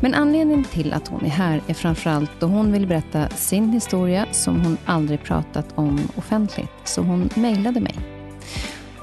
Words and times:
Men 0.00 0.14
anledningen 0.14 0.64
till 0.64 0.92
att 0.92 1.08
hon 1.08 1.24
är 1.24 1.30
här 1.30 1.60
är 1.66 1.74
framförallt 1.74 2.30
då 2.40 2.46
hon 2.46 2.72
vill 2.72 2.86
berätta 2.86 3.28
sin 3.28 3.72
historia 3.72 4.26
som 4.32 4.60
hon 4.64 4.76
aldrig 4.84 5.22
pratat 5.22 5.66
om 5.74 6.00
offentligt. 6.16 6.72
Så 6.84 7.02
hon 7.02 7.30
mejlade 7.34 7.80
mig. 7.80 7.94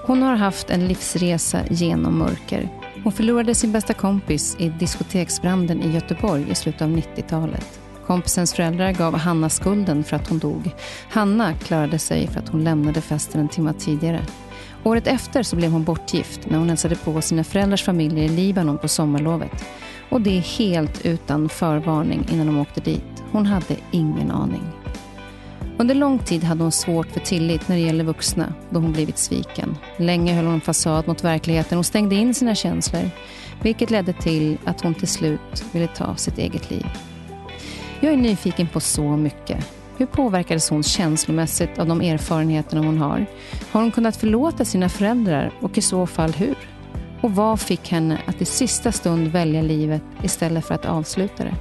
Hon 0.06 0.22
har 0.22 0.36
haft 0.36 0.70
en 0.70 0.88
livsresa 0.88 1.60
genom 1.70 2.18
mörker. 2.18 2.70
Hon 3.04 3.12
förlorade 3.12 3.56
sin 3.56 3.72
bästa 3.72 3.94
kompis 3.94 4.56
i 4.60 4.70
diskoteksbranden 4.70 5.82
i 5.82 5.92
Göteborg 5.92 6.46
i 6.52 6.56
slutet 6.56 6.82
av 6.82 6.90
90-talet. 6.90 7.80
Kompisens 8.06 8.54
föräldrar 8.54 8.92
gav 8.92 9.18
Hanna 9.18 9.50
skulden 9.50 10.04
för 10.04 10.16
att 10.16 10.30
hon 10.30 10.40
dog. 10.40 10.72
Hanna 11.10 11.54
klarade 11.54 12.00
sig 12.00 12.28
för 12.28 12.40
att 12.40 12.50
hon 12.50 12.64
lämnade 12.64 13.02
festen 13.02 13.42
en 13.42 13.50
timme 13.50 13.74
tidigare. 13.80 14.26
Året 14.84 15.08
efter 15.08 15.44
så 15.44 15.56
blev 15.56 15.72
hon 15.72 15.84
bortgift 15.84 16.50
när 16.50 16.58
hon 16.58 16.70
hälsade 16.70 16.96
på 16.96 17.22
sina 17.22 17.44
föräldrars 17.44 17.84
familjer 17.84 18.24
i 18.24 18.30
Libanon 18.30 18.78
på 18.78 18.88
sommarlovet. 18.88 19.66
Och 20.12 20.22
det 20.22 20.40
helt 20.40 21.06
utan 21.06 21.50
förvarning 21.50 22.26
innan 22.32 22.48
de 22.48 22.60
åkte 22.60 22.82
dit. 22.82 23.24
Hon 23.32 23.46
hade 23.46 23.76
ingen 23.92 24.32
aning. 24.32 24.64
Under 25.78 25.96
lång 25.96 26.20
tid 26.20 26.44
hade 26.44 26.64
hon 26.64 26.72
svårt 26.72 27.08
för 27.08 27.20
tillit 27.20 27.68
när 27.68 27.76
det 27.76 27.82
gäller 27.82 28.04
vuxna, 28.04 28.54
då 28.70 28.80
hon 28.80 28.92
blivit 28.92 29.18
sviken. 29.18 29.78
Länge 29.98 30.34
höll 30.34 30.46
hon 30.46 30.62
fasad 30.62 31.08
mot 31.08 31.24
verkligheten 31.24 31.78
och 31.78 31.86
stängde 31.86 32.16
in 32.16 32.34
sina 32.34 32.56
känslor, 32.56 33.10
vilket 33.62 33.92
ledde 33.92 34.14
till 34.14 34.58
att 34.66 34.82
hon 34.82 34.94
till 34.94 35.08
slut 35.08 35.66
ville 35.72 35.88
ta 35.88 36.16
sitt 36.16 36.38
eget 36.38 36.72
liv. 36.72 36.86
Jag 38.00 38.14
är 38.14 38.18
nyfiken 38.18 38.68
på 38.68 38.80
så 38.80 39.04
mycket. 39.04 39.68
Hur 39.98 40.06
påverkades 40.06 40.70
hon 40.70 40.84
känslomässigt 40.84 41.80
av 41.80 41.88
de 41.88 42.02
erfarenheterna 42.02 42.86
hon 42.86 42.98
har? 42.98 43.26
Har 43.72 43.82
hon 43.82 43.92
kunnat 43.92 44.18
förlåta 44.18 44.66
sina 44.66 44.90
föräldrar 44.90 45.52
och 45.62 45.78
i 45.78 45.82
så 45.82 46.08
fall 46.08 46.32
hur? 46.32 46.56
Och 47.22 47.36
vad 47.36 47.60
fick 47.60 47.90
henne 47.90 48.22
att 48.28 48.42
i 48.42 48.46
sista 48.46 48.92
stund 48.92 49.28
välja 49.28 49.62
livet 49.62 50.02
istället 50.24 50.66
för 50.66 50.76
att 50.76 50.86
avsluta 50.86 51.44
det? 51.44 51.56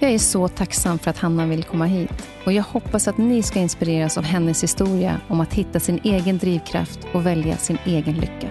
Jag 0.00 0.10
är 0.10 0.18
så 0.18 0.48
tacksam 0.48 0.98
för 0.98 1.10
att 1.10 1.18
Hanna 1.18 1.46
vill 1.46 1.64
komma 1.64 1.84
hit 1.84 2.28
och 2.46 2.52
jag 2.52 2.62
hoppas 2.62 3.08
att 3.08 3.18
ni 3.18 3.42
ska 3.42 3.58
inspireras 3.58 4.18
av 4.18 4.24
hennes 4.24 4.62
historia 4.62 5.20
om 5.28 5.40
att 5.40 5.54
hitta 5.54 5.80
sin 5.80 6.00
egen 6.04 6.38
drivkraft 6.38 6.98
och 7.14 7.26
välja 7.26 7.56
sin 7.56 7.78
egen 7.84 8.14
lycka. 8.14 8.50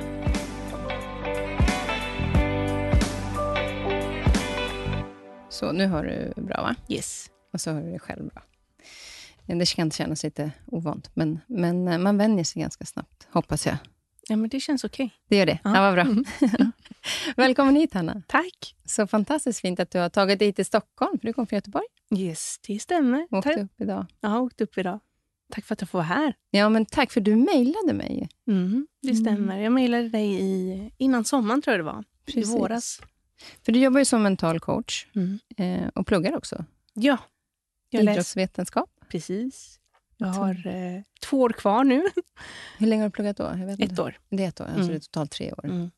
Så 5.49 5.71
nu 5.71 5.87
har 5.87 6.03
du 6.03 6.41
bra 6.41 6.61
va? 6.61 6.75
Yes. 6.87 7.29
Och 7.53 7.61
så 7.61 7.71
har 7.71 7.81
du 7.81 7.89
dig 7.89 7.99
själv 7.99 8.27
bra. 8.27 8.43
Det 9.45 9.75
kan 9.75 9.91
kännas 9.91 10.23
lite 10.23 10.51
ovant, 10.65 11.09
men, 11.13 11.39
men 11.47 11.87
eh, 11.87 11.97
man 11.97 12.17
vänjer 12.17 12.43
sig 12.43 12.61
ganska 12.61 12.85
snabbt, 12.85 13.27
hoppas 13.31 13.65
jag. 13.65 13.77
Ja, 14.31 14.37
men 14.37 14.49
det 14.49 14.59
känns 14.59 14.83
okej. 14.83 15.05
Okay. 15.05 15.17
Det 15.29 15.37
gör 15.37 15.45
det? 15.45 15.59
Ja, 15.63 15.75
ja 15.75 15.81
vad 15.81 15.93
bra. 15.93 16.03
Mm. 16.03 16.71
Välkommen 17.35 17.75
hit, 17.75 17.93
Hanna. 17.93 18.21
Tack. 18.27 18.75
Så 18.85 19.07
fantastiskt 19.07 19.61
fint 19.61 19.79
att 19.79 19.91
du 19.91 19.99
har 19.99 20.09
tagit 20.09 20.39
dig 20.39 20.53
till 20.53 20.65
Stockholm, 20.65 21.19
för 21.19 21.27
du 21.27 21.33
kom 21.33 21.47
från 21.47 21.57
Göteborg. 21.57 21.85
Yes, 22.15 22.59
det 22.67 22.79
stämmer. 22.79 23.27
Åkte 23.31 23.49
tack. 23.49 23.57
upp 23.57 23.81
idag. 23.81 24.05
Ja, 24.21 24.39
åkte 24.39 24.63
upp 24.63 24.77
idag. 24.77 24.99
Tack 25.53 25.65
för 25.65 25.73
att 25.73 25.81
jag 25.81 25.89
får 25.89 25.97
vara 25.97 26.07
här. 26.07 26.33
Ja, 26.51 26.69
men 26.69 26.85
tack 26.85 27.11
för 27.11 27.21
du 27.21 27.35
mejlade 27.35 27.93
mig. 27.93 28.29
Mm, 28.47 28.87
det 29.01 29.15
stämmer. 29.15 29.59
Jag 29.59 29.73
mejlade 29.73 30.09
dig 30.09 30.41
i, 30.41 30.91
innan 30.97 31.25
sommaren, 31.25 31.61
tror 31.61 31.77
jag 31.77 31.79
det 31.79 31.91
var. 31.91 32.03
Precis. 32.25 32.49
I 32.49 32.57
våras. 32.57 33.01
För 33.65 33.71
du 33.71 33.79
jobbar 33.79 33.99
ju 33.99 34.05
som 34.05 34.23
mental 34.23 34.59
coach 34.59 35.07
mm. 35.15 35.39
eh, 35.57 35.87
och 35.95 36.07
pluggar 36.07 36.37
också. 36.37 36.65
Ja. 36.93 37.17
Jag 37.89 38.03
Idrottsvetenskap. 38.03 38.89
Precis. 39.09 39.79
Jag 40.21 40.33
har 40.33 40.67
eh, 40.67 41.01
två 41.21 41.41
år 41.41 41.49
kvar 41.49 41.83
nu. 41.83 42.03
Hur 42.77 42.87
länge 42.87 43.01
har 43.01 43.09
du 43.09 43.13
pluggat 43.13 43.37
då? 43.37 43.47
ett 43.47 43.79
inte. 43.79 44.01
år. 44.01 44.19
Det 44.29 44.43
är 44.43 44.47
ett 44.47 44.61
år, 44.61 44.65
alltså 44.65 44.79
mm. 44.79 44.87
det 44.89 44.95
är 44.95 44.99
totalt 44.99 45.31
tre 45.31 45.51
år. 45.51 45.65
Mm. 45.65 45.91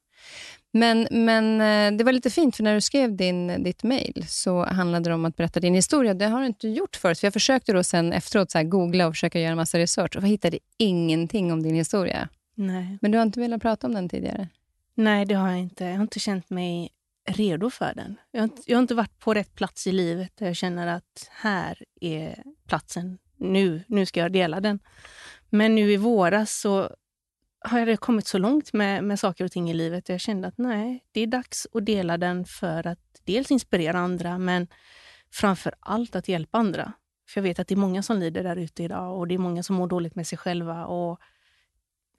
Men, 0.72 1.08
men 1.12 1.62
eh, 1.62 1.98
det 1.98 2.04
var 2.04 2.12
lite 2.12 2.30
fint, 2.30 2.56
för 2.56 2.64
när 2.64 2.74
du 2.74 2.82
skrev 2.82 3.16
din, 3.16 3.64
ditt 3.64 3.84
mejl 3.84 4.26
så 4.28 4.66
handlade 4.66 5.10
det 5.10 5.14
om 5.14 5.26
att 5.26 5.36
berätta 5.36 5.60
din 5.60 5.76
historia. 5.76 6.14
Det 6.14 6.26
har 6.26 6.40
du 6.40 6.46
inte 6.46 6.68
gjort 6.68 6.96
förut. 6.96 7.20
För 7.20 7.28
jag 7.28 7.34
försökte 7.34 7.74
då 7.74 7.84
sen 7.84 8.14
efteråt 8.14 8.52
så 8.52 8.64
googla 8.64 9.08
och 9.08 9.14
försöka 9.14 9.40
göra 9.40 9.52
en 9.52 9.58
massa 9.58 9.80
research 9.80 10.16
och 10.16 10.24
hittade 10.24 10.60
ingenting 10.78 11.54
om 11.54 11.64
din 11.64 11.76
historia. 11.76 12.30
Nej. 12.56 12.98
Men 13.02 13.12
du 13.12 13.18
har 13.18 13.24
inte 13.26 13.40
velat 13.40 13.62
prata 13.62 13.88
om 13.88 13.94
den 13.94 14.10
tidigare? 14.10 14.48
Nej, 14.96 15.26
det 15.26 15.34
har 15.34 15.50
jag 15.50 15.60
inte. 15.60 15.86
Jag 15.86 15.96
har 15.96 16.02
inte 16.02 16.20
känt 16.20 16.50
mig 16.50 16.90
redo 17.30 17.70
för 17.70 17.94
den. 17.96 18.16
Jag 18.32 18.40
har 18.40 18.44
inte, 18.44 18.62
jag 18.66 18.78
har 18.78 18.82
inte 18.82 18.96
varit 18.96 19.20
på 19.20 19.34
rätt 19.34 19.56
plats 19.56 19.88
i 19.88 19.92
livet 19.92 20.32
där 20.36 20.46
jag 20.46 20.56
känner 20.56 20.88
att 20.88 21.30
här 21.32 21.84
är 22.02 22.44
platsen 22.68 23.18
nu, 23.44 23.84
nu 23.88 24.06
ska 24.06 24.20
jag 24.20 24.32
dela 24.32 24.62
den. 24.62 24.80
Men 25.50 25.76
nu 25.76 25.92
i 25.92 25.98
våras 25.98 26.60
så 26.60 26.90
har 27.60 27.88
jag 27.88 28.00
kommit 28.00 28.28
så 28.28 28.38
långt 28.38 28.74
med, 28.74 29.04
med 29.04 29.20
saker 29.20 29.46
och 29.46 29.52
ting 29.52 29.70
i 29.70 29.74
livet. 29.74 30.10
Jag 30.10 30.20
kände 30.20 30.48
att 30.48 30.58
nej, 30.58 31.04
det 31.12 31.22
är 31.22 31.28
dags 31.28 31.68
att 31.74 31.86
dela 31.86 32.18
den 32.18 32.46
för 32.46 32.88
att 32.88 33.00
dels 33.24 33.52
inspirera 33.52 34.00
andra, 34.00 34.38
men 34.38 34.68
framför 35.32 35.74
allt 35.80 36.16
att 36.16 36.28
hjälpa 36.28 36.58
andra. 36.58 36.94
För 37.30 37.42
jag 37.42 37.44
vet 37.44 37.60
att 37.60 37.68
det 37.68 37.74
är 37.74 37.78
många 37.78 38.04
som 38.04 38.18
lider 38.18 38.44
där 38.44 38.56
ute 38.56 38.84
idag 38.84 39.18
och 39.18 39.28
det 39.28 39.34
är 39.34 39.40
många 39.40 39.64
som 39.64 39.76
mår 39.76 39.88
dåligt 39.88 40.16
med 40.16 40.28
sig 40.28 40.38
själva. 40.38 40.86
Och 40.86 41.20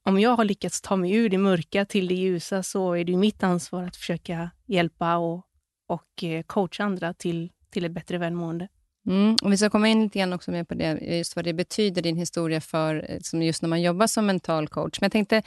om 0.03 0.21
jag 0.21 0.37
har 0.37 0.45
lyckats 0.45 0.81
ta 0.81 0.97
mig 0.97 1.15
ur 1.15 1.29
det 1.29 1.39
mörka 1.39 1.85
till 1.85 2.09
det 2.09 2.15
ljusa 2.15 2.63
så 2.63 2.93
är 2.93 3.05
det 3.05 3.17
mitt 3.17 3.43
ansvar 3.43 3.83
att 3.83 3.97
försöka 3.97 4.51
hjälpa 4.67 5.17
och, 5.17 5.47
och 5.87 6.25
eh, 6.25 6.43
coacha 6.43 6.85
andra 6.85 7.15
till, 7.15 7.53
till 7.71 7.85
ett 7.85 7.93
bättre 7.93 8.19
välmående. 8.19 8.69
Mm. 9.07 9.37
Och 9.43 9.53
vi 9.53 9.57
ska 9.57 9.71
komma 9.71 9.89
in 9.89 10.03
lite 10.03 10.19
grann 10.19 10.33
också 10.33 10.51
med 10.51 10.69
på 10.69 10.75
det, 10.75 10.99
just 11.01 11.37
vad 11.37 11.45
det 11.45 11.53
betyder, 11.53 12.03
din 12.03 12.17
historia, 12.17 12.61
för 12.61 13.19
som 13.23 13.43
just 13.43 13.63
när 13.63 13.69
man 13.69 13.83
jobbar 13.83 14.07
som 14.07 14.27
mental 14.27 14.69
coach. 14.69 15.01
Men 15.01 15.07
jag 15.07 15.13
tänkte, 15.13 15.43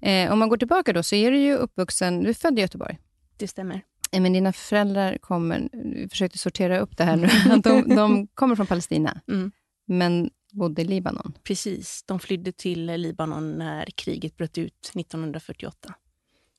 eh, 0.00 0.32
om 0.32 0.38
man 0.38 0.48
går 0.48 0.56
tillbaka 0.56 0.92
då, 0.92 1.02
så 1.02 1.14
är 1.14 1.30
du 1.30 1.38
ju 1.38 1.54
uppvuxen, 1.54 2.22
du 2.22 2.28
är 2.30 2.34
född 2.34 2.58
i 2.58 2.62
Göteborg. 2.62 2.98
Det 3.36 3.48
stämmer. 3.48 3.82
Eh, 4.12 4.20
men 4.20 4.32
dina 4.32 4.52
föräldrar 4.52 5.18
kommer, 5.18 5.68
vi 5.72 6.08
försökte 6.08 6.38
sortera 6.38 6.78
upp 6.78 6.96
det 6.96 7.04
här 7.04 7.16
nu, 7.16 7.28
de, 7.62 7.94
de 7.96 8.26
kommer 8.26 8.56
från 8.56 8.66
Palestina. 8.66 9.20
Mm. 9.28 9.52
Men 9.86 10.30
bodde 10.52 10.82
i 10.82 10.84
Libanon. 10.84 11.32
Precis. 11.42 12.02
De 12.06 12.20
flydde 12.20 12.52
till 12.52 12.86
Libanon 12.86 13.52
när 13.52 13.84
kriget 13.84 14.36
bröt 14.36 14.58
ut 14.58 14.90
1948. 14.94 15.94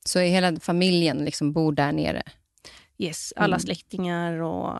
Så 0.06 0.20
hela 0.20 0.60
familjen 0.60 1.18
liksom 1.18 1.54
bor 1.54 1.72
där 1.72 1.92
nere? 1.92 2.24
Yes, 2.98 3.34
alla 3.36 3.56
mm. 3.56 3.60
släktingar 3.60 4.42
och 4.42 4.80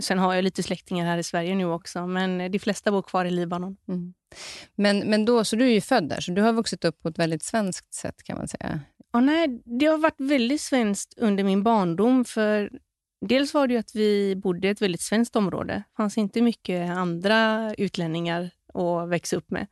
Sen 0.00 0.18
har 0.18 0.34
jag 0.34 0.44
lite 0.44 0.62
släktingar 0.62 1.06
här 1.06 1.18
i 1.18 1.22
Sverige 1.22 1.54
nu 1.54 1.66
också, 1.66 2.06
men 2.06 2.50
de 2.52 2.58
flesta 2.58 2.90
bor 2.90 3.02
kvar 3.02 3.24
i 3.24 3.30
Libanon. 3.30 3.76
Mm. 3.88 4.14
Men, 4.74 4.98
men 4.98 5.24
då, 5.24 5.44
så 5.44 5.56
du 5.56 5.64
är 5.64 5.72
ju 5.72 5.80
född 5.80 6.08
där, 6.08 6.20
så 6.20 6.32
du 6.32 6.42
har 6.42 6.52
vuxit 6.52 6.84
upp 6.84 7.02
på 7.02 7.08
ett 7.08 7.18
väldigt 7.18 7.42
svenskt 7.42 7.94
sätt 7.94 8.22
kan 8.22 8.36
man 8.38 8.48
säga? 8.48 8.80
Oh, 9.12 9.20
nej, 9.20 9.62
det 9.64 9.86
har 9.86 9.98
varit 9.98 10.20
väldigt 10.20 10.60
svenskt 10.60 11.14
under 11.18 11.44
min 11.44 11.62
barndom. 11.62 12.24
För 12.24 12.70
Dels 13.28 13.54
var 13.54 13.66
det 13.66 13.76
att 13.76 13.94
vi 13.94 14.36
bodde 14.36 14.68
i 14.68 14.70
ett 14.70 14.82
väldigt 14.82 15.00
svenskt 15.00 15.36
område. 15.36 15.74
Det 15.74 15.96
fanns 15.96 16.18
inte 16.18 16.42
mycket 16.42 16.90
andra 16.90 17.74
utlänningar 17.74 18.50
att 18.74 19.08
växa 19.08 19.36
upp 19.36 19.50
med. 19.50 19.66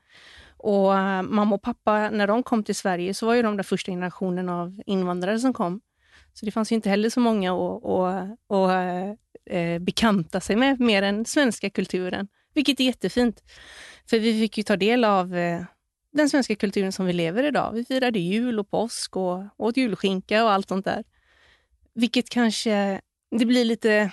Och 0.56 0.90
uh, 0.90 1.22
Mamma 1.22 1.54
och 1.54 1.62
pappa, 1.62 2.10
när 2.10 2.26
de 2.26 2.42
kom 2.42 2.64
till 2.64 2.74
Sverige, 2.74 3.14
så 3.14 3.26
var 3.26 3.34
ju 3.34 3.42
de 3.42 3.56
den 3.56 3.64
första 3.64 3.92
generationen 3.92 4.48
av 4.48 4.82
invandrare 4.86 5.38
som 5.38 5.52
kom. 5.52 5.80
Så 6.32 6.44
det 6.44 6.52
fanns 6.52 6.72
inte 6.72 6.90
heller 6.90 7.10
så 7.10 7.20
många 7.20 7.54
att, 7.54 7.84
att, 7.84 8.30
att 8.48 9.18
uh, 9.52 9.78
bekanta 9.78 10.40
sig 10.40 10.56
med, 10.56 10.80
mer 10.80 11.02
än 11.02 11.24
svenska 11.24 11.70
kulturen. 11.70 12.28
Vilket 12.54 12.80
är 12.80 12.84
jättefint. 12.84 13.42
För 14.10 14.18
vi 14.18 14.40
fick 14.40 14.58
ju 14.58 14.64
ta 14.64 14.76
del 14.76 15.04
av 15.04 15.34
uh, 15.34 15.64
den 16.12 16.30
svenska 16.30 16.54
kulturen 16.54 16.92
som 16.92 17.06
vi 17.06 17.12
lever 17.12 17.44
idag. 17.44 17.72
Vi 17.72 17.84
firade 17.84 18.18
jul 18.18 18.58
och 18.58 18.70
påsk 18.70 19.16
och 19.16 19.44
åt 19.56 19.76
julskinka 19.76 20.44
och 20.44 20.52
allt 20.52 20.68
sånt 20.68 20.84
där. 20.84 21.04
Vilket 21.94 22.30
kanske 22.30 23.00
det 23.38 23.46
blir 23.46 23.64
lite 23.64 24.10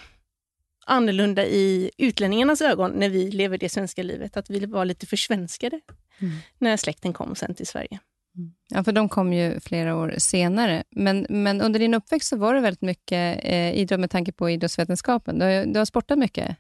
annorlunda 0.86 1.46
i 1.46 1.92
utlänningarnas 1.98 2.62
ögon 2.62 2.92
när 2.92 3.10
vi 3.10 3.32
lever 3.32 3.58
det 3.58 3.70
svenska 3.70 4.04
livet. 4.04 4.38
Att 4.38 4.50
vi 4.50 4.66
var 4.66 4.86
lite 4.86 5.06
försvenskade 5.06 5.82
mm. 6.20 6.34
när 6.58 6.78
släkten 6.78 7.14
kom 7.14 7.36
sen 7.36 7.56
till 7.56 7.68
Sverige. 7.68 8.00
Mm. 8.40 8.52
Ja, 8.70 8.84
för 8.84 8.92
de 8.92 9.10
kom 9.10 9.34
ju 9.34 9.60
flera 9.60 9.96
år 9.96 10.16
senare. 10.18 10.84
Men, 10.90 11.26
men 11.30 11.62
under 11.62 11.80
din 11.80 11.94
uppväxt 11.94 12.30
så 12.30 12.38
var 12.38 12.54
det 12.54 12.62
väldigt 12.62 12.82
mycket 12.82 13.40
eh, 13.44 13.74
idrott 13.74 14.00
med 14.00 14.10
tanke 14.10 14.32
på 14.32 14.50
idrottsvetenskapen. 14.50 15.40
Du, 15.40 15.66
du 15.66 15.80
har 15.80 15.86
sportat 15.86 16.18
mycket? 16.18 16.56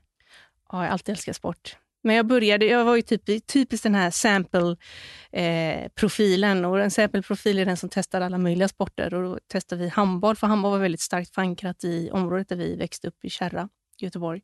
Ja, 0.71 0.77
jag 0.77 0.77
har 0.77 0.87
alltid 0.87 1.13
älskat 1.13 1.35
sport. 1.35 1.77
Men 2.01 2.15
jag 2.15 2.27
började, 2.27 2.65
jag 2.65 2.85
var 2.85 2.95
ju 2.95 3.01
typ, 3.01 3.47
typiskt 3.47 3.83
den 3.83 3.95
här 3.95 4.11
sample-profilen. 4.11 6.63
Eh, 6.63 6.71
och 6.71 6.81
en 6.81 6.91
sample-profil 6.91 7.59
är 7.59 7.65
den 7.65 7.77
som 7.77 7.89
testar 7.89 8.21
alla 8.21 8.37
möjliga 8.37 8.67
sporter. 8.67 9.13
Och 9.13 9.23
då 9.23 9.39
testade 9.47 9.81
vi 9.81 9.89
handboll, 9.89 10.35
för 10.35 10.47
handboll 10.47 10.71
var 10.71 10.79
väldigt 10.79 11.01
starkt 11.01 11.35
förankrat 11.35 11.83
i 11.83 12.09
området 12.11 12.49
där 12.49 12.55
vi 12.55 12.75
växte 12.75 13.07
upp 13.07 13.25
i 13.25 13.29
Kärra, 13.29 13.69
Göteborg. 13.97 14.41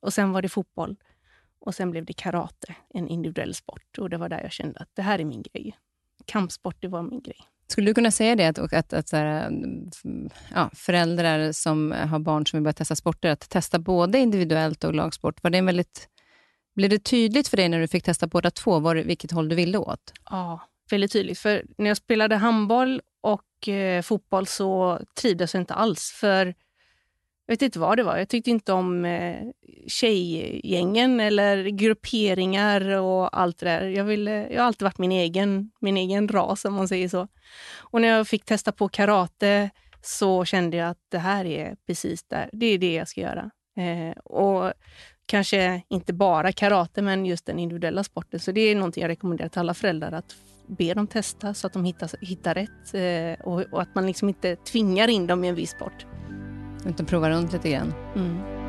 Och 0.00 0.14
sen 0.14 0.32
var 0.32 0.42
det 0.42 0.48
fotboll. 0.48 0.96
Och 1.58 1.74
sen 1.74 1.90
blev 1.90 2.04
det 2.04 2.12
karate, 2.12 2.74
en 2.94 3.08
individuell 3.08 3.54
sport. 3.54 3.98
Och 3.98 4.10
det 4.10 4.16
var 4.16 4.28
där 4.28 4.40
jag 4.40 4.52
kände 4.52 4.80
att 4.80 4.90
det 4.94 5.02
här 5.02 5.18
är 5.18 5.24
min 5.24 5.42
grej. 5.42 5.76
Kampsport, 6.26 6.76
det 6.80 6.88
var 6.88 7.02
min 7.02 7.22
grej. 7.22 7.36
Skulle 7.68 7.90
du 7.90 7.94
kunna 7.94 8.10
säga 8.10 8.36
det, 8.36 8.46
att, 8.46 8.58
att, 8.58 8.92
att 8.92 9.12
här, 9.12 9.50
ja, 10.54 10.70
föräldrar 10.74 11.52
som 11.52 11.92
har 11.92 12.18
barn 12.18 12.46
som 12.46 12.56
vill 12.56 12.64
börja 12.64 12.72
testa 12.72 12.96
sporter, 12.96 13.30
att 13.30 13.50
testa 13.50 13.78
både 13.78 14.18
individuellt 14.18 14.84
och 14.84 14.94
lagsport, 14.94 15.42
var 15.42 15.50
det 15.50 15.58
en 15.58 15.66
väldigt 15.66 16.08
blev 16.74 16.90
det 16.90 16.98
tydligt 16.98 17.48
för 17.48 17.56
dig 17.56 17.68
när 17.68 17.80
du 17.80 17.88
fick 17.88 18.04
testa 18.04 18.26
båda 18.26 18.50
två 18.50 18.78
var 18.78 18.94
det, 18.94 19.02
vilket 19.02 19.30
håll 19.30 19.48
du 19.48 19.56
ville 19.56 19.78
åt? 19.78 20.12
Ja, 20.30 20.60
väldigt 20.90 21.12
tydligt. 21.12 21.38
För 21.38 21.64
när 21.78 21.88
jag 21.88 21.96
spelade 21.96 22.36
handboll 22.36 23.00
och 23.20 23.68
eh, 23.68 24.02
fotboll 24.02 24.46
så 24.46 25.00
trivdes 25.20 25.54
jag 25.54 25.60
inte 25.60 25.74
alls. 25.74 26.16
För 26.20 26.54
jag 27.46 27.52
vet 27.52 27.62
inte 27.62 27.78
vad 27.78 27.96
det 27.96 28.02
var. 28.02 28.16
Jag 28.16 28.28
tyckte 28.28 28.50
inte 28.50 28.72
om 28.72 29.04
eh, 29.04 29.36
tjejgängen 29.86 31.20
eller 31.20 31.64
grupperingar 31.64 32.96
och 32.96 33.38
allt 33.38 33.58
det 33.58 33.66
där. 33.66 33.82
Jag, 33.82 34.04
ville, 34.04 34.46
eh, 34.46 34.52
jag 34.52 34.60
har 34.60 34.66
alltid 34.66 34.82
varit 34.82 34.98
min 34.98 35.12
egen, 35.12 35.70
min 35.80 35.96
egen 35.96 36.28
ras, 36.28 36.64
om 36.64 36.74
man 36.74 36.88
säger 36.88 37.08
så. 37.08 37.28
Och 37.78 38.00
när 38.00 38.08
jag 38.08 38.28
fick 38.28 38.44
testa 38.44 38.72
på 38.72 38.88
karate 38.88 39.70
så 40.02 40.44
kände 40.44 40.76
jag 40.76 40.88
att 40.88 41.06
det 41.08 41.18
här 41.18 41.44
är 41.44 41.76
precis 41.86 42.24
där. 42.24 42.50
Det 42.52 42.66
är 42.66 42.78
det 42.78 42.94
jag 42.94 43.08
ska 43.08 43.20
göra. 43.20 43.50
Eh, 43.76 44.18
och 44.18 44.72
kanske 45.26 45.82
inte 45.88 46.12
bara 46.12 46.52
karate, 46.52 47.02
men 47.02 47.26
just 47.26 47.46
den 47.46 47.58
individuella 47.58 48.04
sporten. 48.04 48.40
Så 48.40 48.52
det 48.52 48.60
är 48.60 48.74
någonting 48.74 49.02
jag 49.02 49.08
rekommenderar 49.08 49.48
till 49.48 49.60
alla 49.60 49.74
föräldrar 49.74 50.12
att 50.12 50.36
be 50.66 50.94
dem 50.94 51.06
testa 51.06 51.54
så 51.54 51.66
att 51.66 51.72
de 51.72 51.84
hittar, 51.84 52.10
hittar 52.20 52.54
rätt 52.54 52.94
eh, 52.94 53.46
och, 53.46 53.60
och, 53.72 53.82
att 53.82 53.94
man 53.94 54.06
liksom 54.06 54.28
inte 54.28 54.56
tvingar 54.56 55.08
in 55.08 55.26
dem 55.26 55.44
i 55.44 55.48
en 55.48 55.54
viss 55.54 55.70
sport. 55.70 56.06
Utan 56.86 57.06
prova 57.06 57.30
runt 57.30 57.52
lite 57.52 57.70
grann. 57.70 57.94
Mm. 58.16 58.62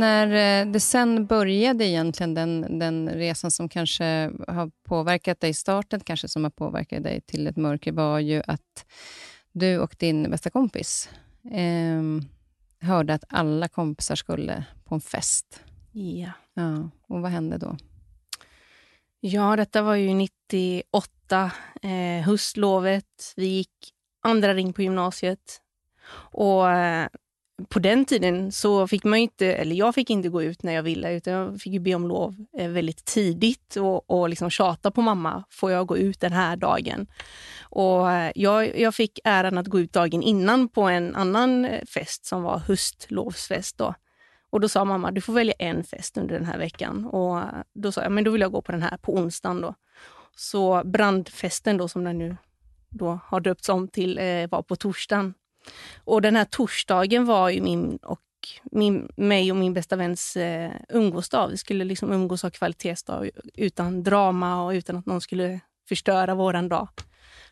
när 0.00 0.60
eh, 0.60 0.72
det 0.72 0.80
sen 0.80 1.26
började 1.26 1.84
egentligen, 1.84 2.34
den, 2.34 2.78
den 2.78 3.08
resan 3.08 3.50
som 3.50 3.68
kanske 3.68 4.30
har 4.48 4.70
påverkat 4.88 5.40
dig 5.40 5.50
i 5.50 5.54
starten, 5.54 6.00
kanske 6.00 6.28
som 6.28 6.44
har 6.44 6.50
påverkat 6.50 7.02
dig 7.02 7.20
till 7.20 7.46
ett 7.46 7.56
mörker, 7.56 7.92
var 7.92 8.18
ju 8.18 8.42
att 8.46 8.86
du 9.52 9.78
och 9.78 9.96
din 9.98 10.30
bästa 10.30 10.50
kompis 10.50 11.08
eh, 11.44 12.02
hörde 12.88 13.14
att 13.14 13.24
alla 13.28 13.68
kompisar 13.68 14.14
skulle 14.14 14.64
på 14.84 14.94
en 14.94 15.00
fest. 15.00 15.64
Ja. 15.92 16.32
ja. 16.54 16.90
Och 17.08 17.20
vad 17.20 17.30
hände 17.30 17.58
då? 17.58 17.76
Ja, 19.20 19.56
detta 19.56 19.82
var 19.82 19.94
ju 19.94 20.14
98, 20.14 21.50
eh, 21.82 22.26
höstlovet. 22.26 23.32
Vi 23.36 23.46
gick 23.46 23.94
andra 24.22 24.54
ring 24.54 24.72
på 24.72 24.82
gymnasiet. 24.82 25.60
Och 26.32 26.70
eh, 26.70 27.08
på 27.68 27.78
den 27.78 28.04
tiden 28.04 28.52
så 28.52 28.86
fick 28.86 29.04
man 29.04 29.18
inte, 29.18 29.46
eller 29.46 29.76
jag 29.76 29.94
fick 29.94 30.10
inte 30.10 30.28
gå 30.28 30.42
ut 30.42 30.62
när 30.62 30.72
jag 30.72 30.82
ville, 30.82 31.12
utan 31.12 31.32
jag 31.32 31.60
fick 31.60 31.72
ju 31.72 31.78
be 31.78 31.94
om 31.94 32.08
lov 32.08 32.46
eh, 32.58 32.68
väldigt 32.68 33.04
tidigt 33.04 33.76
och, 33.76 34.10
och 34.10 34.28
liksom 34.28 34.50
tjata 34.50 34.90
på 34.90 35.02
mamma. 35.02 35.44
Får 35.50 35.70
jag 35.70 35.86
gå 35.86 35.96
ut 35.96 36.20
den 36.20 36.32
här 36.32 36.56
dagen? 36.56 37.06
Och 37.62 38.12
eh, 38.12 38.32
jag, 38.34 38.78
jag 38.78 38.94
fick 38.94 39.18
äran 39.24 39.58
att 39.58 39.66
gå 39.66 39.80
ut 39.80 39.92
dagen 39.92 40.22
innan 40.22 40.68
på 40.68 40.82
en 40.82 41.16
annan 41.16 41.64
eh, 41.64 41.84
fest 41.84 42.26
som 42.26 42.42
var 42.42 42.58
höstlovsfest. 42.58 43.78
Då. 43.78 43.94
Och 44.50 44.60
då 44.60 44.68
sa 44.68 44.84
mamma, 44.84 45.10
du 45.10 45.20
får 45.20 45.32
välja 45.32 45.54
en 45.58 45.84
fest 45.84 46.18
under 46.18 46.34
den 46.34 46.44
här 46.44 46.58
veckan. 46.58 47.06
Och 47.06 47.42
då 47.74 47.92
sa 47.92 48.02
jag, 48.02 48.12
men 48.12 48.24
då 48.24 48.30
vill 48.30 48.40
jag 48.40 48.52
gå 48.52 48.62
på 48.62 48.72
den 48.72 48.82
här 48.82 48.96
på 48.96 49.14
onsdagen. 49.14 49.60
Då. 49.60 49.74
Så 50.36 50.82
brandfesten 50.84 51.76
då, 51.76 51.88
som 51.88 52.04
den 52.04 52.18
nu 52.18 52.36
då 52.90 53.20
har 53.24 53.40
döpts 53.40 53.68
om 53.68 53.88
till, 53.88 54.18
eh, 54.18 54.48
var 54.50 54.62
på 54.62 54.76
torsdagen. 54.76 55.34
Och 56.04 56.22
den 56.22 56.36
här 56.36 56.44
torsdagen 56.44 57.24
var 57.24 57.48
ju 57.48 57.62
min 57.62 57.96
och 57.96 58.20
min, 58.72 59.08
mig 59.16 59.52
och 59.52 59.56
min 59.56 59.74
bästa 59.74 59.96
väns 59.96 60.36
eh, 60.36 60.72
umgåsdag. 60.88 61.48
Vi 61.48 61.56
skulle 61.56 61.84
liksom 61.84 62.12
umgås 62.12 62.44
och 62.44 62.46
ha 62.46 62.50
kvalitetsdag 62.58 63.30
utan 63.54 64.02
drama 64.02 64.64
och 64.64 64.70
utan 64.70 64.96
att 64.96 65.06
någon 65.06 65.20
skulle 65.20 65.60
förstöra 65.88 66.34
våran 66.34 66.68
dag. 66.68 66.88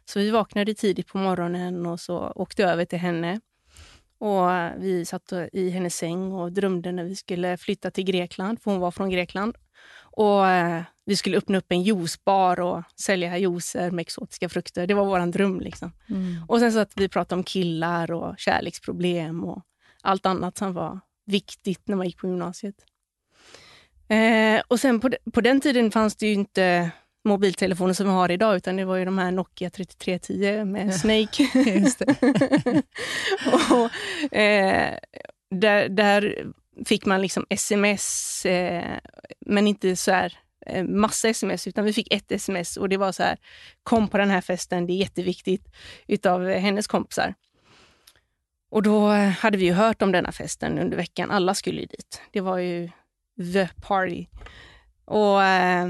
Så 0.05 0.19
vi 0.19 0.31
vaknade 0.31 0.75
tidigt 0.75 1.07
på 1.07 1.19
morgonen 1.19 1.87
och 1.87 2.00
så 2.00 2.33
åkte 2.35 2.64
över 2.64 2.85
till 2.85 2.99
henne. 2.99 3.40
Och 4.19 4.49
Vi 4.77 5.05
satt 5.05 5.33
i 5.53 5.71
hennes 5.71 5.97
säng 5.97 6.33
och 6.33 6.53
drömde 6.53 6.93
när 6.93 7.05
vi 7.05 7.17
skulle 7.17 7.57
flytta 7.57 7.91
till 7.91 8.05
Grekland, 8.05 8.63
för 8.63 8.71
hon 8.71 8.81
var 8.81 8.91
från 8.91 9.11
Grekland. 9.11 9.57
Och 10.01 10.47
eh, 10.47 10.83
Vi 11.05 11.17
skulle 11.17 11.39
öppna 11.39 11.59
upp 11.59 11.73
en 11.73 11.83
juicebar 11.83 12.61
och 12.61 12.83
sälja 13.01 13.39
juicer 13.39 13.91
med 13.91 14.03
exotiska 14.03 14.49
frukter. 14.49 14.87
Det 14.87 14.95
var 14.95 15.05
vår 15.05 15.33
dröm. 15.33 15.61
Liksom. 15.61 15.93
Mm. 16.09 16.45
Och 16.49 16.59
sen 16.59 16.73
så 16.73 16.79
att 16.79 16.93
vi 16.97 17.09
pratade 17.09 17.39
om 17.39 17.45
killar 17.45 18.11
och 18.11 18.39
kärleksproblem 18.39 19.45
och 19.45 19.63
allt 20.03 20.27
annat 20.27 20.59
som 20.59 20.73
var 20.75 21.01
viktigt 21.27 21.89
när 21.89 21.97
man 21.97 22.07
gick 22.07 22.19
på 22.19 22.27
gymnasiet. 22.27 22.75
Eh, 24.09 24.63
och 24.69 24.81
sen 24.81 25.01
på, 25.01 25.11
på 25.33 25.41
den 25.41 25.61
tiden 25.61 25.91
fanns 25.91 26.17
det 26.17 26.27
ju 26.27 26.33
inte 26.33 26.91
mobiltelefoner 27.29 27.93
som 27.93 28.07
vi 28.07 28.13
har 28.13 28.31
idag, 28.31 28.57
utan 28.57 28.77
det 28.77 28.85
var 28.85 28.97
ju 28.97 29.05
de 29.05 29.19
här 29.19 29.31
Nokia 29.31 29.71
3310 29.71 30.65
med 30.65 30.95
Snake. 30.95 31.49
och, 33.71 34.37
eh, 34.37 34.99
där, 35.51 35.89
där 35.89 36.47
fick 36.87 37.07
man 37.07 37.23
liksom 37.23 37.47
sms, 37.51 38.47
eh, 38.47 38.99
men 39.47 39.67
inte 39.67 39.97
så 39.97 40.11
här 40.11 40.39
eh, 40.67 40.85
massa 40.85 41.29
sms, 41.29 41.67
utan 41.67 41.85
vi 41.85 41.93
fick 41.93 42.13
ett 42.15 42.33
sms 42.33 42.77
och 42.77 42.89
det 42.89 42.97
var 42.97 43.13
så 43.13 43.23
här, 43.23 43.39
kom 43.83 44.09
på 44.09 44.19
den 44.19 44.31
här 44.31 44.41
festen, 44.41 44.87
det 44.87 44.93
är 44.93 44.99
jätteviktigt, 44.99 45.67
utav 46.07 46.49
hennes 46.49 46.87
kompisar. 46.87 47.35
Och 48.71 48.83
då 48.83 49.09
hade 49.11 49.59
vi 49.59 49.65
ju 49.65 49.73
hört 49.73 50.03
om 50.03 50.13
denna 50.13 50.33
festen 50.33 50.79
under 50.79 50.97
veckan. 50.97 51.31
Alla 51.31 51.55
skulle 51.55 51.81
ju 51.81 51.87
dit. 51.87 52.23
Det 52.31 52.41
var 52.41 52.59
ju 52.59 52.91
the 53.53 53.69
party. 53.83 54.27
Och 55.05 55.43
eh, 55.43 55.89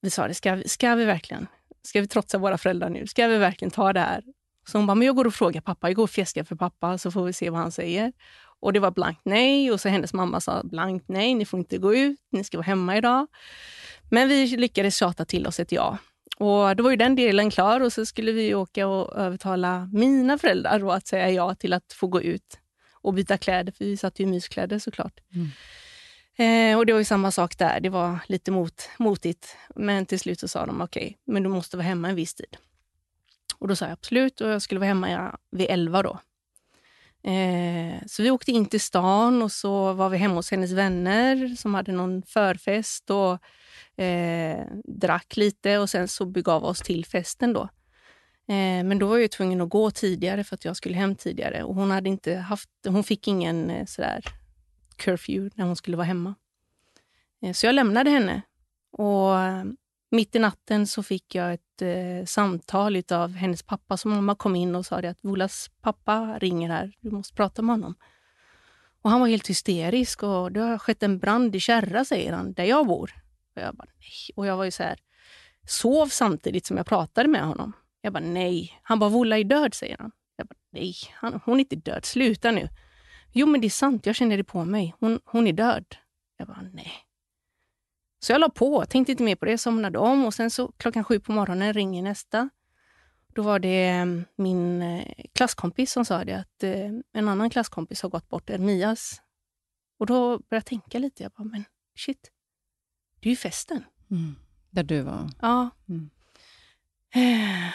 vi 0.00 0.10
sa 0.10 0.28
det, 0.28 0.34
ska, 0.34 0.62
ska 0.66 0.94
vi 0.94 1.04
verkligen? 1.04 1.46
Ska 1.82 2.00
vi 2.00 2.08
trotsa 2.08 2.38
våra 2.38 2.58
föräldrar 2.58 2.90
nu? 2.90 3.06
Ska 3.06 3.26
vi 3.26 3.38
verkligen 3.38 3.70
ta 3.70 3.92
det 3.92 4.00
här? 4.00 4.22
Så 4.68 4.78
hon 4.78 4.86
bara, 4.86 4.94
men 4.94 5.06
jag 5.06 5.16
går 5.16 5.26
och 5.26 5.34
frågar 5.34 5.60
pappa. 5.60 5.88
Jag 5.88 5.96
går 5.96 6.02
och 6.02 6.10
fjäskar 6.10 6.44
för 6.44 6.56
pappa 6.56 6.98
så 6.98 7.10
får 7.10 7.24
vi 7.24 7.32
se 7.32 7.50
vad 7.50 7.60
han 7.60 7.72
säger. 7.72 8.12
Och 8.60 8.72
det 8.72 8.80
var 8.80 8.90
blankt 8.90 9.20
nej. 9.24 9.70
Och 9.70 9.80
så 9.80 9.88
hennes 9.88 10.12
mamma 10.12 10.40
sa 10.40 10.62
blankt 10.64 11.08
nej, 11.08 11.34
ni 11.34 11.44
får 11.44 11.58
inte 11.60 11.78
gå 11.78 11.94
ut, 11.94 12.18
ni 12.32 12.44
ska 12.44 12.58
vara 12.58 12.66
hemma 12.66 12.96
idag. 12.96 13.26
Men 14.10 14.28
vi 14.28 14.46
lyckades 14.46 14.96
tjata 14.96 15.24
till 15.24 15.46
oss 15.46 15.60
ett 15.60 15.72
ja. 15.72 15.98
Och 16.36 16.76
Då 16.76 16.82
var 16.82 16.90
ju 16.90 16.96
den 16.96 17.16
delen 17.16 17.50
klar 17.50 17.80
och 17.80 17.92
så 17.92 18.06
skulle 18.06 18.32
vi 18.32 18.54
åka 18.54 18.86
och 18.86 19.16
övertala 19.16 19.88
mina 19.92 20.38
föräldrar 20.38 20.96
att 20.96 21.06
säga 21.06 21.30
ja 21.30 21.54
till 21.54 21.72
att 21.72 21.92
få 21.92 22.06
gå 22.06 22.22
ut 22.22 22.58
och 23.02 23.14
byta 23.14 23.38
kläder, 23.38 23.72
för 23.72 23.84
vi 23.84 23.96
satt 23.96 24.20
ju 24.20 24.24
i 24.24 24.26
myskläder 24.26 24.78
såklart. 24.78 25.20
Mm. 25.34 25.48
Eh, 26.40 26.76
och 26.76 26.86
Det 26.86 26.92
var 26.92 26.98
ju 26.98 27.04
samma 27.04 27.30
sak 27.30 27.58
där. 27.58 27.80
Det 27.80 27.88
var 27.88 28.18
lite 28.26 28.50
mot, 28.50 28.88
motigt. 28.98 29.56
Men 29.76 30.06
till 30.06 30.20
slut 30.20 30.40
så 30.40 30.48
sa 30.48 30.66
de 30.66 30.80
okej, 30.80 31.02
okay, 31.02 31.16
men 31.34 31.42
du 31.42 31.48
måste 31.48 31.76
vara 31.76 31.86
hemma 31.86 32.08
en 32.08 32.14
viss 32.14 32.34
tid. 32.34 32.56
Och 33.58 33.68
Då 33.68 33.76
sa 33.76 33.84
jag 33.84 33.92
absolut 33.92 34.40
och 34.40 34.48
jag 34.48 34.62
skulle 34.62 34.80
vara 34.80 34.88
hemma 34.88 35.38
vid 35.50 35.66
elva 35.70 36.02
då. 36.02 36.18
Eh, 37.30 38.06
så 38.06 38.22
vi 38.22 38.30
åkte 38.30 38.52
in 38.52 38.66
till 38.66 38.80
stan 38.80 39.42
och 39.42 39.52
så 39.52 39.92
var 39.92 40.08
vi 40.08 40.18
hemma 40.18 40.34
hos 40.34 40.50
hennes 40.50 40.72
vänner 40.72 41.56
som 41.56 41.74
hade 41.74 41.92
någon 41.92 42.22
förfest 42.22 43.10
och 43.10 44.02
eh, 44.02 44.66
drack 44.84 45.36
lite 45.36 45.78
och 45.78 45.90
sen 45.90 46.08
så 46.08 46.26
begav 46.26 46.62
vi 46.62 46.68
oss 46.68 46.80
till 46.80 47.04
festen 47.04 47.52
då. 47.52 47.62
Eh, 48.48 48.84
men 48.84 48.98
då 48.98 49.06
var 49.06 49.18
jag 49.18 49.30
tvungen 49.30 49.60
att 49.60 49.70
gå 49.70 49.90
tidigare 49.90 50.44
för 50.44 50.54
att 50.54 50.64
jag 50.64 50.76
skulle 50.76 50.96
hem 50.96 51.16
tidigare 51.16 51.62
och 51.62 51.74
hon 51.74 51.90
hade 51.90 52.08
inte 52.08 52.34
haft, 52.34 52.70
hon 52.86 53.04
fick 53.04 53.28
ingen 53.28 53.70
eh, 53.70 53.86
sådär 53.86 54.39
curfew 55.00 55.50
när 55.54 55.64
hon 55.64 55.76
skulle 55.76 55.96
vara 55.96 56.06
hemma. 56.06 56.34
Eh, 57.42 57.52
så 57.52 57.66
jag 57.66 57.74
lämnade 57.74 58.10
henne 58.10 58.42
och 58.92 59.38
eh, 59.38 59.64
mitt 60.10 60.34
i 60.34 60.38
natten 60.38 60.86
så 60.86 61.02
fick 61.02 61.34
jag 61.34 61.52
ett 61.52 61.82
eh, 61.82 62.24
samtal 62.26 63.02
av 63.10 63.32
hennes 63.32 63.62
pappa 63.62 63.96
Så 63.96 64.08
mamma 64.08 64.34
kom 64.34 64.56
in 64.56 64.74
och 64.74 64.86
sa 64.86 64.96
att 64.96 65.24
Volas 65.24 65.70
pappa 65.80 66.38
ringer 66.38 66.68
här, 66.68 66.92
du 67.00 67.10
måste 67.10 67.34
prata 67.34 67.62
med 67.62 67.74
honom. 67.74 67.94
Och 69.02 69.10
Han 69.10 69.20
var 69.20 69.28
helt 69.28 69.50
hysterisk 69.50 70.22
och 70.22 70.52
det 70.52 70.60
har 70.60 70.78
skett 70.78 71.02
en 71.02 71.18
brand 71.18 71.56
i 71.56 71.60
Kärra, 71.60 72.04
säger 72.04 72.32
han, 72.32 72.52
där 72.52 72.64
jag 72.64 72.86
bor. 72.86 73.12
Och 73.56 73.62
jag 73.62 73.74
bara, 73.74 73.88
nej. 73.98 74.34
Och 74.36 74.46
jag 74.46 74.56
var 74.56 74.64
ju 74.64 74.70
så 74.70 74.82
här, 74.82 74.98
sov 75.66 76.06
samtidigt 76.06 76.66
som 76.66 76.76
jag 76.76 76.86
pratade 76.86 77.28
med 77.28 77.42
honom. 77.42 77.72
Jag 78.00 78.12
bara, 78.12 78.24
nej. 78.24 78.80
Han 78.82 78.98
bara, 78.98 79.10
Vola 79.10 79.38
är 79.38 79.44
död, 79.44 79.74
säger 79.74 79.96
han. 79.98 80.10
Jag 80.36 80.46
bara, 80.46 80.56
nej, 80.72 80.94
han, 81.12 81.40
hon 81.44 81.54
är 81.54 81.60
inte 81.60 81.76
död, 81.76 82.04
sluta 82.04 82.50
nu. 82.50 82.68
Jo, 83.32 83.46
men 83.46 83.60
det 83.60 83.66
är 83.66 83.70
sant, 83.70 84.06
jag 84.06 84.14
känner 84.14 84.36
det 84.36 84.44
på 84.44 84.64
mig. 84.64 84.94
Hon, 85.00 85.20
hon 85.24 85.46
är 85.46 85.52
död. 85.52 85.84
Jag 86.36 86.48
bara, 86.48 86.62
nej. 86.72 86.92
Så 88.22 88.32
jag 88.32 88.40
la 88.40 88.48
på, 88.48 88.84
tänkte 88.84 89.12
inte 89.12 89.24
mer 89.24 89.36
på 89.36 89.44
det, 89.44 89.58
somnade 89.58 89.98
om 89.98 90.24
och 90.24 90.34
sen 90.34 90.50
så 90.50 90.72
klockan 90.76 91.04
sju 91.04 91.20
på 91.20 91.32
morgonen 91.32 91.72
ringer 91.72 92.02
nästa. 92.02 92.50
Då 93.34 93.42
var 93.42 93.58
det 93.58 93.88
mm, 93.88 94.24
min 94.36 94.82
eh, 94.82 95.04
klasskompis 95.32 95.92
som 95.92 96.04
sa 96.04 96.24
det 96.24 96.32
att 96.32 96.62
eh, 96.62 96.90
en 97.12 97.28
annan 97.28 97.50
klasskompis 97.50 98.02
har 98.02 98.08
gått 98.10 98.28
bort, 98.28 98.50
Ermias. 98.50 99.22
Och 99.98 100.06
då 100.06 100.28
började 100.28 100.44
jag 100.48 100.64
tänka 100.64 100.98
lite. 100.98 101.22
Jag 101.22 101.32
bara, 101.32 101.44
men 101.44 101.64
shit, 101.96 102.30
det 103.20 103.28
är 103.28 103.30
ju 103.30 103.36
festen. 103.36 103.84
Mm. 104.10 104.36
Där 104.70 104.82
du 104.82 105.00
var? 105.00 105.30
Ja. 105.40 105.70
Mm. 105.88 106.10
Eh, 107.14 107.72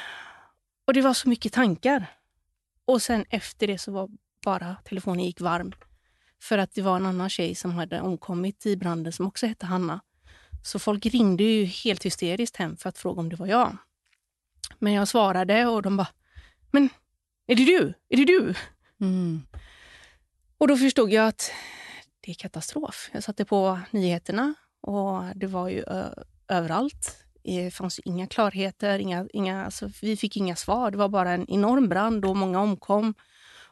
och 0.85 0.93
det 0.93 1.01
var 1.01 1.13
så 1.13 1.29
mycket 1.29 1.53
tankar. 1.53 2.05
Och 2.85 3.01
sen 3.01 3.25
efter 3.29 3.67
det 3.67 3.77
så 3.77 3.91
var 3.91 4.09
bara 4.45 4.75
telefonen 4.83 5.25
gick 5.25 5.41
varm. 5.41 5.71
För 6.41 6.57
att 6.57 6.73
det 6.73 6.81
var 6.81 6.95
en 6.95 7.05
annan 7.05 7.29
tjej 7.29 7.55
som 7.55 7.71
hade 7.71 8.01
omkommit 8.01 8.65
i 8.65 8.77
branden 8.77 9.13
som 9.13 9.27
också 9.27 9.47
hette 9.47 9.65
Hanna. 9.65 10.01
Så 10.63 10.79
folk 10.79 11.05
ringde 11.05 11.43
ju 11.43 11.65
helt 11.65 12.05
hysteriskt 12.05 12.57
hem 12.57 12.77
för 12.77 12.89
att 12.89 12.97
fråga 12.97 13.19
om 13.19 13.29
det 13.29 13.35
var 13.35 13.47
jag. 13.47 13.77
Men 14.79 14.93
jag 14.93 15.07
svarade 15.07 15.65
och 15.65 15.81
de 15.81 15.97
bara, 15.97 16.07
men 16.71 16.89
är 17.47 17.55
det 17.55 17.65
du? 17.65 17.93
Är 18.09 18.17
det 18.17 18.25
du? 18.25 18.53
Mm. 19.01 19.41
Och 20.57 20.67
då 20.67 20.77
förstod 20.77 21.11
jag 21.13 21.27
att 21.27 21.51
det 22.21 22.31
är 22.31 22.35
katastrof. 22.35 23.09
Jag 23.13 23.23
satte 23.23 23.45
på 23.45 23.79
nyheterna 23.91 24.53
och 24.81 25.23
det 25.35 25.47
var 25.47 25.69
ju 25.69 25.83
överallt. 26.47 27.25
Det 27.43 27.71
fanns 27.71 27.99
inga 27.99 28.27
klarheter, 28.27 28.99
inga, 28.99 29.27
inga, 29.33 29.65
alltså, 29.65 29.89
vi 30.01 30.17
fick 30.17 30.37
inga 30.37 30.55
svar. 30.55 30.91
Det 30.91 30.97
var 30.97 31.09
bara 31.09 31.31
en 31.31 31.49
enorm 31.51 31.89
brand 31.89 32.25
och 32.25 32.37
många 32.37 32.59
omkom 32.59 33.13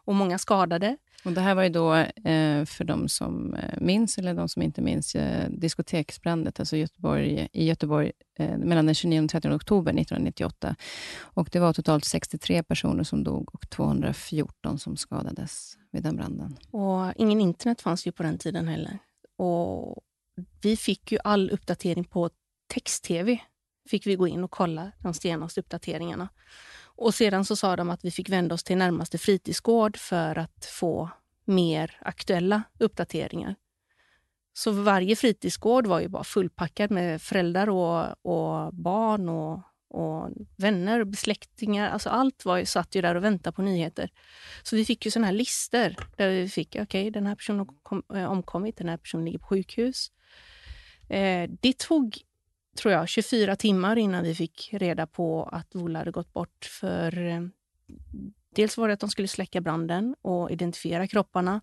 och 0.06 0.16
många 0.16 0.38
skadade. 0.38 0.98
Och 1.26 1.32
det 1.32 1.42
här 1.42 1.56
var 1.56 1.64
ju 1.64 1.70
då, 1.70 1.96
eh, 1.96 2.66
för 2.66 2.84
de 2.84 3.10
som 3.10 3.54
eh, 3.54 3.82
minns, 3.82 4.18
eller 4.18 4.34
de 4.34 4.50
som 4.50 4.62
inte 4.62 4.82
minns, 4.82 5.16
eh, 5.16 5.50
diskoteksbrändet 5.50 6.60
alltså 6.60 6.78
Göteborg, 6.78 7.48
i 7.54 7.66
Göteborg 7.66 8.12
eh, 8.40 8.58
mellan 8.58 8.86
den 8.86 8.96
29 8.96 9.24
och 9.24 9.30
30 9.30 9.50
oktober 9.50 9.92
1998. 9.92 10.76
Och 11.20 11.50
Det 11.52 11.60
var 11.60 11.74
totalt 11.74 12.06
63 12.06 12.64
personer 12.64 13.04
som 13.04 13.24
dog 13.24 13.56
och 13.56 13.70
214 13.70 14.80
som 14.80 14.98
skadades 14.98 15.78
vid 15.92 16.04
den 16.04 16.16
branden. 16.16 16.58
Och 16.72 17.14
Ingen 17.16 17.42
internet 17.42 17.82
fanns 17.82 18.08
ju 18.08 18.12
på 18.12 18.24
den 18.24 18.38
tiden 18.38 18.68
heller. 18.68 19.00
Och 19.38 20.04
Vi 20.62 20.78
fick 20.78 21.12
ju 21.12 21.18
all 21.24 21.50
uppdatering 21.50 22.04
på 22.04 22.30
text-tv. 22.68 23.40
fick 23.90 24.08
vi 24.08 24.16
gå 24.16 24.28
in 24.28 24.44
och 24.44 24.52
kolla 24.52 24.92
de 25.00 25.14
senaste 25.14 25.60
uppdateringarna. 25.60 26.30
Och 26.96 27.14
sedan 27.14 27.46
så 27.46 27.56
sa 27.56 27.76
de 27.76 27.90
att 27.90 28.06
vi 28.06 28.12
fick 28.12 28.30
vända 28.30 28.56
oss 28.56 28.64
till 28.64 28.78
närmaste 28.78 29.18
fritidsgård 29.18 29.98
för 29.98 30.38
att 30.38 30.66
få 30.66 31.10
mer 31.46 31.98
aktuella 32.02 32.64
uppdateringar. 32.80 33.56
Så 34.54 34.72
varje 34.72 35.16
fritidsgård 35.16 35.88
var 35.88 36.00
ju 36.00 36.08
bara 36.08 36.24
fullpackad 36.24 36.92
med 36.92 37.22
föräldrar 37.22 37.70
och, 37.70 38.26
och 38.26 38.74
barn 38.74 39.30
och, 39.30 39.62
och 39.88 40.30
vänner 40.58 41.00
och 41.00 41.08
besläktingar. 41.08 41.90
Alltså 41.90 42.10
allt 42.10 42.46
var 42.46 42.58
ju, 42.58 42.66
satt 42.66 42.96
ju 42.96 43.02
där 43.02 43.16
och 43.16 43.24
väntade 43.24 43.56
på 43.56 43.62
nyheter. 43.62 44.10
Så 44.64 44.76
vi 44.76 44.86
fick 44.86 45.06
ju 45.06 45.12
såna 45.12 45.26
här 45.26 45.34
listor 45.34 45.96
där 46.18 46.30
vi 46.30 46.50
fick, 46.50 46.70
okej, 46.70 46.84
okay, 46.84 47.10
den 47.10 47.28
här 47.28 47.36
personen 47.36 47.68
har 47.84 48.18
eh, 48.18 48.32
omkommit, 48.32 48.78
den 48.78 48.90
här 48.90 48.98
personen 48.98 49.26
ligger 49.26 49.40
på 49.40 49.48
sjukhus. 49.48 50.12
Eh, 51.10 51.50
det 51.62 51.78
tog 51.78 52.18
tror 52.78 52.94
jag, 52.94 53.10
24 53.10 53.56
timmar 53.56 53.96
innan 53.96 54.24
vi 54.24 54.36
fick 54.36 54.70
reda 54.74 55.08
på 55.08 55.44
att 55.44 55.76
Vola 55.76 56.00
hade 56.00 56.12
gått 56.12 56.34
bort. 56.34 56.66
För 56.66 57.26
eh, 57.28 57.42
Dels 58.56 58.78
var 58.78 58.88
det 58.88 58.94
att 58.94 59.00
de 59.00 59.10
skulle 59.10 59.28
släcka 59.28 59.62
branden 59.62 60.16
och 60.22 60.52
identifiera 60.52 61.08
kropparna. 61.08 61.62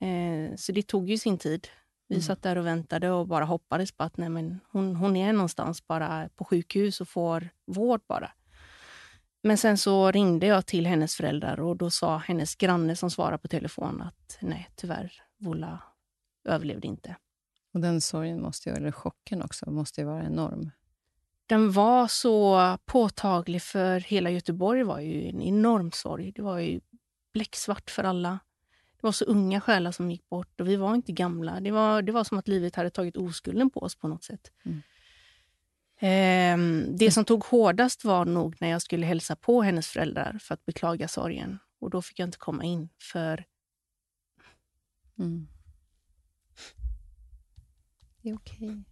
Eh, 0.00 0.56
så 0.56 0.72
det 0.72 0.86
tog 0.86 1.10
ju 1.10 1.18
sin 1.18 1.38
tid. 1.38 1.68
Vi 2.08 2.14
mm. 2.14 2.22
satt 2.22 2.42
där 2.42 2.58
och 2.58 2.66
väntade 2.66 3.10
och 3.10 3.28
bara 3.28 3.44
hoppades 3.44 3.92
på 3.92 4.04
att 4.04 4.16
nej, 4.16 4.28
men 4.28 4.60
hon, 4.72 4.96
hon 4.96 5.16
är 5.16 5.32
någonstans 5.32 5.86
bara 5.86 6.28
på 6.28 6.44
sjukhus 6.44 7.00
och 7.00 7.08
får 7.08 7.48
vård 7.66 8.00
bara. 8.06 8.32
Men 9.42 9.58
sen 9.58 9.78
så 9.78 10.10
ringde 10.10 10.46
jag 10.46 10.66
till 10.66 10.86
hennes 10.86 11.16
föräldrar 11.16 11.60
och 11.60 11.76
då 11.76 11.90
sa 11.90 12.16
hennes 12.18 12.54
granne 12.54 12.96
som 12.96 13.10
svarade 13.10 13.38
på 13.38 13.48
telefon 13.48 14.02
att 14.02 14.38
nej, 14.40 14.68
tyvärr, 14.76 15.12
Vola 15.38 15.82
överlevde 16.44 16.86
inte. 16.86 17.16
Och 17.74 17.80
den 17.80 18.00
sorgen, 18.00 18.42
måste 18.42 18.70
ju, 18.70 18.76
eller 18.76 18.92
chocken 18.92 19.42
också, 19.42 19.70
måste 19.70 20.00
ju 20.00 20.06
vara 20.06 20.24
enorm. 20.24 20.70
Den 21.46 21.72
var 21.72 22.08
så 22.08 22.78
påtaglig 22.84 23.62
för 23.62 24.00
hela 24.00 24.30
Göteborg. 24.30 24.78
Det 24.78 24.84
var 24.84 25.00
ju 25.00 25.28
en 25.28 25.42
enorm 25.42 25.92
sorg. 25.92 26.32
Det 26.32 26.42
var 26.42 26.58
ju 26.58 26.80
bläcksvart 27.32 27.90
för 27.90 28.04
alla. 28.04 28.38
Det 28.96 29.02
var 29.06 29.12
så 29.12 29.24
unga 29.24 29.60
själar 29.60 29.92
som 29.92 30.10
gick 30.10 30.28
bort 30.28 30.60
och 30.60 30.68
vi 30.68 30.76
var 30.76 30.94
inte 30.94 31.12
gamla. 31.12 31.60
Det 31.60 31.70
var, 31.70 32.02
det 32.02 32.12
var 32.12 32.24
som 32.24 32.38
att 32.38 32.48
livet 32.48 32.76
hade 32.76 32.90
tagit 32.90 33.16
oskulden 33.16 33.70
på 33.70 33.80
oss 33.80 33.96
på 33.96 34.08
något 34.08 34.24
sätt. 34.24 34.52
Mm. 34.64 34.82
Eh, 35.98 36.88
det 36.98 37.10
som 37.10 37.24
tog 37.24 37.44
hårdast 37.44 38.04
var 38.04 38.24
nog 38.24 38.56
när 38.60 38.68
jag 38.68 38.82
skulle 38.82 39.06
hälsa 39.06 39.36
på 39.36 39.62
hennes 39.62 39.88
föräldrar 39.88 40.38
för 40.42 40.54
att 40.54 40.64
beklaga 40.64 41.08
sorgen. 41.08 41.58
Och 41.80 41.90
Då 41.90 42.02
fick 42.02 42.18
jag 42.18 42.26
inte 42.26 42.38
komma 42.38 42.64
in, 42.64 42.88
för 42.98 43.44
mm. 45.18 45.48
Det 48.24 48.30
är 48.30 48.34
okej. 48.34 48.68
Okay. 48.68 48.82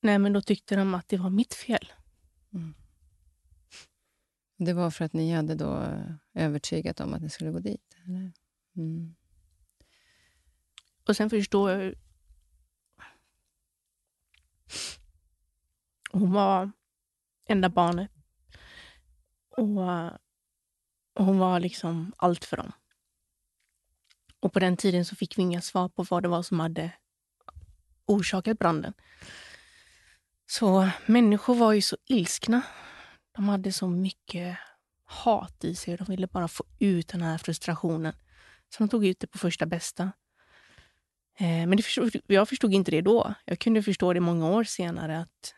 Nej, 0.00 0.18
men 0.18 0.32
då 0.32 0.40
tyckte 0.40 0.76
de 0.76 0.94
att 0.94 1.08
det 1.08 1.16
var 1.16 1.30
mitt 1.30 1.54
fel. 1.54 1.92
Mm. 2.52 2.74
Det 4.56 4.72
var 4.72 4.90
för 4.90 5.04
att 5.04 5.12
ni 5.12 5.32
hade 5.32 5.54
då 5.54 6.02
övertygat 6.34 7.00
om 7.00 7.14
att 7.14 7.22
ni 7.22 7.30
skulle 7.30 7.50
gå 7.50 7.58
dit? 7.58 7.96
Eller? 8.04 8.32
Mm. 8.76 9.14
Och 11.08 11.16
sen 11.16 11.30
förstår 11.30 11.70
jag... 11.70 11.94
Hon 16.10 16.32
var 16.32 16.70
enda 17.44 17.68
barnet. 17.68 18.10
Och 19.48 19.66
hon 21.24 21.38
var 21.38 21.60
liksom 21.60 22.12
allt 22.16 22.44
för 22.44 22.56
dem. 22.56 22.72
Och 24.40 24.52
på 24.52 24.58
den 24.58 24.76
tiden 24.76 25.04
så 25.04 25.16
fick 25.16 25.38
vi 25.38 25.42
inga 25.42 25.60
svar 25.60 25.88
på 25.88 26.02
vad 26.02 26.22
det 26.22 26.28
var 26.28 26.42
som 26.42 26.60
hade 26.60 26.90
orsakat 28.06 28.58
branden. 28.58 28.92
Så 30.46 30.88
människor 31.06 31.54
var 31.54 31.72
ju 31.72 31.82
så 31.82 31.96
ilskna. 32.06 32.62
De 33.32 33.48
hade 33.48 33.72
så 33.72 33.88
mycket 33.88 34.58
hat 35.04 35.64
i 35.64 35.74
sig 35.74 35.94
och 35.94 35.98
de 35.98 36.10
ville 36.10 36.26
bara 36.26 36.48
få 36.48 36.64
ut 36.78 37.08
den 37.08 37.22
här 37.22 37.38
frustrationen. 37.38 38.12
Så 38.68 38.82
de 38.82 38.88
tog 38.88 39.06
ut 39.06 39.20
det 39.20 39.26
på 39.26 39.38
första 39.38 39.66
bästa. 39.66 40.12
Eh, 41.38 41.46
men 41.46 41.68
men 41.68 41.82
förstod, 41.82 42.16
jag 42.26 42.48
förstod 42.48 42.74
inte 42.74 42.90
det 42.90 43.00
då. 43.00 43.34
Jag 43.44 43.58
kunde 43.58 43.82
förstå 43.82 44.12
det 44.12 44.20
många 44.20 44.50
år 44.50 44.64
senare 44.64 45.20
att 45.20 45.54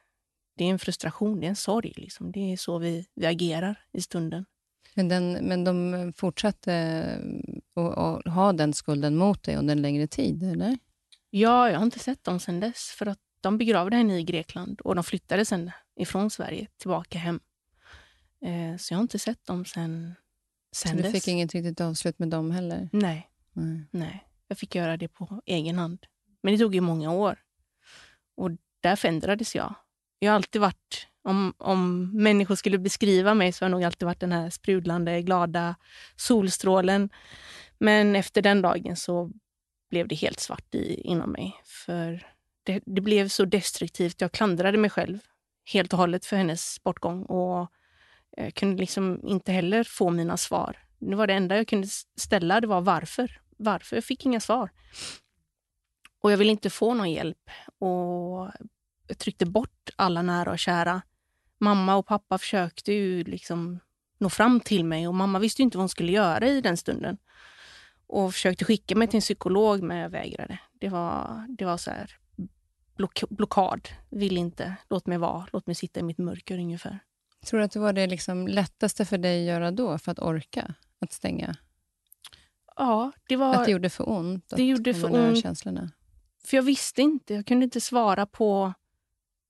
det 0.57 0.65
är 0.65 0.71
en 0.71 0.79
frustration, 0.79 1.41
det 1.41 1.47
är 1.47 1.49
en 1.49 1.57
sorg. 1.57 1.93
Liksom. 1.97 2.33
Det 2.33 2.53
är 2.53 2.57
så 2.57 2.79
vi, 2.79 3.07
vi 3.15 3.27
agerar 3.27 3.85
i 3.93 4.03
stunden. 4.03 4.45
Men, 4.95 5.09
den, 5.09 5.33
men 5.33 5.65
de 5.65 6.13
fortsatte 6.17 7.19
att 7.75 8.33
ha 8.33 8.53
den 8.53 8.73
skulden 8.73 9.17
mot 9.17 9.43
dig 9.43 9.57
under 9.57 9.73
en 9.73 9.83
längre 9.83 10.07
tid, 10.07 10.43
eller? 10.43 10.79
Ja, 11.31 11.71
jag 11.71 11.79
har 11.79 11.85
inte 11.85 11.99
sett 11.99 12.25
dem 12.25 12.41
sen 12.41 12.61
dess. 12.61 12.91
För 12.99 13.07
att 13.07 13.19
de 13.41 13.59
begravde 13.59 13.97
henne 13.97 14.19
i 14.19 14.23
Grekland 14.23 14.81
och 14.81 14.95
de 14.95 15.05
flyttade 15.05 15.45
sen 15.45 15.71
ifrån 15.97 16.31
Sverige 16.31 16.67
tillbaka 16.79 17.19
hem. 17.19 17.41
Eh, 18.45 18.77
så 18.79 18.93
jag 18.95 18.99
har 18.99 19.03
inte 19.03 19.19
sett 19.19 19.47
dem 19.47 19.65
sen, 19.65 20.15
sen 20.73 20.91
Så 20.91 20.97
du 20.97 21.03
dess. 21.03 21.13
fick 21.13 21.29
inget 21.29 21.53
riktigt 21.55 21.81
avslut 21.81 22.19
med 22.19 22.29
dem 22.29 22.51
heller? 22.51 22.89
Nej, 22.93 23.31
Nej. 23.53 23.87
nej. 23.91 24.27
Jag 24.49 24.59
fick 24.59 24.75
göra 24.75 24.97
det 24.97 25.09
på 25.09 25.43
egen 25.47 25.79
hand. 25.79 26.07
Men 26.43 26.53
det 26.53 26.59
tog 26.59 26.75
ju 26.75 26.81
många 26.81 27.13
år. 27.13 27.39
Och 28.37 28.51
där 28.81 28.97
förändrades 28.97 29.55
jag. 29.55 29.75
Jag 30.19 30.31
har 30.31 30.37
alltid 30.37 30.61
varit, 30.61 31.07
om, 31.23 31.55
om 31.59 32.11
människor 32.23 32.55
skulle 32.55 32.79
beskriva 32.79 33.35
mig 33.35 33.53
så 33.53 33.65
har 33.65 33.69
jag 33.69 33.77
nog 33.77 33.85
alltid 33.85 34.07
varit 34.07 34.21
den 34.21 34.33
här 34.33 34.51
sprudlande, 34.51 35.23
glada 35.23 35.75
solstrålen. 36.17 37.11
Men 37.79 38.17
efter 38.17 38.43
den 38.43 38.63
dagen 38.63 38.97
så 38.97 39.31
blev 39.91 40.09
det 40.09 40.15
helt 40.15 40.41
svart 40.41 40.75
i, 40.75 41.01
inom 41.01 41.33
mig. 41.33 41.55
För 41.65 42.27
det, 42.63 42.83
det 42.87 43.01
blev 43.01 43.29
så 43.29 43.45
destruktivt. 43.45 44.21
Jag 44.21 44.33
klandrade 44.33 44.79
mig 44.79 44.91
själv 44.91 45.19
helt 45.73 45.93
och 45.93 45.99
hållet 45.99 46.27
för 46.27 46.37
hennes 46.37 46.83
bortgång. 46.83 47.23
Och 47.23 47.71
jag 48.37 48.55
kunde 48.55 48.81
liksom 48.81 49.21
inte 49.25 49.53
heller 49.53 49.85
få 49.85 50.11
mina 50.11 50.37
svar. 50.37 50.79
Det 50.99 51.17
var 51.17 51.27
det 51.27 51.35
enda 51.35 51.57
jag 51.57 51.69
kunde 51.69 51.89
ställa, 52.17 52.61
det 52.61 52.67
var 52.67 52.81
varför. 52.81 53.41
Varför? 53.57 53.97
Jag 53.97 54.05
fick 54.05 54.27
inga 54.27 54.41
svar. 54.41 54.71
Och 56.21 56.33
jag 56.33 56.37
ville 56.37 56.51
inte 56.51 56.71
få 56.71 56.95
någon 56.95 57.11
hjälp. 57.11 57.51
Och 57.79 58.51
jag 59.07 59.19
tryckte 59.19 59.47
bort 59.47 59.91
alla 59.97 60.23
nära 60.23 60.51
och 60.51 60.59
kära. 60.59 61.03
Mamma 61.61 61.97
och 61.97 62.07
pappa 62.07 62.39
försökte 62.39 62.93
ju 62.93 63.25
liksom 63.25 63.81
nå 64.19 64.31
fram 64.31 64.61
till 64.61 64.85
mig 64.85 65.09
och 65.09 65.15
mamma 65.15 65.39
visste 65.39 65.63
ju 65.63 65.65
inte 65.65 65.79
vad 65.79 65.83
hon 65.83 65.89
skulle 65.89 66.13
göra 66.13 66.47
i 66.47 66.61
den 66.61 66.77
stunden. 66.77 67.19
Och 68.07 68.33
försökte 68.35 68.65
skicka 68.65 68.97
mig 68.97 69.09
till 69.09 69.17
en 69.17 69.21
psykolog, 69.21 69.83
men 69.83 69.97
jag 69.97 70.11
vägrade. 70.11 70.59
Det 70.73 70.89
var, 70.89 71.47
det 71.49 71.65
var 71.65 71.77
så 71.77 71.91
här 71.91 72.19
block, 72.97 73.23
blockad. 73.31 73.89
Vill 74.11 74.37
inte. 74.37 74.77
Låt 74.91 75.07
mig 75.07 75.19
vara. 75.19 75.47
Låt 75.53 75.67
mig 75.67 75.75
sitta 75.75 76.01
i 76.01 76.03
mitt 76.03 76.19
mörker 76.19 76.59
ungefär. 76.59 76.99
Tror 77.47 77.59
du 77.59 77.65
att 77.65 77.73
det 77.73 77.81
var 77.81 77.93
det 77.93 78.07
liksom 78.07 78.49
lättaste 78.49 79.05
för 79.05 79.19
dig 79.19 79.41
att 79.41 79.55
göra 79.55 79.71
då, 79.71 79.99
för 79.99 80.13
att 80.13 80.19
orka 80.19 80.75
att 80.99 81.13
stänga? 81.13 81.57
Ja, 82.77 83.13
det 83.29 83.37
var... 83.37 83.55
Att 83.55 83.65
det 83.65 83.71
gjorde 83.71 83.91
för 83.91 84.09
ont? 84.09 84.53
det 84.57 84.65
gjorde 84.65 84.95
för 84.95 85.15
ont. 85.15 85.43
känslorna? 85.43 85.91
För 86.45 86.57
jag 86.57 86.63
visste 86.63 87.03
inte. 87.03 87.35
Jag 87.35 87.47
kunde 87.47 87.65
inte 87.65 87.81
svara 87.81 88.27
på 88.27 88.75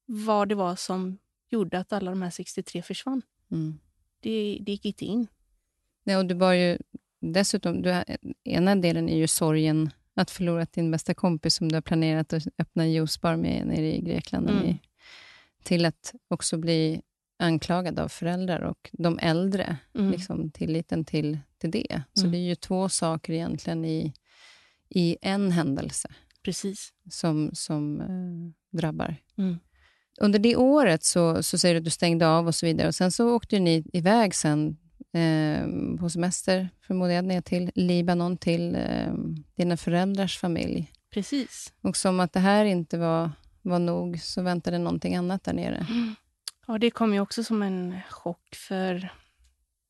vad 0.06 0.48
det 0.48 0.54
var 0.54 0.76
som 0.76 1.18
gjorde 1.50 1.78
att 1.78 1.92
alla 1.92 2.10
de 2.10 2.22
här 2.22 2.30
63 2.30 2.82
försvann. 2.82 3.22
Mm. 3.50 3.78
Det, 4.20 4.58
det 4.60 4.72
gick 4.72 4.84
inte 4.84 5.04
in. 5.04 5.26
Nej, 6.04 6.16
och 6.16 6.26
du 6.26 6.34
var 6.34 6.52
ju 6.52 6.78
dessutom, 7.20 7.82
du, 7.82 8.04
ena 8.44 8.76
delen 8.76 9.08
är 9.08 9.16
ju 9.16 9.26
sorgen 9.28 9.90
att 10.14 10.30
förlora 10.30 10.66
din 10.70 10.90
bästa 10.90 11.14
kompis 11.14 11.54
som 11.54 11.68
du 11.68 11.76
har 11.76 11.82
planerat 11.82 12.32
att 12.32 12.46
öppna 12.58 12.82
en 12.82 12.92
juicebar 12.92 13.36
med 13.36 13.66
nere 13.66 13.96
i 13.96 14.00
Grekland. 14.00 14.50
Mm. 14.50 14.64
I, 14.64 14.78
till 15.62 15.84
att 15.84 16.14
också 16.28 16.58
bli 16.58 17.02
anklagad 17.38 17.98
av 17.98 18.08
föräldrar 18.08 18.60
och 18.60 18.90
de 18.92 19.18
äldre, 19.18 19.76
Mm. 19.94 20.10
liksom, 20.10 20.50
tilliten 20.50 21.04
till, 21.04 21.38
till 21.58 21.70
det. 21.70 22.02
Så 22.14 22.20
Mm. 22.20 22.32
det 22.32 22.38
är 22.38 22.48
ju 22.48 22.54
två 22.54 22.88
saker 22.88 23.32
egentligen 23.32 23.84
i, 23.84 24.12
i 24.88 25.16
en 25.22 25.50
händelse 25.50 26.08
Precis. 26.42 26.92
som, 27.10 27.50
som 27.52 28.00
eh, 28.00 28.76
drabbar. 28.78 29.16
Mm. 29.38 29.58
Under 30.22 30.38
det 30.38 30.56
året 30.56 31.04
så, 31.04 31.42
så 31.42 31.58
säger 31.58 31.74
du 31.74 31.78
att 31.78 31.84
du 31.84 31.90
stängde 31.90 32.28
av 32.28 32.46
och 32.46 32.54
så 32.54 32.66
vidare. 32.66 32.88
Och 32.88 32.94
Sen 32.94 33.12
så 33.12 33.34
åkte 33.34 33.58
ni 33.58 33.84
iväg 33.92 34.34
sen 34.34 34.76
eh, 35.12 35.66
på 36.00 36.10
semester, 36.10 36.68
förmodar 36.86 37.12
jag, 37.12 37.24
ner 37.24 37.40
till 37.40 37.70
Libanon, 37.74 38.36
till 38.36 38.74
eh, 38.74 39.14
dina 39.56 39.76
föräldrars 39.76 40.38
familj. 40.38 40.92
Precis. 41.10 41.72
Och 41.82 41.96
som 41.96 42.20
att 42.20 42.32
det 42.32 42.40
här 42.40 42.64
inte 42.64 42.98
var, 42.98 43.30
var 43.62 43.78
nog, 43.78 44.20
så 44.20 44.42
väntade 44.42 44.78
någonting 44.78 45.16
annat 45.16 45.44
där 45.44 45.52
nere. 45.52 45.86
Ja, 46.66 46.78
det 46.78 46.90
kom 46.90 47.14
ju 47.14 47.20
också 47.20 47.44
som 47.44 47.62
en 47.62 47.96
chock 48.10 48.54
för 48.54 49.12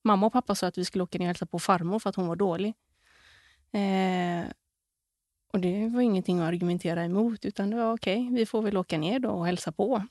mamma 0.04 0.26
och 0.26 0.32
pappa 0.32 0.54
sa 0.54 0.66
att 0.66 0.78
vi 0.78 0.84
skulle 0.84 1.04
åka 1.04 1.18
ner 1.18 1.24
och 1.24 1.28
hälsa 1.28 1.46
på 1.46 1.58
farmor 1.58 1.98
för 1.98 2.10
att 2.10 2.16
hon 2.16 2.26
var 2.26 2.36
dålig. 2.36 2.74
Eh, 3.72 4.50
och 5.52 5.60
det 5.60 5.88
var 5.88 6.00
ingenting 6.00 6.40
att 6.40 6.48
argumentera 6.48 7.04
emot, 7.04 7.44
utan 7.44 7.70
det 7.70 7.76
var 7.76 7.92
okej, 7.92 8.28
vi 8.32 8.46
får 8.46 8.62
väl 8.62 8.76
åka 8.76 8.98
ner 8.98 9.18
då 9.18 9.30
och 9.30 9.46
hälsa 9.46 9.72
på. 9.72 10.06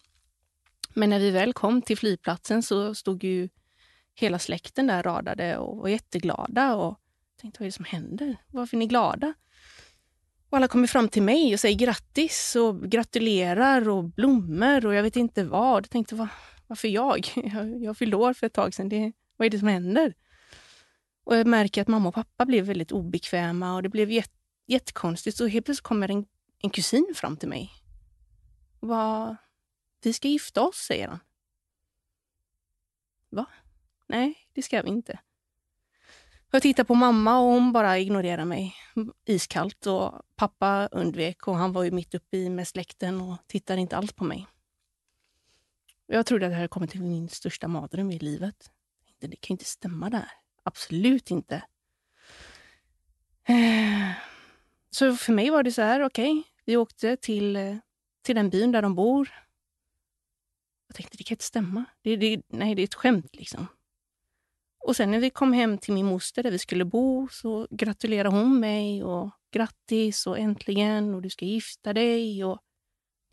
Men 0.93 1.09
när 1.09 1.19
vi 1.19 1.31
väl 1.31 1.53
kom 1.53 1.81
till 1.81 1.97
flygplatsen 1.97 2.63
så 2.63 2.95
stod 2.95 3.23
ju 3.23 3.49
hela 4.15 4.39
släkten 4.39 4.87
där 4.87 5.03
radade 5.03 5.57
och 5.57 5.77
var 5.77 5.89
jätteglada. 5.89 6.75
Och 6.75 6.99
jag 7.35 7.41
tänkte, 7.41 7.59
vad 7.59 7.65
är 7.65 7.67
det 7.67 7.75
som 7.75 7.85
händer? 7.85 8.37
Varför 8.47 8.77
är 8.77 8.79
ni 8.79 8.87
glada? 8.87 9.33
Och 10.49 10.57
alla 10.57 10.67
kommer 10.67 10.87
fram 10.87 11.09
till 11.09 11.23
mig 11.23 11.53
och 11.53 11.59
säger 11.59 11.77
grattis 11.77 12.55
och 12.55 12.81
gratulerar 12.81 13.89
och 13.89 14.03
blommor 14.03 14.85
och 14.85 14.93
jag 14.93 15.03
vet 15.03 15.15
inte 15.15 15.43
vad. 15.43 15.83
Jag 15.83 15.89
tänkte, 15.89 16.15
vad, 16.15 16.27
varför 16.67 16.87
jag? 16.87 17.27
Jag, 17.35 17.83
jag 17.83 17.97
fyllde 17.97 18.17
år 18.17 18.33
för 18.33 18.47
ett 18.47 18.53
tag 18.53 18.73
sedan. 18.73 18.89
Det, 18.89 19.11
vad 19.37 19.45
är 19.45 19.49
det 19.49 19.59
som 19.59 19.67
händer? 19.67 20.13
Och 21.23 21.35
jag 21.35 21.47
märker 21.47 21.81
att 21.81 21.87
mamma 21.87 22.09
och 22.09 22.15
pappa 22.15 22.45
blev 22.45 22.65
väldigt 22.65 22.91
obekväma 22.91 23.75
och 23.75 23.83
det 23.83 23.89
blev 23.89 24.11
jätt, 24.11 24.31
jättekonstigt. 24.67 25.37
Så 25.37 25.47
helt 25.47 25.65
plötsligt 25.65 25.83
kommer 25.83 26.11
en, 26.11 26.25
en 26.61 26.69
kusin 26.69 27.13
fram 27.15 27.37
till 27.37 27.49
mig. 27.49 27.71
Och 28.79 28.87
bara, 28.87 29.37
vi 30.05 30.13
ska 30.13 30.27
gifta 30.27 30.61
oss, 30.61 30.77
säger 30.77 31.07
han. 31.07 31.19
Va? 33.29 33.45
Nej, 34.07 34.37
det 34.53 34.61
ska 34.61 34.81
vi 34.81 34.89
inte. 34.89 35.19
Jag 36.51 36.61
tittar 36.61 36.83
på 36.83 36.95
mamma 36.95 37.39
och 37.39 37.45
hon 37.45 37.71
bara 37.71 37.99
ignorerar 37.99 38.45
mig 38.45 38.75
iskallt. 39.25 39.87
Och 39.87 40.21
pappa 40.35 40.87
undvek 40.91 41.47
och 41.47 41.55
han 41.55 41.73
var 41.73 41.83
ju 41.83 41.91
mitt 41.91 42.15
uppe 42.15 42.37
i 42.37 42.49
med 42.49 42.67
släkten 42.67 43.21
och 43.21 43.37
tittade 43.47 43.81
inte 43.81 43.97
alls 43.97 44.13
på 44.13 44.23
mig. 44.23 44.47
Jag 46.07 46.25
trodde 46.25 46.45
att 46.45 46.51
det 46.51 46.55
här 46.55 46.67
kommit 46.67 46.91
till 46.91 47.01
min 47.01 47.29
största 47.29 47.67
mardröm 47.67 48.11
i 48.11 48.19
livet. 48.19 48.71
Det 49.19 49.27
kan 49.27 49.37
ju 49.49 49.53
inte 49.53 49.65
stämma 49.65 50.09
där. 50.09 50.31
Absolut 50.63 51.31
inte. 51.31 51.63
Eh, 53.43 54.11
så 54.89 55.15
för 55.15 55.33
mig 55.33 55.49
var 55.49 55.63
det 55.63 55.71
så 55.71 55.81
här, 55.81 56.03
okej, 56.03 56.43
vi 56.65 56.77
åkte 56.77 57.17
till, 57.17 57.55
eh, 57.55 57.77
till 58.21 58.35
den 58.35 58.49
byn 58.49 58.71
där 58.71 58.81
de 58.81 58.95
bor. 58.95 59.29
Jag 60.89 60.95
tänkte, 60.95 61.17
det 61.17 61.23
kan 61.23 61.35
inte 61.35 61.45
stämma. 61.45 61.85
Det, 62.01 62.15
det, 62.15 62.41
nej, 62.47 62.75
det 62.75 62.81
är 62.81 62.83
ett 62.83 62.93
skämt 62.95 63.35
liksom. 63.35 63.67
Och 64.85 64.95
sen 64.95 65.11
när 65.11 65.19
vi 65.19 65.29
kom 65.29 65.53
hem 65.53 65.77
till 65.77 65.93
min 65.93 66.05
moster 66.05 66.43
där 66.43 66.51
vi 66.51 66.59
skulle 66.59 66.85
bo 66.85 67.27
så 67.31 67.67
gratulerade 67.71 68.29
hon 68.29 68.59
mig 68.59 69.03
och 69.03 69.31
grattis 69.51 70.27
och 70.27 70.39
äntligen 70.39 71.13
och 71.13 71.21
du 71.21 71.29
ska 71.29 71.45
gifta 71.45 71.93
dig. 71.93 72.43
Och 72.43 72.59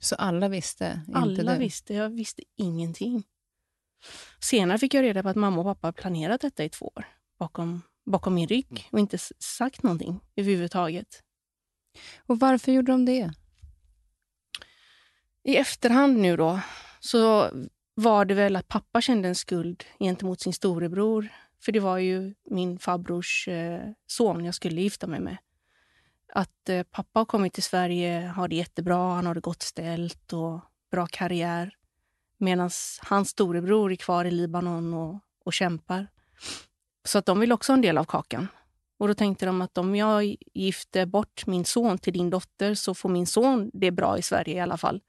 Så 0.01 0.15
alla 0.15 0.49
visste? 0.49 1.03
inte 1.09 1.19
alla 1.19 1.53
du. 1.53 1.59
visste, 1.59 1.95
jag 1.95 2.11
visste 2.11 2.43
ingenting. 2.57 3.25
Senare 4.41 4.79
fick 4.79 4.95
jag 4.95 5.03
reda 5.03 5.23
på 5.23 5.29
att 5.29 5.37
mamma 5.37 5.61
och 5.61 5.65
pappa 5.67 5.93
planerat 5.93 6.41
detta 6.41 6.65
i 6.65 6.69
två 6.69 6.93
år 6.97 7.05
bakom, 7.39 7.83
bakom 8.11 8.35
min 8.35 8.49
rygg 8.49 8.89
och 8.93 8.99
inte 8.99 9.19
sagt 9.39 9.83
någonting 9.83 10.21
överhuvudtaget. 10.37 11.23
Och 12.19 12.39
varför 12.41 12.73
gjorde 12.73 12.93
de 12.93 13.05
det? 13.05 13.33
I 15.43 15.57
efterhand 15.57 16.19
nu 16.19 16.37
då 16.37 16.61
så 17.01 17.51
var 17.95 18.25
det 18.25 18.35
väl 18.35 18.57
att 18.57 18.69
pappa 18.69 19.01
kände 19.01 19.29
en 19.29 19.35
skuld 19.35 19.85
gentemot 19.99 20.41
sin 20.41 20.53
storebror. 20.53 21.29
För 21.65 21.73
det 21.73 21.81
var 21.81 21.99
ju 21.99 22.35
min 22.51 22.79
farbrors 22.79 23.49
eh, 23.49 23.81
son 24.07 24.45
jag 24.45 24.55
skulle 24.55 24.81
gifta 24.81 25.07
mig 25.07 25.21
med. 25.21 25.37
Att 26.33 26.69
eh, 26.69 26.83
pappa 26.83 27.21
har 27.21 27.25
kommit 27.25 27.53
till 27.53 27.63
Sverige, 27.63 28.33
har 28.37 28.49
det 28.49 28.57
jättebra, 28.57 29.15
han 29.15 29.27
har 29.27 29.35
det 29.35 29.41
gott 29.41 29.63
ställt 29.63 30.33
och 30.33 30.61
bra 30.91 31.07
karriär. 31.07 31.75
Medan 32.39 32.71
hans 33.03 33.29
storebror 33.29 33.93
är 33.93 33.97
kvar 33.97 34.25
i 34.25 34.31
Libanon 34.31 34.95
och, 34.95 35.21
och 35.45 35.53
kämpar. 35.53 36.07
Så 37.05 37.19
att 37.19 37.27
de 37.27 37.41
vill 37.41 37.53
också 37.53 37.73
ha 37.73 37.75
en 37.75 37.83
del 37.83 37.99
av 37.99 38.05
kakan. 38.05 38.49
Och 38.99 39.09
då 39.09 39.15
tänkte 39.15 39.47
de 39.47 39.63
att 39.63 39.79
om 39.79 39.97
jag 39.97 40.37
gifter 40.55 41.07
bort 41.07 41.47
min 41.47 41.65
son 41.65 41.99
till 41.99 42.13
din 42.13 42.31
dotter 42.31 42.75
så 42.75 42.95
får 42.95 43.09
min 43.09 43.27
son 43.27 43.71
det 43.73 43.91
bra 43.91 44.19
i 44.19 44.23
Sverige 44.23 44.55
i 44.55 44.61
alla 44.61 44.77
fall. 44.77 45.01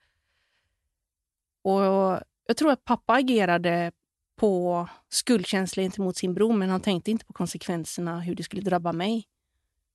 Och 1.67 2.19
jag 2.47 2.57
tror 2.57 2.71
att 2.71 2.85
pappa 2.85 3.13
agerade 3.13 3.91
på 4.35 4.87
skuldkänsla 5.09 5.83
gentemot 5.83 6.17
sin 6.17 6.33
bror 6.33 6.53
men 6.53 6.69
han 6.69 6.81
tänkte 6.81 7.11
inte 7.11 7.25
på 7.25 7.33
konsekvenserna, 7.33 8.19
hur 8.19 8.35
det 8.35 8.43
skulle 8.43 8.61
drabba 8.61 8.91
mig. 8.91 9.27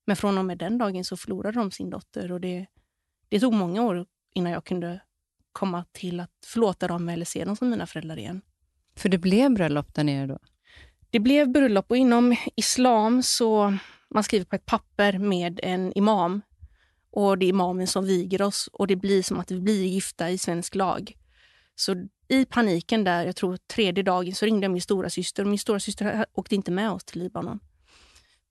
Men 0.06 0.16
från 0.16 0.38
och 0.38 0.44
med 0.44 0.58
den 0.58 0.78
dagen 0.78 1.04
så 1.04 1.16
förlorade 1.16 1.58
de 1.58 1.70
sin 1.70 1.90
dotter 1.90 2.32
och 2.32 2.40
det, 2.40 2.66
det 3.28 3.40
tog 3.40 3.52
många 3.52 3.82
år 3.82 4.06
innan 4.34 4.52
jag 4.52 4.64
kunde 4.64 5.00
komma 5.52 5.84
till 5.92 6.20
att 6.20 6.30
förlåta 6.46 6.88
dem 6.88 7.08
eller 7.08 7.24
se 7.24 7.44
dem 7.44 7.56
som 7.56 7.70
mina 7.70 7.86
föräldrar 7.86 8.18
igen. 8.18 8.42
För 8.96 9.08
det 9.08 9.18
blev 9.18 9.54
bröllop 9.54 9.94
där 9.94 10.04
nere 10.04 10.26
då? 10.26 10.38
Det 11.10 11.20
blev 11.20 11.52
bröllop 11.52 11.90
och 11.90 11.96
inom 11.96 12.36
islam 12.56 13.22
så 13.22 13.78
man 14.10 14.24
skriver 14.24 14.44
på 14.44 14.56
ett 14.56 14.66
papper 14.66 15.18
med 15.18 15.60
en 15.62 15.92
imam 15.92 16.42
och 17.10 17.38
det 17.38 17.46
är 17.46 17.50
imamen 17.50 17.86
som 17.86 18.04
viger 18.04 18.42
oss 18.42 18.68
och 18.72 18.86
det 18.86 18.96
blir 18.96 19.22
som 19.22 19.40
att 19.40 19.50
vi 19.50 19.60
blir 19.60 19.84
gifta 19.86 20.30
i 20.30 20.38
svensk 20.38 20.74
lag. 20.74 21.16
Så 21.82 22.08
i 22.28 22.44
paniken 22.44 23.04
där, 23.04 23.24
jag 23.26 23.36
tror 23.36 23.56
tredje 23.56 24.02
dagen, 24.02 24.34
så 24.34 24.44
ringde 24.46 24.64
jag 24.64 24.72
min 24.72 24.82
stora 24.82 25.10
syster 25.10 25.44
min 25.44 25.58
stora 25.58 25.80
syster 25.80 26.26
åkte 26.32 26.54
inte 26.54 26.70
med 26.70 26.90
oss 26.90 27.04
till 27.04 27.18
Libanon. 27.22 27.60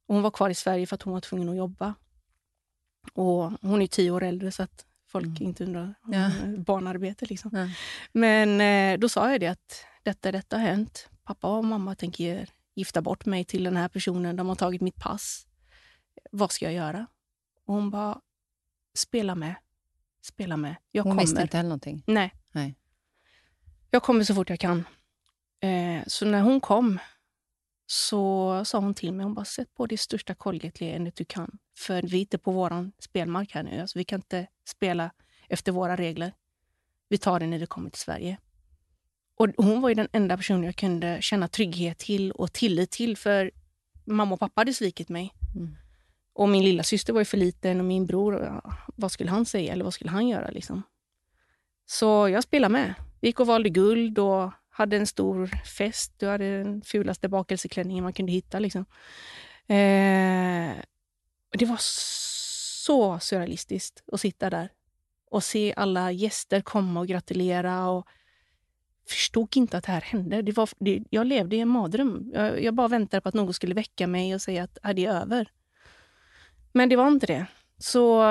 Och 0.07 0.15
hon 0.15 0.23
var 0.23 0.31
kvar 0.31 0.49
i 0.49 0.55
Sverige 0.55 0.87
för 0.87 0.95
att 0.95 1.01
hon 1.01 1.13
var 1.13 1.19
tvungen 1.21 1.49
att 1.49 1.55
jobba. 1.55 1.93
Och 3.13 3.51
hon 3.61 3.81
är 3.81 3.87
tio 3.87 4.11
år 4.11 4.23
äldre 4.23 4.51
så 4.51 4.63
att 4.63 4.85
folk 5.07 5.25
Mm. 5.25 5.43
inte 5.43 5.63
undrar. 5.63 5.93
Ja. 6.07 6.31
Barnarbete 6.57 7.25
liksom. 7.25 7.51
Ja. 7.53 7.69
Men 8.11 8.61
eh, 8.61 8.99
då 8.99 9.09
sa 9.09 9.31
jag 9.31 9.39
det 9.39 9.47
att 9.47 9.85
detta, 10.03 10.31
detta 10.31 10.57
har 10.57 10.63
hänt. 10.63 11.09
Pappa 11.23 11.57
och 11.57 11.65
mamma 11.65 11.95
tänker 11.95 12.49
gifta 12.75 13.01
bort 13.01 13.25
mig 13.25 13.45
till 13.45 13.63
den 13.63 13.77
här 13.77 13.87
personen. 13.89 14.35
De 14.35 14.47
har 14.49 14.55
tagit 14.55 14.81
mitt 14.81 14.95
pass. 14.95 15.47
Vad 16.31 16.51
ska 16.51 16.65
jag 16.65 16.73
göra? 16.73 17.07
Och 17.65 17.73
hon 17.73 17.89
bara, 17.89 18.21
spela 18.97 19.35
med. 19.35 19.55
Spela 20.21 20.57
med. 20.57 20.75
Jag 20.91 21.03
Hon 21.03 21.11
kommer. 21.11 21.21
visste 21.23 21.41
inte 21.41 21.57
heller 21.57 21.69
någonting. 21.69 22.03
Nej. 22.07 22.33
Nej. 22.51 22.75
Jag 23.93 24.03
kommer 24.03 24.23
så 24.23 24.35
fort 24.35 24.49
jag 24.49 24.59
kan. 24.59 24.85
Eh, 25.61 26.03
så 26.07 26.25
när 26.25 26.41
hon 26.41 26.61
kom 26.61 26.99
så 27.85 28.65
sa 28.65 28.79
hon 28.79 28.93
till 28.93 29.13
mig, 29.13 29.23
hon 29.23 29.33
bara 29.33 29.45
sätt 29.45 29.73
på 29.73 29.85
det 29.85 29.97
största 29.97 30.33
Colgate-leendet 30.33 31.15
du 31.15 31.25
kan. 31.25 31.57
För 31.77 32.01
vi 32.01 32.17
är 32.17 32.21
inte 32.21 32.37
på 32.37 32.51
vår 32.51 32.91
spelmark 32.99 33.53
här 33.53 33.63
nu. 33.63 33.81
Alltså, 33.81 33.99
vi 33.99 34.03
kan 34.03 34.19
inte 34.19 34.47
spela 34.67 35.11
efter 35.49 35.71
våra 35.71 35.95
regler. 35.95 36.33
Vi 37.09 37.17
tar 37.17 37.39
det 37.39 37.47
när 37.47 37.59
det 37.59 37.65
kommer 37.65 37.89
till 37.89 38.01
Sverige. 38.01 38.37
Och 39.35 39.47
hon 39.57 39.81
var 39.81 39.89
ju 39.89 39.95
den 39.95 40.07
enda 40.11 40.37
personen 40.37 40.63
jag 40.63 40.75
kunde 40.75 41.21
känna 41.21 41.47
trygghet 41.47 41.97
till 41.97 42.31
och 42.31 42.53
tillit 42.53 42.91
till. 42.91 43.17
För 43.17 43.51
mamma 44.05 44.33
och 44.33 44.39
pappa 44.39 44.61
hade 44.61 44.73
svikit 44.73 45.09
mig. 45.09 45.33
Mm. 45.55 45.75
Och 46.33 46.49
min 46.49 46.63
lilla 46.63 46.83
syster 46.83 47.13
var 47.13 47.23
för 47.23 47.37
liten 47.37 47.79
och 47.79 47.85
min 47.85 48.05
bror, 48.05 48.43
ja, 48.43 48.73
vad 48.95 49.11
skulle 49.11 49.29
han 49.29 49.45
säga 49.45 49.73
eller 49.73 49.83
vad 49.83 49.93
skulle 49.93 50.11
han 50.11 50.27
göra? 50.27 50.49
Liksom? 50.49 50.83
Så 51.85 52.29
jag 52.29 52.43
spelade 52.43 52.71
med. 52.71 52.93
Vi 53.21 53.27
gick 53.27 53.39
och 53.39 53.47
valde 53.47 53.69
guld 53.69 54.19
och 54.19 54.51
hade 54.69 54.97
en 54.97 55.07
stor 55.07 55.47
fest. 55.77 56.13
Du 56.17 56.27
hade 56.27 56.57
den 56.57 56.81
fulaste 56.81 57.29
bakelseklänningen 57.29 58.03
man 58.03 58.13
kunde 58.13 58.31
hitta. 58.31 58.59
Liksom. 58.59 58.85
Eh, 59.67 60.75
det 61.51 61.65
var 61.65 61.77
så 61.79 63.19
surrealistiskt 63.19 64.03
att 64.11 64.21
sitta 64.21 64.49
där 64.49 64.69
och 65.31 65.43
se 65.43 65.73
alla 65.77 66.11
gäster 66.11 66.61
komma 66.61 66.99
och 66.99 67.07
gratulera. 67.07 67.89
Och 67.89 68.07
förstod 69.07 69.57
inte 69.57 69.77
att 69.77 69.83
det 69.83 69.91
här 69.91 70.01
hände. 70.01 70.41
Det 70.41 70.51
var, 70.51 70.69
det, 70.79 71.03
jag 71.09 71.27
levde 71.27 71.55
i 71.55 71.59
en 71.59 71.67
mardröm. 71.67 72.31
Jag, 72.33 72.63
jag 72.63 72.73
bara 72.73 72.87
väntade 72.87 73.21
på 73.21 73.29
att 73.29 73.35
någon 73.35 73.53
skulle 73.53 73.75
väcka 73.75 74.07
mig 74.07 74.35
och 74.35 74.41
säga 74.41 74.63
att 74.63 74.77
är 74.83 74.93
det 74.93 75.05
är 75.05 75.21
över. 75.21 75.51
Men 76.71 76.89
det 76.89 76.95
var 76.95 77.07
inte 77.07 77.25
det. 77.25 77.45
Så 77.77 78.21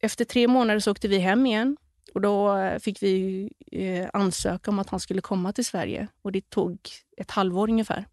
efter 0.00 0.24
tre 0.24 0.48
månader 0.48 0.80
så 0.80 0.90
åkte 0.90 1.08
vi 1.08 1.18
hem 1.18 1.46
igen. 1.46 1.76
Och 2.14 2.20
Då 2.20 2.56
eh, 2.56 2.78
fick 2.78 3.02
vi 3.02 3.50
eh, 3.72 4.08
ansöka 4.12 4.70
om 4.70 4.78
att 4.78 4.90
han 4.90 5.00
skulle 5.00 5.20
komma 5.20 5.52
till 5.52 5.64
Sverige. 5.64 6.08
Och 6.22 6.32
Det 6.32 6.50
tog 6.50 6.78
ett 7.16 7.30
halvår 7.30 7.70
ungefär. 7.70 8.06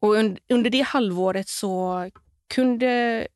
Och 0.00 0.14
under 0.48 0.70
det 0.70 0.80
halvåret 0.80 1.48
så 1.48 2.10
kunde 2.54 3.26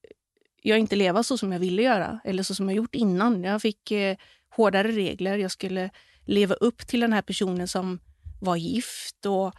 jag 0.63 0.79
inte 0.79 0.97
leva 0.97 1.23
så 1.23 1.39
som 1.39 1.53
jag 1.53 1.61
ville 1.61 1.83
göra, 1.83 2.21
eller 2.25 2.43
så 2.43 2.55
som 2.55 2.69
jag 2.69 2.77
gjort 2.77 2.95
innan. 2.95 3.45
Jag 3.45 3.63
fick 3.63 3.91
eh, 3.91 4.17
hårdare 4.57 4.89
regler. 4.89 5.39
Jag 5.39 5.51
skulle 5.51 5.91
leva 6.27 6.55
upp 6.55 6.87
till 6.87 7.01
den 7.01 7.13
här 7.13 7.23
personen 7.23 7.69
som 7.69 8.01
var 8.41 8.57
gift. 8.57 9.27
och 9.27 9.55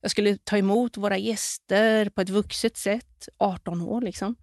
Jag 0.00 0.10
skulle 0.10 0.36
ta 0.36 0.58
emot 0.58 0.96
våra 0.96 1.18
gäster 1.18 2.08
på 2.08 2.20
ett 2.20 2.28
vuxet 2.28 2.76
sätt, 2.76 3.28
18 3.38 3.80
år. 3.80 4.00
liksom. 4.00 4.36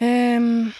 Um, 0.00 0.72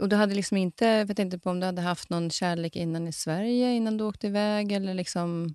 och 0.00 0.08
du 0.08 0.16
hade 0.16 0.34
liksom 0.34 0.56
inte, 0.56 0.84
jag 0.86 1.06
vet 1.06 1.18
inte 1.18 1.38
på 1.38 1.50
om 1.50 1.60
du 1.60 1.66
hade 1.66 1.82
haft 1.82 2.10
någon 2.10 2.30
kärlek 2.30 2.76
innan 2.76 3.08
i 3.08 3.12
Sverige 3.12 3.72
innan 3.74 3.96
du 3.96 4.04
åkte 4.04 4.26
iväg? 4.26 4.72
Eller 4.72 4.94
liksom, 4.94 5.54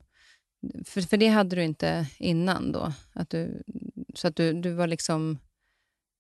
för, 0.86 1.02
för 1.02 1.18
det 1.18 1.28
hade 1.28 1.56
du 1.56 1.64
inte 1.64 2.08
innan 2.18 2.72
då? 2.72 2.94
Att 3.14 3.30
du, 3.30 3.64
så 4.16 4.28
att 4.28 4.36
du, 4.36 4.54
du 4.54 4.72
var 4.74 4.88
liksom... 4.88 5.40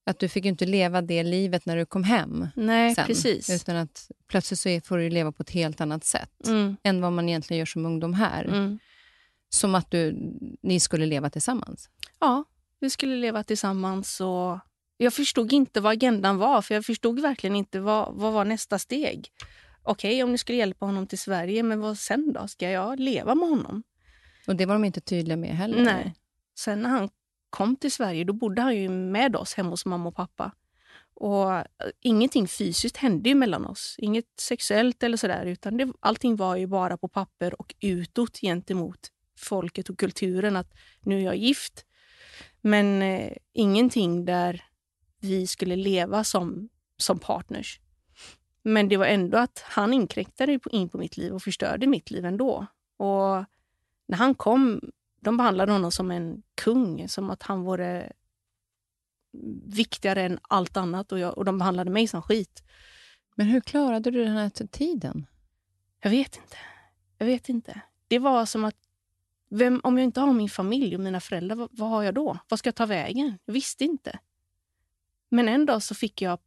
Att 0.05 0.19
du 0.19 0.29
fick 0.29 0.45
ju 0.45 0.49
inte 0.49 0.65
leva 0.65 1.01
det 1.01 1.23
livet 1.23 1.65
när 1.65 1.77
du 1.77 1.85
kom 1.85 2.03
hem 2.03 2.47
nej, 2.55 2.95
sen. 2.95 3.07
precis. 3.07 3.49
Utan 3.49 3.75
att 3.75 4.11
plötsligt 4.27 4.59
så 4.59 4.79
får 4.87 4.97
du 4.97 5.09
leva 5.09 5.31
på 5.31 5.43
ett 5.43 5.49
helt 5.49 5.81
annat 5.81 6.03
sätt 6.03 6.47
Mm, 6.47 6.77
än 6.83 7.01
vad 7.01 7.13
man 7.13 7.29
egentligen 7.29 7.59
gör 7.59 7.65
som 7.65 7.85
ungdom 7.85 8.13
här. 8.13 8.45
mm. 8.45 8.79
Som 9.49 9.75
att 9.75 9.91
du, 9.91 10.31
ni 10.61 10.79
skulle 10.79 11.05
leva 11.05 11.29
tillsammans. 11.29 11.89
Ja, 12.19 12.43
vi 12.79 12.89
skulle 12.89 13.15
leva 13.15 13.43
tillsammans. 13.43 14.21
Och 14.21 14.59
jag 15.03 15.13
förstod 15.13 15.53
inte 15.53 15.81
vad 15.81 15.91
agendan 15.91 16.37
var, 16.37 16.61
för 16.61 16.75
jag 16.75 16.85
förstod 16.85 17.19
verkligen 17.19 17.55
inte 17.55 17.79
vad, 17.79 18.13
vad 18.15 18.33
var 18.33 18.45
nästa 18.45 18.79
steg. 18.79 19.31
Okej, 19.83 20.23
om 20.23 20.31
ni 20.31 20.37
skulle 20.37 20.57
hjälpa 20.57 20.85
honom 20.85 21.07
till 21.07 21.19
Sverige, 21.19 21.63
men 21.63 21.79
vad 21.79 21.97
sen 21.97 22.33
då? 22.33 22.47
Ska 22.47 22.69
jag 22.69 22.99
leva 22.99 23.35
med 23.35 23.49
honom? 23.49 23.83
Och 24.47 24.55
det 24.55 24.65
var 24.65 24.73
de 24.73 24.85
inte 24.85 25.01
tydliga 25.01 25.37
med 25.37 25.49
heller. 25.49 25.83
Nej. 25.83 26.15
Sen 26.55 26.81
när 26.81 26.89
han 26.89 27.09
kom 27.49 27.75
till 27.75 27.91
Sverige, 27.91 28.23
då 28.23 28.33
bodde 28.33 28.61
han 28.61 28.75
ju 28.75 28.89
med 28.89 29.35
oss 29.35 29.53
hemma 29.53 29.69
hos 29.69 29.85
mamma 29.85 30.09
och 30.09 30.15
pappa. 30.15 30.51
Och 31.13 31.53
eh, 31.53 31.65
ingenting 31.99 32.47
fysiskt 32.47 32.97
hände 32.97 33.29
ju 33.29 33.35
mellan 33.35 33.65
oss. 33.65 33.95
Inget 33.97 34.25
sexuellt 34.39 35.03
eller 35.03 35.17
sådär, 35.17 35.45
utan 35.45 35.77
det, 35.77 35.93
allting 35.99 36.35
var 36.35 36.55
ju 36.55 36.67
bara 36.67 36.97
på 36.97 37.07
papper 37.07 37.61
och 37.61 37.75
utåt 37.79 38.39
gentemot 38.39 38.99
folket 39.37 39.89
och 39.89 39.99
kulturen 39.99 40.55
att 40.55 40.73
nu 41.01 41.17
är 41.17 41.23
jag 41.23 41.35
gift. 41.35 41.85
Men 42.61 43.01
eh, 43.01 43.31
ingenting 43.53 44.25
där 44.25 44.63
vi 45.21 45.47
skulle 45.47 45.75
leva 45.75 46.23
som, 46.23 46.69
som 46.97 47.19
partners. 47.19 47.79
Men 48.63 48.89
det 48.89 48.97
var 48.97 49.05
ändå 49.05 49.37
att 49.37 49.63
han 49.65 49.93
inkräktade 49.93 50.59
in 50.71 50.89
på 50.89 50.97
mitt 50.97 51.17
liv 51.17 51.33
och 51.33 51.43
förstörde 51.43 51.87
mitt 51.87 52.11
liv 52.11 52.25
ändå. 52.25 52.65
Och 52.97 53.45
när 54.07 54.17
han 54.17 54.35
kom, 54.35 54.81
de 55.19 55.37
behandlade 55.37 55.71
honom 55.71 55.91
som 55.91 56.11
en 56.11 56.43
kung, 56.55 57.09
som 57.09 57.29
att 57.29 57.43
han 57.43 57.61
vore 57.61 58.11
viktigare 59.65 60.21
än 60.21 60.39
allt 60.41 60.77
annat 60.77 61.11
och, 61.11 61.19
jag, 61.19 61.37
och 61.37 61.45
de 61.45 61.57
behandlade 61.57 61.91
mig 61.91 62.07
som 62.07 62.21
skit. 62.21 62.63
Men 63.35 63.47
hur 63.47 63.61
klarade 63.61 64.11
du 64.11 64.25
den 64.25 64.37
här 64.37 64.49
tiden? 64.49 65.25
Jag 66.01 66.09
vet 66.09 66.35
inte. 66.35 66.57
Jag 67.17 67.25
vet 67.25 67.49
inte. 67.49 67.81
Det 68.07 68.19
var 68.19 68.45
som 68.45 68.65
att, 68.65 68.75
vem, 69.49 69.81
om 69.83 69.97
jag 69.97 70.05
inte 70.05 70.19
har 70.19 70.33
min 70.33 70.49
familj 70.49 70.95
och 70.95 71.01
mina 71.01 71.19
föräldrar, 71.19 71.55
vad, 71.55 71.69
vad 71.71 71.89
har 71.89 72.03
jag 72.03 72.13
då? 72.13 72.37
Vad 72.49 72.59
ska 72.59 72.67
jag 72.67 72.75
ta 72.75 72.85
vägen? 72.85 73.37
Jag 73.45 73.53
visste 73.53 73.83
inte. 73.83 74.19
Men 75.31 75.49
en 75.49 75.65
dag 75.65 75.83
så 75.83 75.95
fick 75.95 76.21
jag, 76.21 76.39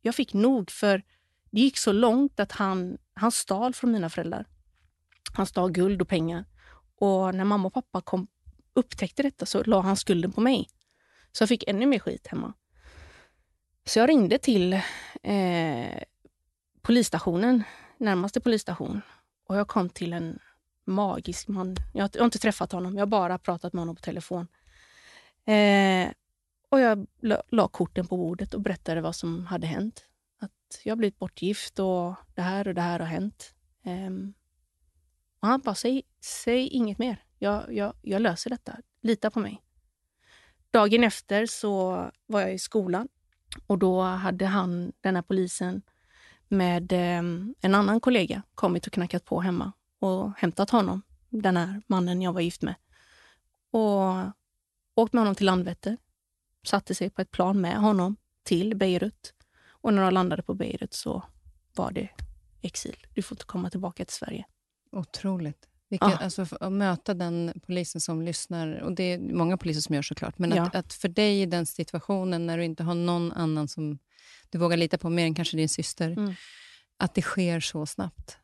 jag 0.00 0.14
fick 0.14 0.34
nog 0.34 0.70
för 0.70 1.02
det 1.50 1.60
gick 1.60 1.78
så 1.78 1.92
långt 1.92 2.40
att 2.40 2.52
han, 2.52 2.98
han 3.14 3.32
stal 3.32 3.74
från 3.74 3.92
mina 3.92 4.10
föräldrar. 4.10 4.46
Han 5.32 5.46
stal 5.46 5.72
guld 5.72 6.02
och 6.02 6.08
pengar. 6.08 6.44
Och 6.96 7.34
när 7.34 7.44
mamma 7.44 7.66
och 7.66 7.74
pappa 7.74 8.00
kom, 8.00 8.26
upptäckte 8.74 9.22
detta 9.22 9.46
så 9.46 9.64
la 9.64 9.80
han 9.80 9.96
skulden 9.96 10.32
på 10.32 10.40
mig. 10.40 10.68
Så 11.32 11.42
jag 11.42 11.48
fick 11.48 11.64
ännu 11.68 11.86
mer 11.86 11.98
skit 11.98 12.26
hemma. 12.26 12.52
Så 13.84 13.98
jag 13.98 14.08
ringde 14.08 14.38
till 14.38 14.72
eh, 15.22 16.02
polisstationen, 16.82 17.62
närmaste 17.98 18.40
polisstation. 18.40 19.00
Och 19.46 19.56
jag 19.56 19.68
kom 19.68 19.88
till 19.88 20.12
en 20.12 20.38
magisk 20.84 21.48
man. 21.48 21.76
Jag 21.94 22.02
har, 22.02 22.10
jag 22.14 22.20
har 22.20 22.24
inte 22.24 22.38
träffat 22.38 22.72
honom, 22.72 22.94
jag 22.94 23.00
har 23.00 23.06
bara 23.06 23.38
pratat 23.38 23.72
med 23.72 23.80
honom 23.80 23.96
på 23.96 24.02
telefon. 24.02 24.48
Eh, 25.44 26.08
och 26.72 26.80
jag 26.80 27.06
la, 27.20 27.42
la 27.48 27.68
korten 27.68 28.06
på 28.06 28.16
bordet 28.16 28.54
och 28.54 28.60
berättade 28.60 29.00
vad 29.00 29.16
som 29.16 29.46
hade 29.46 29.66
hänt. 29.66 30.04
Att 30.40 30.80
jag 30.84 30.98
blivit 30.98 31.18
bortgift 31.18 31.78
och 31.78 32.14
det 32.34 32.42
här 32.42 32.68
och 32.68 32.74
det 32.74 32.80
här 32.80 32.98
har 32.98 33.06
hänt. 33.06 33.54
Um, 33.84 34.34
och 35.40 35.48
han 35.48 35.60
bara, 35.60 35.74
säg, 35.74 36.02
säg 36.20 36.68
inget 36.68 36.98
mer. 36.98 37.24
Jag, 37.38 37.74
jag, 37.74 37.94
jag 38.02 38.22
löser 38.22 38.50
detta. 38.50 38.76
Lita 39.02 39.30
på 39.30 39.40
mig. 39.40 39.62
Dagen 40.70 41.04
efter 41.04 41.46
så 41.46 42.04
var 42.26 42.40
jag 42.40 42.54
i 42.54 42.58
skolan 42.58 43.08
och 43.66 43.78
då 43.78 44.02
hade 44.02 44.46
han, 44.46 44.92
den 45.00 45.14
här 45.14 45.22
polisen, 45.22 45.82
med 46.48 46.92
eh, 46.92 47.22
en 47.60 47.74
annan 47.74 48.00
kollega 48.00 48.42
kommit 48.54 48.86
och 48.86 48.92
knackat 48.92 49.24
på 49.24 49.40
hemma 49.40 49.72
och 49.98 50.32
hämtat 50.38 50.70
honom, 50.70 51.02
den 51.28 51.56
här 51.56 51.82
mannen 51.86 52.22
jag 52.22 52.32
var 52.32 52.40
gift 52.40 52.62
med. 52.62 52.74
Och 53.70 54.32
åkt 54.94 55.12
med 55.12 55.20
honom 55.20 55.34
till 55.34 55.46
Landvetter, 55.46 55.96
satte 56.66 56.94
sig 56.94 57.10
på 57.10 57.22
ett 57.22 57.30
plan 57.30 57.60
med 57.60 57.76
honom 57.76 58.16
till 58.44 58.76
Beirut. 58.76 59.34
Och 59.68 59.94
när 59.94 60.02
de 60.02 60.14
landade 60.14 60.42
på 60.42 60.54
Beirut 60.54 60.94
så 60.94 61.24
var 61.76 61.90
det 61.92 62.08
exil. 62.62 62.96
Du 63.14 63.22
får 63.22 63.34
inte 63.34 63.44
komma 63.44 63.70
tillbaka 63.70 64.04
till 64.04 64.14
Sverige. 64.14 64.44
Otroligt. 64.92 65.68
Vilket, 65.88 66.08
Ja. 66.10 66.16
alltså, 66.16 66.46
att 66.60 66.72
möta 66.72 67.14
den 67.14 67.52
polisen 67.66 68.00
som 68.00 68.22
lyssnar, 68.22 68.80
och 68.80 68.92
det 68.94 69.02
är 69.04 69.18
många 69.18 69.56
poliser 69.56 69.80
som 69.80 69.94
gör 69.94 70.02
såklart, 70.02 70.38
men 70.38 70.50
Ja. 70.50 70.62
att, 70.62 70.74
att 70.74 70.92
för 70.92 71.08
dig 71.08 71.42
i 71.42 71.46
den 71.46 71.66
situationen 71.66 72.46
när 72.46 72.58
du 72.58 72.64
inte 72.64 72.82
har 72.82 72.94
någon 72.94 73.32
annan 73.32 73.68
som 73.68 73.98
du 74.50 74.58
vågar 74.58 74.76
lita 74.76 74.98
på, 74.98 75.10
mer 75.10 75.24
än 75.24 75.34
kanske 75.34 75.56
din 75.56 75.68
syster, 75.68 76.10
Mm. 76.10 76.34
att 76.96 77.14
det 77.14 77.22
sker 77.22 77.60
så 77.60 77.86
snabbt. 77.86 78.38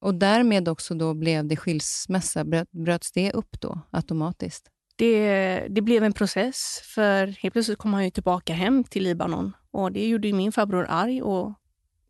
Och 0.00 0.14
därmed 0.14 0.68
också 0.68 0.94
då 0.94 1.14
blev 1.14 1.44
det 1.44 1.56
skilsmässa. 1.56 2.44
Bröt, 2.44 2.70
bröts 2.70 3.12
det 3.12 3.32
upp 3.32 3.60
då 3.60 3.80
automatiskt? 3.90 4.70
Det, 4.96 5.66
det 5.70 5.80
blev 5.80 6.04
en 6.04 6.12
process, 6.12 6.80
för 6.84 7.26
helt 7.26 7.52
plötsligt 7.52 7.78
kom 7.78 7.94
han 7.94 8.04
ju 8.04 8.10
tillbaka 8.10 8.54
hem 8.54 8.84
till 8.84 9.02
Libanon. 9.02 9.52
Och 9.70 9.92
Det 9.92 10.08
gjorde 10.08 10.28
ju 10.28 10.34
min 10.34 10.52
farbror 10.52 10.86
arg 10.88 11.22
och 11.22 11.52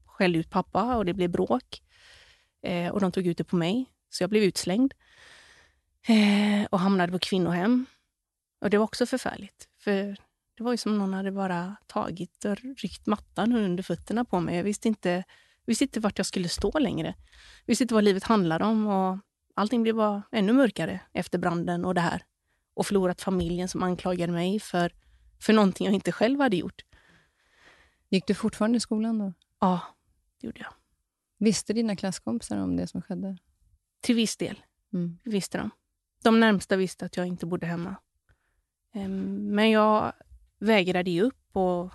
skällde 0.06 0.38
ut 0.38 0.50
pappa 0.50 0.96
och 0.96 1.04
det 1.04 1.14
blev 1.14 1.30
bråk. 1.30 1.82
Eh, 2.66 2.88
och 2.88 3.00
De 3.00 3.12
tog 3.12 3.26
ut 3.26 3.38
det 3.38 3.44
på 3.44 3.56
mig, 3.56 3.86
så 4.10 4.22
jag 4.22 4.30
blev 4.30 4.42
utslängd. 4.42 4.94
Eh, 6.08 6.66
och 6.70 6.80
hamnade 6.80 7.12
på 7.12 7.18
kvinnohem. 7.18 7.86
Och 8.60 8.70
Det 8.70 8.78
var 8.78 8.84
också 8.84 9.06
förfärligt. 9.06 9.68
För 9.78 10.16
Det 10.56 10.62
var 10.62 10.72
ju 10.72 10.76
som 10.76 10.98
någon 10.98 11.14
hade 11.14 11.32
bara 11.32 11.76
tagit 11.86 12.44
och 12.44 12.56
ryckt 12.78 13.06
mattan 13.06 13.52
under 13.52 13.82
fötterna 13.82 14.24
på 14.24 14.40
mig. 14.40 14.56
Jag 14.56 14.64
visste 14.64 14.88
inte 14.88 15.24
visste 15.66 15.84
inte 15.84 16.00
vart 16.00 16.18
jag 16.18 16.26
skulle 16.26 16.48
stå 16.48 16.78
längre. 16.78 17.08
Jag 17.08 17.66
Visste 17.66 17.84
inte 17.84 17.94
vad 17.94 18.04
livet 18.04 18.24
handlade 18.24 18.64
om. 18.64 18.86
Och 18.86 19.18
allting 19.54 19.82
blev 19.82 19.94
bara 19.94 20.22
ännu 20.32 20.52
mörkare 20.52 21.00
efter 21.12 21.38
branden 21.38 21.84
och 21.84 21.94
det 21.94 22.00
här. 22.00 22.22
Och 22.74 22.86
förlorat 22.86 23.22
familjen 23.22 23.68
som 23.68 23.82
anklagade 23.82 24.32
mig 24.32 24.60
för, 24.60 24.92
för 25.40 25.52
någonting 25.52 25.84
jag 25.86 25.94
inte 25.94 26.12
själv 26.12 26.40
hade 26.40 26.56
gjort. 26.56 26.82
Gick 28.08 28.26
du 28.26 28.34
fortfarande 28.34 28.76
i 28.76 28.80
skolan 28.80 29.18
då? 29.18 29.32
Ja, 29.60 29.80
det 30.40 30.46
gjorde 30.46 30.60
jag. 30.60 30.72
Visste 31.38 31.72
dina 31.72 31.96
klasskompisar 31.96 32.56
om 32.56 32.76
det 32.76 32.86
som 32.86 33.02
skedde? 33.02 33.36
Till 34.00 34.14
viss 34.14 34.36
del 34.36 34.62
Mm. 34.92 35.18
visste 35.24 35.58
de. 35.58 35.70
De 36.22 36.40
närmsta 36.40 36.76
visste 36.76 37.04
att 37.04 37.16
jag 37.16 37.26
inte 37.26 37.46
bodde 37.46 37.66
hemma. 37.66 37.96
Ehm, 38.94 39.54
Men 39.54 39.70
jag 39.70 40.12
vägrade 40.58 41.10
ge 41.10 41.22
upp 41.22 41.56
och 41.56 41.90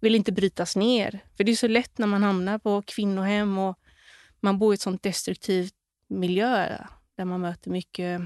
ville 0.00 0.16
inte 0.16 0.32
brytas 0.32 0.76
ner. 0.76 1.24
För 1.36 1.44
det 1.44 1.52
är 1.52 1.56
så 1.56 1.68
lätt 1.68 1.98
när 1.98 2.06
man 2.06 2.22
hamnar 2.22 2.58
på 2.58 2.82
kvinnohem 2.86 3.58
och 3.58 3.78
man 4.40 4.58
bor 4.58 4.72
i 4.72 4.74
ett 4.74 4.80
sånt 4.80 5.02
destruktivt 5.02 5.74
miljö 6.08 6.78
där 7.14 7.24
man 7.24 7.40
möter 7.40 7.70
mycket 7.70 8.20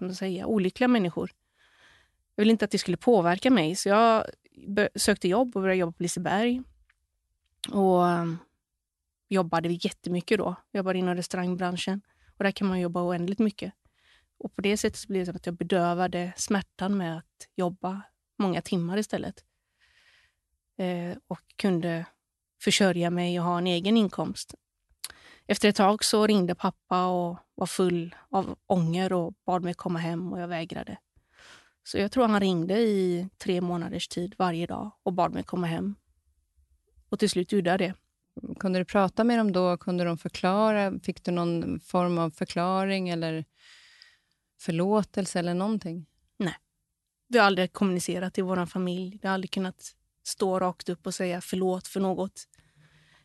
man 0.00 0.14
säga, 0.14 0.46
olyckliga 0.46 0.88
människor. 0.88 1.30
Jag 2.34 2.42
ville 2.42 2.50
inte 2.50 2.64
att 2.64 2.70
det 2.70 2.78
skulle 2.78 2.96
påverka 2.96 3.50
mig, 3.50 3.76
så 3.76 3.88
jag 3.88 4.26
sökte 4.94 5.28
jobb 5.28 5.56
och 5.56 5.62
började 5.62 5.80
jobba 5.80 5.92
på 5.92 6.02
Liseberg. 6.02 6.62
Och 7.72 8.02
um, 8.02 8.38
jobbade 9.28 9.68
jättemycket 9.68 10.38
då. 10.38 10.54
Jobbade 10.72 10.98
inom 10.98 11.14
restaurangbranschen. 11.14 12.00
Och 12.36 12.44
där 12.44 12.50
kan 12.50 12.68
man 12.68 12.80
jobba 12.80 13.02
oändligt 13.02 13.38
mycket. 13.38 13.72
Och 14.38 14.54
på 14.54 14.60
det 14.60 14.76
sättet 14.76 14.98
så 14.98 15.08
blev 15.08 15.20
det 15.20 15.26
som 15.26 15.36
att 15.36 15.46
jag 15.46 15.54
bedövade 15.54 16.32
smärtan 16.36 16.96
med 16.96 17.18
att 17.18 17.48
jobba 17.56 18.02
många 18.38 18.62
timmar 18.62 18.98
istället. 18.98 19.44
Eh, 20.78 21.16
och 21.26 21.40
kunde 21.56 22.06
försörja 22.62 23.10
mig 23.10 23.40
och 23.40 23.46
ha 23.46 23.58
en 23.58 23.66
egen 23.66 23.96
inkomst. 23.96 24.54
Efter 25.46 25.68
ett 25.68 25.76
tag 25.76 26.04
så 26.04 26.26
ringde 26.26 26.54
pappa 26.54 27.06
och 27.06 27.38
var 27.60 27.66
full 27.66 28.14
av 28.30 28.58
ånger 28.66 29.12
och 29.12 29.34
bad 29.46 29.62
mig 29.62 29.74
komma 29.74 29.98
hem 29.98 30.32
och 30.32 30.40
jag 30.40 30.48
vägrade. 30.48 30.98
Så 31.84 31.98
jag 31.98 32.12
tror 32.12 32.28
han 32.28 32.40
ringde 32.40 32.80
i 32.80 33.28
tre 33.38 33.60
månaders 33.60 34.08
tid 34.08 34.34
varje 34.38 34.66
dag 34.66 34.90
och 35.02 35.12
bad 35.12 35.32
mig 35.32 35.42
komma 35.42 35.66
hem. 35.66 35.94
Och 37.08 37.18
till 37.18 37.30
slut 37.30 37.52
gjorde 37.52 37.70
jag 37.70 37.78
det. 37.78 37.94
Kunde 38.58 38.78
du 38.78 38.84
prata 38.84 39.24
med 39.24 39.38
dem 39.38 39.52
då? 39.52 39.76
Kunde 39.76 40.04
de 40.04 40.18
förklara? 40.18 40.98
Fick 41.02 41.24
du 41.24 41.30
någon 41.30 41.80
form 41.80 42.18
av 42.18 42.30
förklaring 42.30 43.08
eller 43.08 43.44
förlåtelse 44.60 45.38
eller 45.38 45.54
någonting? 45.54 46.06
Vi 47.28 47.38
har 47.38 47.46
aldrig 47.46 47.72
kommunicerat 47.72 48.38
i 48.38 48.42
vår 48.42 48.66
familj. 48.66 49.18
Vi 49.22 49.28
har 49.28 49.34
aldrig 49.34 49.50
kunnat 49.50 49.96
stå 50.22 50.60
rakt 50.60 50.88
upp 50.88 51.06
och 51.06 51.14
säga 51.14 51.40
förlåt 51.40 51.88
för 51.88 52.00
något. 52.00 52.48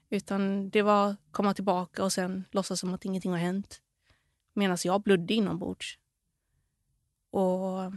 Utan 0.10 0.70
det 0.70 0.82
var 0.82 1.16
komma 1.32 1.54
tillbaka 1.54 2.04
och 2.04 2.14
sen 2.14 2.46
låtsas 2.52 2.80
som 2.80 2.94
att 2.94 3.06
ingenting 3.06 3.32
har 3.32 3.38
hänt. 3.38 3.82
Medan 4.56 4.78
jag 4.84 5.02
blödde 5.02 5.34
inombords. 5.34 5.98
Och 7.32 7.94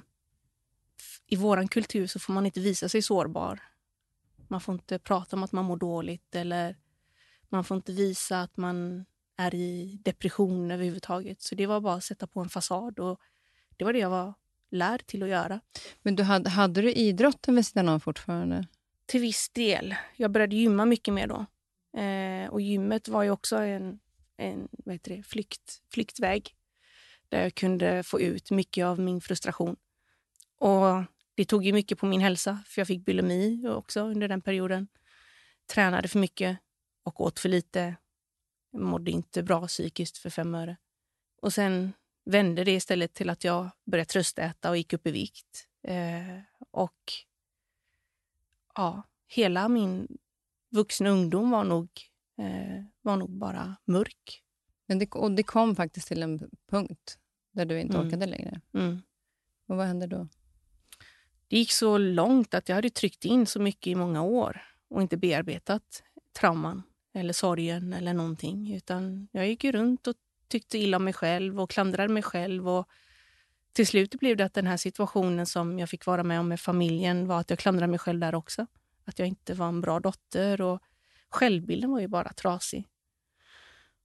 i 1.27 1.37
vår 1.37 1.67
kultur 1.67 2.07
så 2.07 2.19
får 2.19 2.33
man 2.33 2.47
inte 2.47 2.61
visa 2.61 2.89
sig 2.89 3.03
sårbar. 3.03 3.63
Man 4.49 4.61
får 4.61 4.73
inte 4.73 4.99
prata 4.99 5.37
om 5.37 5.43
att 5.43 5.53
man 5.53 5.65
mår 5.65 5.77
dåligt 5.77 6.35
eller 6.35 6.77
man 7.49 7.65
får 7.65 7.77
inte 7.77 7.93
visa 7.93 8.41
att 8.41 8.57
man 8.57 9.05
är 9.37 9.55
i 9.55 10.01
depression 10.05 10.71
överhuvudtaget. 10.71 11.43
Så 11.43 11.55
det 11.55 11.67
var 11.67 11.81
bara 11.81 11.95
att 11.95 12.05
sätta 12.05 12.27
på 12.27 12.41
en 12.41 12.49
fasad 12.49 12.99
och 12.99 13.21
det 13.77 13.85
var 13.85 13.93
det 13.93 13.99
jag 13.99 14.11
var 14.11 14.35
lärd 14.71 15.07
till 15.07 15.23
att 15.23 15.29
göra. 15.29 15.61
Men 16.03 16.17
du 16.17 16.23
hade, 16.23 16.51
hade 16.51 16.83
du 16.83 16.93
idrotten 16.93 17.55
vid 17.55 17.67
sidan 17.67 17.89
av 17.89 17.99
fortfarande? 17.99 18.67
Till 19.07 19.21
viss 19.21 19.51
del. 19.51 19.95
Jag 20.17 20.31
började 20.31 20.57
gymma 20.57 20.85
mycket 20.85 21.15
mer 21.15 21.27
då. 21.27 21.47
Eh, 22.01 22.51
och 22.51 22.61
gymmet 22.61 23.09
var 23.09 23.23
ju 23.23 23.31
också 23.31 23.57
en, 23.57 23.99
en 24.39 24.69
vad 24.71 24.95
heter 24.95 25.17
det, 25.17 25.23
flykt, 25.23 25.83
flyktväg 25.93 26.55
där 27.29 27.43
jag 27.43 27.55
kunde 27.55 28.03
få 28.03 28.21
ut 28.21 28.51
mycket 28.51 28.85
av 28.85 29.01
min 29.01 29.21
frustration. 29.21 29.77
Och 30.59 31.05
Det 31.35 31.45
tog 31.45 31.65
ju 31.65 31.73
mycket 31.73 31.99
på 31.99 32.07
min 32.07 32.21
hälsa, 32.21 32.59
för 32.67 32.81
jag 32.81 32.87
fick 32.87 33.05
bulimi 33.05 33.69
också 33.69 34.01
under 34.01 34.29
den 34.29 34.43
perioden. 34.43 34.89
Tränade 35.73 36.09
för 36.09 36.19
mycket 36.19 36.59
och 37.05 37.21
åt 37.21 37.39
för 37.39 37.49
lite. 37.49 37.97
Mådde 38.73 39.11
inte 39.11 39.43
bra 39.43 39.67
psykiskt 39.67 40.19
för 40.19 40.31
fem 40.31 40.55
öre. 40.55 40.77
Och 41.43 41.53
sen 41.53 41.93
vände 42.25 42.65
det 42.65 42.73
istället 42.73 43.15
till 43.15 43.31
att 43.31 43.45
jag 43.45 43.71
började 43.87 44.09
tröstäta 44.09 44.71
och 44.71 44.77
gick 44.77 44.93
upp 44.93 45.07
i 45.07 45.11
vikt. 45.11 45.69
Eh, 45.83 46.41
och 46.71 47.13
ja, 48.75 49.03
hela 49.29 49.69
min 49.69 50.19
vuxna 50.71 51.09
ungdom 51.09 51.51
var 51.51 51.65
nog, 51.65 51.89
eh, 52.39 52.85
var 53.09 53.17
nog 53.17 53.31
bara 53.31 53.77
mörk. 53.85 54.43
Men 54.87 54.99
det, 54.99 55.13
och 55.13 55.33
det 55.33 55.43
kom 55.43 55.77
faktiskt 55.77 56.09
till 56.09 56.23
en 56.23 56.51
punkt 56.71 57.19
där 57.53 57.65
du 57.65 57.81
inte 57.81 57.97
Mm. 57.97 58.07
orkade 58.07 58.27
längre. 58.27 58.61
Mm. 58.75 59.03
Och 59.67 59.77
vad 59.77 59.87
hände 59.87 60.07
då? 60.07 60.29
Det 61.49 61.59
gick 61.59 61.73
så 61.73 61.99
långt 61.99 62.55
att 62.55 62.69
jag 62.69 62.77
hade 62.77 62.91
tryckt 62.91 63.25
in 63.25 63.47
så 63.47 63.61
mycket 63.61 63.87
i 63.87 63.95
många 63.95 64.23
år 64.23 64.63
och 64.89 65.03
inte 65.03 65.17
bearbetat 65.17 66.03
trauman 66.41 66.83
eller 67.15 67.33
sorgen 67.33 67.93
eller 67.93 68.15
någonting. 68.15 68.75
Utan 68.75 69.29
jag 69.33 69.49
gick 69.49 69.65
runt 69.65 70.07
och 70.07 70.15
tyckte 70.49 70.79
illa 70.79 70.97
om 70.97 71.05
mig 71.05 71.13
själv 71.13 71.61
och 71.61 71.71
klandrade 71.71 72.13
mig 72.13 72.23
själv. 72.23 72.69
Och 72.69 72.89
till 73.73 73.87
slut 73.87 74.15
blev 74.15 74.37
det 74.37 74.45
att 74.45 74.55
den 74.55 74.67
här 74.67 74.77
situationen 74.77 75.47
som 75.47 75.79
jag 75.79 75.89
fick 75.89 76.07
vara 76.07 76.23
med 76.23 76.41
om 76.41 76.49
med 76.49 76.61
familjen 76.61 77.27
var 77.27 77.41
att 77.41 77.51
jag 77.51 77.59
klandrade 77.59 77.91
mig 77.91 77.99
själv 77.99 78.21
där 78.21 78.35
också. 78.35 78.67
Att 79.05 79.19
jag 79.19 79.29
inte 79.29 79.55
var 79.55 79.69
en 79.69 79.81
bra 79.81 80.01
dotter 80.01 80.61
och 80.61 80.81
självbilden 81.31 81.91
var 81.91 82.01
ju 82.01 82.09
bara 82.09 82.33
trasig. 82.33 82.87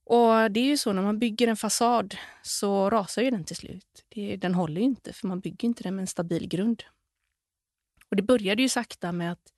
Och 0.04 0.50
det 0.50 0.60
är 0.60 0.64
ju 0.64 0.76
så 0.76 0.92
när 0.92 1.02
man 1.02 1.18
bygger 1.18 1.48
en 1.48 1.56
fasad 1.56 2.16
så 2.42 2.90
rasar 2.90 3.22
ju 3.22 3.30
den 3.30 3.44
till 3.44 3.56
slut. 3.56 4.04
Det, 4.08 4.36
den 4.36 4.54
håller 4.54 4.80
ju 4.80 4.86
inte 4.86 5.12
för 5.12 5.28
man 5.28 5.40
bygger 5.40 5.68
inte 5.68 5.82
den 5.82 5.94
med 5.94 6.02
en 6.02 6.06
stabil 6.06 6.48
grund. 6.48 6.82
Och 8.10 8.16
det 8.16 8.22
började 8.22 8.62
ju 8.62 8.68
sakta 8.68 9.12
med 9.12 9.32
att 9.32 9.52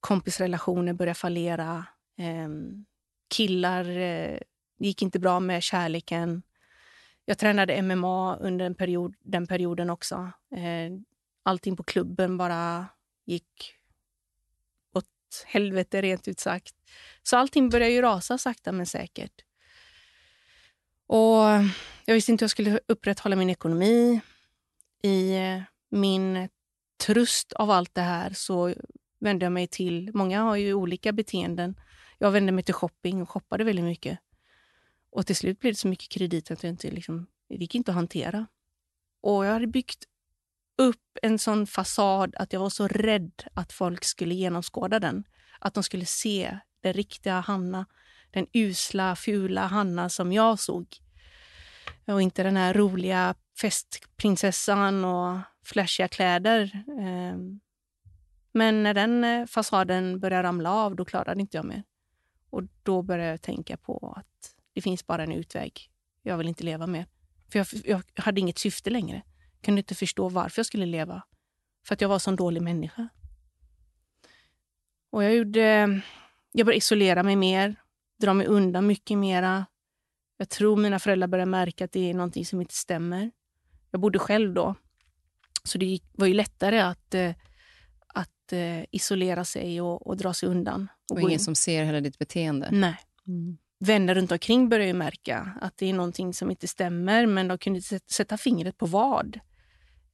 kompisrelationer 0.00 0.92
började 0.92 1.14
fallera. 1.14 1.86
Eh, 2.18 2.48
killar 3.28 3.88
eh, 3.88 4.38
gick 4.78 5.02
inte 5.02 5.18
bra 5.18 5.40
med 5.40 5.62
kärleken. 5.62 6.42
Jag 7.24 7.38
tränade 7.38 7.82
MMA 7.82 8.36
under 8.36 8.66
en 8.66 8.74
period, 8.74 9.14
den 9.20 9.46
perioden 9.46 9.90
också. 9.90 10.30
Eh, 10.50 10.92
allting 11.42 11.76
på 11.76 11.82
klubben 11.82 12.36
bara 12.36 12.86
gick 13.24 13.74
åt 14.92 15.44
helvete 15.46 16.02
rent 16.02 16.28
ut 16.28 16.40
sagt. 16.40 16.74
Så 17.22 17.36
allting 17.36 17.68
började 17.68 17.92
ju 17.92 18.02
rasa 18.02 18.38
sakta 18.38 18.72
men 18.72 18.86
säkert. 18.86 19.42
Och 21.06 21.44
jag 22.04 22.14
visste 22.14 22.32
inte 22.32 22.42
hur 22.42 22.44
jag 22.44 22.50
skulle 22.50 22.80
upprätthålla 22.88 23.36
min 23.36 23.50
ekonomi. 23.50 24.20
I 25.02 25.36
min 25.90 26.48
tröst 27.06 27.52
av 27.52 27.70
allt 27.70 27.94
det 27.94 28.00
här 28.00 28.30
så 28.32 28.74
vände 29.20 29.44
jag 29.44 29.52
mig 29.52 29.66
till... 29.66 30.10
Många 30.14 30.42
har 30.42 30.56
ju 30.56 30.74
olika 30.74 31.12
beteenden. 31.12 31.74
Jag 32.18 32.30
vände 32.30 32.52
mig 32.52 32.64
till 32.64 32.74
shopping 32.74 33.22
och 33.22 33.30
shoppade 33.30 33.64
väldigt 33.64 33.84
mycket. 33.84 34.18
Och 35.10 35.26
till 35.26 35.36
slut 35.36 35.60
blev 35.60 35.72
det 35.72 35.78
så 35.78 35.88
mycket 35.88 36.08
kredit 36.08 36.50
att 36.50 36.62
jag 36.62 36.70
inte, 36.70 36.90
liksom, 36.90 37.26
det 37.48 37.54
gick 37.54 37.74
inte 37.74 37.90
att 37.90 37.94
hantera. 37.94 38.46
Och 39.20 39.46
jag 39.46 39.52
hade 39.52 39.66
byggt 39.66 40.04
upp 40.78 41.18
en 41.22 41.38
sån 41.38 41.66
fasad 41.66 42.34
att 42.36 42.52
jag 42.52 42.60
var 42.60 42.70
så 42.70 42.88
rädd 42.88 43.42
att 43.54 43.72
folk 43.72 44.04
skulle 44.04 44.34
genomskåda 44.34 44.98
den. 44.98 45.24
Att 45.58 45.74
de 45.74 45.82
skulle 45.82 46.06
se 46.06 46.58
den 46.80 46.92
riktiga 46.92 47.40
Hanna. 47.40 47.86
Den 48.36 48.46
usla, 48.52 49.16
fula 49.16 49.66
Hanna 49.66 50.08
som 50.08 50.32
jag 50.32 50.58
såg. 50.58 50.86
Och 52.04 52.22
inte 52.22 52.42
den 52.42 52.56
här 52.56 52.74
roliga 52.74 53.34
festprinsessan 53.60 55.04
och 55.04 55.38
flashiga 55.64 56.08
kläder. 56.08 56.84
Ehm, 57.00 57.60
men 58.52 58.82
när 58.82 58.94
den 58.94 59.24
eh, 59.24 59.46
fasaden 59.46 60.20
började 60.20 60.48
ramla 60.48 60.72
av, 60.72 60.96
då 60.96 61.04
klarade 61.04 61.40
inte 61.40 61.56
jag 61.56 61.64
mer. 61.64 61.82
Och 62.50 62.62
då 62.82 63.02
började 63.02 63.30
jag 63.30 63.42
tänka 63.42 63.76
på 63.76 64.14
att 64.16 64.54
det 64.72 64.80
finns 64.80 65.06
bara 65.06 65.22
en 65.22 65.32
utväg. 65.32 65.90
Jag 66.22 66.38
vill 66.38 66.48
inte 66.48 66.64
leva 66.64 66.86
mer. 66.86 67.06
För 67.52 67.58
jag, 67.58 67.66
jag 67.84 68.02
hade 68.22 68.40
inget 68.40 68.58
syfte 68.58 68.90
längre. 68.90 69.22
Jag 69.52 69.62
kunde 69.62 69.78
inte 69.78 69.94
förstå 69.94 70.28
varför 70.28 70.58
jag 70.58 70.66
skulle 70.66 70.86
leva. 70.86 71.22
För 71.86 71.94
att 71.94 72.00
jag 72.00 72.08
var 72.08 72.16
en 72.16 72.20
sån 72.20 72.36
dålig 72.36 72.62
människa. 72.62 73.08
Och 75.10 75.24
jag 75.24 75.34
gjorde... 75.34 76.00
Jag 76.52 76.66
började 76.66 76.78
isolera 76.78 77.22
mig 77.22 77.36
mer, 77.36 77.76
dra 78.20 78.34
mig 78.34 78.46
undan 78.46 78.86
mycket 78.86 79.18
mera. 79.18 79.66
Jag 80.36 80.48
tror 80.48 80.76
mina 80.76 80.98
föräldrar 80.98 81.28
började 81.28 81.50
märka 81.50 81.84
att 81.84 81.92
det 81.92 82.10
är 82.10 82.14
någonting 82.14 82.46
som 82.46 82.60
inte 82.60 82.74
stämmer. 82.74 83.30
Jag 83.90 84.00
bodde 84.00 84.18
själv 84.18 84.54
då. 84.54 84.74
Så 85.64 85.78
det 85.78 86.00
var 86.12 86.26
ju 86.26 86.34
lättare 86.34 86.78
att, 86.80 87.14
eh, 87.14 87.30
att 88.06 88.52
eh, 88.52 88.84
isolera 88.90 89.44
sig 89.44 89.80
och, 89.80 90.06
och 90.06 90.16
dra 90.16 90.34
sig 90.34 90.48
undan. 90.48 90.88
Och 91.10 91.16
gå 91.16 91.20
ingen 91.20 91.32
in. 91.32 91.40
som 91.40 91.54
ser 91.54 91.84
hela 91.84 92.00
ditt 92.00 92.18
beteende. 92.18 92.68
Nej. 92.72 92.96
Mm. 93.26 93.58
Vänner 93.78 94.14
runt 94.14 94.32
omkring 94.32 94.68
började 94.68 94.86
ju 94.86 94.94
märka 94.94 95.52
att 95.60 95.76
det 95.76 95.86
är 95.86 95.92
någonting 95.94 96.34
som 96.34 96.50
inte 96.50 96.68
stämmer, 96.68 97.26
men 97.26 97.48
de 97.48 97.58
kunde 97.58 97.76
inte 97.78 97.88
sätta- 97.88 98.12
sätta 98.12 98.36
fingret 98.36 98.78
på 98.78 98.86
vad. 98.86 99.40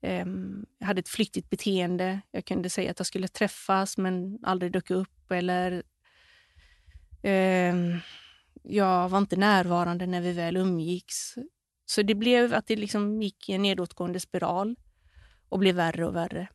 Ehm, 0.03 0.67
jag 0.79 0.87
hade 0.87 0.99
ett 1.01 1.09
flyktigt 1.09 1.51
beteende. 1.51 2.21
Jag 2.31 2.45
kunde 2.45 2.71
säga 2.71 2.91
att 2.91 2.99
jag 3.01 3.07
skulle 3.07 3.29
träffas, 3.29 3.99
men 3.99 4.39
aldrig 4.43 4.73
dök 4.73 4.91
upp. 4.91 5.31
Eller 5.31 5.83
Eh, 7.23 7.75
jag 8.63 9.09
var 9.09 9.19
inte 9.19 9.37
närvarande 9.37 10.07
när 10.07 10.21
vi 10.21 10.33
väl 10.33 10.57
umgicks. 10.57 11.35
Så 11.87 12.03
det 12.03 12.15
blev 12.15 12.55
att 12.55 12.67
det 12.67 12.77
liksom 12.77 13.23
gick 13.23 13.49
i 13.49 13.53
en 13.53 13.63
nedåtgående 13.63 14.21
spiral 14.21 14.77
och 15.49 15.59
blev 15.59 15.75
värre 15.75 16.07
och 16.07 16.17
värre. 16.17 16.49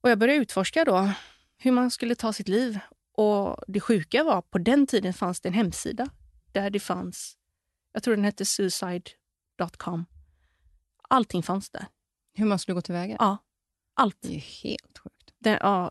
Och 0.00 0.10
jag 0.10 0.18
började 0.18 0.40
utforska 0.40 0.84
då 0.84 1.12
hur 1.58 1.72
man 1.72 1.90
skulle 1.90 2.14
ta 2.14 2.32
sitt 2.32 2.48
liv. 2.48 2.78
Och 3.12 3.56
Det 3.66 3.80
sjuka 3.80 4.24
var 4.24 4.42
på 4.42 4.58
den 4.58 4.86
tiden 4.86 5.14
fanns 5.14 5.40
det 5.40 5.48
en 5.48 5.54
hemsida 5.54 6.08
där 6.52 6.70
det 6.70 6.80
fanns, 6.80 7.36
jag 7.92 8.02
tror 8.02 8.16
den 8.16 8.24
hette 8.24 8.44
suicide.com. 8.44 10.04
Allting 11.08 11.42
fanns 11.42 11.70
där. 11.70 11.86
Hur 12.34 12.46
man 12.46 12.58
skulle 12.58 12.74
gå 12.74 12.82
tillväga? 12.82 13.16
Ja, 13.18 13.38
allt. 13.94 14.16
Det 14.20 14.34
är 14.34 14.62
helt 14.62 14.98
sjukt. 14.98 15.17
Den, 15.48 15.58
ja, 15.60 15.90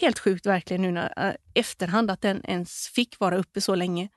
helt 0.00 0.18
sjukt 0.18 0.46
verkligen 0.46 0.82
nu 0.82 0.92
när, 0.92 1.28
äh, 1.28 1.34
efterhand 1.54 2.10
att 2.10 2.20
den 2.20 2.44
ens 2.44 2.88
fick 2.88 3.20
vara 3.20 3.36
uppe 3.36 3.60
så 3.60 3.74
länge. 3.74 4.08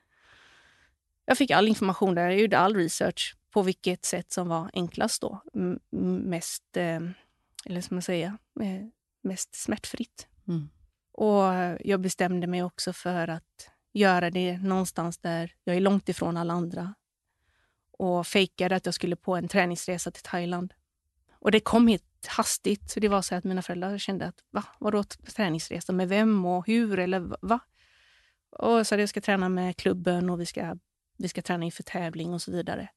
Jag 1.24 1.38
fick 1.38 1.50
all 1.50 1.68
information 1.68 2.14
där, 2.14 2.30
jag 2.30 2.40
gjorde 2.40 2.58
all 2.58 2.76
research 2.76 3.36
på 3.50 3.62
vilket 3.62 4.04
sätt 4.04 4.32
som 4.32 4.48
var 4.48 4.70
enklast 4.72 5.22
då. 5.22 5.42
M 5.54 5.80
mest, 6.24 6.76
eh, 6.76 7.00
eller 7.64 7.80
som 7.80 7.94
man 7.94 8.02
säga, 8.02 8.38
eh, 8.60 8.86
mest 9.22 9.54
smärtfritt. 9.54 10.26
Mm. 10.48 10.68
Och 11.12 11.44
jag 11.80 12.00
bestämde 12.00 12.46
mig 12.46 12.62
också 12.62 12.92
för 12.92 13.28
att 13.28 13.70
göra 13.92 14.30
det 14.30 14.58
någonstans 14.58 15.18
där 15.18 15.54
jag 15.64 15.76
är 15.76 15.80
långt 15.80 16.08
ifrån 16.08 16.36
alla 16.36 16.52
andra. 16.52 16.94
Och 17.98 18.26
fejkade 18.26 18.76
att 18.76 18.86
jag 18.86 18.94
skulle 18.94 19.16
på 19.16 19.36
en 19.36 19.48
träningsresa 19.48 20.10
till 20.10 20.22
Thailand. 20.22 20.74
Och 21.40 21.50
det 21.50 21.60
kom 21.60 21.88
helt 21.88 22.26
hastigt. 22.26 22.90
Så 22.90 23.00
det 23.00 23.08
var 23.08 23.22
så 23.22 23.34
att 23.34 23.44
mina 23.44 23.62
föräldrar 23.62 23.98
kände 23.98 24.26
att 24.26 24.44
va, 24.50 24.64
vadå 24.78 25.04
träningsresa? 25.04 25.92
Med 25.92 26.08
vem 26.08 26.44
och 26.44 26.66
hur? 26.66 26.98
Eller 26.98 27.20
va? 27.40 27.60
Och 28.50 28.86
så 28.86 28.94
att 28.94 29.00
jag 29.00 29.08
ska 29.08 29.20
träna 29.20 29.48
med 29.48 29.76
klubben 29.76 30.30
och 30.30 30.40
vi 30.40 30.46
ska, 30.46 30.76
vi 31.18 31.28
ska 31.28 31.42
träna 31.42 31.64
inför 31.64 31.82
tävling 31.82 32.34
och 32.34 32.42
så 32.42 32.52
vidare. 32.52 32.88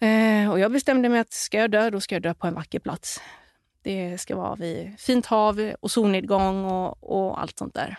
Eh, 0.00 0.50
och 0.50 0.60
jag 0.60 0.72
bestämde 0.72 1.08
mig 1.08 1.20
att 1.20 1.32
ska 1.32 1.58
jag 1.58 1.70
dö, 1.70 1.90
då 1.90 2.00
ska 2.00 2.14
jag 2.14 2.22
dö 2.22 2.34
på 2.34 2.46
en 2.46 2.54
vacker 2.54 2.78
plats. 2.78 3.20
Det 3.82 4.18
ska 4.18 4.36
vara 4.36 4.54
vid 4.54 5.00
fint 5.00 5.26
hav 5.26 5.74
och 5.80 5.90
solnedgång 5.90 6.64
och, 6.64 7.16
och 7.16 7.40
allt 7.42 7.58
sånt 7.58 7.74
där. 7.74 7.96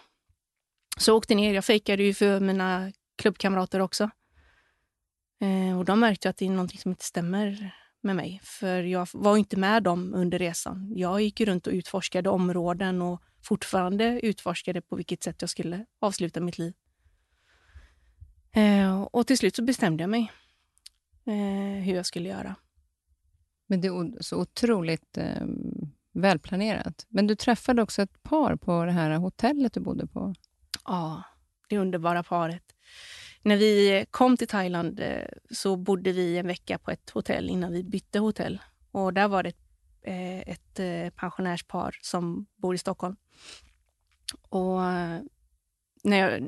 Så 0.98 1.12
jag 1.12 1.18
åkte 1.18 1.36
ner. 1.36 1.54
Jag 1.54 1.66
fejkade 1.66 2.04
ju 2.04 2.14
för 2.14 2.40
mina 2.40 2.92
klubbkamrater 3.16 3.80
också. 3.80 4.10
Eh, 5.42 5.78
och 5.78 5.86
de 5.86 6.00
märkte 6.00 6.30
att 6.30 6.38
det 6.38 6.46
är 6.46 6.50
någonting 6.50 6.80
som 6.80 6.92
inte 6.92 7.06
stämmer 7.06 7.76
med 8.06 8.16
mig. 8.16 8.42
För 8.44 8.84
jag 8.84 9.08
var 9.14 9.38
inte 9.38 9.58
med 9.58 9.84
dem 9.84 10.14
under 10.14 10.40
resan. 10.40 10.94
Jag 10.96 11.22
gick 11.22 11.42
runt 11.42 11.68
och 11.68 11.74
utforskade 11.74 12.30
områden 12.30 13.02
och 13.02 13.22
fortfarande 13.42 14.20
utforskade 14.24 14.82
på 14.82 14.96
vilket 14.96 15.24
sätt 15.24 15.42
jag 15.42 15.50
skulle 15.50 15.86
avsluta 16.00 16.40
mitt 16.40 16.58
liv. 16.58 16.74
Eh, 18.52 19.02
och 19.02 19.28
till 19.28 19.38
slut 19.38 19.56
så 19.56 19.64
bestämde 19.64 20.04
jag 20.04 20.10
mig 20.10 20.32
eh, 21.26 21.84
hur 21.84 21.96
jag 21.96 22.06
skulle 22.06 22.30
göra. 22.30 22.56
Men 23.68 23.82
det 23.82 23.88
är 23.88 24.24
så 24.24 24.42
otroligt 24.42 25.18
eh, 25.18 25.46
välplanerat. 26.14 27.06
Men 27.10 27.28
du 27.28 27.36
träffade 27.36 27.82
också 27.82 28.02
ett 28.02 28.24
par 28.24 28.56
på 28.56 28.86
det 28.86 28.92
här 28.92 29.12
hotellet 29.12 29.74
du 29.74 29.80
bodde 29.80 30.08
på. 30.08 30.36
Ja, 30.86 31.24
det 31.70 31.78
underbara 31.78 32.24
paret. 32.24 32.64
När 33.46 33.58
vi 33.58 34.06
kom 34.12 34.38
till 34.38 34.48
Thailand 34.48 35.00
eh, 35.00 35.28
så 35.52 35.76
bodde 35.76 36.12
vi 36.12 36.38
en 36.38 36.48
vecka 36.48 36.78
på 36.78 36.92
ett 36.92 37.10
hotell 37.10 37.50
innan 37.50 37.72
vi 37.72 37.84
bytte 37.84 38.20
hotell. 38.20 38.62
Och 38.92 39.14
där 39.14 39.28
var 39.28 39.44
det 39.44 39.50
ett, 39.50 39.66
eh, 40.02 40.40
ett 40.40 40.80
eh, 40.80 41.10
pensionärspar 41.10 41.98
som 42.02 42.46
bor 42.56 42.76
i 42.76 42.78
Stockholm. 42.78 43.16
Och 44.50 44.80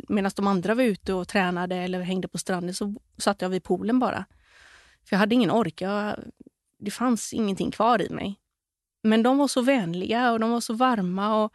medan 0.08 0.32
de 0.36 0.48
andra 0.48 0.76
var 0.76 0.84
ute 0.84 1.14
och 1.14 1.28
tränade 1.28 1.76
eller 1.76 2.02
hängde 2.02 2.28
på 2.28 2.38
stranden 2.38 2.76
så 2.76 2.96
satt 3.18 3.42
jag 3.42 3.50
vid 3.50 3.64
poolen 3.64 4.00
bara. 4.00 4.26
För 5.04 5.16
jag 5.16 5.20
hade 5.20 5.36
ingen 5.36 5.52
ork. 5.52 5.82
Jag, 5.82 6.16
det 6.80 6.92
fanns 6.92 7.34
ingenting 7.34 7.72
kvar 7.72 8.02
i 8.02 8.10
mig. 8.10 8.40
Men 9.04 9.24
de 9.24 9.38
var 9.38 9.48
så 9.48 9.62
vänliga 9.62 10.32
och 10.32 10.40
de 10.40 10.52
var 10.52 10.62
så 10.62 10.74
varma. 10.74 11.44
och 11.44 11.54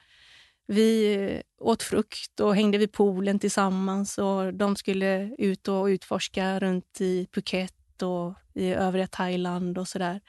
vi 0.67 1.15
eh, 1.15 1.41
åt 1.59 1.83
frukt 1.83 2.41
och 2.41 2.55
hängde 2.55 2.79
vid 2.79 2.93
poolen 2.93 3.39
tillsammans. 3.39 4.19
och 4.19 4.55
De 4.55 4.77
skulle 4.77 5.35
ut 5.39 5.69
och 5.69 5.85
utforska 5.85 6.59
runt 6.61 7.01
i 7.01 7.27
Phuket 7.27 8.03
och 8.03 8.35
i 8.55 8.69
övriga 8.69 9.07
Thailand 9.07 9.79
och 9.79 9.89
sådär. 9.89 10.21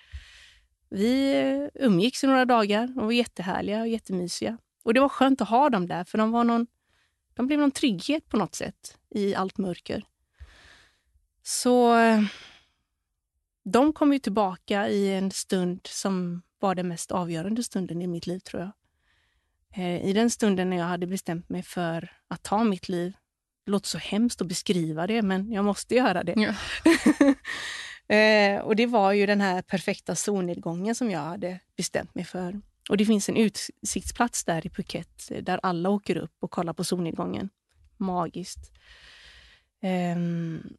Vi 0.90 1.42
eh, 1.42 1.86
umgicks 1.86 2.24
i 2.24 2.28
några 2.28 2.46
dagar. 2.46 2.88
De 2.88 3.06
var 3.06 3.12
jättehärliga 3.12 3.82
och 3.82 3.88
jättemysiga. 3.88 4.58
Och 4.84 4.94
det 4.94 5.00
var 5.00 5.10
skönt 5.10 5.42
att 5.42 5.50
ha 5.50 5.70
dem 5.70 5.88
där, 5.88 6.04
för 6.04 6.18
de, 6.18 6.32
var 6.32 6.44
någon, 6.44 6.68
de 7.34 7.48
blev 7.48 7.60
någon 7.60 7.72
trygghet 7.72 8.30
på 8.30 8.38
något 8.38 8.56
sätt 8.56 8.98
i 9.10 9.36
allt 9.36 9.58
mörker. 9.58 10.04
Så 11.44 11.98
eh, 11.98 12.22
de 13.64 13.94
kom 13.94 14.14
ju 14.14 14.20
tillbaka 14.20 14.90
i 14.90 15.14
en 15.14 15.32
stund 15.32 15.88
som 15.88 16.42
var 16.60 16.76
den 16.76 16.88
mest 16.88 17.12
avgörande 17.12 17.64
stunden 17.64 18.02
i 18.02 18.08
mitt 18.08 18.28
liv, 18.28 18.40
tror 18.40 18.62
jag. 18.62 18.72
Eh, 19.76 20.06
I 20.06 20.14
den 20.14 20.30
stunden 20.30 20.70
när 20.70 20.78
jag 20.78 20.86
hade 20.86 21.08
bestämt 21.08 21.50
mig 21.50 21.64
för 21.64 22.12
att 22.28 22.44
ta 22.44 22.64
mitt 22.64 22.90
liv. 22.90 23.14
Det 23.66 23.72
låter 23.72 23.88
så 23.88 23.98
hemskt 23.98 24.42
att 24.42 24.48
beskriva 24.48 25.08
det, 25.08 25.22
men 25.22 25.52
jag 25.52 25.66
måste 25.66 25.96
göra 25.96 26.24
det. 26.24 26.34
Ja. 26.38 26.54
Eh, 28.08 28.60
och 28.60 28.76
Det 28.76 28.86
var 28.86 29.12
ju 29.12 29.26
den 29.26 29.42
här 29.42 29.62
perfekta 29.62 30.16
solnedgången 30.16 30.96
som 30.96 31.12
jag 31.12 31.20
hade 31.20 31.60
bestämt 31.78 32.16
mig 32.16 32.26
för. 32.26 32.62
Och 32.90 32.98
Det 32.98 33.06
finns 33.06 33.30
en 33.30 33.38
utsiktsplats 33.38 34.44
där 34.46 34.68
i 34.68 34.70
Phuket 34.70 35.32
där 35.42 35.60
alla 35.64 35.90
åker 35.90 36.18
upp 36.18 36.32
och 36.40 36.52
kollar 36.52 36.74
på 36.74 36.84
solnedgången. 36.84 37.50
Magiskt. 37.98 38.72
Um, 40.16 40.78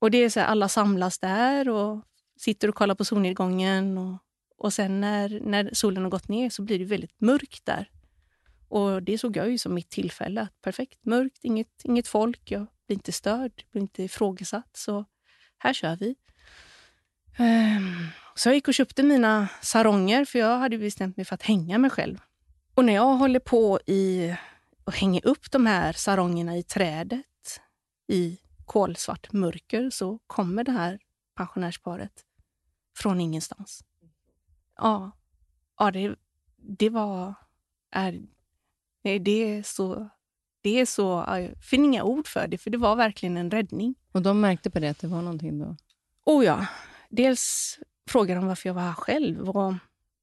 och 0.00 0.10
det 0.10 0.18
är 0.18 0.30
så 0.30 0.40
här, 0.40 0.46
Alla 0.46 0.68
samlas 0.68 1.18
där 1.18 1.68
och 1.68 2.02
sitter 2.40 2.68
och 2.68 2.74
kollar 2.74 2.94
på 2.94 3.04
solnedgången. 3.04 3.98
Och, 3.98 4.18
och 4.56 4.72
sen 4.72 5.00
när, 5.00 5.40
när 5.40 5.70
solen 5.72 6.02
har 6.02 6.10
gått 6.10 6.28
ner 6.28 6.50
så 6.50 6.62
blir 6.62 6.78
det 6.78 6.84
väldigt 6.84 7.20
mörkt 7.20 7.64
där. 7.64 7.90
Och 8.72 9.02
det 9.02 9.18
såg 9.18 9.36
jag 9.36 9.50
ju 9.50 9.58
som 9.58 9.74
mitt 9.74 9.90
tillfälle. 9.90 10.48
Perfekt 10.62 11.04
mörkt, 11.04 11.38
inget, 11.44 11.84
inget 11.84 12.08
folk. 12.08 12.50
Jag 12.50 12.66
blir 12.86 12.96
inte 12.96 13.12
störd, 13.12 13.64
blir 13.70 13.82
inte 13.82 14.02
ifrågasatt. 14.02 14.70
Så 14.76 15.04
här 15.58 15.72
kör 15.72 15.96
vi. 15.96 16.16
Um, 17.38 18.06
så 18.34 18.48
jag 18.48 18.54
gick 18.54 18.68
och 18.68 18.74
köpte 18.74 19.02
mina 19.02 19.48
saronger, 19.62 20.24
för 20.24 20.38
jag 20.38 20.58
hade 20.58 20.78
bestämt 20.78 21.16
mig 21.16 21.26
för 21.26 21.34
att 21.34 21.42
hänga 21.42 21.78
mig 21.78 21.90
själv. 21.90 22.18
Och 22.74 22.84
när 22.84 22.92
jag 22.92 23.16
håller 23.16 23.40
på 23.40 23.80
i 23.86 24.34
och 24.84 24.94
hänger 24.94 25.26
upp 25.26 25.50
de 25.50 25.66
här 25.66 25.92
sarongerna 25.92 26.56
i 26.56 26.62
trädet 26.62 27.60
i 28.08 28.38
kolsvart 28.64 29.32
mörker 29.32 29.90
så 29.90 30.18
kommer 30.26 30.64
det 30.64 30.72
här 30.72 30.98
pensionärsparet 31.36 32.24
från 32.96 33.20
ingenstans. 33.20 33.84
Ja, 34.76 35.10
ja 35.78 35.90
det, 35.90 36.14
det 36.56 36.88
var... 36.88 37.34
Är, 37.90 38.22
det 39.02 39.56
är 39.56 39.62
så... 39.62 40.08
Det 40.60 40.80
är 40.80 40.86
så... 40.86 41.24
Jag 41.28 41.50
finner 41.62 41.84
inga 41.84 42.04
ord 42.04 42.28
för 42.28 42.48
det, 42.48 42.58
för 42.58 42.70
det 42.70 42.78
var 42.78 42.96
verkligen 42.96 43.36
en 43.36 43.50
räddning. 43.50 43.94
Och 44.12 44.22
de 44.22 44.40
märkte 44.40 44.70
på 44.70 44.80
det 44.80 44.88
att 44.88 44.98
det 44.98 45.06
var 45.06 45.22
någonting 45.22 45.58
då? 45.58 45.76
Oh 46.24 46.44
ja. 46.44 46.66
Dels 47.08 47.78
frågade 48.08 48.40
de 48.40 48.46
varför 48.46 48.68
jag 48.68 48.74
var 48.74 48.82
här 48.82 48.92
själv. 48.92 49.50
Och 49.50 49.74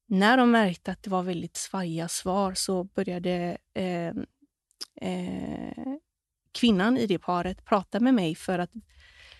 när 0.06 0.36
de 0.36 0.50
märkte 0.50 0.92
att 0.92 1.02
det 1.02 1.10
var 1.10 1.22
väldigt 1.22 1.56
svajiga 1.56 2.08
svar 2.08 2.54
så 2.54 2.84
började 2.84 3.56
eh, 3.74 4.12
eh, 5.10 5.94
kvinnan 6.52 6.96
i 6.96 7.06
det 7.06 7.18
paret 7.18 7.64
prata 7.64 8.00
med 8.00 8.14
mig 8.14 8.34
för 8.34 8.58
att 8.58 8.70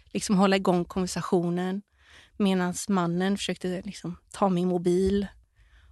liksom 0.04 0.36
hålla 0.36 0.56
igång 0.56 0.84
konversationen 0.84 1.82
medan 2.36 2.74
mannen 2.88 3.36
försökte 3.36 3.82
liksom 3.84 4.16
ta 4.30 4.48
min 4.48 4.68
mobil. 4.68 5.26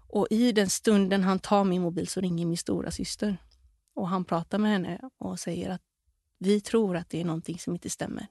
Och 0.09 0.27
I 0.31 0.53
den 0.53 0.71
stunden 0.71 1.25
han 1.25 1.39
tar 1.39 1.65
min 1.65 1.83
mobil 1.83 2.09
så 2.09 2.21
ringer 2.21 2.47
min 2.47 2.57
stora 2.57 2.91
syster. 2.91 3.37
Och 3.95 4.09
Han 4.09 4.25
pratar 4.25 4.59
med 4.59 4.71
henne 4.71 5.11
och 5.19 5.41
säger 5.41 5.71
att 5.71 5.83
vi 6.39 6.61
tror 6.61 6.97
att 6.97 7.11
det 7.11 7.21
är 7.21 7.25
någonting 7.25 7.59
som 7.59 7.73
inte 7.75 7.91
stämmer. 7.91 8.27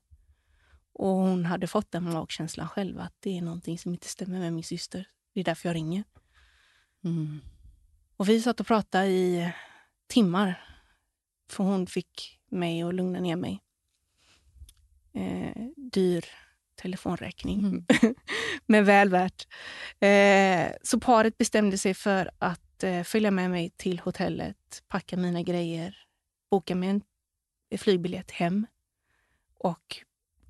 Och 0.94 1.08
Hon 1.08 1.46
hade 1.46 1.68
fått 1.68 1.92
den 1.92 2.04
magkänslan 2.14 2.68
själv, 2.68 3.00
att 3.00 3.14
det 3.20 3.38
är 3.38 3.42
någonting 3.42 3.78
som 3.78 3.94
inte 3.94 4.08
stämmer 4.08 4.40
med 4.40 4.54
min 4.54 4.64
syster. 4.64 5.10
Det 5.34 5.40
är 5.40 5.44
därför 5.44 5.70
jag 5.70 5.76
ringer. 5.76 6.04
Mm. 7.04 7.42
Och 8.18 8.30
Vi 8.30 8.42
satt 8.42 8.60
och 8.60 8.68
pratade 8.68 9.08
i 9.08 9.54
timmar. 10.08 10.64
För 11.50 11.64
hon 11.64 11.88
fick 11.88 12.40
mig 12.50 12.82
att 12.82 12.96
lugna 12.96 13.20
ner 13.20 13.36
mig. 13.36 13.64
Eh, 15.14 15.68
dyr 15.76 16.26
telefonräkning. 16.78 17.60
Mm. 17.60 17.86
Men 18.66 18.86
väl 18.86 19.10
värt. 19.10 19.48
Eh, 20.00 20.76
så 20.84 21.00
paret 21.00 21.38
bestämde 21.38 21.78
sig 21.78 21.94
för 21.94 22.32
att 22.40 22.84
eh, 22.84 23.04
följa 23.04 23.32
med 23.32 23.52
mig 23.52 23.70
till 23.78 24.00
hotellet, 24.00 24.84
packa 24.88 25.18
mina 25.18 25.42
grejer, 25.42 25.98
boka 26.52 26.76
mig 26.76 26.90
en 26.90 27.02
flygbiljett 27.78 28.32
hem 28.32 28.68
och 29.58 29.98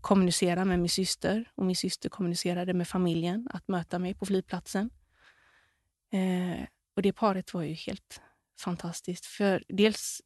kommunicera 0.02 0.66
med 0.66 0.80
min 0.80 0.90
syster. 0.90 1.52
Och 1.56 1.66
min 1.66 1.76
syster 1.76 2.10
kommunicerade 2.10 2.74
med 2.74 2.88
familjen 2.88 3.48
att 3.52 3.68
möta 3.68 4.00
mig 4.00 4.14
på 4.14 4.26
flygplatsen. 4.26 4.90
Eh, 6.12 6.68
och 6.96 7.02
det 7.02 7.14
paret 7.14 7.54
var 7.54 7.62
ju 7.62 7.74
helt 7.74 8.22
fantastiskt. 8.60 9.26
För 9.26 9.64
dels 9.68 10.22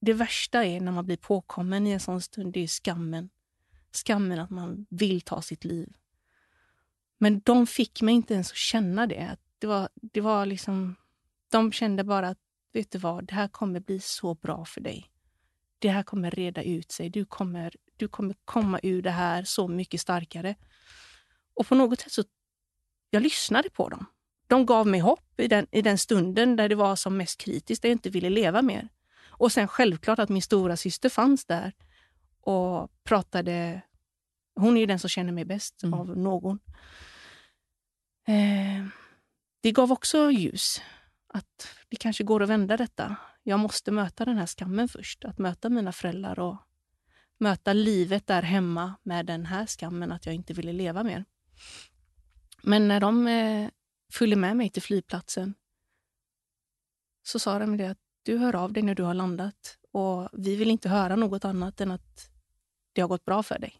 det 0.00 0.12
värsta 0.12 0.64
är 0.64 0.80
när 0.80 0.92
man 0.92 1.06
blir 1.06 1.16
påkommen 1.16 1.86
i 1.86 1.90
en 1.90 2.00
sån 2.00 2.20
stund, 2.20 2.52
det 2.52 2.60
är 2.60 2.66
skammen. 2.66 3.30
Skammen 3.92 4.38
att 4.38 4.50
man 4.50 4.86
vill 4.90 5.20
ta 5.20 5.42
sitt 5.42 5.64
liv. 5.64 5.92
Men 7.18 7.40
de 7.40 7.66
fick 7.66 8.02
mig 8.02 8.14
inte 8.14 8.34
ens 8.34 8.50
att 8.50 8.56
känna 8.56 9.06
det. 9.06 9.36
Det 9.58 9.66
var, 9.66 9.88
det 9.94 10.20
var 10.20 10.46
liksom, 10.46 10.96
de 11.48 11.72
kände 11.72 12.04
bara 12.04 12.28
att, 12.28 12.38
vet 12.72 12.90
du 12.90 12.98
vad, 12.98 13.24
det 13.24 13.34
här 13.34 13.48
kommer 13.48 13.80
bli 13.80 14.00
så 14.00 14.34
bra 14.34 14.64
för 14.64 14.80
dig. 14.80 15.10
Det 15.78 15.88
här 15.88 16.02
kommer 16.02 16.30
reda 16.30 16.62
ut 16.62 16.92
sig. 16.92 17.10
Du 17.10 17.24
kommer, 17.24 17.74
du 17.96 18.08
kommer 18.08 18.36
komma 18.44 18.80
ur 18.82 19.02
det 19.02 19.10
här 19.10 19.44
så 19.44 19.68
mycket 19.68 20.00
starkare. 20.00 20.54
Och 21.54 21.66
på 21.66 21.74
något 21.74 22.00
sätt 22.00 22.12
så, 22.12 22.24
jag 23.10 23.22
lyssnade 23.22 23.70
på 23.70 23.88
dem. 23.88 24.06
De 24.46 24.66
gav 24.66 24.86
mig 24.86 25.00
hopp 25.00 25.40
i 25.40 25.48
den, 25.48 25.66
i 25.70 25.82
den 25.82 25.98
stunden 25.98 26.56
där 26.56 26.68
det 26.68 26.74
var 26.74 26.96
som 26.96 27.16
mest 27.16 27.40
kritiskt, 27.40 27.82
där 27.82 27.88
jag 27.88 27.94
inte 27.94 28.10
ville 28.10 28.30
leva 28.30 28.62
mer. 28.62 28.88
Och 29.24 29.52
sen 29.52 29.68
självklart 29.68 30.18
att 30.18 30.28
min 30.28 30.42
stora 30.42 30.76
syster 30.76 31.08
fanns 31.08 31.44
där 31.44 31.72
och 32.42 32.90
pratade. 33.04 33.82
Hon 34.54 34.76
är 34.76 34.80
ju 34.80 34.86
den 34.86 34.98
som 34.98 35.10
känner 35.10 35.32
mig 35.32 35.44
bäst 35.44 35.82
mm. 35.82 36.00
av 36.00 36.16
någon. 36.18 36.58
Eh, 38.26 38.86
det 39.60 39.72
gav 39.72 39.92
också 39.92 40.30
ljus. 40.30 40.82
Att 41.26 41.68
det 41.88 41.96
kanske 41.96 42.24
går 42.24 42.42
att 42.42 42.48
vända 42.48 42.76
detta. 42.76 43.16
Jag 43.42 43.60
måste 43.60 43.90
möta 43.90 44.24
den 44.24 44.38
här 44.38 44.46
skammen 44.46 44.88
först. 44.88 45.24
Att 45.24 45.38
möta 45.38 45.68
mina 45.68 45.92
föräldrar 45.92 46.38
och 46.38 46.56
möta 47.38 47.72
livet 47.72 48.26
där 48.26 48.42
hemma 48.42 48.94
med 49.02 49.26
den 49.26 49.46
här 49.46 49.66
skammen 49.66 50.12
att 50.12 50.26
jag 50.26 50.34
inte 50.34 50.52
ville 50.52 50.72
leva 50.72 51.02
mer. 51.02 51.24
Men 52.62 52.88
när 52.88 53.00
de 53.00 53.26
eh, 53.26 53.70
följde 54.12 54.36
med 54.36 54.56
mig 54.56 54.70
till 54.70 54.82
flygplatsen 54.82 55.54
så 57.22 57.38
sa 57.38 57.58
de 57.58 57.76
det 57.76 57.90
att 57.90 57.98
du 58.22 58.38
hör 58.38 58.54
av 58.54 58.72
dig 58.72 58.82
när 58.82 58.94
du 58.94 59.02
har 59.02 59.14
landat 59.14 59.78
och 59.92 60.28
vi 60.32 60.56
vill 60.56 60.70
inte 60.70 60.88
höra 60.88 61.16
något 61.16 61.44
annat 61.44 61.80
än 61.80 61.90
att 61.90 62.31
det 62.92 63.00
har 63.00 63.08
gått 63.08 63.24
bra 63.24 63.42
för 63.42 63.58
dig. 63.58 63.74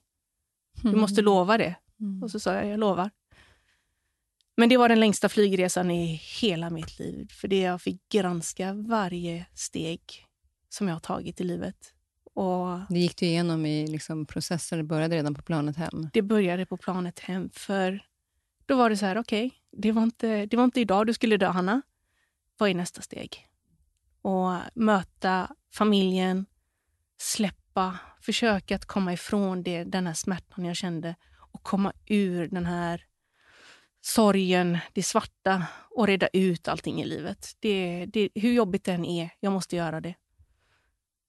Du 0.82 0.96
måste 0.96 1.20
mm. 1.20 1.24
lova 1.24 1.58
det. 1.58 1.74
Mm. 2.00 2.22
Och 2.22 2.30
så 2.30 2.40
sa 2.40 2.54
jag, 2.54 2.66
jag 2.66 2.80
lovar. 2.80 3.10
Men 4.56 4.68
det 4.68 4.76
var 4.76 4.88
den 4.88 5.00
längsta 5.00 5.28
flygresan 5.28 5.90
i 5.90 6.20
hela 6.40 6.70
mitt 6.70 6.98
liv. 6.98 7.28
För 7.32 7.48
det 7.48 7.60
jag 7.60 7.82
fick 7.82 8.08
granska 8.08 8.72
varje 8.72 9.46
steg 9.54 10.00
som 10.68 10.88
jag 10.88 10.94
har 10.94 11.00
tagit 11.00 11.40
i 11.40 11.44
livet. 11.44 11.94
Och 12.34 12.78
det 12.88 12.98
gick 12.98 13.16
du 13.16 13.26
igenom 13.26 13.66
i 13.66 13.86
liksom 13.86 14.26
processer? 14.26 14.76
Det 14.76 14.82
började 14.82 15.16
redan 15.16 15.34
på 15.34 15.42
planet 15.42 15.76
hem? 15.76 16.08
Det 16.12 16.22
började 16.22 16.66
på 16.66 16.76
planet 16.76 17.18
hem. 17.18 17.50
För 17.52 18.06
då 18.66 18.76
var 18.76 18.90
det 18.90 18.96
så 18.96 19.06
här, 19.06 19.18
okej, 19.18 19.46
okay, 19.46 19.58
det, 19.70 19.92
var 19.92 20.02
inte, 20.02 20.46
det 20.46 20.56
var 20.56 20.64
inte 20.64 20.80
idag 20.80 21.06
du 21.06 21.14
skulle 21.14 21.36
dö, 21.36 21.46
Hanna. 21.46 21.82
Vad 22.58 22.70
är 22.70 22.74
nästa 22.74 23.02
steg? 23.02 23.48
Och 24.22 24.52
möta 24.74 25.54
familjen, 25.70 26.46
släppa, 27.18 27.98
försöka 28.22 28.76
att 28.76 28.84
komma 28.84 29.12
ifrån 29.12 29.62
det, 29.62 29.84
den 29.84 30.06
här 30.06 30.14
smärtan 30.14 30.64
jag 30.64 30.76
kände 30.76 31.14
och 31.52 31.62
komma 31.62 31.92
ur 32.06 32.48
den 32.48 32.66
här 32.66 33.04
sorgen, 34.00 34.78
det 34.92 35.02
svarta 35.02 35.66
och 35.90 36.06
reda 36.06 36.28
ut 36.32 36.68
allting 36.68 37.02
i 37.02 37.04
livet. 37.04 37.56
Det, 37.60 38.06
det, 38.06 38.28
hur 38.34 38.52
jobbigt 38.52 38.84
det 38.84 38.92
än 38.92 39.04
är, 39.04 39.30
jag 39.40 39.52
måste 39.52 39.76
göra 39.76 40.00
det. 40.00 40.14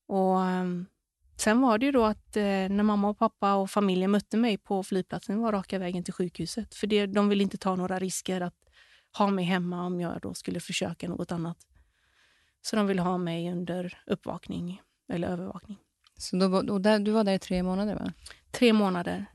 Och 0.08 0.41
ehm, 0.41 0.86
Sen 1.36 1.62
var 1.62 1.78
det 1.78 1.86
ju 1.86 1.91
då 1.91 2.06
att 2.06 2.38
eh, 2.38 2.44
när 2.44 2.84
mamma 2.84 3.10
och 3.10 3.20
pappa 3.20 3.54
och 3.54 3.70
familjen 3.70 4.12
mötte 4.12 4.38
mig 4.38 4.58
på 4.58 4.84
flygplatsen 4.84 5.41
var 5.41 5.52
raka 5.52 5.80
vägen 5.80 6.04
till 6.04 6.14
sjukhuset. 6.14 6.76
För 6.76 6.88
det, 6.88 7.06
de 7.06 7.30
ville 7.30 7.44
inte 7.44 7.58
ta 7.58 7.76
några 7.76 8.00
risker 8.00 8.41
att 8.41 8.56
ha 9.18 9.28
mig 9.28 9.46
hemma 9.46 9.86
om 9.86 10.02
jag 10.02 10.22
då 10.22 10.34
skulle 10.34 10.60
försöka 10.60 11.10
något 11.10 11.32
annat. 11.32 11.58
Så 12.62 12.76
de 12.76 12.88
ville 12.88 13.02
ha 13.02 13.18
mig 13.18 13.52
under 13.52 14.02
uppvakning 14.06 14.82
eller 15.10 15.28
övervakning. 15.28 15.78
Så 16.18 16.36
då, 16.36 16.74
och 16.74 16.82
där, 16.82 16.99
du 16.99 17.11
var 17.11 17.24
där 17.24 17.34
i 17.34 17.39
tre 17.39 17.64
månader? 17.64 17.95
va? 17.95 18.14
Tre 18.51 18.74
månader. 18.74 19.26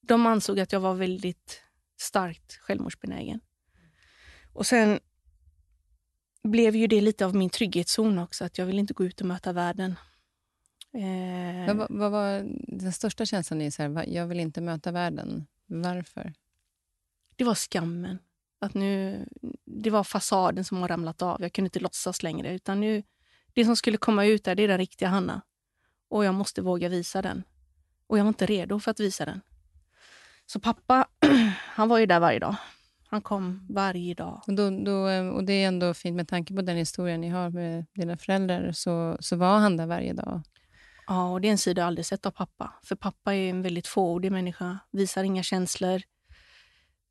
De 0.00 0.26
ansåg 0.26 0.60
att 0.60 0.72
jag 0.72 0.80
var 0.80 0.94
väldigt 0.94 1.62
starkt 2.00 2.56
självmordsbenägen. 2.56 3.40
Och 4.52 4.66
sen 4.66 5.00
blev 6.42 6.76
ju 6.76 6.86
det 6.86 7.00
lite 7.00 7.26
av 7.26 7.34
min 7.34 7.50
trygghetszon 7.50 8.18
också, 8.18 8.44
att 8.44 8.58
jag 8.58 8.66
ville 8.66 8.80
inte 8.80 8.94
gå 8.94 9.04
ut 9.04 9.20
och 9.20 9.26
möta 9.26 9.52
världen. 9.52 9.94
Eh, 10.92 11.76
vad, 11.76 11.86
vad, 11.90 12.10
var 12.10 12.42
den 12.78 12.92
största 12.92 13.26
känslan 13.26 13.60
i 13.60 13.70
så 13.70 13.82
här, 13.82 14.08
jag 14.08 14.26
vill 14.26 14.40
inte 14.40 14.60
möta 14.60 14.92
världen? 14.92 15.46
Varför? 15.66 16.32
Det 17.36 17.44
var 17.44 17.54
skammen. 17.54 18.18
Att 18.60 18.74
nu, 18.74 19.24
det 19.64 19.90
var 19.90 20.04
fasaden 20.04 20.64
som 20.64 20.78
har 20.78 20.88
ramlat 20.88 21.22
av. 21.22 21.42
Jag 21.42 21.52
kunde 21.52 21.66
inte 21.66 21.80
låtsas 21.80 22.22
längre. 22.22 22.54
Utan 22.54 22.80
nu, 22.80 23.02
det 23.52 23.64
som 23.64 23.76
skulle 23.76 23.96
komma 23.96 24.24
ut 24.24 24.44
där, 24.44 24.54
det 24.54 24.62
är 24.62 24.68
den 24.68 24.78
riktiga 24.78 25.08
Hanna. 25.08 25.42
Och 26.08 26.24
jag 26.24 26.34
måste 26.34 26.62
våga 26.62 26.88
visa 26.88 27.22
den. 27.22 27.42
Och 28.06 28.18
jag 28.18 28.24
var 28.24 28.28
inte 28.28 28.46
redo 28.46 28.80
för 28.80 28.90
att 28.90 29.00
visa 29.00 29.24
den. 29.24 29.40
Så 30.46 30.60
pappa, 30.60 31.08
han 31.54 31.88
var 31.88 31.98
ju 31.98 32.06
där 32.06 32.20
varje 32.20 32.38
dag. 32.38 32.56
Han 33.10 33.22
kom 33.22 33.66
varje 33.70 34.14
dag. 34.14 34.42
Och, 34.46 34.54
då, 34.54 34.70
då, 34.70 34.92
och 35.32 35.44
det 35.44 35.52
är 35.52 35.68
ändå 35.68 35.94
fint 35.94 36.16
med 36.16 36.28
tanke 36.28 36.54
på 36.54 36.62
den 36.62 36.76
historien 36.76 37.20
ni 37.20 37.28
har 37.28 37.50
med 37.50 37.86
dina 37.94 38.16
föräldrar, 38.16 38.72
så, 38.72 39.16
så 39.20 39.36
var 39.36 39.58
han 39.58 39.76
där 39.76 39.86
varje 39.86 40.12
dag? 40.12 40.42
Ja, 41.06 41.30
och 41.30 41.40
det 41.40 41.48
är 41.48 41.52
en 41.52 41.58
sida 41.58 41.80
jag 41.80 41.86
aldrig 41.86 42.06
sett 42.06 42.26
av 42.26 42.30
pappa. 42.30 42.72
För 42.82 42.96
pappa 42.96 43.34
är 43.34 43.50
en 43.50 43.62
väldigt 43.62 43.86
fåordig 43.86 44.32
människa, 44.32 44.78
visar 44.90 45.24
inga 45.24 45.42
känslor. 45.42 46.02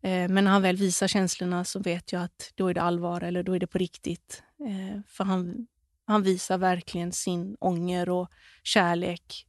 Eh, 0.03 0.29
men 0.29 0.43
när 0.43 0.51
han 0.51 0.61
väl 0.61 0.75
visar 0.75 1.07
känslorna 1.07 1.63
så 1.63 1.79
vet 1.79 2.11
jag 2.11 2.23
att 2.23 2.51
då 2.55 2.67
är 2.67 2.73
det 2.73 2.81
allvar 2.81 3.21
eller 3.21 3.43
då 3.43 3.55
är 3.55 3.59
det 3.59 3.67
på 3.67 3.77
riktigt. 3.77 4.43
Eh, 4.59 5.01
för 5.07 5.23
han, 5.23 5.67
han 6.07 6.23
visar 6.23 6.57
verkligen 6.57 7.11
sin 7.11 7.57
ånger 7.59 8.09
och 8.09 8.31
kärlek. 8.63 9.47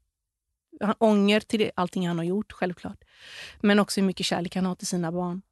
Han, 0.81 0.95
ånger 0.99 1.41
till 1.41 1.59
det, 1.59 1.71
allting 1.75 2.09
han 2.09 2.19
har 2.19 2.25
gjort, 2.25 2.53
självklart. 2.53 3.05
Men 3.61 3.79
också 3.79 4.01
hur 4.01 4.07
mycket 4.07 4.27
kärlek 4.27 4.57
han 4.57 4.67
har 4.67 4.75
till 4.75 4.87
sina 4.87 5.13
barn. 5.13 5.43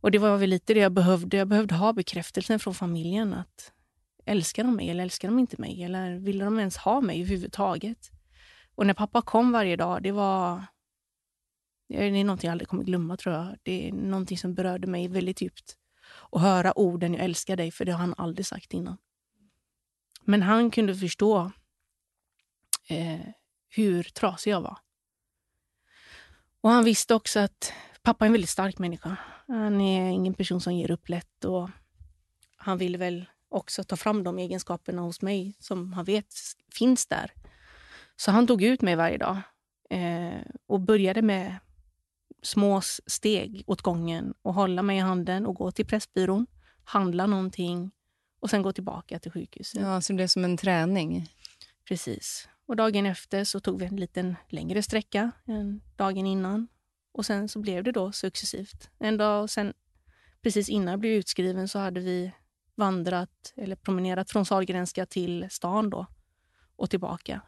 Och 0.00 0.10
det 0.10 0.18
var 0.18 0.36
väl 0.36 0.50
lite 0.50 0.74
det 0.74 0.80
jag 0.80 0.92
behövde. 0.92 1.36
Jag 1.36 1.48
behövde 1.48 1.74
ha 1.74 1.92
bekräftelsen 1.92 2.58
från 2.58 2.74
familjen. 2.74 3.34
att 3.34 3.72
Älskar 4.24 4.64
de 4.64 4.76
mig 4.76 4.90
eller 4.90 5.02
älskar 5.02 5.28
de 5.28 5.38
inte 5.38 5.60
mig? 5.60 5.82
Eller 5.82 6.18
ville 6.18 6.44
de 6.44 6.58
ens 6.58 6.76
ha 6.76 7.00
mig 7.00 7.20
överhuvudtaget? 7.20 8.10
Och 8.74 8.86
när 8.86 8.94
pappa 8.94 9.22
kom 9.22 9.52
varje 9.52 9.76
dag, 9.76 10.02
det 10.02 10.12
var... 10.12 10.64
Det 11.88 12.06
är 12.06 12.24
någonting 12.24 12.48
jag 12.48 12.52
aldrig 12.52 12.68
kommer 12.68 12.84
glömma, 12.84 13.16
tror 13.16 13.34
jag. 13.34 13.56
Det 13.62 13.88
är 13.88 13.92
någonting 13.92 14.38
som 14.38 14.54
berörde 14.54 14.86
mig 14.86 15.08
väldigt 15.08 15.42
djupt. 15.42 15.76
Och 16.08 16.40
höra 16.40 16.78
orden 16.78 17.14
“jag 17.14 17.24
älskar 17.24 17.56
dig”, 17.56 17.70
för 17.70 17.84
det 17.84 17.92
har 17.92 17.98
han 17.98 18.14
aldrig 18.16 18.46
sagt 18.46 18.72
innan. 18.72 18.96
Men 20.28 20.42
han 20.42 20.70
kunde 20.70 20.94
förstå 20.94 21.52
eh, 22.88 23.26
hur 23.68 24.02
trasig 24.02 24.50
jag 24.50 24.60
var. 24.60 24.78
Och 26.60 26.70
han 26.70 26.84
visste 26.84 27.14
också 27.14 27.40
att 27.40 27.72
pappa 28.02 28.24
är 28.24 28.26
en 28.26 28.32
väldigt 28.32 28.50
stark 28.50 28.78
människa. 28.78 29.16
Han 29.46 29.80
är 29.80 30.10
ingen 30.10 30.34
person 30.34 30.60
som 30.60 30.74
ger 30.74 30.90
upp 30.90 31.08
lätt. 31.08 31.44
Och 31.44 31.70
han 32.56 32.78
ville 32.78 32.98
väl 32.98 33.26
också 33.48 33.84
ta 33.84 33.96
fram 33.96 34.24
de 34.24 34.38
egenskaperna 34.38 35.02
hos 35.02 35.22
mig 35.22 35.56
som 35.58 35.92
han 35.92 36.04
vet 36.04 36.34
finns 36.72 37.06
där. 37.06 37.32
Så 38.16 38.30
han 38.30 38.46
tog 38.46 38.62
ut 38.62 38.82
mig 38.82 38.96
varje 38.96 39.18
dag 39.18 39.40
eh, 39.90 40.40
och 40.66 40.80
började 40.80 41.22
med 41.22 41.56
små 42.42 42.80
steg 43.06 43.64
åt 43.66 43.82
gången 43.82 44.34
och 44.42 44.54
hålla 44.54 44.82
mig 44.82 44.96
i 44.96 45.00
handen 45.00 45.46
och 45.46 45.54
gå 45.54 45.70
till 45.70 45.86
Pressbyrån, 45.86 46.46
handla 46.84 47.26
någonting 47.26 47.90
och 48.40 48.50
sen 48.50 48.62
gå 48.62 48.72
tillbaka 48.72 49.18
till 49.18 49.32
sjukhuset. 49.32 49.80
Ja, 49.80 50.00
så 50.00 50.12
det 50.12 50.16
blev 50.16 50.26
som 50.26 50.44
en 50.44 50.56
träning? 50.56 51.28
Precis. 51.84 52.48
Och 52.66 52.76
dagen 52.76 53.06
efter 53.06 53.44
så 53.44 53.60
tog 53.60 53.78
vi 53.78 53.86
en 53.86 53.96
liten 53.96 54.36
längre 54.48 54.82
sträcka 54.82 55.30
än 55.46 55.80
dagen 55.96 56.26
innan. 56.26 56.68
Och 57.12 57.26
sen 57.26 57.48
så 57.48 57.58
blev 57.58 57.84
det 57.84 57.92
då 57.92 58.12
successivt. 58.12 58.90
En 58.98 59.16
dag 59.16 59.50
sen, 59.50 59.74
precis 60.42 60.68
innan 60.68 60.88
jag 60.92 61.00
blev 61.00 61.12
utskriven, 61.12 61.68
så 61.68 61.78
hade 61.78 62.00
vi 62.00 62.32
vandrat 62.74 63.52
eller 63.56 63.76
promenerat 63.76 64.30
från 64.30 64.46
Sahlgrenska 64.46 65.06
till 65.06 65.46
stan 65.50 65.90
då 65.90 66.06
och 66.76 66.90
tillbaka. 66.90 67.40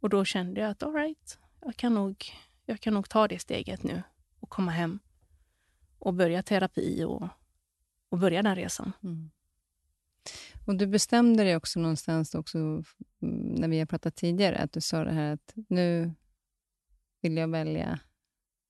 Och 0.00 0.08
då 0.08 0.24
kände 0.24 0.60
jag 0.60 0.70
att 0.70 0.82
all 0.82 0.92
right, 0.92 1.38
jag 1.60 1.76
kan 1.76 1.94
nog, 1.94 2.24
jag 2.66 2.80
kan 2.80 2.94
nog 2.94 3.08
ta 3.08 3.28
det 3.28 3.38
steget 3.38 3.82
nu 3.82 4.02
och 4.40 4.50
komma 4.50 4.70
hem 4.70 4.98
och 5.98 6.14
börja 6.14 6.42
terapi 6.42 7.04
och, 7.04 7.28
och 8.08 8.18
börja 8.18 8.42
den 8.42 8.56
resan. 8.56 8.92
Mm. 9.02 9.30
Och 10.66 10.76
Du 10.76 10.86
bestämde 10.86 11.44
dig 11.44 11.56
också 11.56 11.80
någonstans 11.80 12.34
också, 12.34 12.58
mm, 12.58 12.84
när 13.20 13.68
vi 13.68 13.78
har 13.78 13.86
pratat 13.86 14.16
tidigare, 14.16 14.58
att 14.58 14.72
du 14.72 14.80
sa 14.80 15.04
det 15.04 15.12
här 15.12 15.32
att 15.32 15.54
nu 15.68 16.14
vill 17.22 17.36
jag 17.36 17.48
välja 17.48 18.00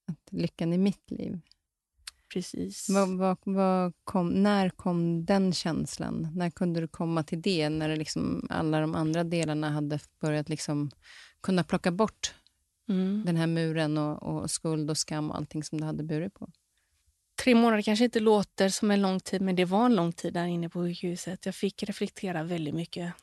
att 0.06 0.32
lyckan 0.32 0.72
i 0.72 0.78
mitt 0.78 1.10
liv 1.10 1.40
Precis. 2.32 2.88
Vad, 2.90 3.08
vad, 3.18 3.38
vad 3.44 3.92
kom, 4.04 4.28
när 4.28 4.70
kom 4.70 5.24
den 5.24 5.52
känslan? 5.52 6.28
När 6.34 6.50
kunde 6.50 6.80
du 6.80 6.88
komma 6.88 7.22
till 7.22 7.42
det? 7.42 7.68
När 7.68 7.96
liksom 7.96 8.46
alla 8.50 8.80
de 8.80 8.94
andra 8.94 9.24
delarna 9.24 9.70
hade 9.70 9.98
börjat 10.20 10.48
liksom 10.48 10.90
kunna 11.40 11.64
plocka 11.64 11.90
bort 11.90 12.34
mm. 12.88 13.22
den 13.26 13.36
här 13.36 13.46
muren 13.46 13.98
och, 13.98 14.22
och, 14.22 14.50
skuld 14.50 14.90
och 14.90 14.98
skam 14.98 15.30
och 15.30 15.36
allting 15.36 15.64
som 15.64 15.80
du 15.80 15.86
hade 15.86 16.02
burit 16.02 16.34
på? 16.34 16.50
Tre 17.44 17.54
månader 17.54 17.82
kanske 17.82 18.04
inte 18.04 18.20
låter 18.20 18.68
som 18.68 18.90
en 18.90 19.02
lång 19.02 19.20
tid, 19.20 19.42
men 19.42 19.56
det 19.56 19.64
var 19.64 19.86
en 19.86 19.94
lång 19.96 20.12
tid 20.12 20.34
där 20.34 20.46
inne 20.46 20.68
på 20.68 20.78
sjukhuset. 20.78 21.46
Jag 21.46 21.54
fick 21.54 21.82
reflektera 21.82 22.42
väldigt 22.42 22.74
mycket. 22.74 23.14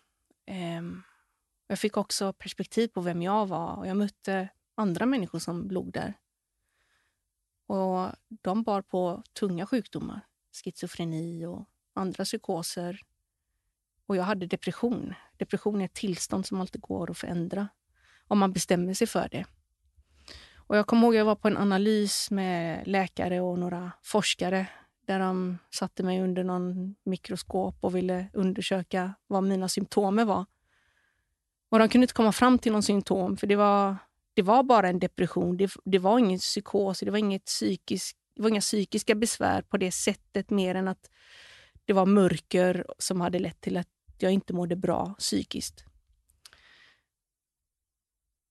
Um, 0.80 1.04
Jag 1.68 1.80
fick 1.80 1.98
också 1.98 2.34
perspektiv 2.34 2.88
på 2.88 3.02
vem 3.02 3.22
jag 3.22 3.48
var 3.48 3.76
och 3.76 3.88
jag 3.88 3.98
mötte 3.98 4.50
andra 4.76 5.06
människor 5.06 5.40
som 5.40 5.72
låg 5.72 5.92
där. 5.94 6.14
Och 7.68 8.12
de 8.42 8.64
bar 8.64 8.82
på 8.82 9.24
tunga 9.34 9.66
sjukdomar, 9.66 10.22
schizofreni 10.64 11.46
och 11.46 11.66
andra 11.94 12.24
psykoser. 12.24 13.02
Och 14.06 14.16
jag 14.16 14.24
hade 14.24 14.48
depression. 14.48 15.14
Depression 15.38 15.82
är 15.82 15.86
ett 15.86 15.94
tillstånd 15.94 16.46
som 16.46 16.62
alltid 16.62 16.82
går 16.82 17.12
att 17.12 17.18
förändra 17.18 17.68
om 18.28 18.40
man 18.40 18.54
bestämmer 18.54 18.94
sig 18.94 19.08
för 19.08 19.30
det. 19.32 19.46
Och 20.68 20.78
jag 20.78 20.88
kommer 20.88 21.04
ihåg 21.04 21.14
att 21.14 21.18
jag 21.18 21.26
var 21.26 21.36
på 21.36 21.48
en 21.48 21.58
analys 21.58 22.32
med 22.32 22.88
läkare 22.88 23.42
och 23.42 23.60
några 23.60 23.92
forskare 24.04 24.68
där 25.06 25.20
de 25.20 25.58
satte 25.70 26.04
mig 26.04 26.22
under 26.22 26.44
någon 26.44 26.96
mikroskop 27.04 27.76
och 27.82 27.96
ville 27.96 28.30
undersöka 28.34 29.14
vad 29.28 29.44
mina 29.44 29.70
symptom 29.70 30.28
var. 30.28 30.46
Och 31.70 31.80
de 31.80 31.90
kunde 31.90 32.04
inte 32.04 32.14
komma 32.14 32.32
fram 32.32 32.60
till 32.60 32.72
någon 32.72 32.84
symptom 32.84 33.38
för 33.38 33.48
det 33.48 33.56
var, 33.56 33.96
det 34.34 34.42
var 34.42 34.64
bara 34.64 34.90
en 34.90 35.00
depression. 35.00 35.58
Det, 35.58 35.72
det 35.86 36.00
var 36.00 36.20
ingen 36.20 36.40
psykos, 36.40 37.00
det 37.00 37.12
var, 37.12 37.18
inget 37.18 37.46
psykisk, 37.46 38.18
det 38.36 38.42
var 38.42 38.50
inga 38.50 38.62
psykiska 38.62 39.16
besvär 39.16 39.62
på 39.62 39.78
det 39.78 39.92
sättet 39.92 40.50
mer 40.50 40.76
än 40.76 40.88
att 40.88 41.10
det 41.86 41.94
var 41.94 42.06
mörker 42.06 42.86
som 42.98 43.22
hade 43.22 43.40
lett 43.40 43.62
till 43.62 43.78
att 43.78 43.88
jag 44.18 44.32
inte 44.32 44.54
mådde 44.54 44.76
bra 44.76 45.16
psykiskt. 45.20 45.84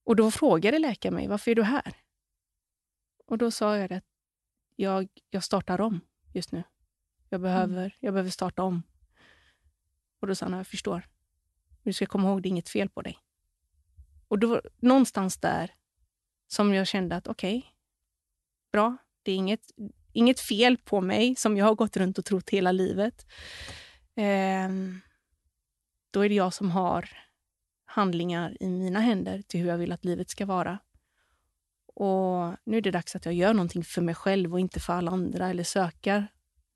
Och 0.05 0.15
då 0.15 0.31
frågade 0.31 0.79
läkaren 0.79 1.15
mig, 1.15 1.27
varför 1.27 1.51
är 1.51 1.55
du 1.55 1.63
här? 1.63 2.06
Och 3.27 3.37
då 3.37 3.51
sa 3.51 3.77
jag 3.77 3.93
att 3.93 4.03
jag, 4.75 5.07
jag 5.29 5.43
startar 5.43 5.81
om 5.81 5.99
just 6.33 6.51
nu. 6.51 6.63
Jag 7.29 7.41
behöver, 7.41 7.77
mm. 7.77 7.91
jag 7.99 8.13
behöver 8.13 8.29
starta 8.29 8.63
om. 8.63 8.83
Och 10.19 10.27
då 10.27 10.35
sa 10.35 10.45
han, 10.45 10.53
jag 10.53 10.67
förstår. 10.67 11.07
Du 11.83 11.93
ska 11.93 12.05
komma 12.05 12.29
ihåg, 12.29 12.41
det 12.41 12.47
är 12.47 12.51
inget 12.51 12.69
fel 12.69 12.89
på 12.89 13.01
dig. 13.01 13.17
Och 14.27 14.39
då 14.39 14.61
någonstans 14.77 15.37
där 15.37 15.71
som 16.47 16.73
jag 16.73 16.87
kände 16.87 17.15
att 17.15 17.27
okej, 17.27 17.57
okay, 17.57 17.71
bra. 18.71 18.97
Det 19.23 19.31
är 19.31 19.35
inget, 19.35 19.71
inget 20.13 20.39
fel 20.39 20.77
på 20.77 21.01
mig 21.01 21.35
som 21.35 21.57
jag 21.57 21.65
har 21.65 21.75
gått 21.75 21.97
runt 21.97 22.17
och 22.17 22.25
trott 22.25 22.49
hela 22.49 22.71
livet. 22.71 23.25
Eh, 24.15 24.69
då 26.11 26.21
är 26.21 26.29
det 26.29 26.35
jag 26.35 26.53
som 26.53 26.71
har 26.71 27.09
handlingar 27.85 28.57
i 28.59 28.67
mina 28.67 28.99
händer 28.99 29.41
till 29.41 29.59
hur 29.59 29.67
jag 29.67 29.77
vill 29.77 29.91
att 29.91 30.05
livet 30.05 30.29
ska 30.29 30.45
vara. 30.45 30.79
Och 31.99 32.53
Nu 32.63 32.77
är 32.77 32.81
det 32.81 32.91
dags 32.91 33.15
att 33.15 33.25
jag 33.25 33.33
gör 33.33 33.53
någonting 33.53 33.83
för 33.83 34.01
mig 34.01 34.15
själv 34.15 34.53
och 34.53 34.59
inte 34.59 34.79
för 34.79 34.93
alla 34.93 35.11
andra 35.11 35.49
eller 35.49 35.63
söker 35.63 36.27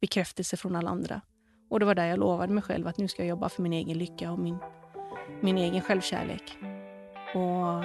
bekräftelse 0.01 0.57
från 0.57 0.75
alla 0.75 0.89
andra. 0.89 1.21
Och 1.69 1.79
Det 1.79 1.85
var 1.85 1.95
där 1.95 2.05
jag 2.05 2.19
lovade 2.19 2.53
mig 2.53 2.63
själv 2.63 2.87
att 2.87 2.97
nu 2.97 3.07
ska 3.07 3.21
jag 3.21 3.29
jobba 3.29 3.49
för 3.49 3.61
min 3.61 3.73
egen 3.73 3.97
lycka 3.97 4.31
och 4.31 4.39
min, 4.39 4.57
min 5.41 5.57
egen 5.57 5.81
självkärlek. 5.81 6.57
Och 7.35 7.83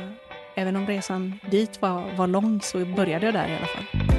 även 0.56 0.76
om 0.76 0.86
resan 0.86 1.38
dit 1.50 1.82
var, 1.82 2.16
var 2.16 2.26
lång 2.26 2.60
så 2.60 2.78
började 2.78 3.26
jag 3.26 3.34
där 3.34 3.48
i 3.48 3.56
alla 3.56 3.66
fall. 3.66 4.15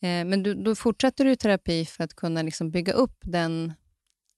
Men 0.00 0.42
du, 0.42 0.54
då 0.54 0.74
fortsätter 0.74 1.24
du 1.24 1.36
terapi 1.36 1.84
för 1.84 2.04
att 2.04 2.14
kunna 2.14 2.42
liksom 2.42 2.70
bygga 2.70 2.92
upp 2.92 3.18
den 3.22 3.72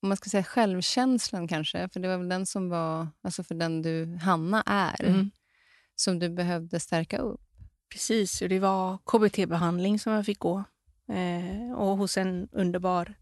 om 0.03 0.09
man 0.09 0.17
ska 0.17 0.31
säga 0.31 0.45
självkänslan 0.45 1.49
kanske, 1.49 1.89
för 1.89 2.01
det 2.01 2.09
var 2.09 2.19
väl 2.19 2.29
den 2.29 2.47
som 2.47 2.69
var, 2.69 3.09
alltså 3.23 3.45
för 3.45 3.55
den 3.55 3.83
du, 3.83 4.19
Hanna, 4.23 4.63
är, 4.67 5.05
mm. 5.05 5.31
som 5.95 6.19
du 6.19 6.29
behövde 6.29 6.81
stärka 6.81 7.19
upp? 7.19 7.41
Precis, 7.93 8.43
och 8.43 8.49
det 8.49 8.59
var 8.59 8.99
KBT-behandling 8.99 9.99
som 9.99 10.13
jag 10.13 10.27
fick 10.27 10.39
gå 10.39 10.65
eh, 11.09 11.73
och 11.73 11.97
hos 11.97 12.17
en 12.17 12.49
underbar 12.53 13.15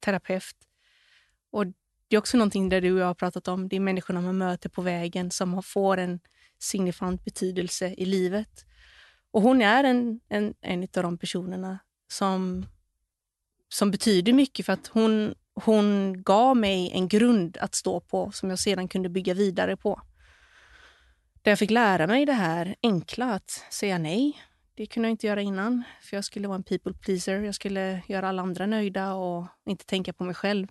terapeut. 0.00 0.56
Och 1.52 1.66
Det 2.08 2.16
är 2.16 2.18
också 2.18 2.36
någonting 2.36 2.68
där 2.68 2.80
du 2.80 2.92
och 2.92 3.00
jag 3.00 3.06
har 3.06 3.14
pratat 3.14 3.48
om, 3.48 3.68
det 3.68 3.76
är 3.76 3.80
människorna 3.80 4.20
man 4.20 4.38
möter 4.38 4.68
på 4.68 4.82
vägen 4.82 5.30
som 5.30 5.62
får 5.62 5.96
en 5.96 6.20
signifikant 6.58 7.24
betydelse 7.24 7.94
i 7.98 8.04
livet. 8.04 8.66
Och 9.30 9.42
hon 9.42 9.62
är 9.62 9.84
en, 9.84 10.20
en, 10.28 10.54
en 10.60 10.82
av 10.82 11.02
de 11.02 11.18
personerna 11.18 11.78
som, 12.08 12.66
som 13.68 13.90
betyder 13.90 14.32
mycket 14.32 14.66
för 14.66 14.72
att 14.72 14.86
hon, 14.86 15.34
hon 15.54 16.14
gav 16.22 16.56
mig 16.56 16.90
en 16.94 17.08
grund 17.08 17.56
att 17.60 17.74
stå 17.74 18.00
på 18.00 18.30
som 18.32 18.50
jag 18.50 18.58
sedan 18.58 18.88
kunde 18.88 19.08
bygga 19.08 19.34
vidare 19.34 19.76
på. 19.76 20.02
Där 21.42 21.50
jag 21.50 21.58
fick 21.58 21.70
lära 21.70 22.06
mig 22.06 22.26
det 22.26 22.32
här 22.32 22.74
enkla 22.82 23.34
att 23.34 23.50
säga 23.70 23.98
nej. 23.98 24.42
Det 24.74 24.86
kunde 24.86 25.08
jag 25.08 25.12
inte 25.12 25.26
göra 25.26 25.42
innan, 25.42 25.82
för 26.02 26.16
jag 26.16 26.24
skulle 26.24 26.48
vara 26.48 26.56
en 26.56 26.62
people 26.62 26.94
pleaser. 26.94 27.40
Jag 27.40 27.54
skulle 27.54 28.02
göra 28.06 28.28
alla 28.28 28.42
andra 28.42 28.66
nöjda 28.66 29.14
och 29.14 29.46
inte 29.66 29.86
tänka 29.86 30.12
på 30.12 30.24
mig 30.24 30.34
själv. 30.34 30.68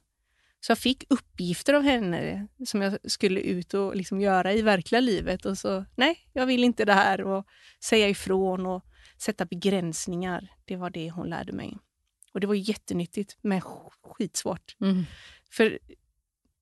Så 0.62 0.72
jag 0.72 0.78
fick 0.78 1.04
uppgifter 1.10 1.74
av 1.74 1.84
henne 1.84 2.48
som 2.66 2.82
jag 2.82 3.12
skulle 3.12 3.40
ut 3.40 3.74
och 3.74 3.96
liksom 3.96 4.22
göra 4.22 4.54
i 4.54 4.62
verkliga 4.62 5.02
livet. 5.02 5.46
Och 5.46 5.58
så, 5.58 5.86
nej, 5.96 6.18
jag 6.34 6.46
vill 6.46 6.64
inte 6.64 6.86
det 6.86 6.94
här. 6.94 7.22
Och 7.22 7.46
säga 7.84 8.10
ifrån 8.10 8.66
och 8.66 8.86
sätta 9.18 9.46
begränsningar. 9.46 10.52
Det 10.66 10.76
var 10.76 10.90
det 10.90 11.12
hon 11.12 11.30
lärde 11.30 11.52
mig. 11.54 11.78
Och 12.34 12.40
det 12.40 12.48
var 12.48 12.56
jättenyttigt, 12.56 13.38
men 13.42 13.62
skitsvårt. 13.62 14.76
Mm. 14.82 15.06
För 15.52 15.80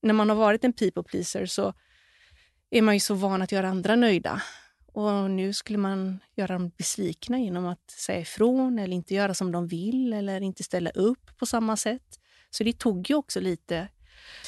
när 0.01 0.13
man 0.13 0.29
har 0.29 0.35
varit 0.35 0.63
en 0.63 0.73
people 0.73 1.03
pleaser 1.03 1.45
så 1.45 1.73
är 2.69 2.81
man 2.81 2.93
ju 2.93 2.99
så 2.99 3.13
van 3.13 3.41
att 3.41 3.51
göra 3.51 3.69
andra 3.69 3.95
nöjda. 3.95 4.41
Och 4.85 5.31
nu 5.31 5.53
skulle 5.53 5.77
man 5.77 6.19
göra 6.35 6.53
dem 6.53 6.71
besvikna 6.77 7.39
genom 7.39 7.65
att 7.65 7.91
säga 7.91 8.19
ifrån 8.19 8.79
eller 8.79 8.95
inte 8.95 9.13
göra 9.13 9.33
som 9.33 9.51
de 9.51 9.67
vill 9.67 10.13
eller 10.13 10.41
inte 10.41 10.63
ställa 10.63 10.89
upp 10.89 11.37
på 11.37 11.45
samma 11.45 11.77
sätt. 11.77 12.19
Så 12.57 12.63
det 12.63 12.79
tog 12.79 13.09
ju 13.09 13.15
också 13.15 13.39
lite 13.39 13.87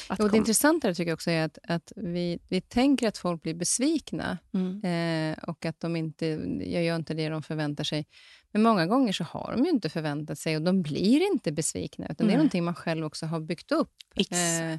att 0.08 0.20
och 0.20 0.30
det 0.30 0.36
intressanta 0.36 0.94
tycker 0.94 1.10
jag 1.10 1.16
också 1.16 1.30
är 1.30 1.44
att, 1.44 1.58
att 1.62 1.92
vi, 1.96 2.38
vi 2.48 2.60
tänker 2.60 3.08
att 3.08 3.18
folk 3.18 3.42
blir 3.42 3.54
besvikna 3.54 4.38
mm. 4.54 4.84
eh, 4.84 5.44
och 5.44 5.66
att 5.66 5.80
de 5.80 5.96
inte, 5.96 6.26
jag 6.60 6.84
gör 6.84 6.96
inte 6.96 7.14
det 7.14 7.28
de 7.28 7.42
förväntar 7.42 7.84
sig. 7.84 8.06
Men 8.52 8.62
många 8.62 8.86
gånger 8.86 9.12
så 9.12 9.24
har 9.24 9.52
de 9.56 9.64
ju 9.64 9.70
inte 9.70 9.88
förväntat 9.88 10.38
sig 10.38 10.56
och 10.56 10.62
de 10.62 10.82
blir 10.82 11.32
inte 11.32 11.52
besvikna. 11.52 12.04
Utan 12.04 12.24
mm. 12.24 12.28
Det 12.28 12.34
är 12.34 12.36
någonting 12.36 12.64
man 12.64 12.74
själv 12.74 13.04
också 13.06 13.26
har 13.26 13.40
byggt 13.40 13.72
upp. 13.72 13.92
Eh, 14.16 14.78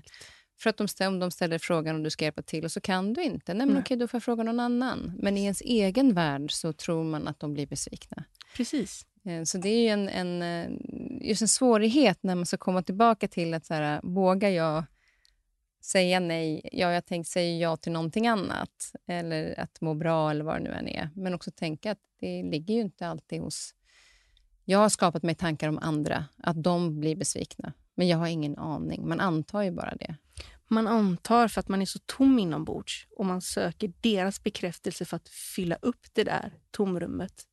för 0.60 0.70
att 0.70 0.78
de, 0.78 1.08
om 1.08 1.20
de 1.20 1.32
ställer 1.32 1.60
frågan 1.60 1.96
om 1.96 2.04
du 2.04 2.10
ska 2.10 2.26
hjälpa 2.26 2.42
till 2.42 2.64
och 2.66 2.72
så 2.72 2.82
kan 2.82 3.14
du 3.14 3.24
inte, 3.24 3.54
nej 3.54 3.66
men 3.66 3.70
mm. 3.70 3.82
okej, 3.82 3.98
då 3.98 4.08
får 4.08 4.18
jag 4.18 4.24
fråga 4.24 4.44
någon 4.44 4.60
annan. 4.60 5.14
Men 5.20 5.38
i 5.38 5.44
ens 5.44 5.62
egen 5.62 6.14
värld 6.14 6.52
så 6.52 6.74
tror 6.74 7.04
man 7.04 7.28
att 7.28 7.40
de 7.40 7.54
blir 7.54 7.68
besvikna. 7.68 8.24
Precis. 8.56 9.06
Eh, 9.26 9.44
så 9.44 9.58
det 9.58 9.70
är 9.70 9.82
ju 9.82 9.88
en, 9.88 10.10
en, 10.10 10.42
eh, 10.42 10.78
just 11.22 11.42
en 11.42 11.48
svårighet 11.48 12.18
när 12.22 12.36
man 12.36 12.46
ska 12.46 12.58
komma 12.58 12.84
tillbaka 12.84 13.28
till 13.28 13.54
att 13.54 13.66
så 13.66 13.74
här, 13.74 14.00
vågar 14.04 14.50
jag 14.50 14.86
säga 15.82 16.20
nej? 16.20 16.70
Ja, 16.72 16.92
jag 16.92 17.06
tänker 17.06 17.30
säga 17.30 17.58
ja 17.58 17.78
till 17.78 17.92
någonting 17.92 18.28
annat 18.28 18.94
eller 19.08 19.60
att 19.60 19.82
må 19.82 19.94
bra 19.94 20.32
eller 20.32 20.44
vad 20.44 20.56
det 20.56 20.64
nu 20.64 20.72
än 20.72 20.88
är. 20.88 21.10
Men 21.16 21.34
också 21.34 21.52
tänka 21.52 21.92
att 21.92 22.02
det 22.20 22.44
ligger 22.44 22.74
ju 22.74 22.82
inte 22.82 23.08
alltid 23.08 23.42
hos... 23.42 23.76
Jag 24.66 24.80
har 24.80 24.90
skapat 24.90 25.24
mig 25.24 25.36
tankar 25.36 25.70
om 25.70 25.78
andra, 25.78 26.26
att 26.38 26.64
de 26.64 27.00
blir 27.00 27.16
besvikna. 27.16 27.74
Men 27.96 28.08
jag 28.08 28.18
har 28.18 28.28
ingen 28.28 28.58
aning. 28.58 29.08
Man 29.08 29.20
antar 29.20 29.62
ju 29.62 29.72
bara 29.72 29.96
det. 29.96 30.16
Man 30.68 30.88
antar 30.88 31.48
för 31.48 31.60
att 31.60 31.68
man 31.68 31.82
är 31.82 31.86
så 31.86 32.00
tom 32.06 32.40
inombords 32.40 33.08
och 33.18 33.26
man 33.26 33.42
söker 33.42 33.94
deras 34.02 34.44
bekräftelse 34.44 35.06
för 35.06 35.16
att 35.16 35.30
fylla 35.30 35.78
upp 35.82 36.08
det 36.14 36.24
där 36.24 36.54
tomrummet. 36.72 37.44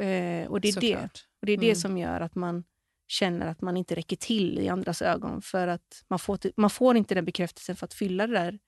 Eh, 0.00 0.46
och 0.46 0.60
det 0.60 0.68
är, 0.68 0.80
det, 0.80 0.96
och 1.40 1.46
det, 1.46 1.52
är 1.52 1.56
mm. 1.56 1.68
det 1.68 1.74
som 1.74 1.98
gör 1.98 2.20
att 2.20 2.34
man 2.34 2.64
känner 3.08 3.46
att 3.46 3.60
man 3.60 3.76
inte 3.76 3.94
räcker 3.94 4.16
till 4.16 4.58
i 4.58 4.68
andras 4.68 5.02
ögon. 5.02 5.42
För 5.42 5.68
att 5.68 6.04
man 6.08 6.18
får, 6.18 6.38
man 6.56 6.70
får 6.70 6.96
inte 6.96 7.14
den 7.14 7.24
bekräftelsen 7.24 7.76
för 7.76 7.84
att 7.84 7.94
fylla 7.94 8.26
det 8.26 8.32
där 8.32 8.58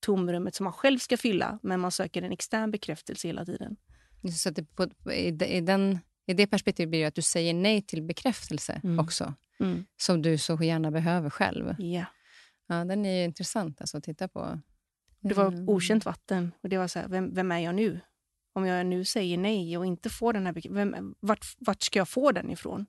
tomrummet 0.00 0.54
som 0.54 0.64
man 0.64 0.72
själv 0.72 0.98
ska 0.98 1.16
fylla, 1.16 1.58
men 1.62 1.80
man 1.80 1.90
söker 1.90 2.22
en 2.22 2.32
extern 2.32 2.70
bekräftelse 2.70 3.28
hela 3.28 3.44
tiden. 3.44 3.76
Så 4.42 4.50
det, 4.50 4.62
på, 4.62 5.12
i, 5.12 5.30
den, 5.60 5.98
I 6.26 6.34
det 6.34 6.46
perspektivet 6.46 6.90
blir 6.90 7.00
det 7.00 7.06
att 7.06 7.14
du 7.14 7.22
säger 7.22 7.54
nej 7.54 7.82
till 7.82 8.02
bekräftelse 8.02 8.80
mm. 8.84 8.98
också, 8.98 9.34
mm. 9.60 9.86
som 9.96 10.22
du 10.22 10.38
så 10.38 10.62
gärna 10.62 10.90
behöver 10.90 11.30
själv. 11.30 11.74
Ja. 11.78 12.04
Ja, 12.66 12.84
den 12.84 13.06
är 13.06 13.24
intressant 13.24 13.80
alltså, 13.80 13.96
att 13.96 14.04
titta 14.04 14.28
på. 14.28 14.60
Det 15.20 15.34
var 15.34 15.46
mm. 15.46 15.68
okänt 15.68 16.04
vatten 16.04 16.52
och 16.62 16.68
det 16.68 16.78
var 16.78 16.88
så 16.88 16.98
här, 16.98 17.08
vem, 17.08 17.34
vem 17.34 17.52
är 17.52 17.58
jag 17.58 17.74
nu? 17.74 18.00
Om 18.52 18.66
jag 18.66 18.86
nu 18.86 19.04
säger 19.04 19.38
nej 19.38 19.78
och 19.78 19.86
inte 19.86 20.10
får 20.10 20.32
den 20.32 20.46
här 20.46 20.70
vem, 20.70 21.14
vart, 21.20 21.46
vart 21.58 21.82
ska 21.82 21.98
jag 21.98 22.08
få 22.08 22.32
den 22.32 22.50
ifrån? 22.50 22.86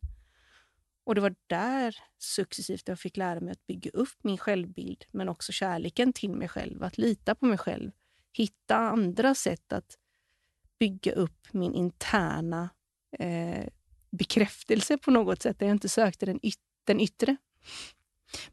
Och 1.06 1.16
det 1.16 1.22
var 1.22 1.36
där 1.48 1.96
successivt 2.18 2.88
jag 2.88 3.00
fick 3.00 3.18
lära 3.18 3.40
mig 3.40 3.52
att 3.52 3.68
bygga 3.68 3.92
upp 3.92 4.18
min 4.22 4.38
självbild, 4.38 5.06
men 5.12 5.30
också 5.30 5.52
kärleken 5.52 6.14
till 6.14 6.36
mig 6.36 6.48
själv, 6.48 6.84
att 6.84 6.98
lita 6.98 7.36
på 7.36 7.46
mig 7.46 7.58
själv. 7.58 7.92
Hitta 8.34 8.76
andra 8.76 9.36
sätt 9.36 9.74
att 9.74 9.98
bygga 10.80 11.12
upp 11.12 11.48
min 11.52 11.74
interna 11.74 12.70
eh, 13.20 13.68
bekräftelse 14.12 14.98
på 14.98 15.12
något 15.12 15.42
sätt, 15.42 15.60
där 15.60 15.66
jag 15.66 15.76
inte 15.76 15.90
sökte 15.90 16.26
den, 16.26 16.40
yt 16.46 16.60
den 16.84 17.00
yttre. 17.00 17.38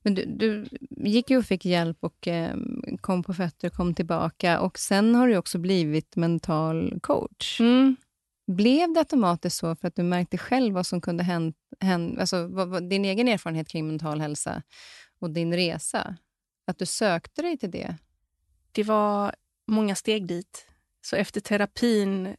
Men 0.02 0.14
du, 0.14 0.24
du 0.24 0.66
gick 0.96 1.30
ju 1.30 1.38
och 1.38 1.44
fick 1.44 1.64
hjälp 1.64 1.98
och 2.00 2.28
eh, 2.28 2.56
kom 3.00 3.22
på 3.22 3.34
fötter, 3.34 3.68
kom 3.68 3.94
tillbaka. 3.94 4.60
Och 4.60 4.78
Sen 4.78 5.14
har 5.14 5.28
du 5.28 5.36
också 5.36 5.58
blivit 5.58 6.16
mental 6.16 7.00
coach. 7.02 7.60
Mm. 7.60 7.96
Blev 8.46 8.92
det 8.92 9.00
automatiskt 9.00 9.56
så 9.56 9.76
för 9.76 9.88
att 9.88 9.96
du 9.96 10.02
märkte 10.02 10.38
själv 10.38 10.74
vad 10.74 10.86
som 10.86 11.00
kunde 11.00 11.24
hända, 11.24 12.20
alltså 12.20 12.46
vad, 12.46 12.68
vad, 12.68 12.88
din 12.90 13.04
egen 13.04 13.28
erfarenhet 13.28 13.68
kring 13.68 13.86
mental 13.86 14.20
hälsa 14.20 14.62
och 15.20 15.30
din 15.30 15.54
resa? 15.54 16.16
Att 16.66 16.78
du 16.78 16.86
sökte 16.86 17.42
dig 17.42 17.58
till 17.58 17.70
det? 17.70 17.96
Det 18.72 18.82
var 18.82 19.34
många 19.66 19.94
steg 19.94 20.26
dit. 20.26 20.66
Så 21.02 21.16
efter 21.16 21.40
terapin 21.40 22.36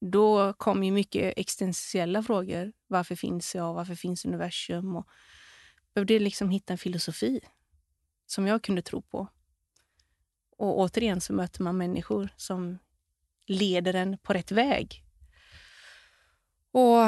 då 0.00 0.52
kom 0.52 0.84
ju 0.84 0.92
mycket 0.92 1.34
existentiella 1.36 2.22
frågor. 2.22 2.72
Varför 2.86 3.14
finns 3.14 3.54
jag? 3.54 3.74
Varför 3.74 3.94
finns 3.94 4.24
universum? 4.24 4.96
Och 4.96 5.06
behövde 5.94 6.18
liksom 6.18 6.50
hitta 6.50 6.72
en 6.72 6.78
filosofi 6.78 7.40
som 8.26 8.46
jag 8.46 8.62
kunde 8.62 8.82
tro 8.82 9.02
på. 9.02 9.28
Och 10.56 10.78
återigen 10.78 11.20
så 11.20 11.32
möter 11.32 11.62
man 11.62 11.76
människor 11.76 12.28
som 12.36 12.78
leder 13.46 13.94
en 13.94 14.18
på 14.18 14.32
rätt 14.32 14.52
väg. 14.52 15.04
Och 16.72 17.04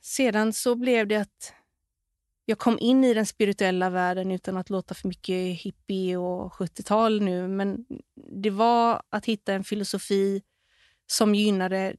sedan 0.00 0.52
så 0.52 0.74
blev 0.74 1.06
det 1.06 1.16
att 1.16 1.52
jag 2.44 2.58
kom 2.58 2.78
in 2.80 3.04
i 3.04 3.14
den 3.14 3.26
spirituella 3.26 3.90
världen 3.90 4.30
utan 4.32 4.56
att 4.56 4.70
låta 4.70 4.94
för 4.94 5.08
mycket 5.08 5.60
hippie 5.60 6.16
och 6.16 6.52
70-tal 6.52 7.22
nu. 7.22 7.48
Men 7.48 7.86
det 8.42 8.50
var 8.50 9.02
att 9.10 9.26
hitta 9.26 9.52
en 9.52 9.64
filosofi 9.64 10.42
som 11.06 11.34
gynnade 11.34 11.96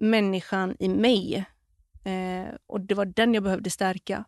människan 0.00 0.76
i 0.78 0.88
mig. 0.88 1.44
Eh, 2.04 2.54
och 2.66 2.80
det 2.80 2.94
var 2.94 3.04
den 3.04 3.34
jag 3.34 3.42
behövde 3.42 3.70
stärka. 3.70 4.24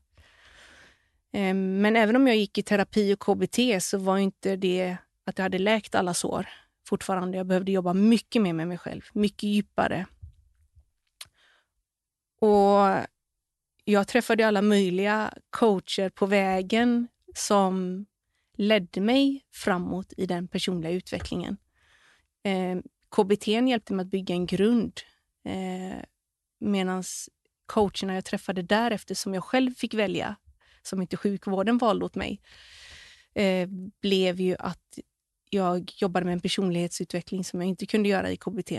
Ehm, 1.32 1.80
men 1.80 1.96
även 1.96 2.16
om 2.16 2.26
jag 2.26 2.36
gick 2.36 2.58
i 2.58 2.62
terapi 2.62 3.14
och 3.14 3.20
KBT 3.20 3.80
så 3.80 3.98
var 3.98 4.18
inte 4.18 4.56
det 4.56 4.96
att 5.26 5.38
jag 5.38 5.42
hade 5.42 5.58
läkt 5.58 5.94
alla 5.94 6.14
sår 6.14 6.48
fortfarande. 6.86 7.36
Jag 7.36 7.46
behövde 7.46 7.72
jobba 7.72 7.94
mycket 7.94 8.42
mer 8.42 8.52
med 8.52 8.68
mig 8.68 8.78
själv, 8.78 9.02
mycket 9.12 9.42
djupare. 9.42 10.06
Och 12.40 13.06
jag 13.84 14.08
träffade 14.08 14.46
alla 14.46 14.62
möjliga 14.62 15.34
coacher 15.50 16.08
på 16.08 16.26
vägen 16.26 17.08
som 17.34 18.06
ledde 18.56 19.00
mig 19.00 19.44
framåt 19.54 20.12
i 20.16 20.26
den 20.26 20.48
personliga 20.48 20.92
utvecklingen. 20.92 21.56
Ehm, 22.44 22.82
KBT 23.16 23.46
hjälpte 23.46 23.94
mig 23.94 24.02
att 24.02 24.10
bygga 24.10 24.34
en 24.34 24.46
grund 24.46 25.00
eh, 25.44 26.04
Medan 26.60 27.02
coacherna 27.66 28.14
jag 28.14 28.24
träffade 28.24 28.62
därefter, 28.62 29.14
som 29.14 29.34
jag 29.34 29.44
själv 29.44 29.74
fick 29.74 29.94
välja, 29.94 30.36
som 30.82 31.02
inte 31.02 31.16
sjukvården 31.16 31.78
valde 31.78 32.04
åt 32.04 32.14
mig, 32.14 32.40
eh, 33.34 33.68
blev 34.00 34.40
ju 34.40 34.56
att 34.58 34.98
jag 35.50 35.92
jobbade 35.96 36.26
med 36.26 36.32
en 36.32 36.40
personlighetsutveckling 36.40 37.44
som 37.44 37.60
jag 37.60 37.68
inte 37.68 37.86
kunde 37.86 38.08
göra 38.08 38.30
i 38.30 38.36
KBT. 38.36 38.72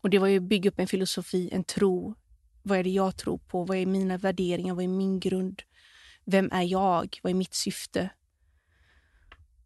Och 0.00 0.10
det 0.10 0.18
var 0.18 0.26
ju 0.26 0.36
att 0.36 0.42
bygga 0.42 0.70
upp 0.70 0.78
en 0.78 0.86
filosofi, 0.86 1.50
en 1.52 1.64
tro. 1.64 2.14
Vad 2.62 2.78
är 2.78 2.84
det 2.84 2.90
jag 2.90 3.16
tror 3.16 3.38
på? 3.38 3.64
Vad 3.64 3.76
är 3.76 3.86
mina 3.86 4.16
värderingar? 4.16 4.74
Vad 4.74 4.84
är 4.84 4.88
min 4.88 5.20
grund? 5.20 5.62
Vem 6.24 6.52
är 6.52 6.62
jag? 6.62 7.18
Vad 7.22 7.30
är 7.30 7.34
mitt 7.34 7.54
syfte? 7.54 8.10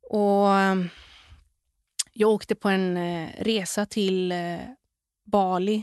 Och 0.00 0.54
eh, 0.54 0.84
jag 2.12 2.30
åkte 2.30 2.54
på 2.54 2.68
en 2.68 2.96
eh, 2.96 3.28
resa 3.38 3.86
till 3.86 4.32
eh, 4.32 4.58
Bali. 5.24 5.82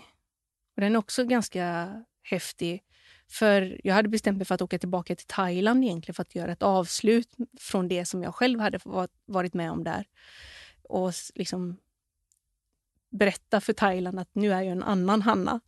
Och 0.76 0.82
den 0.82 0.96
är 0.96 1.00
också 1.00 1.24
ganska 1.26 1.94
häftig. 2.24 2.84
För 3.32 3.82
Jag 3.84 3.94
hade 3.94 4.10
bestämt 4.10 4.38
mig 4.38 4.46
för 4.46 4.56
att 4.56 4.62
åka 4.62 4.80
tillbaka 4.80 5.16
till 5.16 5.28
Thailand 5.28 5.84
egentligen 5.84 6.16
för 6.16 6.22
att 6.22 6.36
göra 6.36 6.52
ett 6.52 6.64
avslut 6.64 7.30
från 7.60 7.88
det 7.88 8.06
som 8.06 8.24
jag 8.24 8.36
själv 8.36 8.60
hade 8.60 8.80
varit 9.26 9.54
med 9.54 9.72
om 9.72 9.84
där. 9.84 10.06
Och 10.84 11.14
liksom 11.36 11.78
berätta 13.12 13.62
för 13.62 13.74
Thailand 13.74 14.20
att 14.20 14.30
nu 14.34 14.54
är 14.54 14.62
jag 14.62 14.72
en 14.72 14.84
annan 14.84 15.22
Hanna. 15.22 15.60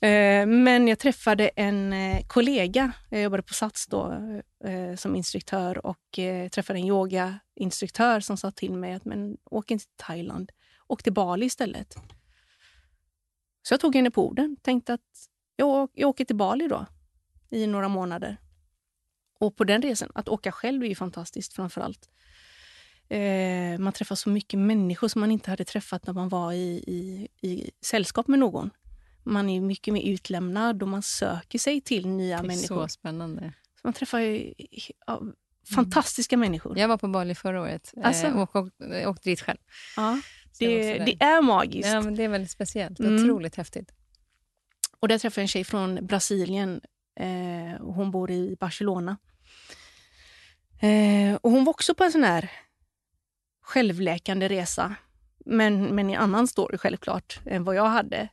Mm. 0.00 0.50
Eh, 0.50 0.62
men 0.64 0.88
jag 0.88 0.98
träffade 0.98 1.48
en 1.48 1.92
eh, 1.92 2.26
kollega. 2.26 2.92
Jag 3.10 3.22
jobbade 3.22 3.42
på 3.42 3.54
Sats 3.54 3.86
då 3.86 4.12
eh, 4.64 4.96
som 4.96 5.16
instruktör 5.16 5.86
och 5.86 6.18
träffade 6.52 6.78
en 6.78 6.86
yogainstruktör 6.86 8.20
som 8.20 8.36
sa 8.36 8.50
till 8.50 8.72
mig 8.72 8.92
att 8.92 9.04
men, 9.04 9.36
åk 9.44 9.70
inte 9.70 9.84
till 9.84 10.06
Thailand, 10.06 10.52
åk 10.86 11.02
till 11.02 11.12
Bali 11.12 11.46
istället. 11.46 11.94
Så 13.62 13.74
jag 13.74 13.80
tog 13.80 13.94
henne 13.94 14.10
på 14.10 14.28
orden. 14.28 14.56
Tänkte 14.62 14.94
att 14.94 15.28
jag, 15.58 15.88
jag 15.94 16.08
åker 16.08 16.24
till 16.24 16.36
Bali 16.36 16.68
då 16.68 16.86
i 17.50 17.66
några 17.66 17.88
månader. 17.88 18.36
Och 19.40 19.56
på 19.56 19.64
den 19.64 19.82
resan, 19.82 20.10
att 20.14 20.28
åka 20.28 20.52
själv 20.52 20.82
är 20.82 20.88
ju 20.88 20.94
fantastiskt 20.94 21.52
framför 21.52 21.80
allt. 21.80 22.08
Eh, 23.08 23.78
man 23.78 23.92
träffar 23.92 24.14
så 24.14 24.28
mycket 24.28 24.60
människor 24.60 25.08
som 25.08 25.20
man 25.20 25.30
inte 25.30 25.50
hade 25.50 25.64
träffat 25.64 26.06
när 26.06 26.14
man 26.14 26.28
var 26.28 26.52
i, 26.52 26.84
i, 26.86 27.28
i 27.48 27.70
sällskap 27.80 28.28
med 28.28 28.38
någon. 28.38 28.70
Man 29.24 29.48
är 29.48 29.60
mycket 29.60 29.94
mer 29.94 30.02
utlämnad 30.02 30.82
och 30.82 30.88
man 30.88 31.02
söker 31.02 31.58
sig 31.58 31.80
till 31.80 32.08
nya 32.08 32.42
människor. 32.42 32.82
Så 32.82 32.88
spännande. 32.88 33.52
Så 33.74 33.80
man 33.86 33.92
träffar 33.92 34.18
ju, 34.18 34.54
ja, 35.06 35.22
fantastiska 35.74 36.36
mm. 36.36 36.46
människor. 36.46 36.78
Jag 36.78 36.88
var 36.88 36.96
på 36.96 37.08
Bali 37.08 37.34
förra 37.34 37.60
året 37.60 37.94
alltså. 38.02 38.26
eh, 38.26 38.40
och 38.40 38.56
åkte, 38.56 39.06
åkte 39.06 39.30
dit 39.30 39.40
själv. 39.40 39.58
Ja. 39.96 40.20
Det, 40.58 40.98
det, 40.98 41.22
är 41.22 41.42
magiskt. 41.42 41.88
Ja, 41.88 42.00
men 42.00 42.14
det 42.14 42.24
är 42.24 42.28
väldigt 42.28 42.50
speciellt. 42.50 43.00
Mm. 43.00 43.14
Otroligt 43.14 43.56
häftigt. 43.56 43.92
Och 45.00 45.08
där 45.08 45.18
träffade 45.18 45.40
jag 45.40 45.44
en 45.44 45.48
tjej 45.48 45.64
från 45.64 46.06
Brasilien. 46.06 46.80
Eh, 47.20 47.80
hon 47.80 48.10
bor 48.10 48.30
i 48.30 48.56
Barcelona. 48.60 49.16
Eh, 50.80 51.34
och 51.34 51.50
Hon 51.50 51.64
var 51.64 51.70
också 51.70 51.94
på 51.94 52.04
en 52.04 52.12
sån 52.12 52.24
här 52.24 52.50
självläkande 53.62 54.48
resa. 54.48 54.94
Men, 55.44 55.82
men 55.94 56.10
i 56.10 56.16
annan 56.16 56.46
story 56.48 56.78
självklart 56.78 57.40
än 57.46 57.64
vad 57.64 57.74
jag 57.74 57.86
hade. 57.86 58.28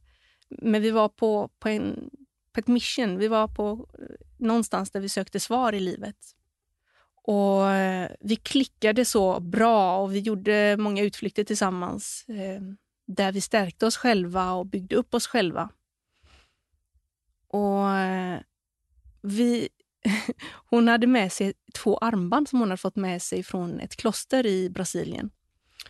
Men 0.50 0.82
vi 0.82 0.92
var 0.92 1.10
på, 1.10 1.50
på, 1.60 1.70
en, 1.70 2.10
på 2.52 2.60
ett 2.60 2.68
mission. 2.68 3.18
Vi 3.18 3.28
var 3.28 3.48
på 3.48 3.88
eh, 4.00 4.06
någonstans 4.38 4.92
där 4.92 5.00
vi 5.00 5.10
sökte 5.10 5.40
svar 5.40 5.74
i 5.74 5.80
livet. 5.80 6.18
Och 7.24 7.70
eh, 7.70 8.12
Vi 8.20 8.36
klickade 8.36 9.06
så 9.06 9.40
bra 9.40 9.98
och 9.98 10.16
vi 10.16 10.20
gjorde 10.20 10.78
många 10.78 11.02
utflykter 11.04 11.44
tillsammans 11.44 12.26
eh, 12.30 12.62
där 13.08 13.32
vi 13.32 13.42
stärkte 13.42 13.86
oss 13.86 13.98
själva 13.98 14.52
och 14.52 14.66
byggde 14.66 14.96
upp 14.96 15.14
oss 15.14 15.28
själva. 15.28 15.70
Och 17.56 17.88
vi, 19.22 19.70
Hon 20.70 20.88
hade 20.88 21.08
med 21.08 21.32
sig 21.32 21.54
två 21.74 21.98
armband 21.98 22.50
som 22.50 22.60
hon 22.60 22.70
hade 22.70 22.82
fått 22.82 22.96
med 22.96 23.22
sig 23.22 23.44
från 23.44 23.80
ett 23.80 23.96
kloster 23.96 24.46
i 24.46 24.70
Brasilien. 24.70 25.32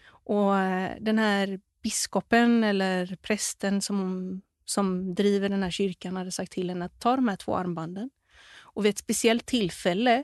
Och 0.08 0.58
eh, 0.58 0.98
Den 1.02 1.20
här 1.20 1.60
biskopen 1.84 2.64
eller 2.64 3.16
prästen 3.16 3.82
som, 3.82 4.42
som 4.66 5.16
driver 5.16 5.50
den 5.50 5.64
här 5.64 5.72
kyrkan 5.72 6.18
hade 6.18 6.32
sagt 6.32 6.52
till 6.52 6.70
henne 6.70 6.86
att 6.86 7.00
ta 7.00 7.16
de 7.16 7.28
här 7.28 7.36
två 7.36 7.56
armbanden. 7.56 8.10
Och 8.58 8.86
vid 8.86 8.90
ett 8.90 8.98
speciellt 8.98 9.46
tillfälle 9.46 10.24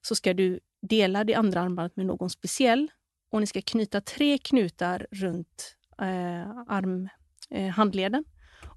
så 0.00 0.14
ska 0.14 0.34
du 0.34 0.60
dela 0.82 1.24
det 1.24 1.34
andra 1.34 1.60
armbandet 1.60 1.96
med 1.96 2.06
någon 2.06 2.30
speciell 2.30 2.90
och 3.30 3.40
ni 3.40 3.46
ska 3.46 3.62
knyta 3.62 4.00
tre 4.00 4.38
knutar 4.38 5.06
runt 5.10 5.76
eh, 6.00 6.50
arm, 6.66 7.08
eh, 7.50 7.68
handleden. 7.68 8.24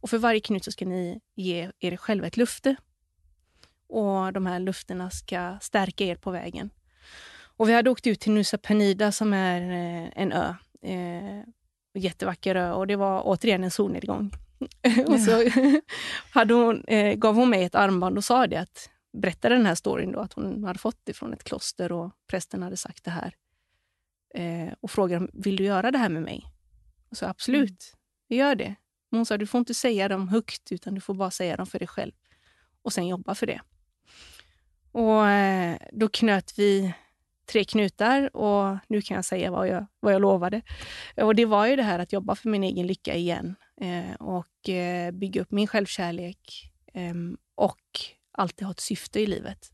Och 0.02 0.10
för 0.10 0.18
varje 0.18 0.40
knut 0.40 0.64
så 0.64 0.72
ska 0.72 0.86
ni 0.86 1.22
ge 1.36 1.72
er 1.80 1.98
själva 1.98 2.28
ett 2.28 2.38
lufte. 2.38 2.76
Och 3.88 4.34
de 4.34 4.46
här 4.46 4.60
lufterna 4.60 5.10
ska 5.10 5.58
stärka 5.62 6.06
er 6.06 6.16
på 6.16 6.32
vägen. 6.32 6.70
Och 7.58 7.70
vi 7.70 7.74
hade 7.74 7.90
åkt 7.90 8.08
ut 8.08 8.20
till 8.20 8.32
Nusa 8.32 8.58
Penida 8.58 9.12
som 9.12 9.34
är 9.34 9.62
eh, 9.62 10.10
en 10.16 10.32
ö. 10.32 10.54
Eh, 10.82 11.44
jättevacker 11.94 12.56
ö 12.56 12.72
och 12.72 12.88
det 12.88 12.96
var 12.96 13.22
återigen 13.26 13.64
en 13.64 13.72
solnedgång. 13.72 14.32
och 15.08 15.20
så 15.20 15.50
hade 16.32 16.54
hon, 16.54 16.84
eh, 16.88 17.16
gav 17.16 17.36
hon 17.36 17.50
mig 17.50 17.64
ett 17.64 17.76
armband 17.76 18.18
och 18.18 18.24
sa 18.24 18.48
det 18.48 18.58
att 18.58 18.90
berättade 19.14 19.56
den 19.56 19.66
här 19.66 19.76
storyn 19.76 20.12
då, 20.12 20.20
att 20.20 20.34
hon 20.34 20.64
hade 20.64 20.80
fått 20.80 21.00
det 21.04 21.14
från 21.14 21.34
ett 21.34 21.44
kloster 21.44 21.92
och 21.92 22.12
prästen 22.28 22.64
hade 22.64 22.78
sagt 22.78 23.04
det 23.04 23.12
här. 23.12 23.36
Eh, 24.34 24.74
och 24.82 24.92
frågade 24.92 25.28
vill 25.34 25.56
du 25.56 25.64
göra 25.64 25.92
det 25.92 25.98
här 25.98 26.10
med 26.10 26.22
mig. 26.22 26.46
Och 27.10 27.18
så 27.18 27.26
absolut, 27.26 27.70
mm. 27.70 27.98
jag 28.28 28.38
gör 28.38 28.56
det. 28.56 28.76
Men 29.12 29.18
hon 29.18 29.26
sa 29.26 29.38
du 29.38 29.48
får 29.48 29.60
inte 29.60 29.74
säga 29.74 30.08
dem 30.08 30.28
högt 30.28 30.72
utan 30.72 30.96
du 30.96 31.02
får 31.02 31.14
bara 31.14 31.32
säga 31.32 31.58
dem 31.58 31.66
för 31.66 31.80
dig 31.80 31.88
själv. 31.88 32.12
Och 32.82 32.94
sen 32.94 33.08
jobba 33.08 33.36
för 33.36 33.48
det. 33.48 33.62
Och 34.92 35.28
eh, 35.28 35.78
Då 35.92 36.10
knöt 36.10 36.54
vi 36.58 36.94
tre 37.52 37.64
knutar 37.64 38.36
och 38.36 38.78
nu 38.88 39.02
kan 39.02 39.16
jag 39.16 39.26
säga 39.26 39.52
vad 39.52 39.68
jag, 39.68 39.86
vad 40.00 40.14
jag 40.14 40.22
lovade. 40.22 40.62
Och 41.16 41.36
Det 41.36 41.46
var 41.46 41.66
ju 41.66 41.76
det 41.76 41.84
här 41.84 42.00
att 42.00 42.14
jobba 42.14 42.36
för 42.36 42.50
min 42.50 42.64
egen 42.64 42.88
lycka 42.88 43.16
igen 43.16 43.56
eh, 43.82 44.16
och 44.16 44.70
eh, 44.70 45.12
bygga 45.12 45.42
upp 45.42 45.52
min 45.52 45.68
självkärlek 45.68 46.72
ehm, 46.94 47.38
och 47.56 47.82
alltid 48.32 48.66
ha 48.66 48.72
ett 48.72 48.80
syfte 48.80 49.20
i 49.20 49.26
livet. 49.26 49.72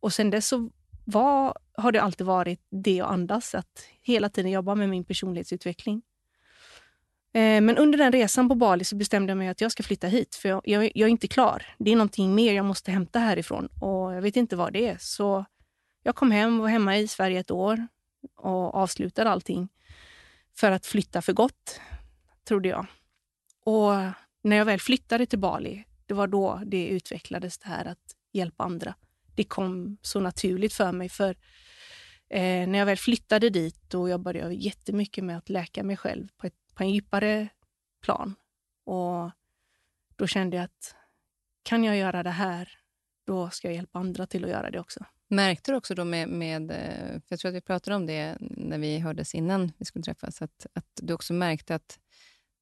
Och 0.00 0.12
sen 0.12 0.30
dess 0.30 0.48
så 0.48 0.70
var, 1.04 1.58
har 1.76 1.92
det 1.92 2.02
alltid 2.02 2.26
varit 2.26 2.60
det 2.70 2.96
jag 2.96 3.12
andas, 3.12 3.54
att 3.54 3.88
hela 4.02 4.28
tiden 4.28 4.50
jobba 4.50 4.74
med 4.74 4.88
min 4.88 5.04
personlighetsutveckling. 5.04 6.02
Eh, 7.36 7.60
men 7.60 7.78
under 7.78 7.98
den 7.98 8.12
resan 8.12 8.48
på 8.48 8.54
Bali 8.54 8.84
så 8.84 8.96
bestämde 8.96 9.30
jag 9.30 9.38
mig 9.38 9.48
att 9.48 9.60
jag 9.60 9.72
ska 9.72 9.82
flytta 9.82 10.06
hit. 10.06 10.34
För 10.34 10.48
jag, 10.48 10.62
jag, 10.64 10.84
jag, 10.94 11.06
är 11.06 11.10
inte 11.10 11.28
klar. 11.28 11.62
Det 11.78 11.92
är 11.92 11.96
någonting 11.96 12.34
mer 12.34 12.52
jag 12.52 12.64
måste 12.64 12.90
hämta 12.90 13.18
härifrån. 13.18 13.68
Och 13.80 14.14
jag 14.14 14.22
vet 14.22 14.36
inte 14.36 14.56
vad 14.56 14.72
det 14.72 14.88
är. 14.88 14.96
Så 15.00 15.44
jag 16.02 16.14
kom 16.14 16.30
hem, 16.30 16.58
var 16.58 16.68
hemma 16.68 16.98
i 16.98 17.08
Sverige 17.08 17.40
ett 17.40 17.50
år 17.50 17.86
och 18.36 18.74
avslutade 18.74 19.30
allting 19.30 19.68
för 20.56 20.70
att 20.70 20.86
flytta 20.86 21.22
för 21.22 21.32
gott, 21.32 21.80
trodde 22.48 22.68
jag. 22.68 22.86
Och 23.64 23.92
när 24.42 24.56
jag 24.56 24.64
väl 24.64 24.80
flyttade 24.80 25.26
till 25.26 25.38
Bali, 25.38 25.84
det 26.06 26.14
var 26.14 26.26
då 26.26 26.60
det 26.66 26.86
utvecklades 26.86 27.58
det 27.58 27.68
här 27.68 27.84
att 27.84 28.16
hjälpa 28.32 28.64
andra. 28.64 28.94
Det 29.34 29.44
kom 29.44 29.96
så 30.02 30.20
naturligt 30.20 30.72
för 30.72 30.92
mig. 30.92 31.08
För 31.08 31.30
eh, 32.30 32.68
när 32.68 32.78
jag 32.78 32.86
väl 32.86 32.96
flyttade 32.96 33.50
dit 33.50 33.80
då 33.88 34.08
jobbade 34.08 34.38
jag 34.38 34.54
jättemycket 34.54 35.24
med 35.24 35.38
att 35.38 35.48
läka 35.48 35.82
mig 35.82 35.96
själv 35.96 36.28
på, 36.36 36.46
ett, 36.46 36.54
på 36.76 36.82
en 36.82 36.90
djupare 36.90 37.48
plan. 38.02 38.34
Och 38.84 39.30
då 40.16 40.26
kände 40.26 40.56
jag 40.56 40.64
att 40.64 40.94
kan 41.62 41.84
jag 41.84 41.96
göra 41.96 42.22
det 42.22 42.30
här, 42.30 42.78
då 43.26 43.50
ska 43.50 43.68
jag 43.68 43.74
hjälpa 43.74 43.98
andra 43.98 44.26
till 44.26 44.44
att 44.44 44.50
göra 44.50 44.70
det 44.70 44.80
också. 44.80 45.04
Märkte 45.28 45.72
du 45.72 45.76
också 45.76 45.94
då 45.94 46.04
med, 46.04 46.28
med 46.28 46.70
eh, 46.70 47.12
för 47.12 47.26
jag 47.28 47.38
tror 47.38 47.48
att 47.48 47.54
vi 47.54 47.60
pratade 47.60 47.96
om 47.96 48.06
det 48.06 48.36
när 48.40 48.78
vi 48.78 48.98
hördes 48.98 49.34
innan 49.34 49.72
vi 49.78 49.84
skulle 49.84 50.02
träffas, 50.02 50.42
att, 50.42 50.66
att 50.72 51.00
du 51.02 51.14
också 51.14 51.32
märkte 51.32 51.74
att 51.74 51.98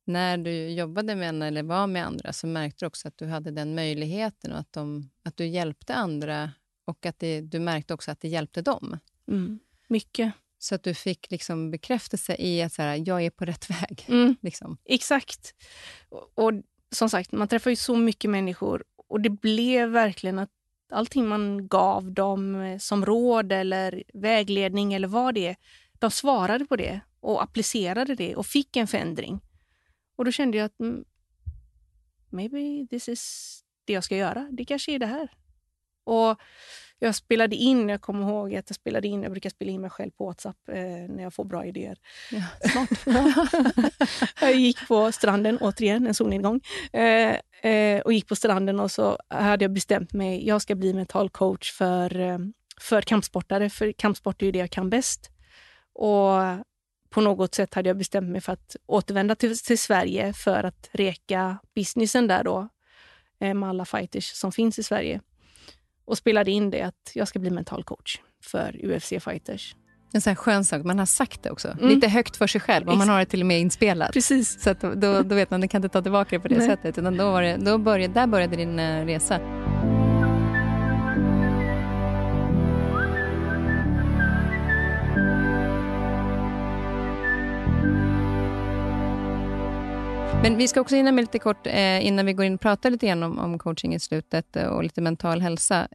när 0.04 0.38
du 0.38 0.68
jobbade 0.68 1.14
med 1.14 1.42
eller 1.42 1.62
var 1.62 1.86
med 1.86 2.06
andra 2.06 2.32
så 2.32 2.46
märkte 2.46 2.84
du 2.84 2.86
också 2.86 3.08
att 3.08 3.18
du 3.18 3.26
hade 3.26 3.50
den 3.50 3.74
möjligheten 3.74 4.52
och 4.52 4.58
att, 4.58 4.72
de, 4.72 5.10
att 5.22 5.36
du 5.36 5.46
hjälpte 5.46 5.94
andra 5.94 6.50
och 6.84 7.06
att 7.06 7.18
det, 7.18 7.40
du 7.40 7.58
märkte 7.58 7.94
också 7.94 8.10
att 8.10 8.20
det 8.20 8.28
hjälpte 8.28 8.62
dem. 8.62 8.98
Mm. 9.28 9.58
Mycket. 9.88 10.32
Så 10.64 10.74
att 10.74 10.82
du 10.82 10.94
fick 10.94 11.30
liksom 11.30 11.70
bekräftelse 11.70 12.36
i 12.38 12.62
att 12.62 12.72
så 12.72 12.82
här, 12.82 13.02
jag 13.06 13.22
är 13.22 13.30
på 13.30 13.44
rätt 13.44 13.70
väg. 13.82 14.04
Mm. 14.08 14.36
Liksom. 14.42 14.76
Exakt. 14.84 15.54
Och, 16.08 16.32
och, 16.34 16.52
som 16.90 17.10
sagt, 17.10 17.32
man 17.32 17.48
träffar 17.48 17.70
ju 17.70 17.76
så 17.76 17.96
mycket 17.96 18.30
människor 18.30 18.84
och 19.08 19.20
det 19.20 19.30
blev 19.30 19.90
verkligen 19.90 20.38
att 20.38 20.50
allting 20.92 21.28
man 21.28 21.68
gav 21.68 22.12
dem 22.12 22.54
eh, 22.54 22.78
som 22.78 23.06
råd 23.06 23.52
eller 23.52 24.04
vägledning 24.14 24.94
eller 24.94 25.08
vad 25.08 25.34
det 25.34 25.46
är, 25.46 25.56
de 25.92 26.10
svarade 26.10 26.66
på 26.66 26.76
det 26.76 27.00
och 27.20 27.42
applicerade 27.42 28.14
det 28.14 28.36
och 28.36 28.46
fick 28.46 28.76
en 28.76 28.86
förändring. 28.86 29.40
Och 30.16 30.24
då 30.24 30.32
kände 30.32 30.58
jag 30.58 30.64
att 30.64 30.80
mm, 30.80 31.04
maybe 32.30 32.86
this 32.90 33.08
is 33.08 33.60
det 33.84 33.92
jag 33.92 34.04
ska 34.04 34.16
göra. 34.16 34.48
Det 34.52 34.64
kanske 34.64 34.92
är 34.92 34.98
det 34.98 35.06
här. 35.06 35.28
Och 36.04 36.40
jag 36.98 37.14
spelade 37.14 37.56
in, 37.56 37.88
jag 37.88 38.00
kommer 38.00 38.28
ihåg 38.28 38.54
att 38.54 38.70
jag 38.70 38.76
spelade 38.76 39.08
in, 39.08 39.22
jag 39.22 39.32
brukar 39.32 39.50
spela 39.50 39.70
in 39.70 39.80
mig 39.80 39.90
själv 39.90 40.10
på 40.10 40.26
Whatsapp 40.26 40.68
eh, 40.68 40.76
när 41.08 41.22
jag 41.22 41.34
får 41.34 41.44
bra 41.44 41.66
idéer. 41.66 41.98
Ja, 42.30 42.42
smart. 42.96 43.52
jag 44.40 44.54
gick 44.54 44.88
på 44.88 45.12
stranden, 45.12 45.58
återigen 45.60 46.06
en 46.06 46.14
solnedgång, 46.14 46.60
eh, 46.92 47.36
eh, 47.72 48.00
och 48.00 48.12
gick 48.12 48.28
på 48.28 48.36
stranden 48.36 48.80
och 48.80 48.90
så 48.90 49.18
hade 49.28 49.64
jag 49.64 49.72
bestämt 49.72 50.12
mig, 50.12 50.46
jag 50.46 50.62
ska 50.62 50.74
bli 50.74 50.94
mental 50.94 51.30
coach 51.30 51.72
för, 51.72 52.20
eh, 52.20 52.38
för 52.80 53.02
kampsportare, 53.02 53.70
för 53.70 53.92
kampsport 53.92 54.42
är 54.42 54.46
ju 54.46 54.52
det 54.52 54.58
jag 54.58 54.70
kan 54.70 54.90
bäst. 54.90 55.30
Och 55.92 56.32
på 57.10 57.20
något 57.20 57.54
sätt 57.54 57.74
hade 57.74 57.88
jag 57.88 57.96
bestämt 57.96 58.30
mig 58.30 58.40
för 58.40 58.52
att 58.52 58.76
återvända 58.86 59.34
till, 59.34 59.58
till 59.58 59.78
Sverige 59.78 60.32
för 60.32 60.64
att 60.64 60.88
reka 60.92 61.58
businessen 61.74 62.26
där 62.26 62.44
då 62.44 62.68
eh, 63.40 63.54
med 63.54 63.68
alla 63.68 63.84
fighters 63.84 64.32
som 64.32 64.52
finns 64.52 64.78
i 64.78 64.82
Sverige. 64.82 65.20
Och 66.06 66.18
spelade 66.18 66.50
in 66.50 66.70
det 66.70 66.82
att 66.82 67.12
jag 67.14 67.28
ska 67.28 67.38
bli 67.38 67.50
mental 67.50 67.84
coach 67.84 68.18
för 68.44 68.80
UFC-fighters. 68.82 69.74
En 70.12 70.20
sån 70.20 70.30
här 70.30 70.34
skön 70.34 70.64
sak, 70.64 70.84
man 70.84 70.98
har 70.98 71.06
sagt 71.06 71.42
det 71.42 71.50
också. 71.50 71.68
Mm. 71.68 71.88
Lite 71.88 72.08
högt 72.08 72.36
för 72.36 72.46
sig 72.46 72.60
själv 72.60 72.88
och 72.88 72.96
man 72.96 73.08
har 73.08 73.18
det 73.18 73.26
till 73.26 73.40
och 73.40 73.46
med 73.46 73.60
inspelat. 73.60 74.12
Precis. 74.12 74.62
Så 74.62 74.74
då, 74.94 75.22
då 75.22 75.34
vet 75.34 75.50
man 75.50 75.56
att 75.56 75.60
man 75.60 75.68
kan 75.68 75.78
inte 75.78 75.88
ta 75.88 76.02
tillbaka 76.02 76.36
det 76.36 76.40
på 76.40 76.48
det 76.48 76.58
Nej. 76.58 76.66
sättet. 76.66 76.98
Utan 76.98 77.16
då, 77.16 77.30
var 77.30 77.42
det, 77.42 77.56
då 77.56 77.78
började, 77.78 78.14
där 78.14 78.26
började 78.26 78.56
din 78.56 78.78
uh, 78.78 79.06
resa. 79.06 79.63
Men 90.44 90.56
vi 90.56 90.68
ska 90.68 90.80
också 90.80 90.96
hinna 90.96 91.12
med 91.12 91.22
lite 91.22 91.38
kort, 91.38 91.66
eh, 91.66 92.06
innan 92.06 92.26
vi 92.26 92.32
går 92.32 92.44
in 92.44 92.54
och 92.54 92.60
pratar 92.60 92.90
lite 92.90 93.06
grann 93.06 93.22
om, 93.22 93.38
om 93.38 93.58
coaching 93.58 93.94
i 93.94 94.00
slutet 94.00 94.56
eh, 94.56 94.66
och 94.66 94.82
lite 94.82 95.00
mental 95.00 95.40
hälsa. 95.40 95.88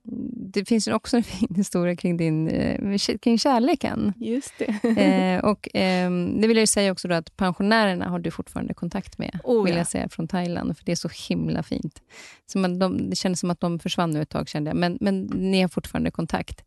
Det 0.54 0.66
finns 0.66 0.88
ju 0.88 0.93
också 0.93 1.18
en 1.18 1.24
fin 1.24 1.56
historia 1.56 1.95
kring, 1.95 2.18
din, 2.18 2.47
eh, 2.47 2.97
kring 3.22 3.38
kärleken. 3.38 4.14
Just 4.18 4.54
det. 4.58 5.02
eh, 5.02 5.45
och, 5.45 5.76
eh, 5.76 6.12
det 6.12 6.47
vill 6.47 6.58
jag 6.58 6.70
säga 6.70 6.91
också 6.91 7.08
då 7.08 7.16
att 7.16 7.38
pensionärerna 7.38 8.10
har 8.10 8.20
du 8.20 8.32
fortfarande 8.32 8.74
kontakt 8.74 9.18
med, 9.18 9.39
oh, 9.43 9.66
vill 9.66 9.76
jag 9.76 9.88
säga, 9.88 10.10
från 10.10 10.28
Thailand, 10.28 10.78
för 10.78 10.86
det 10.86 10.91
är 10.91 10.95
så 10.95 11.10
himla 11.30 11.64
fint. 11.64 12.02
Så 12.45 12.58
man, 12.58 12.80
de, 12.80 13.10
det 13.10 13.16
kändes 13.16 13.39
som 13.39 13.52
att 13.52 13.60
de 13.60 13.80
försvann 13.80 14.12
nu 14.12 14.22
ett 14.22 14.30
tag, 14.30 14.47
kände 14.47 14.70
jag, 14.70 14.78
men, 14.78 14.97
men 15.02 15.22
ni 15.22 15.62
har 15.62 15.70
fortfarande 15.70 16.12
kontakt. 16.12 16.64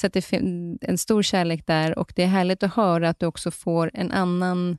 Så 0.00 0.08
det 0.08 0.32
är 0.32 0.42
en 0.80 0.98
stor 0.98 1.22
kärlek 1.22 1.66
där 1.66 1.98
och 1.98 2.12
det 2.16 2.22
är 2.22 2.26
härligt 2.26 2.62
att 2.62 2.74
höra 2.74 3.08
att 3.08 3.18
du 3.18 3.26
också 3.26 3.50
får 3.50 3.90
en 3.94 4.12
annan 4.12 4.78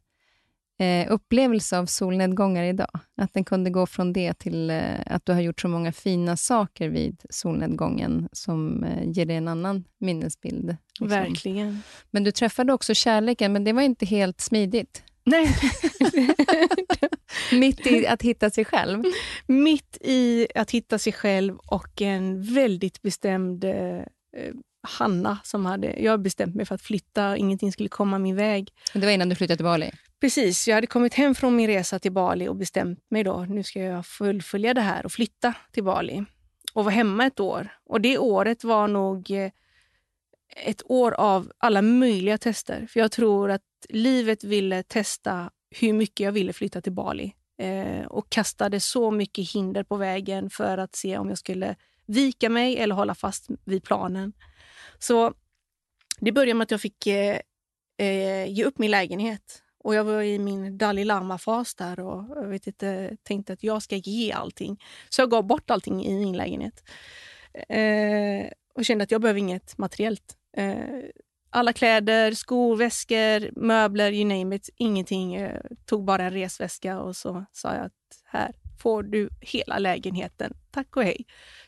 eh, 0.84 1.12
upplevelse 1.12 1.78
av 1.78 1.86
solnedgångar 1.86 2.64
idag? 2.64 3.00
Att 3.18 3.34
den 3.34 3.46
kunde 3.46 3.70
gå 3.70 3.86
från 3.86 4.14
det 4.14 4.34
till 4.34 4.70
eh, 4.70 4.84
att 5.06 5.26
du 5.26 5.34
har 5.34 5.42
gjort 5.42 5.62
så 5.62 5.68
många 5.68 5.92
fina 5.92 6.38
saker 6.38 6.90
vid 6.90 7.22
solnedgången 7.30 8.30
som 8.32 8.84
eh, 8.84 9.10
ger 9.10 9.26
dig 9.26 9.36
en 9.36 9.48
annan 9.48 9.84
minnesbild. 10.00 10.66
Liksom. 11.00 11.08
Verkligen. 11.08 11.84
Men 12.12 12.24
du 12.24 12.32
träffade 12.32 12.74
också 12.74 12.94
kärleken, 12.94 13.54
men 13.54 13.64
det 13.64 13.74
var 13.74 13.82
inte 13.82 14.06
helt 14.06 14.42
smidigt. 14.42 15.04
Nej. 15.26 15.56
Mitt 17.60 17.88
i 17.88 18.08
att 18.08 18.22
hitta 18.22 18.50
sig 18.50 18.66
själv? 18.66 19.04
Mitt 19.48 19.98
i 20.02 20.48
att 20.56 20.72
hitta 20.72 21.00
sig 21.00 21.14
själv 21.14 21.58
och 21.58 22.02
en 22.02 22.54
väldigt 22.54 23.02
bestämd 23.02 23.64
eh, 23.64 24.02
Hanna 24.88 25.38
som 25.44 25.66
hade... 25.66 26.02
Jag 26.02 26.22
bestämt 26.22 26.56
mig 26.56 26.66
för 26.66 26.76
att 26.76 26.82
flytta, 26.82 27.38
ingenting 27.38 27.72
skulle 27.72 27.90
komma 27.90 28.20
min 28.20 28.36
väg. 28.36 28.70
Det 28.94 29.06
var 29.06 29.12
innan 29.12 29.30
du 29.30 29.36
flyttade 29.36 29.58
till 29.58 29.66
Bali? 29.66 29.92
Precis, 30.24 30.68
jag 30.68 30.76
hade 30.76 30.88
kommit 30.88 31.14
hem 31.14 31.36
från 31.36 31.56
min 31.56 31.68
resa 31.68 32.00
till 32.00 32.12
Bali 32.12 32.48
och 32.48 32.56
bestämt 32.56 33.00
mig 33.10 33.24
då, 33.24 33.46
nu 33.50 33.64
ska 33.64 33.80
jag 33.80 34.06
fullfölja 34.06 34.74
det 34.74 34.82
här 34.82 35.06
och 35.06 35.12
flytta 35.12 35.54
till 35.72 35.84
Bali. 35.84 36.26
Och 36.74 36.84
vara 36.84 36.94
hemma 36.94 37.26
ett 37.26 37.40
år. 37.40 37.70
Och 37.86 38.02
det 38.02 38.18
året 38.18 38.64
var 38.64 38.88
nog 38.88 39.32
eh, 39.32 39.52
ett 40.56 40.82
år 40.86 41.12
av 41.12 41.52
alla 41.58 41.82
möjliga 41.82 42.38
tester. 42.38 42.88
För 42.90 43.00
jag 43.00 43.12
tror 43.12 43.52
att 43.52 43.62
livet 43.90 44.44
ville 44.44 44.84
testa 44.84 45.52
hur 45.70 45.94
mycket 45.94 46.20
jag 46.20 46.32
ville 46.32 46.54
flytta 46.54 46.82
till 46.82 46.94
Bali. 46.94 47.36
Eh, 47.58 48.06
och 48.06 48.30
kastade 48.30 48.80
så 48.80 49.12
mycket 49.12 49.52
hinder 49.52 49.84
på 49.84 49.96
vägen 49.96 50.50
för 50.50 50.78
att 50.78 50.96
se 50.96 51.18
om 51.18 51.30
jag 51.30 51.38
skulle 51.38 51.76
vika 52.06 52.50
mig 52.50 52.78
eller 52.78 52.96
hålla 52.96 53.16
fast 53.16 53.48
vid 53.66 53.84
planen. 53.84 54.34
Så 55.00 55.34
det 56.20 56.32
började 56.32 56.54
med 56.54 56.64
att 56.64 56.72
jag 56.72 56.82
fick 56.82 57.08
eh, 57.08 57.40
eh 57.98 58.46
ge 58.52 58.64
upp 58.64 58.78
min 58.78 58.92
lägenhet. 58.92 59.63
Och 59.84 59.96
Jag 59.96 60.04
var 60.04 60.22
i 60.22 60.40
min 60.40 60.78
Dalai 60.78 61.04
Lama-fas 61.04 61.76
där 61.76 62.00
och 62.00 62.38
jag 62.38 62.48
vet 62.48 62.68
inte, 62.68 63.18
tänkte 63.24 63.54
att 63.54 63.64
jag 63.64 63.84
ska 63.84 63.96
ge 63.96 64.32
allting. 64.32 64.84
Så 65.10 65.22
jag 65.22 65.30
gav 65.30 65.44
bort 65.48 65.72
allting 65.72 66.06
i 66.06 66.14
min 66.14 66.38
lägenhet. 66.38 66.84
Eh, 67.70 68.52
och 68.76 68.86
kände 68.86 69.04
att 69.04 69.12
jag 69.12 69.22
behöver 69.22 69.40
inget 69.40 69.78
materiellt. 69.78 70.38
Eh, 70.58 70.76
alla 71.50 71.74
kläder, 71.74 72.32
skor, 72.32 72.76
väskor, 72.76 73.60
möbler, 73.60 74.12
you 74.12 74.26
name 74.26 74.56
it. 74.56 74.70
Ingenting. 74.76 75.40
Jag 75.40 75.62
tog 75.86 76.06
bara 76.06 76.24
en 76.24 76.34
resväska 76.34 77.00
och 77.00 77.16
så 77.16 77.46
sa 77.52 77.76
jag 77.76 77.86
att 77.86 77.92
här 78.26 78.52
får 78.80 79.04
du 79.04 79.30
hela 79.42 79.80
lägenheten. 79.80 80.54
Tack 80.72 80.98
och 80.98 81.04
hej. 81.04 81.26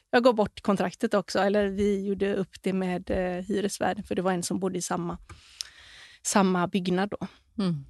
Jag 0.09 0.23
gav 0.23 0.35
bort 0.35 0.61
kontraktet 0.61 1.13
också, 1.13 1.39
eller 1.39 1.67
vi 1.67 2.05
gjorde 2.05 2.35
upp 2.35 2.61
det 2.61 2.73
med 2.73 3.09
eh, 3.09 3.45
hyresvärden 3.45 4.03
för 4.03 4.15
det 4.15 4.21
var 4.21 4.31
en 4.31 4.43
som 4.43 4.59
bodde 4.59 4.77
i 4.77 4.81
samma, 4.81 5.17
samma 6.23 6.67
byggnad 6.67 7.09
då. 7.09 7.27
Mm 7.63 7.85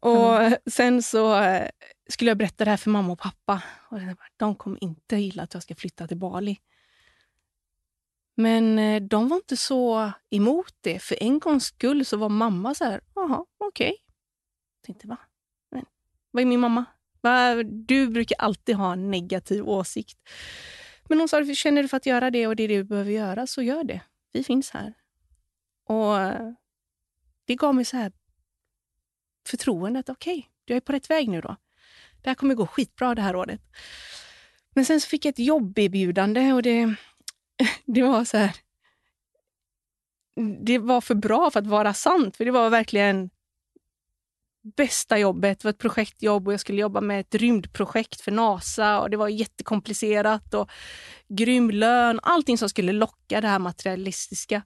och 0.00 0.36
mm. 0.36 0.58
sen 0.66 1.02
så 1.02 1.42
eh, 1.42 1.68
skulle 2.08 2.30
jag 2.30 2.38
berätta 2.38 2.64
det 2.64 2.70
här 2.70 2.76
för 2.76 2.90
mamma 2.90 3.12
och 3.12 3.18
pappa. 3.18 3.62
Och 3.88 3.98
de 4.36 4.54
kommer 4.54 4.84
inte 4.84 5.16
gilla 5.16 5.42
att 5.42 5.54
jag 5.54 5.62
ska 5.62 5.74
flytta 5.74 6.06
till 6.06 6.16
Bali. 6.16 6.58
Men 8.34 8.78
eh, 8.78 9.02
de 9.02 9.28
var 9.28 9.36
inte 9.36 9.56
så 9.56 10.12
emot 10.30 10.74
det. 10.80 10.98
För 10.98 11.22
en 11.22 11.38
gångs 11.38 11.64
skull 11.64 12.04
så 12.04 12.16
var 12.16 12.28
mamma 12.28 12.74
så 12.74 12.84
här, 12.84 13.00
jaha, 13.14 13.44
okej. 13.58 13.90
Okay. 13.90 13.96
Jag 14.76 14.86
tänkte, 14.86 15.06
va? 15.06 15.16
Men, 15.70 15.84
vad 16.30 16.40
är 16.40 16.46
min 16.46 16.60
mamma? 16.60 16.84
Du 17.64 18.08
brukar 18.08 18.36
alltid 18.38 18.76
ha 18.76 18.92
en 18.92 19.10
negativ 19.10 19.68
åsikt. 19.68 20.18
Men 21.08 21.18
hon 21.18 21.28
sa, 21.28 21.44
känner 21.54 21.82
du 21.82 21.88
för 21.88 21.96
att 21.96 22.06
göra 22.06 22.30
det 22.30 22.46
och 22.46 22.56
det 22.56 22.62
är 22.62 22.68
det 22.68 22.76
du 22.76 22.84
behöver 22.84 23.10
göra, 23.10 23.46
så 23.46 23.62
gör 23.62 23.84
det. 23.84 24.00
Vi 24.32 24.44
finns 24.44 24.70
här. 24.70 24.94
Och 25.84 26.16
det 27.44 27.54
gav 27.54 27.74
mig 27.74 27.84
så 27.84 27.96
här 27.96 28.12
förtroendet. 29.48 30.08
Okej, 30.08 30.38
okay, 30.38 30.48
jag 30.64 30.76
är 30.76 30.80
på 30.80 30.92
rätt 30.92 31.10
väg 31.10 31.28
nu 31.28 31.40
då. 31.40 31.56
Det 32.22 32.30
här 32.30 32.34
kommer 32.34 32.54
gå 32.54 32.66
skitbra 32.66 33.14
det 33.14 33.22
här 33.22 33.36
året. 33.36 33.60
Men 34.74 34.84
sen 34.84 35.00
så 35.00 35.08
fick 35.08 35.24
jag 35.24 35.32
ett 35.32 35.38
jobberbjudande 35.38 36.52
och 36.52 36.62
det, 36.62 36.94
det 37.84 38.02
var 38.02 38.24
så 38.24 38.36
här... 38.36 38.56
Det 40.64 40.78
var 40.78 41.00
för 41.00 41.14
bra 41.14 41.50
för 41.50 41.60
att 41.60 41.66
vara 41.66 41.94
sant, 41.94 42.36
för 42.36 42.44
det 42.44 42.50
var 42.50 42.70
verkligen 42.70 43.30
bästa 44.76 45.18
jobbet. 45.18 45.58
Det 45.58 45.64
var 45.64 45.70
ett 45.70 45.78
projektjobb 45.78 46.46
och 46.46 46.52
jag 46.52 46.60
skulle 46.60 46.80
jobba 46.80 47.00
med 47.00 47.20
ett 47.20 47.34
rymdprojekt 47.34 48.20
för 48.20 48.32
NASA 48.32 49.00
och 49.00 49.10
det 49.10 49.16
var 49.16 49.28
jättekomplicerat 49.28 50.54
och 50.54 50.70
grym 51.28 51.70
lön. 51.70 52.20
Allting 52.22 52.58
som 52.58 52.68
skulle 52.68 52.92
locka 52.92 53.40
det 53.40 53.48
här 53.48 53.58
materialistiska. 53.58 54.62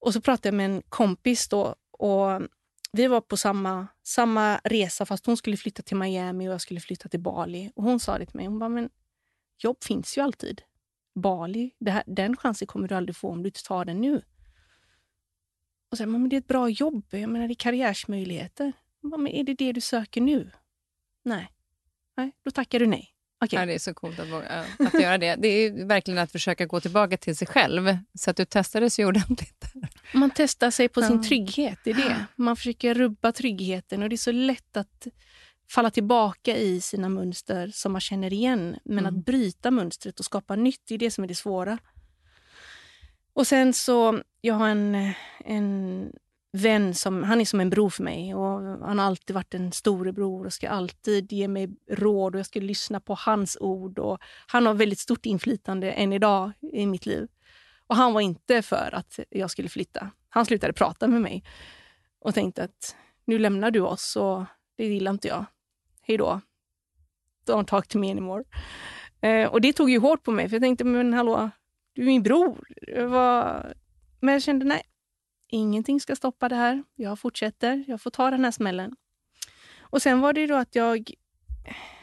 Och 0.00 0.12
så 0.12 0.20
pratade 0.20 0.48
jag 0.48 0.54
med 0.54 0.66
en 0.66 0.82
kompis 0.88 1.48
då 1.48 1.74
och 1.90 2.42
vi 2.92 3.06
var 3.06 3.20
på 3.20 3.36
samma, 3.36 3.86
samma 4.02 4.60
resa 4.64 5.06
fast 5.06 5.26
hon 5.26 5.36
skulle 5.36 5.56
flytta 5.56 5.82
till 5.82 5.96
Miami 5.96 6.48
och 6.48 6.52
jag 6.52 6.60
skulle 6.60 6.80
flytta 6.80 7.08
till 7.08 7.20
Bali. 7.20 7.72
Och 7.74 7.84
Hon 7.84 8.00
sa 8.00 8.18
det 8.18 8.26
till 8.26 8.36
mig. 8.36 8.46
Hon 8.46 8.58
bara, 8.58 8.68
men 8.68 8.90
jobb 9.58 9.84
finns 9.84 10.18
ju 10.18 10.22
alltid. 10.22 10.62
Bali, 11.14 11.70
här, 11.86 12.02
den 12.06 12.36
chansen 12.36 12.68
kommer 12.68 12.88
du 12.88 12.94
aldrig 12.94 13.16
få 13.16 13.28
om 13.28 13.42
du 13.42 13.48
inte 13.48 13.62
tar 13.62 13.84
den 13.84 14.00
nu. 14.00 14.22
Och 15.90 15.98
så, 15.98 16.06
men 16.06 16.28
det 16.28 16.36
är 16.36 16.38
ett 16.38 16.46
bra 16.46 16.68
jobb, 16.68 17.04
jag 17.10 17.30
menar, 17.30 17.48
det 17.48 17.52
är 17.52 17.54
karriärsmöjligheter. 17.54 18.72
Bara, 19.00 19.16
men 19.18 19.32
är 19.32 19.44
det 19.44 19.54
det 19.54 19.72
du 19.72 19.80
söker 19.80 20.20
nu? 20.20 20.50
Nej. 21.22 21.52
Nej, 22.16 22.32
då 22.44 22.50
tackar 22.50 22.78
du 22.78 22.86
nej. 22.86 23.11
Okay. 23.44 23.60
Ja, 23.60 23.66
det 23.66 23.74
är 23.74 23.78
så 23.78 23.94
coolt 23.94 24.18
att, 24.18 24.28
våga, 24.28 24.64
att 24.78 24.94
göra 24.94 25.18
det. 25.18 25.36
Det 25.36 25.48
är 25.48 25.86
verkligen 25.86 26.18
att 26.18 26.32
försöka 26.32 26.66
gå 26.66 26.80
tillbaka 26.80 27.16
till 27.16 27.36
sig 27.36 27.46
själv. 27.46 27.96
Så 28.18 28.30
att 28.30 28.36
du 28.36 28.44
testade 28.44 28.90
sig 28.90 29.06
ordentligt. 29.06 29.64
Man 30.14 30.30
testar 30.34 30.70
sig 30.70 30.88
på 30.88 31.00
ja. 31.00 31.08
sin 31.08 31.22
trygghet. 31.22 31.78
Det 31.84 31.90
är 31.90 31.94
det. 31.94 32.26
Man 32.36 32.56
försöker 32.56 32.94
rubba 32.94 33.32
tryggheten 33.32 34.02
och 34.02 34.08
det 34.08 34.14
är 34.14 34.16
så 34.16 34.32
lätt 34.32 34.76
att 34.76 35.06
falla 35.70 35.90
tillbaka 35.90 36.56
i 36.56 36.80
sina 36.80 37.08
mönster 37.08 37.70
som 37.74 37.92
man 37.92 38.00
känner 38.00 38.32
igen. 38.32 38.76
Men 38.84 38.98
mm. 38.98 39.18
att 39.18 39.24
bryta 39.24 39.70
mönstret 39.70 40.18
och 40.18 40.24
skapa 40.24 40.56
nytt, 40.56 40.80
det 40.88 40.94
är 40.94 40.98
det 40.98 41.10
som 41.10 41.24
är 41.24 41.28
det 41.28 41.34
svåra. 41.34 41.78
Och 43.34 43.46
sen 43.46 43.72
så, 43.72 44.22
jag 44.40 44.54
har 44.54 44.68
en, 44.68 45.12
en 45.44 46.12
vän 46.52 46.94
som 46.94 47.22
han 47.22 47.40
är 47.40 47.44
som 47.44 47.60
en 47.60 47.70
bror 47.70 47.90
för 47.90 48.02
mig. 48.02 48.34
Och 48.34 48.60
Han 48.86 48.98
har 48.98 49.06
alltid 49.06 49.34
varit 49.34 49.54
en 49.54 49.72
storebror 49.72 50.46
och 50.46 50.52
ska 50.52 50.68
alltid 50.68 51.32
ge 51.32 51.48
mig 51.48 51.68
råd 51.90 52.34
och 52.34 52.38
jag 52.38 52.46
ska 52.46 52.60
lyssna 52.60 53.00
på 53.00 53.14
hans 53.14 53.56
ord. 53.60 53.98
Och 53.98 54.18
han 54.46 54.66
har 54.66 54.74
väldigt 54.74 54.98
stort 54.98 55.26
inflytande 55.26 55.90
än 55.90 56.12
idag 56.12 56.52
i 56.72 56.86
mitt 56.86 57.06
liv. 57.06 57.28
Och 57.86 57.96
Han 57.96 58.12
var 58.12 58.20
inte 58.20 58.62
för 58.62 58.94
att 58.94 59.18
jag 59.30 59.50
skulle 59.50 59.68
flytta. 59.68 60.10
Han 60.28 60.46
slutade 60.46 60.72
prata 60.72 61.08
med 61.08 61.20
mig 61.20 61.44
och 62.18 62.34
tänkte 62.34 62.64
att 62.64 62.96
nu 63.24 63.38
lämnar 63.38 63.70
du 63.70 63.80
oss 63.80 64.16
och 64.16 64.44
det 64.76 64.86
gillar 64.86 65.12
inte 65.12 65.28
jag. 65.28 65.44
Hej 66.02 66.16
då. 66.16 66.40
Don't 67.46 67.64
talk 67.64 67.88
to 67.88 67.98
me 67.98 68.10
anymore. 68.10 68.44
Eh, 69.20 69.48
och 69.48 69.60
det 69.60 69.72
tog 69.72 69.90
ju 69.90 69.98
hårt 69.98 70.22
på 70.22 70.30
mig 70.30 70.48
för 70.48 70.56
jag 70.56 70.62
tänkte, 70.62 70.84
men 70.84 71.12
hallå, 71.12 71.50
du 71.92 72.02
är 72.02 72.06
min 72.06 72.22
bror. 72.22 72.68
Var... 73.06 73.72
Men 74.20 74.32
jag 74.32 74.42
kände, 74.42 74.64
nej, 74.64 74.82
Ingenting 75.54 76.00
ska 76.00 76.16
stoppa 76.16 76.48
det 76.48 76.56
här. 76.56 76.84
Jag 76.94 77.18
fortsätter. 77.18 77.84
Jag 77.88 78.00
får 78.00 78.10
ta 78.10 78.30
den 78.30 78.44
här 78.44 78.50
smällen. 78.50 78.96
Och 79.80 80.02
sen 80.02 80.20
var 80.20 80.32
det 80.32 80.46
då 80.46 80.54
att 80.54 80.74
jag, 80.74 81.10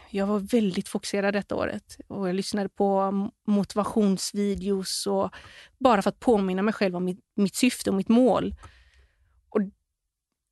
jag 0.10 0.28
var 0.28 0.40
väldigt 0.40 0.88
fokuserad 0.88 1.34
detta 1.34 1.56
året. 1.56 1.98
Och 2.08 2.30
jag 2.30 2.36
lyssnade 2.36 2.70
på 2.70 3.12
motivationsvideos 3.48 5.08
och 5.08 5.30
bara 5.78 6.02
för 6.02 6.10
att 6.10 6.20
påminna 6.20 6.62
mig 6.62 6.74
själv 6.74 6.96
om 6.96 7.06
mitt, 7.06 7.20
mitt 7.36 7.56
syfte 7.56 7.90
och 7.90 7.96
mitt 7.96 8.10
mål. 8.10 8.56
Och, 9.50 9.62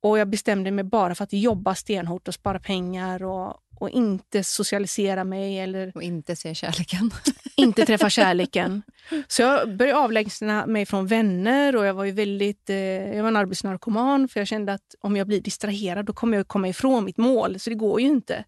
och 0.02 0.18
jag 0.18 0.28
bestämde 0.28 0.70
mig 0.70 0.84
bara 0.84 1.14
för 1.14 1.24
att 1.24 1.32
jobba 1.32 1.74
stenhårt 1.74 2.28
och 2.28 2.34
spara 2.34 2.60
pengar 2.60 3.22
och, 3.22 3.60
och 3.80 3.90
inte 3.90 4.44
socialisera 4.44 5.24
mig. 5.24 5.58
Eller, 5.58 5.92
och 5.94 6.02
inte 6.02 6.36
se 6.36 6.54
kärleken. 6.54 7.10
inte 7.56 7.86
träffa 7.86 8.10
kärleken. 8.10 8.82
Så 9.28 9.42
jag 9.42 9.76
började 9.76 9.98
avlägsna 9.98 10.66
mig 10.66 10.86
från 10.86 11.06
vänner 11.06 11.76
och 11.76 11.86
jag 11.86 11.94
var 11.94 12.04
ju 12.04 12.12
väldigt, 12.12 12.70
eh, 12.70 12.76
jag 13.16 13.22
var 13.22 13.28
en 13.28 13.36
arbetsnarkoman 13.36 14.28
för 14.28 14.40
jag 14.40 14.46
kände 14.46 14.72
att 14.72 14.94
om 15.00 15.16
jag 15.16 15.26
blir 15.26 15.40
distraherad 15.40 16.06
då 16.06 16.12
kommer 16.12 16.36
jag 16.36 16.48
komma 16.48 16.68
ifrån 16.68 17.04
mitt 17.04 17.16
mål, 17.16 17.60
så 17.60 17.70
det 17.70 17.76
går 17.76 18.00
ju 18.00 18.06
inte. 18.06 18.44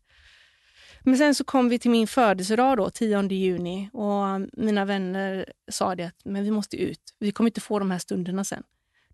Men 1.04 1.16
sen 1.18 1.34
så 1.34 1.44
kom 1.44 1.68
vi 1.68 1.78
till 1.78 1.90
min 1.90 2.06
födelsedag 2.06 2.76
då, 2.76 2.90
10 2.90 3.22
juni 3.22 3.90
och 3.92 4.48
mina 4.52 4.84
vänner 4.84 5.52
sa 5.70 5.94
det 5.94 6.04
att 6.04 6.24
men 6.24 6.44
vi 6.44 6.50
måste 6.50 6.76
ut. 6.76 7.00
Vi 7.18 7.32
kommer 7.32 7.50
inte 7.50 7.60
få 7.60 7.78
de 7.78 7.90
här 7.90 7.98
stunderna 7.98 8.44
sen. 8.44 8.62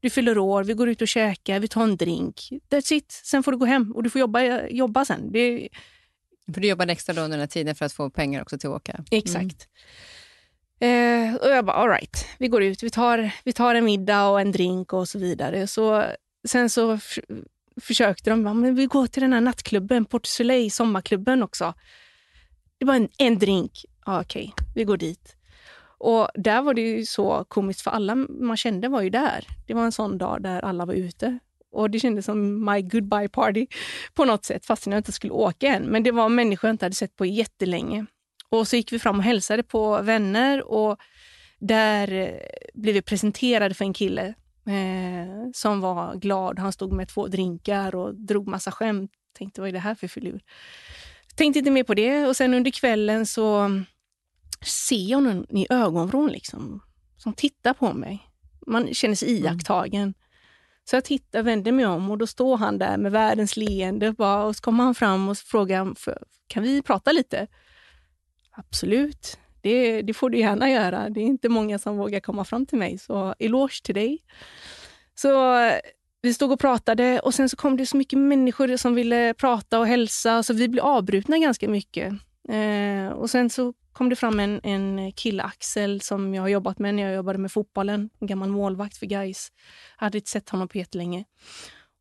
Du 0.01 0.11
fyller 0.11 0.39
år, 0.39 0.65
vi 0.65 0.75
går 0.75 0.89
ut 0.89 1.03
och 1.03 1.09
käkar, 1.09 1.61
vi 1.61 1.69
tar 1.69 1.83
en 1.83 1.97
drink. 1.97 2.49
That's 2.71 2.93
it. 2.93 3.13
Sen 3.25 3.43
får 3.43 3.53
du 3.53 3.59
gå 3.59 3.65
hem 3.65 3.93
och 3.93 4.03
du 4.03 4.11
får 4.11 4.21
jobba, 4.21 4.67
jobba 4.69 5.05
sen. 5.05 5.33
Det, 5.33 5.69
för 6.55 6.61
du 6.61 6.69
jobbade 6.69 6.93
extra 6.93 7.15
då 7.15 7.21
under 7.21 7.37
den 7.37 7.43
här 7.43 7.47
tiden 7.47 7.75
för 7.75 7.85
att 7.85 7.93
få 7.93 8.11
pengar 8.11 8.43
också 8.43 8.59
till 8.59 8.69
att 8.69 8.77
åka? 8.77 8.93
Mm. 8.93 9.05
Exakt. 9.11 9.69
Mm. 10.81 11.35
Eh, 11.35 11.35
och 11.35 11.49
jag 11.49 11.65
bara, 11.65 11.77
all 11.77 11.89
right, 11.89 12.27
vi 12.39 12.49
går 12.49 12.63
ut, 12.63 12.83
vi 12.83 12.91
tar, 12.91 13.31
vi 13.45 13.53
tar 13.53 13.75
en 13.75 13.85
middag 13.85 14.29
och 14.29 14.41
en 14.41 14.53
drink 14.53 14.93
och 14.93 15.09
så 15.09 15.19
vidare. 15.19 15.67
Så, 15.67 16.05
sen 16.49 16.71
så 16.71 16.99
försökte 17.81 18.31
de, 18.31 18.43
men 18.43 18.75
vi 18.75 18.87
går 18.87 19.07
till 19.07 19.23
den 19.23 19.33
här 19.33 19.41
nattklubben, 19.41 20.05
Port 20.05 20.27
Soleil, 20.27 20.73
sommarklubben 20.73 21.43
också. 21.43 21.75
Det 22.79 22.85
var 22.85 22.95
en, 22.95 23.09
en 23.19 23.39
drink. 23.39 23.85
Ah, 24.01 24.21
Okej, 24.21 24.53
okay, 24.53 24.67
vi 24.75 24.85
går 24.85 24.97
dit. 24.97 25.37
Och 25.99 26.29
där 26.35 26.63
var 26.63 26.75
det 26.75 26.81
ju 26.81 27.07
så 27.07 27.45
komiskt, 27.49 27.81
för 27.81 27.91
alla 27.91 28.15
man 28.15 28.57
kände 28.57 28.89
var 28.89 29.03
ju 29.03 29.11
där. 29.11 29.47
Det 29.67 29.75
var 29.75 29.85
en 29.85 29.93
sån 29.93 30.19
dag 30.19 30.43
där 30.43 30.65
alla 30.65 30.87
var 30.87 30.95
ute. 30.95 31.39
Och 31.77 31.91
det 31.91 32.01
kändes 32.01 32.25
som 32.25 32.65
my 32.65 32.83
goodbye 32.83 33.29
party 33.29 33.67
på 34.15 34.25
något 34.25 34.45
sätt, 34.45 34.67
fastän 34.67 34.93
jag 34.93 35.01
inte 35.01 35.13
skulle 35.13 35.33
åka 35.33 35.67
än. 35.67 35.83
Men 35.83 36.03
det 36.03 36.11
var 36.11 36.29
människor 36.29 36.69
jag 36.69 36.75
inte 36.75 36.85
hade 36.85 36.95
sett 36.95 37.17
på 37.17 37.27
jättelänge. 37.27 38.07
Och 38.49 38.69
så 38.69 38.77
gick 38.77 38.93
vi 38.93 38.99
fram 38.99 39.19
och 39.19 39.25
hälsade 39.25 39.63
på 39.63 40.03
vänner 40.03 40.63
och 40.63 40.97
där 41.59 42.13
eh, 42.13 42.31
blev 42.75 42.95
vi 42.95 43.03
presenterade 43.03 43.75
för 43.75 43.85
en 43.85 43.93
kille 43.93 44.27
eh, 44.67 45.51
som 45.55 45.81
var 45.81 46.15
glad. 46.15 46.59
Han 46.59 46.73
stod 46.73 46.93
med 46.93 47.09
två 47.09 47.27
drinkar 47.27 47.95
och 47.95 48.15
drog 48.15 48.49
massa 48.49 48.71
skämt. 48.71 49.11
Tänkte, 49.39 49.61
vad 49.61 49.69
är 49.69 49.73
det 49.73 49.79
här 49.79 49.95
för 49.95 50.09
filur? 50.09 50.41
Tänkte 51.35 51.59
inte 51.59 51.71
mer 51.71 51.85
på 51.85 51.95
det. 51.95 52.27
Och 52.27 52.37
sen 52.37 52.55
under 52.55 52.71
kvällen 52.71 53.27
så 53.27 53.71
ser 54.65 55.11
jag 55.11 55.23
någon 55.23 55.57
i 55.57 55.67
ögonvrån 55.71 56.29
liksom, 56.29 56.83
som 57.17 57.33
tittar 57.33 57.75
på 57.75 57.93
mig. 57.93 58.19
Man 58.67 58.95
känner 58.95 59.15
sig 59.15 59.29
mm. 59.31 59.45
iakttagen. 59.45 60.03
Mm. 60.03 60.15
Så 60.91 60.97
jag 60.97 61.05
tittar, 61.05 61.43
vänder 61.43 61.73
mig 61.73 61.87
om 61.87 62.11
och 62.11 62.19
då 62.19 62.27
står 62.27 62.57
han 62.57 62.79
där 62.79 62.97
med 62.97 63.13
världens 63.13 63.57
leende. 63.57 64.13
Bara, 64.13 64.45
och 64.45 64.57
så 64.57 64.63
kommer 64.63 64.85
han 64.85 64.95
fram 64.95 65.29
och 65.29 65.39
frågar, 65.39 65.95
kan 66.47 66.63
vi 66.63 66.83
prata 66.83 67.13
lite? 67.13 67.47
Absolut, 68.53 69.39
det, 69.61 70.03
det, 70.03 70.15
får 70.15 70.31
du 70.31 70.39
gärna 70.39 70.71
göra. 70.71 71.09
Det 71.09 71.21
är 71.21 71.25
inte 71.25 71.49
många 71.49 71.79
som 71.79 71.97
vågar 71.97 72.21
komma 72.21 72.45
fram 72.45 72.67
till 72.67 72.79
mig, 72.79 72.99
så 72.99 73.35
eloge 73.39 73.83
till 73.83 73.95
dig. 73.95 74.19
Så 75.15 75.59
eh, 75.59 75.75
vi 76.23 76.35
stod 76.35 76.53
och 76.53 76.61
pratade 76.61 77.21
och 77.21 77.35
sen 77.35 77.49
så 77.49 77.57
kom 77.57 77.77
det 77.77 77.87
så 77.87 77.97
mycket 77.97 78.19
människor 78.19 78.77
som 78.77 78.95
ville 78.95 79.35
prata 79.35 79.79
och 79.79 79.87
hälsa, 79.87 80.43
så 80.43 80.55
vi 80.55 80.69
blev 80.69 80.85
avbrutna 80.85 81.39
ganska 81.39 81.69
mycket. 81.69 82.15
Eh, 82.49 83.09
och 83.09 83.31
sen 83.31 83.51
så 83.51 83.75
kom 83.93 84.09
det 84.09 84.17
fram 84.17 84.41
en, 84.41 84.61
en 84.63 85.13
kille, 85.13 85.43
Axel, 85.43 86.01
som 86.01 86.35
jag 86.35 86.43
har 86.43 86.49
jobbat 86.49 86.79
med 86.79 86.95
när 86.95 87.03
jag 87.03 87.15
jobbade 87.15 87.39
med 87.39 87.53
fotbollen. 87.53 88.11
En 88.21 88.27
gammal 88.27 88.49
målvakt 88.49 88.97
för 88.97 89.07
Gais. 89.07 89.53
Jag 89.99 90.05
hade 90.05 90.19
inte 90.19 90.31
sett 90.31 90.49
honom 90.49 90.69
på 90.69 90.79
jättelänge. 90.79 91.25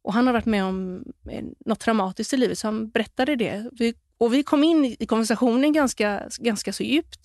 Och 0.04 0.14
han 0.14 0.28
har 0.28 0.34
varit 0.34 0.46
med 0.46 0.64
om 0.64 1.04
eh, 1.32 1.44
något 1.66 1.80
traumatiskt 1.80 2.34
i 2.34 2.38
livet, 2.38 2.58
så 2.58 2.68
han 2.68 2.90
berättade 2.90 3.36
det. 3.36 3.70
Vi, 3.72 3.94
och 4.18 4.34
vi 4.34 4.44
kom 4.44 4.64
in 4.64 4.96
i 5.00 5.06
konversationen 5.06 5.74
ganska, 5.74 6.30
ganska 6.40 6.74
så 6.74 6.84
djupt. 6.84 7.20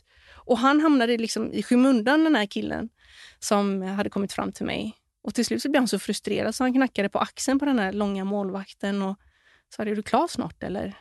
Och 0.44 0.58
han 0.58 0.80
hamnade 0.80 1.18
liksom 1.18 1.52
i 1.52 1.62
skymundan, 1.62 2.24
den 2.24 2.36
här 2.36 2.46
killen 2.46 2.88
som 3.38 3.82
hade 3.82 4.10
kommit 4.10 4.32
fram 4.32 4.52
till 4.52 4.66
mig. 4.66 4.96
Och 5.22 5.34
till 5.34 5.46
slut 5.46 5.62
så 5.62 5.70
blev 5.70 5.80
han 5.80 5.88
så 5.88 5.98
frustrerad 5.98 6.54
så 6.54 6.64
han 6.64 6.72
knackade 6.72 7.08
på 7.08 7.18
axeln 7.18 7.58
på 7.58 7.64
den 7.64 7.78
här 7.78 7.92
långa 7.92 8.24
målvakten 8.24 9.02
och 9.02 9.16
sa, 9.76 9.82
är 9.82 9.96
du 9.96 10.02
klar 10.02 10.28
snart 10.28 10.62
eller? 10.62 10.96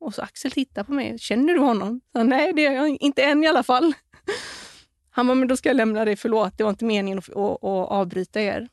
Och 0.00 0.14
så 0.14 0.22
Axel 0.22 0.50
tittar 0.50 0.84
på 0.84 0.92
mig. 0.92 1.18
Känner 1.18 1.54
du 1.54 1.60
honom? 1.60 2.00
Så, 2.12 2.22
Nej, 2.22 2.52
det 2.52 2.62
gör 2.62 2.72
jag 2.72 2.88
inte 3.00 3.22
än 3.22 3.44
i 3.44 3.46
alla 3.46 3.62
fall. 3.62 3.94
Han 5.10 5.26
bara, 5.26 5.34
men 5.34 5.48
då 5.48 5.56
ska 5.56 5.68
jag 5.68 5.76
lämna 5.76 6.04
dig. 6.04 6.16
Förlåt, 6.16 6.58
det 6.58 6.64
var 6.64 6.70
inte 6.70 6.84
meningen 6.84 7.18
att, 7.18 7.28
att, 7.28 7.64
att 7.64 7.90
avbryta 7.90 8.40
er. 8.40 8.68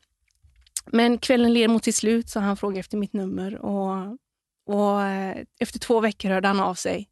Men 0.86 1.18
kvällen 1.18 1.54
led 1.54 1.70
mot 1.70 1.84
sitt 1.84 1.94
slut 1.94 2.28
så 2.28 2.40
han 2.40 2.56
frågade 2.56 2.80
efter 2.80 2.96
mitt 2.96 3.12
nummer. 3.12 3.58
Och, 3.58 4.18
och 4.66 5.02
eh, 5.02 5.44
efter 5.60 5.78
två 5.78 6.00
veckor 6.00 6.28
hörde 6.30 6.48
han 6.48 6.60
av 6.60 6.74
sig 6.74 7.08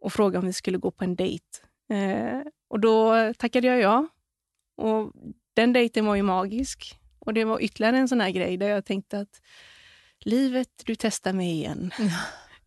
och 0.00 0.12
frågade 0.12 0.38
om 0.38 0.46
vi 0.46 0.52
skulle 0.52 0.78
gå 0.78 0.90
på 0.90 1.04
en 1.04 1.16
dejt. 1.16 1.44
Eh, 1.90 2.40
och 2.68 2.80
då 2.80 3.14
tackade 3.34 3.66
jag 3.66 3.80
ja. 3.80 4.06
Och 4.76 5.12
den 5.54 5.72
dejten 5.72 6.06
var 6.06 6.14
ju 6.14 6.22
magisk. 6.22 6.98
Och 7.18 7.34
det 7.34 7.44
var 7.44 7.60
ytterligare 7.62 7.98
en 7.98 8.08
sån 8.08 8.20
här 8.20 8.30
grej 8.30 8.56
där 8.56 8.68
jag 8.68 8.84
tänkte 8.84 9.18
att 9.18 9.40
livet, 10.20 10.68
du 10.84 10.94
testar 10.94 11.32
mig 11.32 11.50
igen 11.50 11.92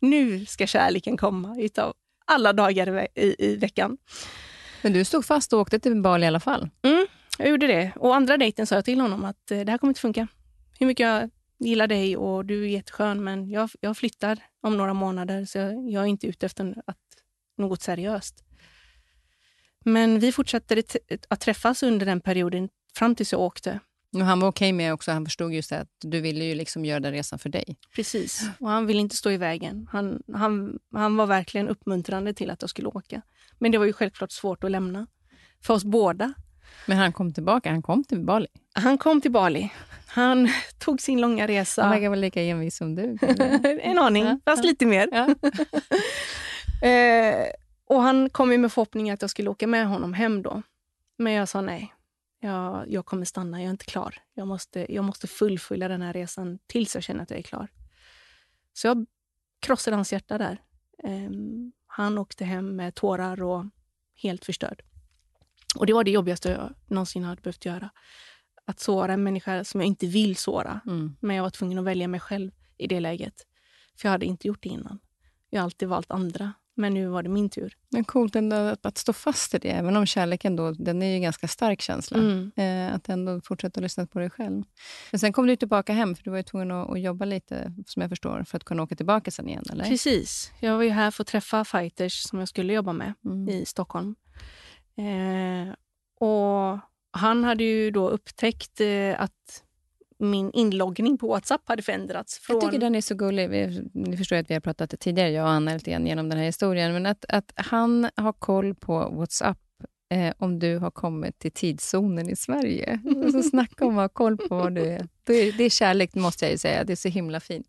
nu 0.02 0.46
ska 0.46 0.66
kärleken 0.66 1.16
komma 1.16 1.56
utav 1.58 1.94
alla 2.24 2.52
dagar 2.52 3.08
i, 3.14 3.36
i 3.38 3.56
veckan. 3.56 3.98
Men 4.82 4.92
du 4.92 5.04
stod 5.04 5.24
fast 5.24 5.52
och 5.52 5.60
åkte 5.60 5.78
till 5.78 6.02
Bali 6.02 6.24
i 6.24 6.26
alla 6.26 6.40
fall? 6.40 6.70
Mm, 6.82 7.06
jag 7.38 7.48
gjorde 7.48 7.66
det. 7.66 7.92
Och 7.96 8.16
andra 8.16 8.36
dejten 8.36 8.66
sa 8.66 8.74
jag 8.74 8.84
till 8.84 9.00
honom 9.00 9.24
att 9.24 9.50
eh, 9.50 9.60
det 9.60 9.70
här 9.70 9.78
kommer 9.78 9.90
inte 9.90 10.00
funka. 10.00 10.26
Hur 10.78 10.86
mycket 10.86 11.06
jag 11.06 11.30
gillar 11.58 11.86
dig 11.86 12.16
och 12.16 12.44
du 12.44 12.64
är 12.64 12.68
jätteskön, 12.68 13.24
men 13.24 13.50
jag, 13.50 13.70
jag 13.80 13.96
flyttar 13.96 14.38
om 14.62 14.76
några 14.76 14.94
månader, 14.94 15.44
så 15.44 15.58
jag, 15.58 15.90
jag 15.90 16.02
är 16.02 16.06
inte 16.06 16.26
ute 16.26 16.46
efter 16.46 16.82
att, 16.86 16.98
något 17.58 17.82
seriöst. 17.82 18.44
Men 19.84 20.18
vi 20.18 20.32
fortsatte 20.32 20.82
att 21.28 21.40
träffas 21.40 21.82
under 21.82 22.06
den 22.06 22.20
perioden 22.20 22.68
fram 22.94 23.14
tills 23.14 23.32
jag 23.32 23.40
åkte. 23.40 23.80
Och 24.14 24.20
han 24.20 24.40
var 24.40 24.48
okej 24.48 24.72
med 24.72 24.92
också, 24.92 25.12
han 25.12 25.24
förstod 25.24 25.54
just 25.54 25.72
att 25.72 25.88
du 26.00 26.20
ville 26.20 26.44
ju 26.44 26.54
liksom 26.54 26.84
göra 26.84 27.00
den 27.00 27.12
resan 27.12 27.38
för 27.38 27.48
dig. 27.48 27.76
Precis, 27.94 28.42
och 28.60 28.68
han 28.68 28.86
ville 28.86 29.00
inte 29.00 29.16
stå 29.16 29.30
i 29.30 29.36
vägen. 29.36 29.88
Han, 29.92 30.22
han, 30.34 30.78
han 30.92 31.16
var 31.16 31.26
verkligen 31.26 31.68
uppmuntrande 31.68 32.34
till 32.34 32.50
att 32.50 32.62
jag 32.62 32.70
skulle 32.70 32.88
åka. 32.88 33.22
Men 33.58 33.72
det 33.72 33.78
var 33.78 33.86
ju 33.86 33.92
självklart 33.92 34.32
svårt 34.32 34.64
att 34.64 34.70
lämna. 34.70 35.06
För 35.62 35.74
oss 35.74 35.84
båda. 35.84 36.34
Men 36.86 36.98
han 36.98 37.12
kom 37.12 37.32
tillbaka, 37.32 37.70
han 37.70 37.82
kom 37.82 38.04
till 38.04 38.20
Bali? 38.20 38.46
Han 38.74 38.98
kom 38.98 39.20
till 39.20 39.30
Bali. 39.30 39.72
Han 40.06 40.48
tog 40.78 41.00
sin 41.00 41.20
långa 41.20 41.48
resa. 41.48 41.82
Han 41.82 41.90
verkar 41.90 42.10
väl 42.10 42.20
lika 42.20 42.42
envis 42.42 42.76
som 42.76 42.94
du? 42.94 43.18
en 43.82 43.98
aning, 43.98 44.24
ja, 44.24 44.38
fast 44.44 44.64
ja. 44.64 44.70
lite 44.70 44.86
mer. 44.86 45.08
Ja. 45.12 45.28
eh, 46.88 47.46
och 47.86 48.02
Han 48.02 48.30
kom 48.30 48.48
med 48.48 48.72
förhoppningen 48.72 49.14
att 49.14 49.22
jag 49.22 49.30
skulle 49.30 49.50
åka 49.50 49.66
med 49.66 49.86
honom 49.86 50.14
hem 50.14 50.42
då. 50.42 50.62
Men 51.18 51.32
jag 51.32 51.48
sa 51.48 51.60
nej. 51.60 51.94
Jag, 52.44 52.90
jag 52.90 53.06
kommer 53.06 53.24
stanna, 53.24 53.60
jag 53.60 53.66
är 53.66 53.70
inte 53.70 53.84
klar. 53.84 54.14
Jag 54.34 54.48
måste, 54.48 54.94
jag 54.94 55.04
måste 55.04 55.26
fullfölja 55.26 55.88
den 55.88 56.02
här 56.02 56.12
resan 56.12 56.58
tills 56.66 56.94
jag 56.94 57.04
känner 57.04 57.22
att 57.22 57.30
jag 57.30 57.38
är 57.38 57.42
klar. 57.42 57.68
Så 58.72 58.86
jag 58.86 59.06
krossade 59.60 59.96
hans 59.96 60.12
hjärta 60.12 60.38
där. 60.38 60.62
Eh, 61.04 61.30
han 61.86 62.18
åkte 62.18 62.44
hem 62.44 62.76
med 62.76 62.94
tårar 62.94 63.42
och 63.42 63.64
helt 64.14 64.44
förstörd. 64.44 64.82
Och 65.76 65.86
Det 65.86 65.92
var 65.92 66.04
det 66.04 66.10
jobbigaste 66.10 66.50
jag 66.50 66.74
någonsin 66.86 67.24
hade 67.24 67.42
behövt 67.42 67.64
göra 67.64 67.90
att 68.64 68.80
såra 68.80 69.12
en 69.12 69.22
människa 69.22 69.64
som 69.64 69.80
jag 69.80 69.88
inte 69.88 70.06
vill 70.06 70.36
såra. 70.36 70.80
Mm. 70.86 71.16
Men 71.20 71.36
jag 71.36 71.42
var 71.42 71.50
tvungen 71.50 71.78
att 71.78 71.84
välja 71.84 72.08
mig 72.08 72.20
själv 72.20 72.50
i 72.78 72.86
det 72.86 73.00
läget. 73.00 73.46
För 73.96 74.08
jag 74.08 74.10
hade 74.10 74.26
inte 74.26 74.48
gjort 74.48 74.62
det 74.62 74.68
innan. 74.68 74.98
Jag 75.50 75.60
har 75.60 75.64
alltid 75.64 75.88
valt 75.88 76.10
andra. 76.10 76.52
Men 76.74 76.94
nu 76.94 77.06
var 77.06 77.22
det 77.22 77.28
min 77.28 77.50
tur. 77.50 77.76
Men 77.90 78.04
coolt 78.04 78.36
ändå 78.36 78.76
att 78.82 78.98
stå 78.98 79.12
fast 79.12 79.54
i 79.54 79.58
det, 79.58 79.70
även 79.70 79.96
om 79.96 80.06
kärleken 80.06 80.56
då, 80.56 80.70
den 80.70 81.02
är 81.02 81.06
ju 81.06 81.14
en 81.14 81.22
ganska 81.22 81.48
stark 81.48 81.80
känsla. 81.80 82.18
Mm. 82.18 82.52
Eh, 82.56 82.94
att 82.94 83.08
ändå 83.08 83.40
fortsätta 83.40 83.80
lyssna 83.80 84.06
på 84.06 84.18
dig 84.18 84.30
själv. 84.30 84.64
Men 85.10 85.18
sen 85.18 85.32
kom 85.32 85.46
du 85.46 85.56
tillbaka 85.56 85.92
hem, 85.92 86.16
för 86.16 86.24
du 86.24 86.30
var 86.30 86.36
ju 86.36 86.42
tvungen 86.42 86.70
att, 86.70 86.90
att, 86.90 87.00
jobba 87.00 87.24
lite, 87.24 87.74
som 87.86 88.02
jag 88.02 88.08
förstår, 88.08 88.44
för 88.44 88.56
att 88.56 88.64
kunna 88.64 88.82
åka 88.82 88.96
tillbaka 88.96 89.30
sen 89.30 89.48
igen, 89.48 89.64
eller? 89.72 89.84
Precis. 89.84 90.52
Jag 90.60 90.76
var 90.76 90.82
ju 90.82 90.90
här 90.90 91.10
för 91.10 91.22
att 91.22 91.28
träffa 91.28 91.64
fighters 91.64 92.22
som 92.22 92.38
jag 92.38 92.48
skulle 92.48 92.72
jobba 92.72 92.92
med 92.92 93.14
mm. 93.24 93.48
i 93.48 93.66
Stockholm. 93.66 94.14
Eh, 94.96 95.74
och 96.28 96.78
han 97.10 97.44
hade 97.44 97.64
ju 97.64 97.90
då 97.90 98.08
upptäckt 98.08 98.80
eh, 98.80 99.20
att 99.20 99.64
min 100.22 100.52
inloggning 100.52 101.18
på 101.18 101.28
Whatsapp 101.28 101.68
hade 101.68 101.82
förändrats. 101.82 102.38
Från... 102.38 102.56
Jag 102.56 102.64
tycker 102.64 102.78
den 102.78 102.94
är 102.94 103.00
så 103.00 103.14
gullig. 103.14 103.50
ni 103.92 104.16
förstår 104.16 104.36
att 104.36 104.50
vi 104.50 104.54
har 104.54 104.60
pratat 104.60 105.00
tidigare, 105.00 105.30
jag 105.30 105.44
och 105.44 105.50
Anna, 105.50 105.74
lite 105.74 105.90
grann 105.90 106.06
genom 106.06 106.28
den 106.28 106.38
här 106.38 106.46
historien. 106.46 106.92
Men 106.92 107.06
att, 107.06 107.24
att 107.28 107.52
han 107.56 108.08
har 108.16 108.32
koll 108.32 108.74
på 108.74 109.08
Whatsapp 109.10 109.58
eh, 110.10 110.34
om 110.38 110.58
du 110.58 110.78
har 110.78 110.90
kommit 110.90 111.38
till 111.38 111.52
tidszonen 111.52 112.28
i 112.28 112.36
Sverige. 112.36 113.00
Alltså, 113.24 113.42
snacka 113.42 113.86
om 113.86 113.98
att 113.98 114.02
ha 114.02 114.08
koll 114.08 114.36
på 114.36 114.56
vad 114.56 114.74
du 114.74 114.80
är. 114.80 115.08
Det 115.24 115.34
är, 115.34 115.52
det 115.52 115.64
är 115.64 115.70
kärlek, 115.70 116.14
måste 116.14 116.48
jag 116.48 116.60
säga. 116.60 116.84
Det 116.84 116.92
är 116.92 116.96
så 116.96 117.08
himla 117.08 117.40
fint. 117.40 117.66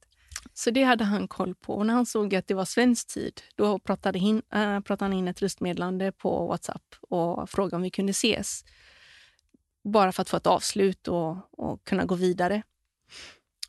Så 0.53 0.71
det 0.71 0.83
hade 0.83 1.03
han 1.03 1.27
koll 1.27 1.55
på. 1.55 1.73
Och 1.73 1.85
när 1.85 1.93
han 1.93 2.05
såg 2.05 2.35
att 2.35 2.47
det 2.47 2.53
var 2.53 2.65
svensk 2.65 3.07
tid, 3.13 3.41
då 3.55 3.79
pratade, 3.79 4.19
hin, 4.19 4.41
äh, 4.53 4.79
pratade 4.79 5.11
han 5.11 5.13
in 5.13 5.27
ett 5.27 5.41
röstmeddelande 5.41 6.11
på 6.11 6.47
Whatsapp 6.47 6.95
och 7.09 7.49
frågade 7.49 7.75
om 7.75 7.81
vi 7.81 7.89
kunde 7.89 8.11
ses 8.11 8.63
bara 9.83 10.11
för 10.11 10.21
att 10.21 10.29
få 10.29 10.37
ett 10.37 10.47
avslut 10.47 11.07
och, 11.07 11.37
och 11.51 11.83
kunna 11.83 12.05
gå 12.05 12.15
vidare. 12.15 12.63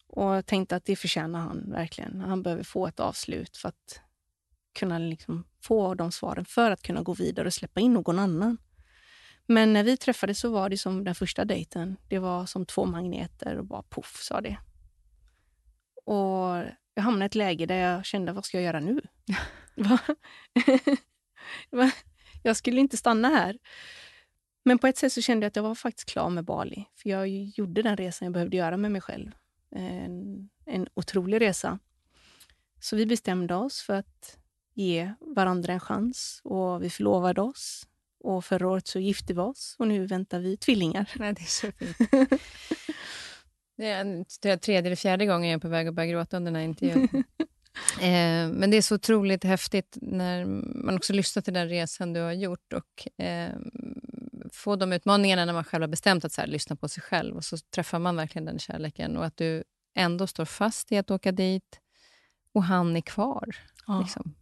Och 0.06 0.24
jag 0.24 0.46
tänkte 0.46 0.76
att 0.76 0.84
det 0.84 0.96
förtjänar 0.96 1.40
han 1.40 1.70
verkligen. 1.70 2.20
Han 2.20 2.42
behöver 2.42 2.62
få 2.62 2.86
ett 2.86 3.00
avslut 3.00 3.56
för 3.56 3.68
att 3.68 4.00
kunna 4.74 4.98
liksom 4.98 5.44
få 5.60 5.94
de 5.94 6.12
svaren 6.12 6.44
för 6.44 6.70
att 6.70 6.82
kunna 6.82 7.02
gå 7.02 7.14
vidare 7.14 7.46
och 7.46 7.54
släppa 7.54 7.80
in 7.80 7.92
någon 7.92 8.18
annan. 8.18 8.58
Men 9.46 9.72
när 9.72 9.84
vi 9.84 9.96
träffades 9.96 10.38
så 10.40 10.50
var 10.50 10.68
det 10.68 10.78
som 10.78 11.04
den 11.04 11.14
första 11.14 11.44
dejten. 11.44 11.96
Det 12.08 12.18
var 12.18 12.46
som 12.46 12.66
två 12.66 12.84
magneter 12.84 13.56
och 13.56 13.64
bara 13.64 13.82
poff 13.82 14.22
sa 14.22 14.40
det. 14.40 14.58
Och 16.04 16.64
jag 16.94 17.02
hamnade 17.02 17.24
i 17.24 17.26
ett 17.26 17.34
läge 17.34 17.66
där 17.66 17.76
jag 17.76 18.04
kände, 18.04 18.32
vad 18.32 18.44
ska 18.44 18.56
jag 18.56 18.64
göra 18.64 18.80
nu? 18.80 19.00
jag 22.42 22.56
skulle 22.56 22.80
inte 22.80 22.96
stanna 22.96 23.28
här. 23.28 23.58
Men 24.66 24.78
på 24.78 24.86
ett 24.86 24.98
sätt 24.98 25.12
så 25.12 25.22
kände 25.22 25.44
jag 25.44 25.48
att 25.48 25.56
jag 25.56 25.62
var 25.62 25.74
faktiskt 25.74 26.08
klar 26.08 26.30
med 26.30 26.44
Bali. 26.44 26.84
För 26.94 27.10
jag 27.10 27.28
gjorde 27.28 27.82
den 27.82 27.96
resan 27.96 28.26
jag 28.26 28.32
behövde 28.32 28.56
göra 28.56 28.76
med 28.76 28.92
mig 28.92 29.00
själv. 29.00 29.30
En, 29.70 30.48
en 30.66 30.86
otrolig 30.94 31.40
resa. 31.40 31.78
Så 32.80 32.96
vi 32.96 33.06
bestämde 33.06 33.54
oss 33.54 33.82
för 33.82 33.94
att 33.94 34.38
ge 34.74 35.14
varandra 35.20 35.72
en 35.72 35.80
chans 35.80 36.40
och 36.44 36.82
vi 36.82 36.90
förlovade 36.90 37.40
oss. 37.40 37.86
Och 38.20 38.44
förra 38.44 38.68
året 38.68 38.86
så 38.86 38.98
gifte 38.98 39.34
vi 39.34 39.40
oss 39.40 39.76
och 39.78 39.88
nu 39.88 40.06
väntar 40.06 40.40
vi 40.40 40.56
tvillingar. 40.56 41.10
Nej, 41.16 41.32
det 41.32 41.40
är 41.40 41.44
så 41.44 41.72
fint. 41.72 41.96
det 43.76 44.48
är 44.50 44.56
tredje 44.56 44.86
eller 44.86 44.96
fjärde 44.96 45.26
gången 45.26 45.50
jag 45.50 45.58
är 45.58 45.60
på 45.60 45.68
väg 45.68 45.88
att 45.88 45.94
börja 45.94 46.08
gråta 46.08 46.36
under 46.36 46.52
den 46.52 46.60
här 46.60 46.68
intervjun. 46.68 47.08
eh, 48.00 48.58
men 48.58 48.70
det 48.70 48.76
är 48.76 48.82
så 48.82 48.94
otroligt 48.94 49.44
häftigt 49.44 49.98
när 50.02 50.44
man 50.84 50.96
också 50.96 51.12
lyssnar 51.12 51.42
till 51.42 51.54
den 51.54 51.68
resan 51.68 52.12
du 52.12 52.20
har 52.20 52.32
gjort 52.32 52.72
och 52.72 53.22
eh, 53.24 53.52
få 54.54 54.76
de 54.76 54.92
utmaningarna 54.92 55.44
när 55.44 55.52
man 55.52 55.64
själv 55.64 55.82
har 55.82 55.88
bestämt 55.88 56.24
att 56.24 56.32
så 56.32 56.40
här, 56.40 56.48
lyssna 56.48 56.76
på 56.76 56.88
sig 56.88 57.02
själv 57.02 57.36
och 57.36 57.44
så 57.44 57.56
träffar 57.56 57.98
man 57.98 58.16
verkligen 58.16 58.44
den 58.44 58.58
kärleken 58.58 59.16
och 59.16 59.24
att 59.24 59.36
du 59.36 59.64
ändå 59.94 60.26
står 60.26 60.44
fast 60.44 60.92
i 60.92 60.98
att 60.98 61.10
åka 61.10 61.32
dit 61.32 61.80
och 62.52 62.64
han 62.64 62.96
är 62.96 63.00
kvar. 63.00 63.56
Ja. 63.86 64.00
Liksom. 64.00 64.34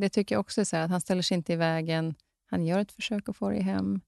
Det 0.00 0.08
tycker 0.08 0.34
jag 0.34 0.40
också 0.40 0.60
är 0.60 0.64
så 0.64 0.76
här, 0.76 0.84
att 0.84 0.90
han 0.90 1.00
ställer 1.00 1.22
sig 1.22 1.36
inte 1.36 1.52
i 1.52 1.56
vägen. 1.56 2.14
Han 2.46 2.66
gör 2.66 2.78
ett 2.78 2.92
försök 2.92 3.28
att 3.28 3.36
få 3.36 3.50
dig 3.50 3.62
hem. 3.62 4.00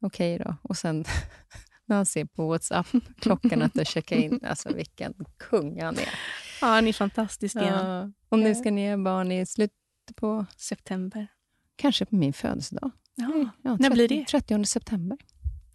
Okej 0.00 0.34
okay 0.34 0.44
då. 0.44 0.56
Och 0.62 0.76
sen 0.76 1.04
när 1.84 1.96
han 1.96 2.06
ser 2.06 2.24
på 2.24 2.48
WhatsApp 2.48 2.86
klockan 3.20 3.62
att 3.62 3.74
du 3.74 3.84
checkar 3.84 4.16
in. 4.16 4.40
Alltså 4.44 4.74
vilken 4.74 5.14
kung 5.36 5.82
han 5.82 5.98
är. 5.98 6.08
Ja, 6.60 6.66
han 6.66 6.88
är 6.88 6.92
fantastisk. 6.92 7.56
Ja. 7.56 8.12
Och 8.28 8.38
nu 8.38 8.54
ska 8.54 8.70
ni 8.70 8.90
ha 8.90 8.96
barn 8.96 9.32
i 9.32 9.46
slutet 9.46 9.76
på... 10.16 10.46
September. 10.56 11.26
Kanske 11.76 12.04
på 12.04 12.14
min 12.14 12.32
födelsedag. 12.32 12.90
Ja, 13.14 13.48
ja, 13.62 13.70
30, 13.70 13.82
när 13.82 13.90
blir 13.90 14.08
det? 14.08 14.24
30 14.26 14.64
september. 14.64 15.18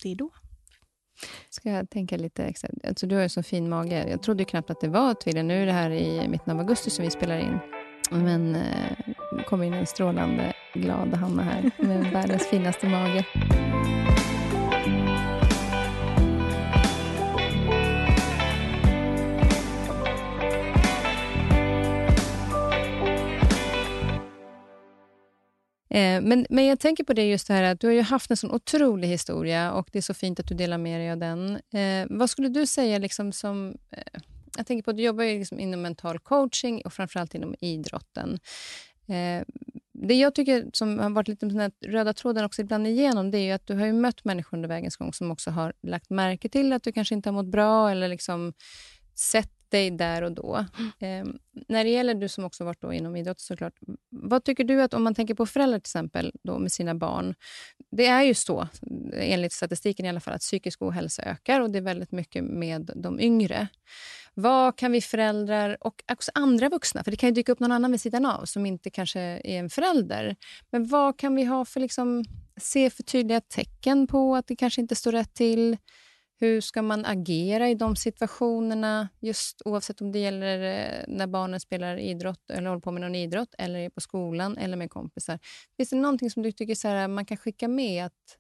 Det 0.04 0.12
är 0.12 0.16
då. 0.16 0.30
Ska 1.50 1.70
jag 1.70 1.90
tänka 1.90 2.18
lite 2.18 2.44
extra. 2.44 2.70
Alltså, 2.88 3.08
du 3.08 3.16
har 3.16 3.22
ju 3.22 3.30
så 3.30 3.44
fin 3.44 3.70
mage. 3.70 4.10
Jag 4.10 4.24
trodde 4.24 4.46
knappt 4.46 4.70
att 4.70 4.82
det 4.82 4.88
var 4.88 5.14
tvilling. 5.14 5.48
Nu 5.48 5.62
är 5.62 5.66
det 5.66 5.72
här 5.72 5.90
i 5.90 6.28
mitten 6.28 6.54
av 6.54 6.60
augusti 6.60 6.90
som 6.90 7.06
vi 7.06 7.12
spelar 7.12 7.40
in. 7.40 7.60
Men 8.12 8.56
eh, 8.56 9.44
kommer 9.48 9.66
in 9.66 9.74
en 9.74 9.86
strålande 9.86 10.54
glad 10.74 11.14
Hanna 11.14 11.44
här 11.44 11.72
med 11.78 12.12
världens 12.12 12.48
finaste 12.48 12.90
mage. 12.90 13.26
Eh, 25.90 26.22
men, 26.22 26.46
men 26.50 26.66
jag 26.66 26.80
tänker 26.80 27.04
på 27.04 27.14
det 27.14 27.30
just 27.30 27.48
det 27.48 27.54
här 27.54 27.64
att 27.64 27.80
du 27.80 27.88
har 27.88 27.94
ju 27.94 28.02
haft 28.02 28.32
en 28.32 28.38
sån 28.38 28.52
otrolig 28.52 29.08
historia 29.08 29.72
och 29.72 29.90
det 29.92 29.98
är 29.98 30.02
så 30.02 30.14
fint 30.14 30.40
att 30.40 30.48
du 30.48 30.56
delar 30.56 30.78
med 30.78 31.00
dig 31.00 31.12
av 31.12 31.18
den. 31.18 31.56
Eh, 31.56 32.08
vad 32.10 32.30
skulle 32.30 32.50
du 32.50 32.66
säga 32.66 32.98
liksom 32.98 33.32
som... 33.32 33.78
Eh, 33.92 34.22
jag 34.58 34.68
tänker 34.68 34.84
på 34.84 34.92
att 34.92 34.98
du 34.98 35.04
jobbar 35.04 35.24
ju 35.24 35.40
liksom 35.40 35.60
inom 35.60 35.82
mental 35.82 36.20
coaching 36.20 36.82
och 36.86 36.94
framförallt 36.94 37.36
inom 37.36 37.56
idrotten. 37.60 38.40
Eh, 39.08 39.44
det 39.94 40.14
jag 40.16 40.36
tycker 40.36 40.70
som 40.74 41.00
har 41.00 41.10
varit 41.10 41.28
lite 41.28 41.46
den 41.46 41.72
röda 41.86 42.14
tråden 42.14 42.46
också 42.46 42.62
ibland 42.62 42.88
igenom, 42.88 43.32
det 43.32 43.38
är 43.38 43.56
att 43.56 43.68
du 43.68 43.76
har 43.76 43.92
mött 43.92 44.26
människor 44.26 44.58
under 44.58 44.70
vägens 44.70 44.98
gång 44.98 45.14
som 45.14 45.32
också 45.32 45.52
har 45.52 45.74
lagt 45.82 46.10
märke 46.10 46.50
till 46.50 46.74
att 46.74 46.84
du 46.84 46.92
kanske 46.92 47.16
inte 47.16 47.30
har 47.30 47.34
mått 47.34 47.52
bra 47.52 47.92
eller 47.92 48.08
liksom 48.08 48.54
sett 49.16 49.59
dig 49.72 49.92
där 49.92 50.22
och 50.22 50.32
då. 50.32 50.66
Mm. 51.00 51.28
Eh, 51.28 51.34
när 51.68 51.84
det 51.84 51.90
gäller 51.90 52.14
du 52.14 52.28
som 52.28 52.44
också 52.44 52.64
varit 52.64 52.82
då 52.82 52.94
inom 52.94 53.16
idrott 53.16 53.40
såklart, 53.40 53.74
vad 54.10 54.44
tycker 54.44 54.64
du 54.64 54.82
att 54.82 54.94
om 54.94 55.04
man 55.04 55.16
tänker 55.16 55.34
på 55.34 55.46
föräldrar 55.46 55.80
till 55.80 55.90
exempel 55.90 56.32
då 56.44 56.60
med 56.60 56.72
sina 56.72 56.96
barn. 56.96 57.36
Det 57.92 58.06
är 58.06 58.24
ju 58.24 58.34
så, 58.34 58.68
enligt 59.14 59.54
statistiken 59.54 60.06
i 60.06 60.10
alla 60.10 60.20
fall, 60.20 60.34
att 60.34 60.42
psykisk 60.42 60.82
ohälsa 60.82 61.24
ökar 61.24 61.62
och 61.62 61.70
det 61.70 61.78
är 61.78 61.82
väldigt 61.82 62.12
mycket 62.12 62.44
med 62.44 62.92
de 62.96 63.20
yngre. 63.20 63.68
Vad 64.34 64.76
kan 64.76 64.92
vi 64.92 65.02
föräldrar 65.02 65.78
och 65.82 66.04
också 66.12 66.32
andra 66.34 66.70
vuxna, 66.70 67.04
för 67.04 67.12
det 67.12 67.18
kan 67.18 67.30
ju 67.30 67.34
dyka 67.34 67.52
upp 67.52 67.60
någon 67.60 67.72
annan 67.72 67.92
vid 67.92 68.02
sidan 68.02 68.26
av 68.26 68.46
som 68.46 68.66
inte 68.66 68.90
kanske 68.90 69.20
är 69.20 69.60
en 69.60 69.70
förälder. 69.70 70.36
Men 70.72 70.88
vad 70.88 71.20
kan 71.20 71.36
vi 71.36 71.44
ha 71.44 71.66
för 71.66 71.80
liksom, 71.80 72.26
se 72.62 72.90
för 72.90 73.04
tydliga 73.04 73.42
tecken 73.42 74.08
på 74.08 74.36
att 74.36 74.48
det 74.48 74.56
kanske 74.56 74.82
inte 74.82 74.96
står 74.96 75.12
rätt 75.12 75.34
till? 75.34 75.78
Hur 76.42 76.62
ska 76.62 76.82
man 76.82 77.06
agera 77.06 77.70
i 77.70 77.76
de 77.76 77.96
situationerna, 77.96 79.10
just 79.20 79.62
oavsett 79.66 80.02
om 80.02 80.12
det 80.12 80.20
gäller 80.20 80.62
eh, 80.62 81.04
när 81.08 81.28
barnen 81.28 81.60
spelar 81.60 81.98
idrott 81.98 82.50
eller 82.50 82.70
håller 82.70 82.82
på 82.82 82.92
med 82.92 83.02
någon 83.02 83.16
idrott, 83.16 83.56
eller 83.58 83.80
är 83.80 83.90
på 83.90 84.02
skolan 84.02 84.58
eller 84.58 84.78
med 84.78 84.92
kompisar. 84.92 85.40
Finns 85.78 85.90
det 85.90 85.96
någonting 85.96 86.32
som 86.32 86.44
du 86.44 86.52
tycker 86.52 86.76
så 86.76 86.88
här, 86.88 87.08
man 87.08 87.26
kan 87.26 87.38
skicka 87.38 87.68
med 87.68 88.06
att 88.06 88.38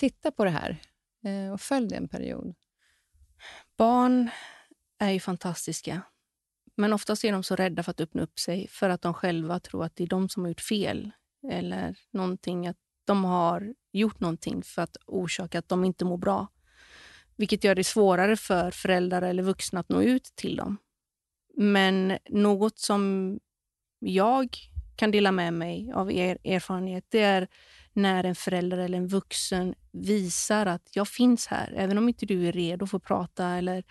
titta 0.00 0.30
på 0.30 0.44
det 0.44 0.50
här 0.50 0.76
eh, 1.24 1.52
och 1.52 1.60
följ 1.60 1.88
det 1.88 1.96
en 1.96 2.08
period? 2.08 2.54
Barn 3.76 4.30
är 4.98 5.10
ju 5.10 5.20
fantastiska. 5.20 6.02
Men 6.76 6.92
oftast 6.92 7.24
är 7.24 7.32
de 7.32 7.42
så 7.42 7.56
rädda 7.56 7.82
för 7.82 7.90
att 7.90 8.00
öppna 8.00 8.22
upp 8.22 8.38
sig 8.38 8.68
för 8.68 8.90
att 8.90 9.02
de 9.02 9.14
själva 9.14 9.60
tror 9.60 9.84
att 9.84 9.96
det 9.96 10.04
är 10.04 10.08
de 10.08 10.28
som 10.28 10.42
har 10.42 10.48
gjort 10.48 10.60
fel. 10.60 11.10
Eller 11.50 11.96
någonting, 12.10 12.66
att 12.66 12.76
de 13.04 13.24
har 13.24 13.74
gjort 13.92 14.20
någonting 14.20 14.62
för 14.62 14.82
att 14.82 14.96
orsaka 15.06 15.58
att 15.58 15.68
de 15.68 15.84
inte 15.84 16.04
mår 16.04 16.16
bra 16.16 16.48
vilket 17.36 17.64
gör 17.64 17.74
det 17.74 17.84
svårare 17.84 18.36
för 18.36 18.70
föräldrar 18.70 19.22
eller 19.22 19.42
vuxna 19.42 19.80
att 19.80 19.88
nå 19.88 20.02
ut 20.02 20.24
till 20.34 20.56
dem. 20.56 20.76
Men 21.56 22.18
något 22.30 22.78
som 22.78 23.34
jag 23.98 24.56
kan 24.96 25.10
dela 25.10 25.32
med 25.32 25.52
mig 25.52 25.92
av 25.94 26.12
er 26.12 26.38
erfarenhet, 26.44 27.04
det 27.08 27.20
är 27.20 27.48
när 27.92 28.24
en 28.24 28.34
förälder 28.34 28.78
eller 28.78 28.98
en 28.98 29.08
vuxen 29.08 29.74
visar 29.92 30.66
att 30.66 30.88
jag 30.92 31.08
finns 31.08 31.46
här, 31.46 31.72
även 31.76 31.98
om 31.98 32.08
inte 32.08 32.26
du 32.26 32.48
är 32.48 32.52
redo 32.52 32.86
för 32.86 32.96
att 32.96 33.04
prata 33.04 33.46
eller 33.46 33.84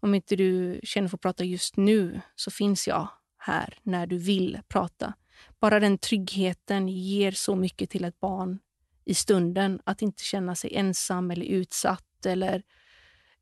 om 0.00 0.14
inte 0.14 0.36
du 0.36 0.80
känner 0.82 1.08
för 1.08 1.16
att 1.16 1.22
prata 1.22 1.44
just 1.44 1.76
nu, 1.76 2.20
så 2.36 2.50
finns 2.50 2.88
jag 2.88 3.08
här 3.38 3.78
när 3.82 4.06
du 4.06 4.18
vill 4.18 4.60
prata. 4.68 5.14
Bara 5.60 5.80
den 5.80 5.98
tryggheten 5.98 6.88
ger 6.88 7.32
så 7.32 7.56
mycket 7.56 7.90
till 7.90 8.04
ett 8.04 8.20
barn 8.20 8.58
i 9.04 9.14
stunden. 9.14 9.80
Att 9.84 10.02
inte 10.02 10.22
känna 10.22 10.54
sig 10.54 10.74
ensam 10.74 11.30
eller 11.30 11.46
utsatt 11.46 12.07
eller, 12.26 12.62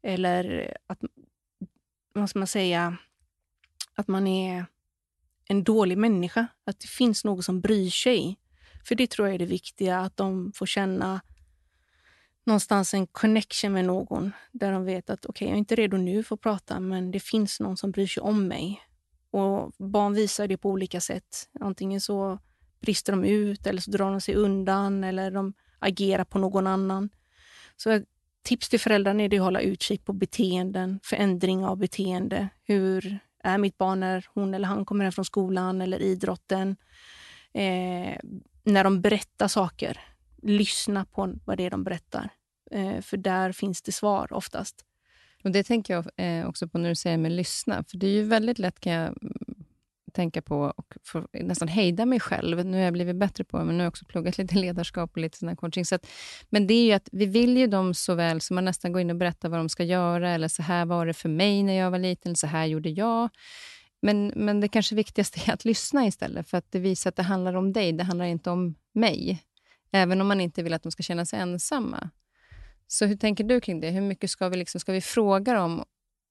eller 0.03 0.77
att, 0.87 0.99
vad 2.13 2.31
ska 2.31 2.39
man 2.39 2.47
säga, 2.47 2.97
att 3.95 4.09
man 4.09 4.27
är 4.27 4.67
en 5.49 5.65
dålig 5.65 5.99
människa. 5.99 6.47
Att 6.65 6.81
det 6.81 6.89
finns 6.89 7.25
någon 7.25 7.43
som 7.43 7.61
bryr 7.61 7.91
sig. 7.91 8.39
För 8.85 8.95
det 8.95 9.11
tror 9.11 9.29
jag 9.29 9.35
är 9.35 9.39
det 9.39 9.47
viktiga, 9.47 10.01
att 10.01 10.17
de 10.17 10.53
får 10.53 10.67
känna 10.67 11.21
någonstans 12.45 12.95
en 12.95 13.07
connection 13.07 13.73
med 13.73 13.85
någon 13.85 14.33
där 14.53 14.73
de 14.73 14.85
vet 14.85 15.11
att 15.11 15.27
okej, 15.27 15.31
okay, 15.31 15.49
jag 15.49 15.55
är 15.55 15.59
inte 15.59 15.75
redo 15.75 15.97
nu 15.97 16.23
för 16.23 16.35
att 16.35 16.41
prata, 16.41 16.81
men 16.81 17.11
det 17.11 17.21
finns 17.21 17.61
någon 17.61 17.77
som 17.77 17.91
bryr 17.91 18.07
sig 18.07 18.21
om 18.21 18.49
mig. 18.49 18.83
Och 19.31 19.73
Barn 19.79 20.15
visar 20.15 20.49
det 20.49 20.57
på 20.57 20.71
olika 20.71 21.01
sätt. 21.01 21.49
Antingen 21.61 22.01
så 22.01 22.39
brister 22.81 23.13
de 23.13 23.25
ut 23.25 23.67
eller 23.67 23.81
så 23.81 23.91
drar 23.91 24.11
de 24.11 24.21
sig 24.21 24.35
undan 24.35 25.05
eller 25.05 25.31
de 25.31 25.55
agerar 25.79 26.25
på 26.25 26.39
någon 26.39 26.67
annan. 26.67 27.11
Så 27.77 28.03
tips 28.47 28.69
till 28.69 28.81
föräldrarna 28.81 29.23
är 29.23 29.35
att 29.35 29.41
hålla 29.41 29.61
utkik 29.61 30.05
på 30.05 30.13
beteenden, 30.13 31.01
förändring 31.03 31.65
av 31.65 31.79
beteende. 31.79 32.49
Hur 32.65 33.19
är 33.45 33.59
mitt 33.59 33.79
barn 33.79 34.01
när 34.01 34.27
hon 34.35 34.55
eller 34.55 34.69
han 34.69 34.85
kommer 34.85 35.05
hem 35.05 35.13
från 35.13 35.25
skolan 35.25 35.81
eller 35.81 36.03
idrotten? 36.03 36.77
Eh, 37.53 38.17
när 38.65 38.85
de 38.85 39.01
berättar 39.01 39.49
saker, 39.49 40.01
lyssna 40.43 41.05
på 41.05 41.35
vad 41.45 41.57
det 41.57 41.67
är 41.67 41.71
de 41.71 41.85
berättar. 41.85 42.29
Eh, 42.71 43.01
för 43.01 43.17
där 43.17 43.53
finns 43.53 43.83
det 43.83 43.93
svar 43.93 44.33
oftast. 44.33 44.85
Och 45.45 45.51
Det 45.51 45.63
tänker 45.63 45.95
jag 45.95 46.07
eh, 46.17 46.49
också 46.49 46.69
på 46.69 46.79
när 46.79 46.89
du 46.89 46.95
säger 46.95 47.19
med 47.19 47.33
lyssna. 47.33 47.85
För 47.89 47.99
det 47.99 48.07
är 48.07 48.11
ju 48.11 48.23
väldigt 48.23 48.59
lätt, 48.59 48.81
kan 48.81 48.93
jag 48.93 49.15
tänka 50.17 50.43
på 50.43 50.73
och 50.77 50.95
få 51.05 51.27
nästan 51.33 51.69
hejda 51.69 52.07
mig 52.07 52.21
själv. 52.21 52.67
Nu 52.67 52.77
har 52.77 52.85
jag 52.85 52.93
blivit 52.93 53.17
bättre 53.17 53.45
på 53.45 53.59
det, 53.59 53.65
men 53.65 53.77
nu 53.77 53.81
har 53.81 53.85
jag 53.85 53.91
också 53.91 54.05
pluggat 54.05 54.39
lite 54.39 54.55
ledarskap 54.55 55.11
och 55.13 55.19
lite 55.19 55.39
sån 55.39 55.57
coaching. 55.57 55.85
Så 55.85 55.95
att, 55.95 56.07
men 56.51 56.67
det 56.67 56.75
är 56.75 56.85
ju 56.85 56.93
att 56.93 57.09
vi 57.13 57.27
vill 57.27 57.57
ju 57.57 57.67
dem 57.67 57.95
så 57.95 58.15
väl, 58.15 58.41
så 58.41 58.55
man 58.55 58.65
nästan 58.65 58.93
går 58.93 59.01
in 59.01 59.11
och 59.11 59.17
berättar 59.17 59.49
vad 59.49 59.61
de 59.61 59.69
ska 59.69 59.85
göra, 59.85 60.31
eller 60.31 60.49
så 60.49 60.63
här 60.63 60.87
var 60.87 61.07
det 61.07 61.15
för 61.15 61.29
mig 61.29 61.63
när 61.63 61.73
jag 61.73 61.91
var 61.91 61.99
liten, 61.99 62.31
eller 62.31 62.37
så 62.37 62.47
här 62.47 62.67
gjorde 62.67 62.89
jag. 62.89 63.29
Men, 64.03 64.33
men 64.37 64.61
det 64.61 64.69
kanske 64.69 64.95
viktigaste 64.95 65.41
är 65.47 65.55
att 65.55 65.65
lyssna 65.65 66.07
istället, 66.07 66.49
för 66.49 66.59
att 66.59 66.73
det 66.73 66.79
visar 66.79 67.09
att 67.09 67.17
det 67.17 67.23
handlar 67.23 67.55
om 67.55 67.73
dig, 67.73 67.93
det 67.93 68.05
handlar 68.05 68.25
inte 68.25 68.51
om 68.51 68.75
mig. 68.93 69.43
Även 69.93 70.21
om 70.21 70.27
man 70.27 70.41
inte 70.41 70.63
vill 70.63 70.75
att 70.75 70.83
de 70.83 70.93
ska 70.93 71.03
känna 71.03 71.27
sig 71.27 71.41
ensamma. 71.41 72.11
Så 72.87 73.07
hur 73.07 73.17
tänker 73.17 73.45
du 73.45 73.61
kring 73.61 73.81
det? 73.81 73.91
Hur 73.91 74.01
mycket 74.01 74.31
ska 74.31 74.49
vi, 74.49 74.57
liksom, 74.57 74.81
ska 74.81 74.93
vi 74.93 75.01
fråga 75.01 75.55
dem? 75.55 75.85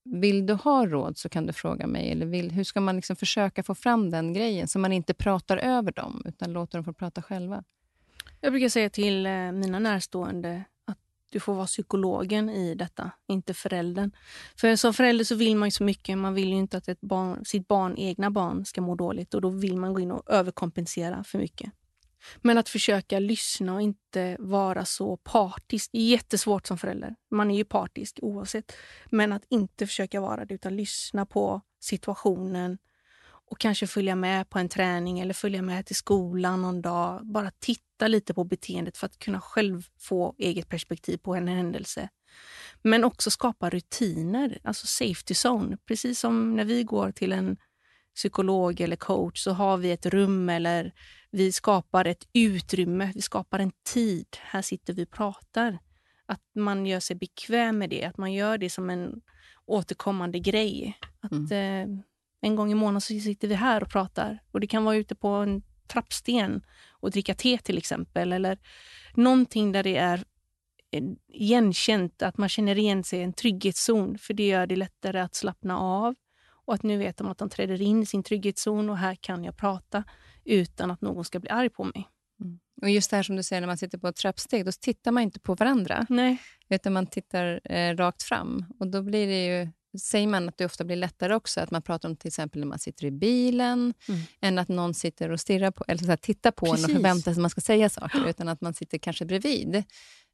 Vill 0.05 0.45
du 0.45 0.53
ha 0.53 0.87
råd 0.87 1.17
så 1.17 1.29
kan 1.29 1.45
du 1.45 1.53
fråga 1.53 1.87
mig. 1.87 2.11
Eller 2.11 2.25
vill, 2.25 2.51
hur 2.51 2.63
ska 2.63 2.81
man 2.81 2.95
liksom 2.95 3.15
försöka 3.15 3.63
få 3.63 3.75
fram 3.75 4.09
den 4.09 4.33
grejen 4.33 4.67
så 4.67 4.79
man 4.79 4.91
inte 4.91 5.13
pratar 5.13 5.57
över 5.57 5.91
dem 5.91 6.23
utan 6.25 6.53
låter 6.53 6.77
dem 6.77 6.85
få 6.85 6.93
prata 6.93 7.21
själva? 7.21 7.63
Jag 8.41 8.51
brukar 8.53 8.69
säga 8.69 8.89
till 8.89 9.25
eh, 9.25 9.51
mina 9.51 9.79
närstående 9.79 10.63
att 10.85 10.97
du 11.31 11.39
får 11.39 11.53
vara 11.53 11.65
psykologen 11.65 12.49
i 12.49 12.75
detta, 12.75 13.11
inte 13.27 13.53
föräldern. 13.53 14.11
För 14.55 14.75
som 14.75 14.93
förälder 14.93 15.25
så 15.25 15.35
vill 15.35 15.55
man 15.55 15.67
ju 15.67 15.71
så 15.71 15.83
mycket. 15.83 16.17
Man 16.17 16.33
vill 16.33 16.49
ju 16.49 16.55
inte 16.55 16.77
att 16.77 16.87
ett 16.87 17.01
barn, 17.01 17.45
sitt 17.45 17.67
barn, 17.67 17.97
egna 17.97 18.31
barn 18.31 18.65
ska 18.65 18.81
må 18.81 18.95
dåligt 18.95 19.33
och 19.33 19.41
då 19.41 19.49
vill 19.49 19.77
man 19.77 19.93
gå 19.93 19.99
in 19.99 20.11
och 20.11 20.29
överkompensera 20.29 21.23
för 21.23 21.37
mycket. 21.37 21.71
Men 22.41 22.57
att 22.57 22.69
försöka 22.69 23.19
lyssna 23.19 23.73
och 23.73 23.81
inte 23.81 24.37
vara 24.39 24.85
så 24.85 25.17
partisk. 25.17 25.89
Det 25.91 25.97
är 25.97 26.07
jättesvårt 26.07 26.67
som 26.67 26.77
förälder. 26.77 27.15
Man 27.31 27.51
är 27.51 27.57
ju 27.57 27.65
partisk 27.65 28.19
oavsett. 28.21 28.75
Men 29.05 29.33
att 29.33 29.43
inte 29.49 29.87
försöka 29.87 30.21
vara 30.21 30.45
det 30.45 30.53
utan 30.53 30.75
lyssna 30.75 31.25
på 31.25 31.61
situationen 31.79 32.77
och 33.47 33.59
kanske 33.59 33.87
följa 33.87 34.15
med 34.15 34.49
på 34.49 34.59
en 34.59 34.69
träning 34.69 35.19
eller 35.19 35.33
följa 35.33 35.61
med 35.61 35.85
till 35.85 35.95
skolan 35.95 36.61
någon 36.61 36.81
dag. 36.81 37.25
Bara 37.25 37.51
titta 37.59 38.07
lite 38.07 38.33
på 38.33 38.43
beteendet 38.43 38.97
för 38.97 39.05
att 39.05 39.19
kunna 39.19 39.41
själv 39.41 39.87
få 39.99 40.35
eget 40.37 40.69
perspektiv 40.69 41.17
på 41.17 41.35
en 41.35 41.47
händelse. 41.47 42.09
Men 42.81 43.03
också 43.03 43.31
skapa 43.31 43.69
rutiner, 43.69 44.59
alltså 44.63 44.87
safety 44.87 45.33
zone. 45.33 45.77
Precis 45.85 46.19
som 46.19 46.55
när 46.55 46.65
vi 46.65 46.83
går 46.83 47.11
till 47.11 47.31
en 47.31 47.57
psykolog 48.15 48.81
eller 48.81 48.95
coach 48.95 49.39
så 49.39 49.51
har 49.51 49.77
vi 49.77 49.91
ett 49.91 50.05
rum 50.05 50.49
eller 50.49 50.93
vi 51.31 51.51
skapar 51.51 52.05
ett 52.05 52.27
utrymme, 52.33 53.11
vi 53.15 53.21
skapar 53.21 53.59
en 53.59 53.71
tid. 53.93 54.27
Här 54.41 54.61
sitter 54.61 54.93
vi 54.93 55.03
och 55.03 55.11
pratar. 55.11 55.79
Att 56.25 56.41
man 56.55 56.85
gör 56.85 56.99
sig 56.99 57.15
bekväm 57.15 57.77
med 57.77 57.89
det, 57.89 58.03
att 58.03 58.17
man 58.17 58.33
gör 58.33 58.57
det 58.57 58.69
som 58.69 58.89
en 58.89 59.21
återkommande 59.65 60.39
grej. 60.39 60.97
Att 61.19 61.51
mm. 61.51 61.91
eh, 61.91 61.99
En 62.41 62.55
gång 62.55 62.71
i 62.71 62.75
månaden 62.75 63.01
så 63.01 63.19
sitter 63.19 63.47
vi 63.47 63.55
här 63.55 63.83
och 63.83 63.89
pratar. 63.89 64.39
Och 64.51 64.59
Det 64.59 64.67
kan 64.67 64.83
vara 64.85 64.95
ute 64.95 65.15
på 65.15 65.27
en 65.27 65.63
trappsten 65.87 66.61
och 66.89 67.11
dricka 67.11 67.35
te 67.35 67.57
till 67.57 67.77
exempel. 67.77 68.33
Eller 68.33 68.57
någonting 69.13 69.71
där 69.71 69.83
det 69.83 69.97
är 69.97 70.23
igenkänt, 71.27 72.21
att 72.21 72.37
man 72.37 72.49
känner 72.49 72.77
igen 72.77 73.03
sig 73.03 73.19
i 73.19 73.23
en 73.23 73.33
trygghetszon. 73.33 74.17
För 74.17 74.33
det 74.33 74.47
gör 74.47 74.67
det 74.67 74.75
lättare 74.75 75.19
att 75.19 75.35
slappna 75.35 75.79
av. 75.79 76.15
Och 76.65 76.73
att 76.73 76.83
nu 76.83 76.97
vet 76.97 77.17
de 77.17 77.27
att 77.27 77.37
de 77.37 77.49
träder 77.49 77.81
in 77.81 78.03
i 78.03 78.05
sin 78.05 78.23
trygghetszon 78.23 78.89
och 78.89 78.97
här 78.97 79.15
kan 79.15 79.43
jag 79.43 79.57
prata 79.57 80.03
utan 80.45 80.91
att 80.91 81.01
någon 81.01 81.25
ska 81.25 81.39
bli 81.39 81.49
arg 81.49 81.69
på 81.69 81.83
mig. 81.83 82.09
Mm. 82.41 82.59
Och 82.81 82.89
just 82.89 83.09
det 83.09 83.15
här 83.15 83.23
som 83.23 83.35
du 83.35 83.43
säger, 83.43 83.61
när 83.61 83.67
man 83.67 83.77
sitter 83.77 83.97
på 83.97 84.07
ett 84.07 84.15
trappsteg, 84.15 84.65
då 84.65 84.71
tittar 84.71 85.11
man 85.11 85.23
inte 85.23 85.39
på 85.39 85.55
varandra. 85.55 86.05
Nej. 86.09 86.37
Utan 86.69 86.93
man 86.93 87.07
tittar 87.07 87.59
eh, 87.63 87.95
rakt 87.95 88.23
fram. 88.23 88.65
Och 88.79 88.87
då 88.87 89.01
blir 89.01 89.27
det 89.27 89.45
ju, 89.45 89.69
säger 89.99 90.27
man 90.27 90.49
att 90.49 90.57
det 90.57 90.65
ofta 90.65 90.83
blir 90.83 90.95
lättare 90.95 91.35
också 91.35 91.61
att 91.61 91.71
man 91.71 91.81
pratar 91.81 92.09
om 92.09 92.15
till 92.15 92.27
exempel 92.27 92.59
när 92.59 92.67
man 92.67 92.79
sitter 92.79 93.05
i 93.05 93.11
bilen, 93.11 93.93
mm. 94.07 94.21
än 94.41 94.59
att 94.59 94.67
någon 94.67 94.93
sitter 94.93 95.31
och 95.31 95.39
stirrar 95.39 95.71
på, 95.71 95.83
eller 95.87 96.03
så 96.03 96.09
här, 96.09 96.17
tittar 96.17 96.51
på 96.51 96.65
Precis. 96.65 96.85
en 96.85 96.91
och 96.91 96.95
förväntar 96.95 97.21
sig 97.21 97.31
att 97.31 97.37
man 97.37 97.49
ska 97.49 97.61
säga 97.61 97.89
saker, 97.89 98.25
utan 98.29 98.47
att 98.47 98.61
man 98.61 98.73
sitter 98.73 98.97
kanske 98.97 99.25
bredvid 99.25 99.83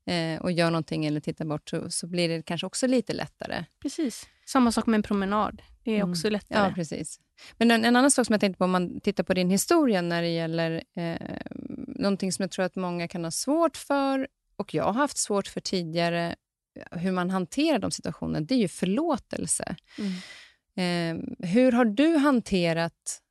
eh, 0.06 0.42
och 0.42 0.52
gör 0.52 0.72
någonting 0.72 1.06
eller 1.06 1.20
tittar 1.20 1.46
bort, 1.46 1.70
så, 1.70 1.92
så 1.92 2.08
blir 2.08 2.30
det 2.30 2.42
kanske 2.42 2.68
också 2.68 2.88
lite 2.88 3.14
lättare. 3.14 3.66
Precis. 3.82 4.28
Samma 4.46 4.72
sak 4.72 4.86
med 4.86 4.98
en 4.98 5.04
promenad. 5.04 5.62
Det 5.84 5.92
är 5.92 5.96
mm. 5.96 6.12
också 6.12 6.30
lättare. 6.30 6.68
Ja, 6.68 6.74
precis. 6.76 7.20
Men 7.58 7.72
en, 7.72 7.86
en, 7.86 7.96
annan 7.96 8.12
sak 8.12 8.26
som 8.26 8.34
jag 8.34 8.42
tänkte 8.42 8.58
på, 8.58 8.64
om 8.64 8.72
man 8.72 9.00
tittar 9.00 9.24
på 9.24 9.34
din 9.34 9.50
historia 9.50 10.02
när 10.02 10.22
det 10.22 10.30
gäller 10.30 10.84
eh, 10.96 11.18
någonting 11.88 12.32
som 12.32 12.44
jag 12.44 12.52
tror 12.52 12.66
att 12.66 12.76
många 12.76 13.08
kan 13.08 13.24
ha 13.24 13.32
svårt 13.32 13.78
för, 13.78 14.28
och 14.56 14.74
jag 14.74 14.84
har 14.84 14.94
haft 14.94 15.18
svårt 15.18 15.48
för 15.48 15.62
tidigare, 15.62 16.36
hur 16.92 17.12
man 17.12 17.30
hanterar 17.30 17.80
de 17.80 17.92
situationerna, 17.92 18.46
det 18.46 18.54
är 18.54 18.60
ju 18.60 18.68
förlåtelse. 18.68 19.76
Mm. 19.98 20.12
Eh, 20.76 21.48
hur 21.48 21.72
har 21.72 21.86
du 21.86 22.18
hanterat 22.18 23.22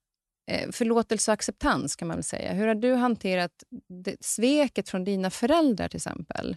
Eh, 0.51 0.71
förlåtelse 0.71 1.31
och 1.31 1.33
acceptans, 1.33 1.97
kan 1.97 2.09
man 2.09 2.17
väl 2.17 2.25
säga. 2.25 2.53
Hur 2.53 2.67
har 2.67 2.75
du 2.75 2.95
hanterat 2.95 3.65
det, 4.05 4.17
sveket 4.21 4.89
från 4.89 5.05
dina 5.05 5.31
föräldrar, 5.31 5.89
till 5.89 5.97
exempel? 5.97 6.57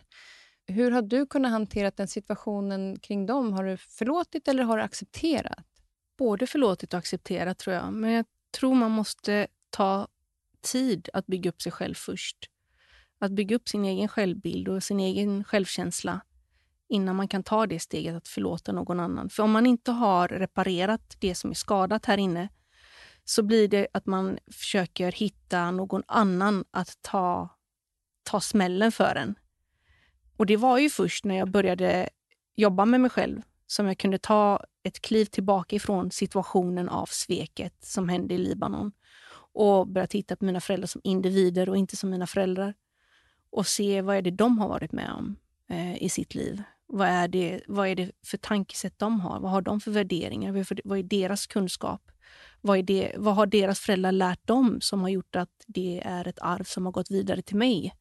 Hur 0.67 0.91
har 0.91 1.01
du 1.01 1.25
kunnat 1.25 1.51
hantera 1.51 1.91
den 1.91 2.07
situationen 2.07 2.99
kring 2.99 3.25
dem? 3.25 3.53
Har 3.53 3.63
du 3.63 3.77
förlåtit 3.77 4.47
eller 4.47 4.63
har 4.63 4.77
du 4.77 4.83
accepterat? 4.83 5.65
Både 6.17 6.47
förlåtit 6.47 6.93
och 6.93 6.97
accepterat, 6.97 7.57
tror 7.57 7.75
jag. 7.75 7.93
Men 7.93 8.11
jag 8.11 8.25
tror 8.59 8.75
man 8.75 8.91
måste 8.91 9.47
ta 9.69 10.07
tid 10.61 11.09
att 11.13 11.27
bygga 11.27 11.49
upp 11.49 11.61
sig 11.61 11.71
själv 11.71 11.93
först. 11.93 12.37
Att 13.19 13.31
bygga 13.31 13.55
upp 13.55 13.69
sin 13.69 13.85
egen 13.85 14.07
självbild 14.07 14.67
och 14.67 14.83
sin 14.83 14.99
egen 14.99 15.43
självkänsla 15.43 16.21
innan 16.89 17.15
man 17.15 17.27
kan 17.27 17.43
ta 17.43 17.67
det 17.67 17.79
steget 17.79 18.15
att 18.15 18.27
förlåta 18.27 18.71
någon 18.71 18.99
annan. 18.99 19.29
För 19.29 19.43
om 19.43 19.51
man 19.51 19.65
inte 19.65 19.91
har 19.91 20.27
reparerat 20.27 21.17
det 21.19 21.35
som 21.35 21.49
är 21.49 21.55
skadat 21.55 22.05
här 22.05 22.17
inne 22.17 22.49
så 23.25 23.43
blir 23.43 23.67
det 23.67 23.87
att 23.93 24.05
man 24.05 24.39
försöker 24.51 25.11
hitta 25.11 25.71
någon 25.71 26.03
annan 26.07 26.65
att 26.71 26.97
ta, 27.01 27.49
ta 28.23 28.39
smällen 28.39 28.91
för 28.91 29.15
en. 29.15 29.35
Och 30.37 30.45
det 30.45 30.57
var 30.57 30.77
ju 30.77 30.89
först 30.89 31.25
när 31.25 31.35
jag 31.35 31.51
började 31.51 32.09
jobba 32.55 32.85
med 32.85 33.01
mig 33.01 33.09
själv 33.09 33.41
som 33.67 33.87
jag 33.87 33.97
kunde 33.97 34.17
ta 34.17 34.63
ett 34.83 35.01
kliv 35.01 35.25
tillbaka 35.25 35.75
ifrån 35.75 36.11
situationen 36.11 36.89
av 36.89 37.05
sveket 37.05 37.85
som 37.85 38.09
hände 38.09 38.33
i 38.33 38.37
Libanon 38.37 38.91
och 39.53 39.87
börja 39.87 40.07
titta 40.07 40.35
på 40.35 40.45
mina 40.45 40.61
föräldrar 40.61 40.87
som 40.87 41.01
individer 41.03 41.69
och 41.69 41.77
inte 41.77 41.97
som 41.97 42.09
mina 42.09 42.27
föräldrar. 42.27 42.73
Och 43.49 43.67
se 43.67 44.01
vad 44.01 44.15
är 44.15 44.21
det 44.21 44.31
de 44.31 44.57
har 44.59 44.69
varit 44.69 44.91
med 44.91 45.11
om 45.11 45.35
eh, 45.69 46.03
i 46.03 46.09
sitt 46.09 46.35
liv. 46.35 46.63
Vad 46.87 47.07
är, 47.07 47.27
det, 47.27 47.61
vad 47.67 47.87
är 47.87 47.95
det 47.95 48.11
för 48.25 48.37
tankesätt 48.37 48.99
de 48.99 49.19
har? 49.19 49.39
Vad 49.39 49.51
har 49.51 49.61
de 49.61 49.79
för 49.79 49.91
värderingar? 49.91 50.51
Vad 50.51 50.71
är, 50.71 50.81
vad 50.83 50.99
är 50.99 51.03
deras 51.03 51.47
kunskap? 51.47 52.11
Vad, 52.65 52.77
är 52.77 52.83
det, 52.83 53.11
vad 53.17 53.35
har 53.35 53.45
deras 53.45 53.79
föräldrar 53.79 54.11
lärt 54.11 54.47
dem 54.47 54.81
som 54.81 55.01
har 55.01 55.09
gjort 55.09 55.35
att 55.35 55.63
det 55.67 56.01
är 56.05 56.27
ett 56.27 56.39
arv 56.41 56.63
som 56.63 56.85
har 56.85 56.91
gått 56.91 57.11
vidare 57.11 57.41
till 57.41 57.55
mig? 57.57 57.93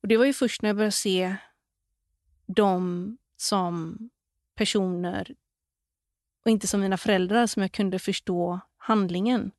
Och 0.00 0.08
Det 0.08 0.16
var 0.16 0.24
ju 0.24 0.32
först 0.32 0.62
när 0.62 0.68
jag 0.68 0.76
började 0.76 0.92
se 0.92 1.36
dem 2.46 3.16
som 3.36 3.98
personer 4.54 5.34
och 6.44 6.50
inte 6.50 6.66
som 6.66 6.80
mina 6.80 6.96
föräldrar 6.96 7.46
som 7.46 7.62
jag 7.62 7.72
kunde 7.72 7.98
förstå 7.98 8.60
handlingen. 8.76 9.50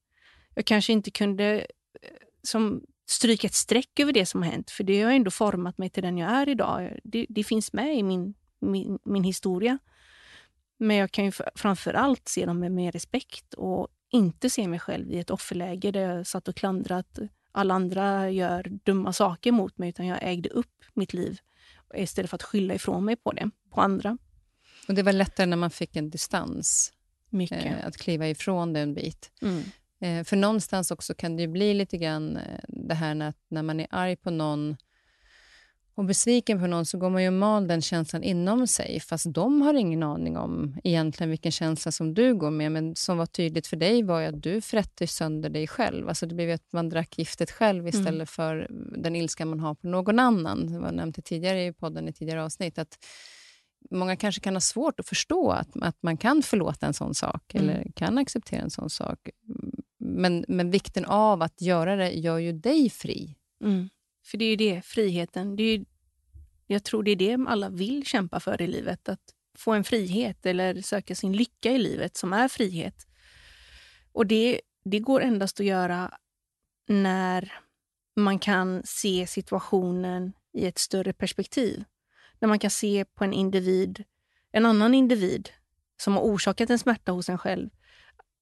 Jag 0.55 0.65
kanske 0.65 0.93
inte 0.93 1.11
kunde 1.11 1.59
eh, 2.01 2.09
som 2.41 2.85
stryka 3.05 3.47
ett 3.47 3.53
streck 3.53 3.99
över 3.99 4.13
det 4.13 4.25
som 4.25 4.41
har 4.41 4.51
hänt, 4.51 4.71
för 4.71 4.83
det 4.83 5.01
har 5.01 5.11
ändå 5.11 5.31
format 5.31 5.77
mig 5.77 5.89
till 5.89 6.03
den 6.03 6.17
jag 6.17 6.31
är 6.31 6.49
idag. 6.49 6.99
Det, 7.03 7.25
det 7.29 7.43
finns 7.43 7.73
med 7.73 7.97
i 7.97 8.03
min, 8.03 8.33
min, 8.59 8.99
min 9.03 9.23
historia. 9.23 9.77
Men 10.77 10.97
jag 10.97 11.11
kan 11.11 11.26
ju 11.26 11.31
framför 11.56 11.93
allt 11.93 12.27
se 12.27 12.45
dem 12.45 12.60
med 12.60 12.72
mer 12.72 12.91
respekt 12.91 13.53
och 13.53 13.88
inte 14.11 14.49
se 14.49 14.68
mig 14.68 14.80
själv 14.80 15.11
i 15.11 15.19
ett 15.19 15.30
offerläge 15.30 15.91
där 15.91 15.99
jag 15.99 16.27
satt 16.27 16.47
och 16.47 16.56
klandrade 16.56 16.99
att 16.99 17.19
alla 17.52 17.73
andra 17.73 18.30
gör 18.30 18.64
dumma 18.84 19.14
saker 19.14 19.52
mot 19.52 19.77
mig, 19.77 19.89
utan 19.89 20.06
jag 20.06 20.19
ägde 20.22 20.49
upp 20.49 20.84
mitt 20.93 21.14
liv 21.14 21.39
istället 21.95 22.30
för 22.30 22.35
att 22.35 22.43
skylla 22.43 22.73
ifrån 22.73 23.06
mig 23.06 23.15
på 23.15 23.31
det, 23.31 23.49
på 23.69 23.81
andra. 23.81 24.18
Och 24.88 24.93
Det 24.93 25.03
var 25.03 25.14
lättare 25.14 25.45
när 25.45 25.57
man 25.57 25.72
fick 25.72 25.95
en 25.95 26.10
distans, 26.10 26.93
Mycket. 27.30 27.65
Eh, 27.65 27.88
att 27.88 27.97
kliva 27.97 28.27
ifrån 28.30 28.73
det 28.73 28.80
en 28.80 28.93
bit. 28.93 29.31
Mm. 29.41 29.64
Eh, 29.99 30.23
för 30.23 30.35
någonstans 30.35 30.91
också 30.91 31.14
kan 31.14 31.38
det 31.38 31.47
bli 31.47 31.73
lite 31.73 31.97
grann 31.97 32.38
eh, 32.38 32.60
det 32.68 32.93
här 32.93 33.15
när, 33.15 33.34
när 33.47 33.64
man 33.64 33.80
är 33.80 33.88
arg 33.89 34.15
på 34.15 34.30
någon 34.30 34.77
och 35.95 36.05
besviken 36.05 36.59
på 36.59 36.67
någon 36.67 36.85
så 36.85 36.97
går 36.97 37.09
man 37.09 37.22
ju 37.22 37.27
och 37.27 37.34
mal 37.34 37.67
den 37.67 37.81
känslan 37.81 38.23
inom 38.23 38.67
sig 38.67 38.99
fast 38.99 39.34
de 39.34 39.61
har 39.61 39.73
ingen 39.73 40.03
aning 40.03 40.38
om 40.38 40.77
egentligen 40.84 41.30
vilken 41.30 41.51
känsla 41.51 41.91
som 41.91 42.13
du 42.13 42.35
går 42.35 42.51
med. 42.51 42.72
Men 42.72 42.95
som 42.95 43.17
var 43.17 43.26
tydligt 43.26 43.67
för 43.67 43.77
dig 43.77 44.03
var 44.03 44.22
att 44.22 44.43
du 44.43 44.61
frätte 44.61 45.07
sönder 45.07 45.49
dig 45.49 45.67
själv. 45.67 46.09
Alltså 46.09 46.26
det 46.26 46.35
blev 46.35 46.55
att 46.55 46.73
man 46.73 46.89
drack 46.89 47.17
giftet 47.17 47.51
själv 47.51 47.80
mm. 47.80 47.89
istället 47.89 48.13
mm. 48.15 48.27
för 48.27 48.67
den 48.97 49.15
ilska 49.15 49.45
man 49.45 49.59
har 49.59 49.76
på 49.76 49.88
någon 49.88 50.19
annan. 50.19 50.67
Det 50.73 50.80
var 50.80 50.91
nämnt 50.91 51.26
tidigare 51.26 51.65
i 51.65 51.73
podden 51.73 52.07
i 52.07 52.13
tidigare 52.13 52.43
avsnitt. 52.43 52.77
att 52.77 52.97
Många 53.91 54.15
kanske 54.15 54.41
kan 54.41 54.55
ha 54.55 54.61
svårt 54.61 54.99
att 54.99 55.07
förstå 55.07 55.51
att, 55.51 55.69
att 55.81 56.03
man 56.03 56.17
kan 56.17 56.41
förlåta 56.41 56.85
en 56.85 56.93
sån 56.93 57.15
sak 57.15 57.55
mm. 57.55 57.69
eller 57.69 57.91
kan 57.95 58.17
acceptera 58.17 58.61
en 58.61 58.69
sån 58.69 58.89
sak. 58.89 59.30
Men, 59.99 60.45
men 60.47 60.72
vikten 60.72 61.05
av 61.05 61.41
att 61.41 61.61
göra 61.61 61.95
det 61.95 62.11
gör 62.11 62.38
ju 62.38 62.51
dig 62.51 62.89
fri. 62.89 63.35
Mm. 63.63 63.89
För 64.26 64.38
det 64.38 64.45
är 64.45 64.49
ju 64.49 64.56
det, 64.56 64.81
friheten. 64.85 65.56
Det 65.56 65.64
är 65.64 65.77
ju, 65.77 65.85
jag 66.68 66.84
tror 66.84 67.03
det 67.03 67.11
är 67.11 67.15
det 67.15 67.45
alla 67.47 67.69
vill 67.69 68.06
kämpa 68.06 68.39
för 68.39 68.61
i 68.61 68.68
livet. 68.68 69.10
Att 69.10 69.34
få 69.57 69.73
en 69.73 69.84
frihet 69.84 70.45
eller 70.45 70.81
söka 70.81 71.15
sin 71.15 71.34
lycka 71.34 71.72
i 71.72 71.77
livet 71.77 72.18
som 72.18 72.34
är 72.34 72.47
frihet. 72.47 73.07
Och 74.11 74.27
det, 74.27 74.61
det 74.85 74.99
går 74.99 75.22
endast 75.22 75.60
att 75.60 75.65
göra 75.65 76.18
när 76.88 77.53
man 78.15 78.39
kan 78.39 78.81
se 78.85 79.27
situationen 79.27 80.34
i 80.53 80.65
ett 80.65 80.77
större 80.77 81.14
perspektiv. 81.14 81.84
När 82.39 82.47
man 82.47 82.60
kan 82.60 82.69
se 82.69 83.06
på 83.06 83.23
en 83.23 83.34
individ, 83.34 84.03
en 84.52 84.65
annan 84.65 84.93
individ 84.93 85.49
som 86.02 86.14
har 86.14 86.22
orsakat 86.22 86.69
en 86.69 86.80
smärta 86.80 87.11
hos 87.11 87.30
en 87.30 87.38
själv. 87.38 87.69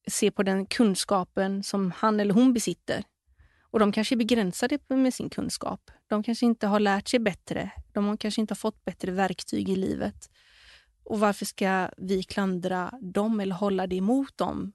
Se 0.07 0.31
på 0.31 0.43
den 0.43 0.65
kunskapen 0.65 1.63
som 1.63 1.91
han 1.91 2.19
eller 2.19 2.33
hon 2.33 2.53
besitter 2.53 3.03
och 3.73 3.79
de 3.79 3.91
kanske 3.91 4.15
är 4.15 4.17
begränsade 4.17 4.77
med 4.87 5.13
sin 5.13 5.29
kunskap. 5.29 5.91
De 6.07 6.23
kanske 6.23 6.45
inte 6.45 6.67
har 6.67 6.79
lärt 6.79 7.07
sig 7.07 7.19
bättre. 7.19 7.71
De 7.93 8.17
kanske 8.17 8.41
inte 8.41 8.51
har 8.51 8.55
fått 8.55 8.85
bättre 8.85 9.11
verktyg 9.11 9.69
i 9.69 9.75
livet. 9.75 10.29
Och 11.03 11.19
varför 11.19 11.45
ska 11.45 11.89
vi 11.97 12.23
klandra 12.23 12.91
dem 13.01 13.39
eller 13.39 13.55
hålla 13.55 13.87
det 13.87 13.95
emot 13.95 14.37
dem? 14.37 14.73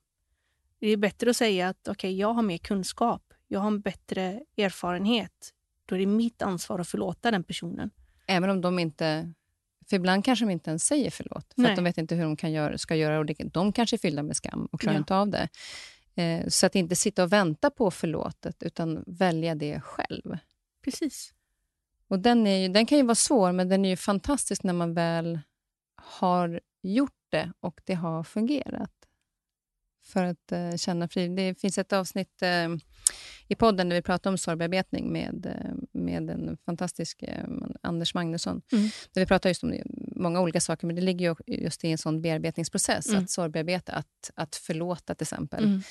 Det 0.81 0.89
är 0.89 0.97
bättre 0.97 1.31
att 1.31 1.37
säga 1.37 1.69
att 1.69 1.89
okay, 1.89 2.11
jag 2.11 2.35
har 2.35 2.43
mer 2.43 2.59
kunskap, 2.59 3.23
jag 3.49 3.61
har 3.61 3.67
en 3.67 3.81
bättre 3.81 4.41
erfarenhet. 4.57 5.53
Då 5.87 5.95
är 5.95 5.99
det 5.99 6.07
mitt 6.07 6.43
ansvar 6.43 6.79
att 6.79 6.89
förlåta 6.89 7.31
den 7.31 7.45
personen. 7.45 7.91
Även 8.27 8.51
om 8.51 8.61
de 8.61 8.79
inte... 8.79 9.33
För 9.89 9.97
ibland 9.97 10.25
kanske 10.25 10.45
de 10.45 10.51
inte 10.51 10.71
ens 10.71 10.85
säger 10.85 11.11
förlåt, 11.11 11.55
för 11.55 11.65
att 11.65 11.77
de 11.77 11.85
vet 11.85 11.99
inte 11.99 12.15
hur 12.15 12.23
de 12.23 12.37
kan 12.37 12.53
göra, 12.53 12.79
ska 12.79 12.97
göra. 12.97 13.19
Och 13.19 13.27
de 13.53 13.73
kanske 13.73 13.97
är 13.97 13.99
fyllda 13.99 14.23
med 14.23 14.37
skam 14.37 14.69
och 14.73 14.81
klarar 14.81 14.95
ja. 14.95 14.99
inte 14.99 15.17
av 15.17 15.29
det. 15.29 15.49
Eh, 16.19 16.49
så 16.49 16.67
att 16.67 16.75
inte 16.75 16.97
sitta 16.97 17.23
och 17.23 17.33
vänta 17.33 17.71
på 17.71 17.91
förlåtet, 17.91 18.63
utan 18.63 19.05
välja 19.07 19.55
det 19.55 19.81
själv. 19.81 20.39
Precis. 20.85 21.35
Och 22.09 22.19
den, 22.19 22.47
är 22.47 22.57
ju, 22.57 22.69
den 22.69 22.87
kan 22.87 22.99
ju 22.99 23.05
vara 23.05 23.15
svår, 23.15 23.53
men 23.53 23.69
den 23.69 23.85
är 23.85 23.89
ju 23.89 23.97
fantastisk 23.97 24.63
när 24.63 24.73
man 24.73 24.95
väl 24.95 25.41
har 25.97 26.61
gjort 26.83 27.27
det 27.29 27.53
och 27.61 27.81
det 27.85 27.95
har 27.95 28.25
fungerat. 28.25 28.98
För 30.09 30.25
att 30.25 30.53
uh, 30.53 30.77
känna 30.77 31.09
fri. 31.09 31.29
Det 31.29 31.61
finns 31.61 31.79
ett 31.79 31.93
avsnitt 31.93 32.43
uh, 32.43 32.77
i 33.49 33.55
podden 33.55 33.89
där 33.89 33.97
vi 33.97 34.03
pratar 34.03 34.31
om 34.31 34.39
sorgbearbetning 34.39 35.13
med, 35.13 35.47
uh, 35.47 36.03
med 36.03 36.31
en 36.31 36.57
fantastisk 36.67 37.25
Anders 37.83 38.15
Magnusson. 38.15 38.63
Mm. 38.73 38.89
Där 39.13 39.21
vi 39.23 39.27
pratar 39.27 39.51
just 39.51 39.63
om 39.63 39.75
många 40.17 40.41
olika 40.41 40.61
saker, 40.61 40.87
men 40.87 40.97
det 40.97 41.03
ligger 41.03 41.27
ju 41.29 41.57
just 41.65 41.85
i 41.85 41.91
en 41.91 41.99
sån 41.99 42.23
bearbetningsprocess. 42.23 43.09
Mm. 43.09 43.23
Att 43.23 43.31
sorgbearbeta, 43.31 43.93
att, 43.93 44.31
att 44.35 44.57
förlåta 44.57 45.15
till 45.15 45.25
exempel. 45.25 45.65
Mm. 45.65 45.83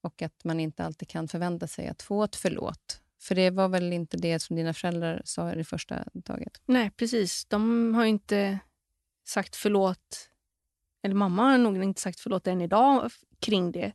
Och 0.00 0.22
att 0.22 0.44
man 0.44 0.60
inte 0.60 0.84
alltid 0.84 1.08
kan 1.08 1.28
förvänta 1.28 1.66
sig 1.66 1.88
att 1.88 2.02
få 2.02 2.24
ett 2.24 2.36
förlåt. 2.36 3.00
För 3.20 3.34
det 3.34 3.50
var 3.50 3.68
väl 3.68 3.92
inte 3.92 4.16
det 4.16 4.38
som 4.38 4.56
dina 4.56 4.74
föräldrar 4.74 5.22
sa 5.24 5.52
i 5.52 5.54
det 5.54 5.64
första 5.64 6.04
taget? 6.24 6.60
Nej, 6.66 6.90
precis. 6.90 7.44
De 7.44 7.94
har 7.94 8.04
inte 8.04 8.58
sagt 9.28 9.56
förlåt. 9.56 10.30
Eller 11.02 11.14
mamma 11.14 11.42
har 11.42 11.58
nog 11.58 11.84
inte 11.84 12.00
sagt 12.00 12.20
förlåt 12.20 12.46
än 12.46 12.60
idag 12.60 13.10
kring 13.40 13.72
det. 13.72 13.92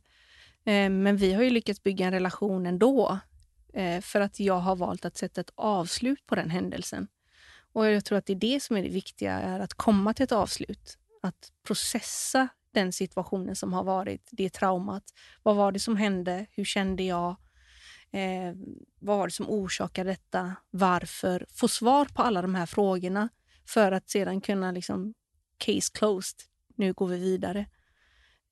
Eh, 0.64 0.90
men 0.90 1.16
vi 1.16 1.32
har 1.32 1.42
ju 1.42 1.50
lyckats 1.50 1.82
bygga 1.82 2.06
en 2.06 2.12
relation 2.12 2.66
ändå. 2.66 3.18
Eh, 3.74 4.00
för 4.00 4.20
att 4.20 4.40
jag 4.40 4.58
har 4.58 4.76
valt 4.76 5.04
att 5.04 5.16
sätta 5.16 5.40
ett 5.40 5.52
avslut 5.54 6.26
på 6.26 6.34
den 6.34 6.50
händelsen. 6.50 7.08
Och 7.72 7.86
Jag 7.86 8.04
tror 8.04 8.18
att 8.18 8.26
det 8.26 8.32
är 8.32 8.36
det 8.36 8.62
som 8.62 8.76
är 8.76 8.82
det 8.82 8.88
viktiga, 8.88 9.32
är 9.32 9.60
att 9.60 9.74
komma 9.74 10.14
till 10.14 10.24
ett 10.24 10.32
avslut. 10.32 10.98
Att 11.22 11.52
processa 11.66 12.48
den 12.74 12.92
situationen 12.92 13.56
som 13.56 13.72
har 13.72 13.84
varit, 13.84 14.28
det 14.32 14.50
traumat. 14.50 15.04
Vad 15.42 15.56
var 15.56 15.72
det 15.72 15.80
som 15.80 15.96
hände? 15.96 16.46
Hur 16.50 16.64
kände 16.64 17.02
jag? 17.02 17.36
Eh, 18.10 18.54
vad 18.98 19.18
var 19.18 19.26
det 19.26 19.32
som 19.32 19.50
orsakade 19.50 20.10
detta? 20.10 20.56
Varför? 20.70 21.46
Få 21.50 21.68
svar 21.68 22.04
på 22.04 22.22
alla 22.22 22.42
de 22.42 22.54
här 22.54 22.66
frågorna 22.66 23.28
för 23.66 23.92
att 23.92 24.10
sedan 24.10 24.40
kunna 24.40 24.72
liksom 24.72 25.14
case 25.58 25.90
closed. 25.94 26.40
Nu 26.76 26.92
går 26.92 27.06
vi 27.06 27.18
vidare. 27.18 27.66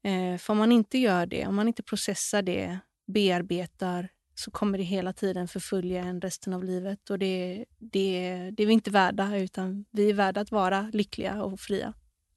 Eh, 0.03 0.39
för 0.39 0.53
om 0.53 0.59
man 0.59 0.73
inte 0.73 0.99
gör 0.99 1.27
det, 1.27 1.47
om 1.47 1.55
man 1.55 1.69
inte 1.69 1.83
processar 1.83 2.43
det, 2.43 2.79
bearbetar, 3.07 4.09
så 4.35 4.51
kommer 4.51 4.79
det 4.79 4.85
hela 4.85 5.13
tiden 5.13 5.49
förfölja 5.49 6.05
en 6.05 6.21
resten 6.21 6.53
av 6.53 6.65
livet. 6.65 7.11
Och 7.11 7.19
det, 7.19 7.65
det, 7.79 8.51
det 8.57 8.63
är 8.63 8.67
vi 8.67 8.73
inte 8.73 8.91
värda, 8.91 9.37
utan 9.37 9.85
vi 9.91 10.11
är 10.11 10.15
värda 10.15 10.41
att 10.41 10.51
vara 10.51 10.91
lyckliga 10.93 11.43
och 11.43 11.61
fria. 11.61 11.93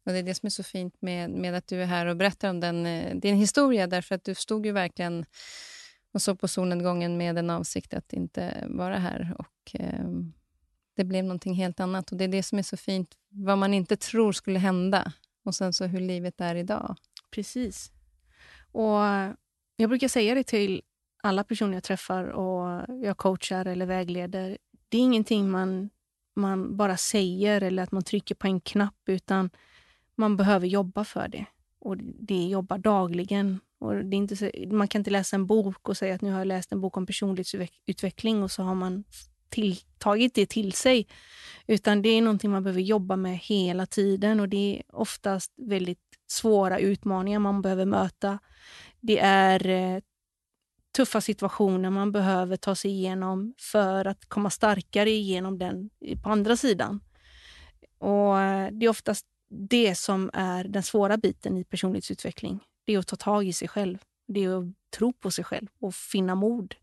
Och 0.05 0.11
Det 0.11 0.19
är 0.19 0.23
det 0.23 0.35
som 0.35 0.47
är 0.47 0.49
så 0.49 0.63
fint 0.63 1.01
med, 1.01 1.29
med 1.29 1.55
att 1.55 1.67
du 1.67 1.81
är 1.81 1.85
här 1.85 2.05
och 2.05 2.17
berättar 2.17 2.49
om 2.49 2.59
den, 2.59 2.85
eh, 2.85 3.15
din 3.15 3.35
historia. 3.35 3.87
Därför 3.87 4.15
att 4.15 4.23
du 4.23 4.35
stod 4.35 4.65
ju 4.65 4.71
verkligen 4.71 5.25
och 6.13 6.21
såg 6.21 6.39
på 6.39 6.47
solnedgången 6.47 7.17
med 7.17 7.37
en 7.37 7.49
avsikt 7.49 7.93
att 7.93 8.13
inte 8.13 8.67
vara 8.69 8.97
här. 8.97 9.35
Och 9.39 9.81
eh, 9.81 10.09
Det 10.95 11.03
blev 11.03 11.23
någonting 11.23 11.53
helt 11.53 11.79
annat. 11.79 12.11
Och 12.11 12.17
Det 12.17 12.23
är 12.23 12.27
det 12.27 12.43
som 12.43 12.57
är 12.57 12.63
så 12.63 12.77
fint, 12.77 13.15
vad 13.29 13.57
man 13.57 13.73
inte 13.73 13.97
tror 13.97 14.31
skulle 14.31 14.59
hända 14.59 15.13
och 15.45 15.55
sen 15.55 15.73
så 15.73 15.85
hur 15.85 15.99
livet 15.99 16.41
är 16.41 16.55
idag. 16.55 16.95
Precis. 17.33 17.91
Och 18.71 18.99
Jag 19.75 19.89
brukar 19.89 20.07
säga 20.07 20.35
det 20.35 20.43
till 20.43 20.81
alla 21.23 21.43
personer 21.43 21.73
jag 21.73 21.83
träffar 21.83 22.23
och 22.23 22.85
jag 23.03 23.17
coachar 23.17 23.65
eller 23.65 23.85
vägleder. 23.85 24.57
Det 24.89 24.97
är 24.97 25.01
ingenting 25.01 25.51
man, 25.51 25.89
man 26.35 26.77
bara 26.77 26.97
säger 26.97 27.61
eller 27.61 27.83
att 27.83 27.91
man 27.91 28.03
trycker 28.03 28.35
på 28.35 28.47
en 28.47 28.61
knapp, 28.61 28.99
utan 29.05 29.49
man 30.15 30.37
behöver 30.37 30.67
jobba 30.67 31.03
för 31.03 31.27
det. 31.27 31.45
Och 31.79 31.97
det 31.97 32.47
jobbar 32.47 32.77
dagligen. 32.77 33.59
Och 33.79 33.95
det 33.95 34.15
är 34.15 34.17
inte 34.17 34.35
så, 34.35 34.51
man 34.67 34.87
kan 34.87 34.99
inte 34.99 35.11
läsa 35.11 35.35
en 35.35 35.47
bok 35.47 35.89
och 35.89 35.97
säga 35.97 36.15
att 36.15 36.21
nu 36.21 36.31
har 36.31 36.39
jag 36.39 36.47
läst 36.47 36.71
en 36.71 36.81
bok 36.81 36.97
om 36.97 37.05
personlighetsutveckling 37.05 38.43
och 38.43 38.51
så 38.51 38.63
har 38.63 38.75
man 38.75 39.03
till, 39.49 39.75
tagit 39.97 40.35
det 40.35 40.45
till 40.45 40.73
sig. 40.73 41.07
Utan 41.67 42.01
det 42.01 42.09
är 42.09 42.21
någonting 42.21 42.51
man 42.51 42.63
behöver 42.63 42.81
jobba 42.81 43.15
med 43.15 43.37
hela 43.37 43.85
tiden 43.85 44.39
och 44.39 44.49
det 44.49 44.77
är 44.77 44.95
oftast 44.95 45.53
väldigt 45.57 45.99
svåra 46.27 46.79
utmaningar 46.79 47.39
man 47.39 47.61
behöver 47.61 47.85
möta. 47.85 48.39
Det 49.01 49.19
är 49.19 49.67
eh, 49.67 50.01
tuffa 50.95 51.21
situationer 51.21 51.89
man 51.89 52.11
behöver 52.11 52.57
ta 52.57 52.75
sig 52.75 52.91
igenom 52.91 53.53
för 53.59 54.05
att 54.05 54.25
komma 54.25 54.49
starkare 54.49 55.09
igenom 55.09 55.59
den 55.59 55.89
eh, 56.05 56.21
på 56.21 56.29
andra 56.29 56.57
sidan. 56.57 56.99
Och 57.97 58.39
eh, 58.39 58.71
Det 58.71 58.85
är 58.85 58.89
oftast 58.89 59.25
det 59.49 59.95
som 59.95 60.29
är 60.33 60.63
den 60.63 60.83
svåra 60.83 61.17
biten 61.17 61.57
i 61.57 61.63
personlighetsutveckling. 61.63 62.59
Det 62.85 62.93
är 62.93 62.99
att 62.99 63.07
ta 63.07 63.15
tag 63.15 63.47
i 63.47 63.53
sig 63.53 63.67
själv. 63.67 63.97
Det 64.27 64.43
är 64.43 64.59
att 64.59 64.65
tro 64.97 65.13
på 65.13 65.31
sig 65.31 65.43
själv 65.43 65.67
och 65.79 65.95
finna 65.95 66.35
mod. 66.35 66.75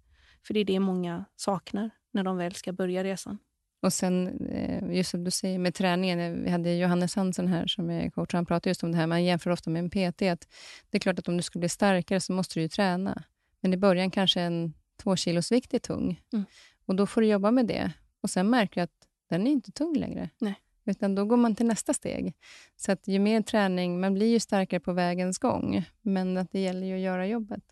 För 0.47 0.55
det 0.55 0.61
är 0.61 0.65
det 0.65 0.81
många 0.81 1.25
saknar 1.37 1.91
när 2.13 2.25
de 2.25 2.37
väl 2.37 2.55
ska 2.55 2.73
börja 2.73 3.05
resan. 3.05 3.39
Och 3.83 3.93
sen, 3.93 4.47
eh, 4.47 4.97
just 4.97 5.11
som 5.11 5.25
du 5.25 5.31
säger 5.31 5.59
med 5.59 5.75
träningen, 5.75 6.45
vi 6.45 6.51
hade 6.51 6.75
Johannes 6.75 7.17
Hansen 7.17 7.49
här 7.49 7.67
som 7.67 7.91
är 7.91 8.11
coach, 8.11 8.33
han 8.33 8.47
pratar 8.47 8.71
just 8.71 8.83
om 8.83 8.93
det 8.93 8.99
här, 8.99 9.07
man 9.07 9.25
jämför 9.25 9.51
ofta 9.51 9.71
med 9.71 9.81
en 9.81 9.91
PT, 9.91 10.23
att 10.23 10.49
det 10.91 10.99
är 10.99 11.01
klart 11.01 11.19
att 11.19 11.29
om 11.29 11.37
du 11.37 11.43
ska 11.43 11.59
bli 11.59 11.69
starkare 11.69 12.21
så 12.21 12.33
måste 12.33 12.59
du 12.59 12.63
ju 12.63 12.69
träna. 12.69 13.23
Men 13.61 13.75
i 13.75 13.77
början 13.77 14.11
kanske 14.11 14.41
en 14.41 14.73
två 15.03 15.17
kilos 15.17 15.53
vikt 15.53 15.75
är 15.75 15.79
tung. 15.79 16.21
Mm. 16.33 16.45
Och 16.87 16.97
då 16.97 17.07
får 17.07 17.21
du 17.21 17.27
jobba 17.27 17.51
med 17.51 17.67
det. 17.67 17.93
Och 18.21 18.31
sen 18.31 18.51
märker 18.51 18.81
du 18.81 18.85
att 18.85 19.07
den 19.29 19.47
är 19.47 19.51
inte 19.51 19.73
tung 19.73 19.97
längre. 19.97 20.31
Nej. 20.39 20.55
Utan 20.85 21.15
då 21.15 21.25
går 21.25 21.37
man 21.37 21.55
till 21.55 21.67
nästa 21.67 21.95
steg. 21.95 22.35
Så 22.77 22.93
att 22.93 23.09
ju 23.09 23.19
mer 23.19 23.43
träning, 23.43 24.01
man 24.01 24.15
blir 24.15 24.27
ju 24.27 24.41
starkare 24.41 24.81
på 24.81 24.93
vägens 24.93 25.39
gång. 25.39 25.85
Men 26.03 26.37
att 26.37 26.53
det 26.53 26.61
gäller 26.61 26.87
ju 26.87 26.95
att 26.95 27.01
göra 27.01 27.27
jobbet. 27.27 27.63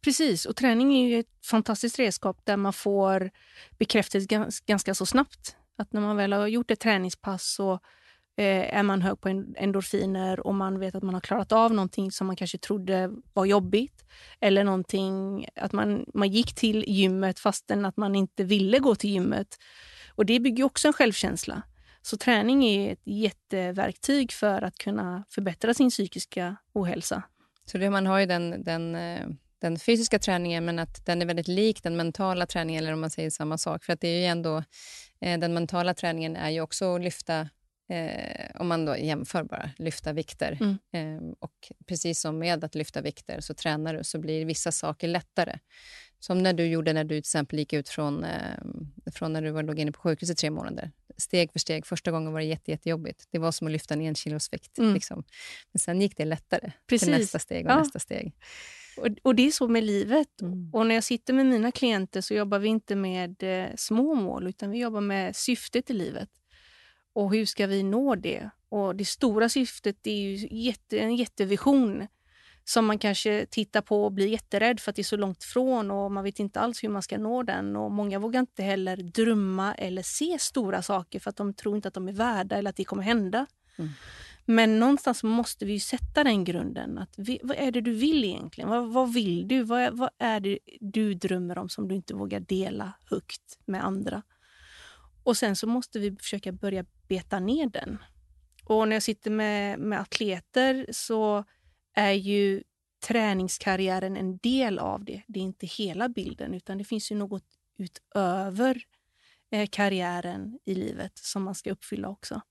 Precis, 0.00 0.46
och 0.46 0.56
träning 0.56 0.96
är 0.96 1.08
ju 1.08 1.20
ett 1.20 1.46
fantastiskt 1.46 1.98
redskap 1.98 2.40
där 2.44 2.56
man 2.56 2.72
får 2.72 3.30
bekräftelse 3.78 4.26
ganska, 4.26 4.64
ganska 4.66 4.94
så 4.94 5.06
snabbt. 5.06 5.56
Att 5.76 5.92
när 5.92 6.00
man 6.00 6.16
väl 6.16 6.32
har 6.32 6.46
gjort 6.46 6.70
ett 6.70 6.80
träningspass 6.80 7.54
så 7.54 7.72
eh, 8.36 8.76
är 8.78 8.82
man 8.82 9.02
hög 9.02 9.20
på 9.20 9.28
endorfiner 9.56 10.46
och 10.46 10.54
man 10.54 10.78
vet 10.78 10.94
att 10.94 11.02
man 11.02 11.14
har 11.14 11.20
klarat 11.20 11.52
av 11.52 11.74
någonting 11.74 12.12
som 12.12 12.26
man 12.26 12.36
kanske 12.36 12.58
trodde 12.58 13.10
var 13.32 13.44
jobbigt. 13.44 14.04
Eller 14.40 14.64
någonting, 14.64 15.46
att 15.54 15.72
man, 15.72 16.04
man 16.14 16.28
gick 16.28 16.54
till 16.54 16.84
gymmet 16.86 17.38
fastän 17.38 17.84
att 17.84 17.96
man 17.96 18.14
inte 18.14 18.44
ville 18.44 18.78
gå 18.78 18.94
till 18.94 19.10
gymmet. 19.10 19.58
Och 20.14 20.26
det 20.26 20.40
bygger 20.40 20.64
också 20.64 20.88
en 20.88 20.92
självkänsla. 20.92 21.62
Så 22.02 22.16
träning 22.16 22.64
är 22.64 22.92
ett 22.92 23.02
jätteverktyg 23.04 24.32
för 24.32 24.62
att 24.62 24.78
kunna 24.78 25.24
förbättra 25.30 25.74
sin 25.74 25.90
psykiska 25.90 26.56
ohälsa. 26.72 27.22
Så 27.64 27.78
det, 27.78 27.90
man 27.90 28.06
har 28.06 28.18
ju 28.18 28.26
den, 28.26 28.64
den, 28.64 28.94
eh, 28.94 29.28
den 29.58 29.78
fysiska 29.78 30.18
träningen, 30.18 30.64
men 30.64 30.78
att 30.78 31.06
den 31.06 31.22
är 31.22 31.26
väldigt 31.26 31.48
lik 31.48 31.82
den 31.82 31.96
mentala 31.96 32.46
träningen, 32.46 32.82
eller 32.82 32.92
om 32.92 33.00
man 33.00 33.10
säger 33.10 33.30
samma 33.30 33.58
sak. 33.58 33.84
För 33.84 33.92
att 33.92 34.00
det 34.00 34.08
är 34.08 34.20
ju 34.20 34.24
ändå, 34.24 34.64
eh, 35.20 35.38
den 35.38 35.54
mentala 35.54 35.94
träningen 35.94 36.36
är 36.36 36.50
ju 36.50 36.60
också 36.60 36.94
att 36.94 37.02
lyfta 37.02 37.48
Eh, 37.90 38.60
om 38.60 38.68
man 38.68 38.84
då 38.84 38.96
jämför 38.96 39.42
bara, 39.42 39.70
lyfta 39.76 40.12
vikter. 40.12 40.58
Mm. 40.60 40.78
Eh, 40.92 41.32
och 41.38 41.72
precis 41.86 42.20
som 42.20 42.38
med 42.38 42.64
att 42.64 42.74
lyfta 42.74 43.00
vikter 43.00 43.40
så 43.40 43.54
tränar 43.54 43.94
du 43.94 44.04
så 44.04 44.18
blir 44.18 44.44
vissa 44.44 44.72
saker 44.72 45.08
lättare. 45.08 45.58
Som 46.20 46.38
när 46.38 46.52
du 46.52 46.66
gjorde 46.66 46.92
när 46.92 47.04
du 47.04 47.08
till 47.08 47.18
exempel 47.18 47.58
gick 47.58 47.72
ut 47.72 47.88
från, 47.88 48.24
eh, 48.24 48.58
från 49.14 49.32
när 49.32 49.42
du 49.42 49.50
var, 49.50 49.62
låg 49.62 49.78
inne 49.78 49.92
på 49.92 50.00
sjukhus 50.00 50.30
i 50.30 50.34
tre 50.34 50.50
månader. 50.50 50.90
Steg 51.16 51.52
för 51.52 51.58
steg. 51.58 51.86
Första 51.86 52.10
gången 52.10 52.32
var 52.32 52.40
det 52.40 52.46
jätte, 52.46 52.70
jättejobbigt. 52.70 53.26
Det 53.30 53.38
var 53.38 53.52
som 53.52 53.66
att 53.66 53.72
lyfta 53.72 53.94
en 53.94 54.00
enkilosvikt. 54.00 54.78
Mm. 54.78 54.94
Liksom. 54.94 55.24
Men 55.72 55.78
sen 55.80 56.00
gick 56.00 56.16
det 56.16 56.24
lättare 56.24 56.72
Precis. 56.86 57.06
till 57.08 57.18
nästa 57.18 57.38
steg 57.38 57.66
och 57.66 57.72
ja. 57.72 57.78
nästa 57.78 57.98
steg. 57.98 58.32
Och, 59.00 59.08
och, 59.22 59.34
det 59.34 59.46
är 59.46 59.50
så 59.50 59.68
med 59.68 59.84
livet. 59.84 60.40
Mm. 60.40 60.70
Och 60.72 60.86
när 60.86 60.94
jag 60.94 61.04
sitter 61.04 61.32
med 61.34 61.46
mina 61.46 61.72
klienter 61.72 62.20
så 62.20 62.34
jobbar 62.34 62.58
vi 62.58 62.68
inte 62.68 62.96
med 62.96 63.42
eh, 63.42 63.74
små 63.76 64.14
mål 64.14 64.46
utan 64.46 64.70
vi 64.70 64.78
jobbar 64.78 65.00
med 65.00 65.36
syftet 65.36 65.90
i 65.90 65.92
livet. 65.92 66.28
Och 67.12 67.34
hur 67.34 67.46
ska 67.46 67.66
vi 67.66 67.82
nå 67.82 68.14
det? 68.14 68.50
Och 68.68 68.96
det 68.96 69.04
stora 69.04 69.48
syftet 69.48 70.06
är 70.06 70.16
ju 70.16 70.48
jätte, 70.50 70.98
en 70.98 71.16
jättevision 71.16 72.06
som 72.64 72.86
man 72.86 72.98
kanske 72.98 73.46
tittar 73.50 73.80
på 73.80 74.04
och 74.04 74.12
blir 74.12 74.26
jätterädd 74.26 74.80
för 74.80 74.90
att 74.90 74.96
det 74.96 75.02
är 75.02 75.04
så 75.04 75.16
långt 75.16 75.42
ifrån 75.42 75.90
och 75.90 76.12
man 76.12 76.24
vet 76.24 76.38
inte 76.38 76.60
alls 76.60 76.84
hur 76.84 76.88
man 76.88 77.02
ska 77.02 77.18
nå 77.18 77.42
den. 77.42 77.76
Och 77.76 77.92
Många 77.92 78.18
vågar 78.18 78.40
inte 78.40 78.62
heller 78.62 78.96
drömma 78.96 79.74
eller 79.74 80.02
se 80.02 80.36
stora 80.40 80.82
saker 80.82 81.20
för 81.20 81.30
att 81.30 81.36
de 81.36 81.54
tror 81.54 81.76
inte 81.76 81.88
att 81.88 81.94
de 81.94 82.08
är 82.08 82.12
värda 82.12 82.56
eller 82.56 82.70
att 82.70 82.76
det 82.76 82.84
kommer 82.84 83.02
hända. 83.02 83.46
Mm. 83.78 83.90
Men 84.50 84.78
någonstans 84.78 85.22
måste 85.22 85.64
vi 85.64 85.80
sätta 85.80 86.24
den 86.24 86.44
grunden. 86.44 86.98
Att 86.98 87.14
vi, 87.18 87.40
vad 87.42 87.56
är 87.56 87.70
det 87.70 87.80
du 87.80 87.92
vill 87.92 88.24
egentligen? 88.24 88.70
Vad, 88.70 88.92
vad 88.92 89.12
vill 89.12 89.48
du? 89.48 89.62
Vad, 89.62 89.96
vad, 89.96 90.10
är 90.18 90.40
det 90.40 90.58
du 90.80 91.14
drömmer 91.14 91.58
om 91.58 91.68
som 91.68 91.88
du 91.88 91.94
inte 91.94 92.14
vågar 92.14 92.40
dela 92.40 92.92
högt 93.04 93.58
med 93.64 93.84
andra? 93.84 94.22
Och 95.22 95.36
sen 95.36 95.56
så 95.56 95.66
måste 95.66 95.98
vi 95.98 96.16
försöka 96.16 96.52
börja 96.52 96.84
beta 97.08 97.40
ner 97.40 97.66
den. 97.66 97.98
Och 98.64 98.88
när 98.88 98.96
jag 98.96 99.02
sitter 99.02 99.30
med, 99.30 99.78
med 99.78 100.00
atleter 100.00 100.86
så 100.90 101.44
är 101.94 102.12
ju 102.12 102.62
träningskarriären 103.06 104.16
en 104.16 104.38
del 104.38 104.78
av 104.78 105.04
det. 105.04 105.22
Det 105.26 105.40
är 105.40 105.44
inte 105.44 105.66
hela 105.66 106.08
bilden, 106.08 106.54
utan 106.54 106.78
det 106.78 106.84
finns 106.84 107.12
ju 107.12 107.16
något 107.16 107.44
utöver 107.78 108.82
eh, 109.50 109.68
karriären 109.72 110.58
i 110.64 110.74
livet 110.74 111.18
som 111.18 111.42
man 111.42 111.54
ska 111.54 111.70
uppfylla 111.70 112.08
också. 112.08 112.42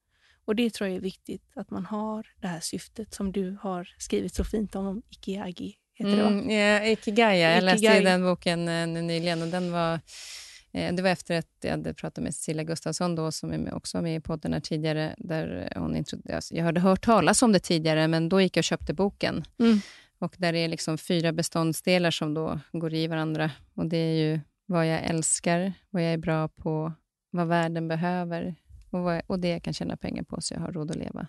Och 0.48 0.56
Det 0.56 0.70
tror 0.70 0.90
jag 0.90 0.98
är 0.98 1.02
viktigt, 1.02 1.44
att 1.56 1.72
man 1.72 1.86
har 1.86 2.28
det 2.42 2.48
här 2.48 2.60
syftet 2.60 3.14
som 3.14 3.32
du 3.32 3.58
har 3.62 3.90
skrivit 3.98 4.36
så 4.36 4.44
fint 4.44 4.76
om, 4.76 4.88
om 4.88 5.02
Ikiagi. 5.10 5.76
Heter 5.94 6.18
det, 6.18 6.24
mm, 6.24 6.50
ja, 6.50 6.84
Ikigai, 6.86 7.40
jag 7.40 7.64
läste 7.64 8.00
den 8.00 8.24
boken 8.24 8.68
eh, 8.68 8.88
nyligen 8.88 9.42
och 9.42 9.48
den 9.48 9.72
var 9.72 10.00
Eh, 10.78 10.94
det 10.94 11.02
var 11.02 11.10
efter 11.10 11.38
att 11.38 11.48
jag 11.62 11.72
hade 11.72 11.94
pratat 11.94 12.24
med 12.24 12.36
Cecilia 12.36 12.64
Gustafsson, 12.64 13.16
då, 13.16 13.32
som 13.32 13.52
är 13.52 13.58
med, 13.58 13.74
också 13.74 14.02
med 14.02 14.16
i 14.16 14.20
podden 14.20 14.54
här 14.54 14.60
tidigare. 14.60 15.16
Där 15.18 15.74
hon 15.76 16.04
jag 16.50 16.66
hade 16.66 16.80
hört 16.80 17.06
talas 17.06 17.44
om 17.44 17.52
det 17.52 17.60
tidigare, 17.60 18.08
men 18.08 18.30
då 18.30 18.42
gick 18.42 18.58
jag 18.58 18.62
och 18.62 18.64
köpte 18.64 18.94
boken. 18.94 19.46
Mm. 19.60 19.80
Och 20.20 20.36
Där 20.38 20.54
är 20.54 20.68
liksom 20.68 20.98
fyra 20.98 21.32
beståndsdelar 21.32 22.12
som 22.12 22.34
då 22.34 22.60
går 22.72 22.94
i 22.94 23.08
varandra. 23.08 23.52
Och 23.74 23.86
Det 23.86 23.98
är 23.98 24.14
ju 24.14 24.40
vad 24.66 24.88
jag 24.88 25.04
älskar, 25.04 25.74
vad 25.90 26.04
jag 26.04 26.14
är 26.14 26.18
bra 26.18 26.48
på, 26.48 26.94
vad 27.32 27.48
världen 27.48 27.88
behöver 27.88 28.56
och, 28.98 29.04
vad, 29.04 29.22
och 29.28 29.40
det 29.40 29.50
jag 29.50 29.64
kan 29.64 29.74
tjäna 29.74 29.98
pengar 29.98 30.24
på 30.24 30.42
så 30.42 30.54
jag 30.54 30.62
har 30.62 30.72
råd 30.72 30.92
att 30.92 30.98
leva. 30.98 31.28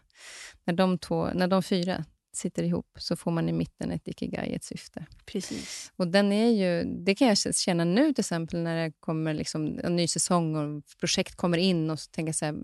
När 0.64 0.74
de, 0.74 0.98
två, 0.98 1.28
när 1.34 1.48
de 1.48 1.62
fyra 1.62 2.04
sitter 2.32 2.62
ihop 2.62 2.98
så 2.98 3.16
får 3.16 3.30
man 3.30 3.48
i 3.48 3.52
mitten 3.52 3.90
ett 3.90 4.08
ikigai, 4.08 4.54
ett 4.54 4.64
syfte. 4.64 5.06
Precis. 5.26 5.92
Och 5.96 6.08
den 6.08 6.32
är 6.32 6.48
ju, 6.48 6.84
det 7.04 7.14
kan 7.14 7.28
jag 7.28 7.38
känna 7.54 7.84
nu 7.84 8.12
till 8.12 8.22
exempel 8.22 8.62
när 8.62 8.84
det 8.84 8.92
kommer 9.00 9.34
liksom 9.34 9.80
en 9.84 9.96
ny 9.96 10.08
säsong 10.08 10.56
och 10.56 10.82
projekt 11.00 11.34
kommer 11.34 11.58
in 11.58 11.90
och 11.90 12.00
så 12.00 12.10
tänker 12.10 12.28
jag 12.28 12.36
så 12.36 12.44
här, 12.44 12.54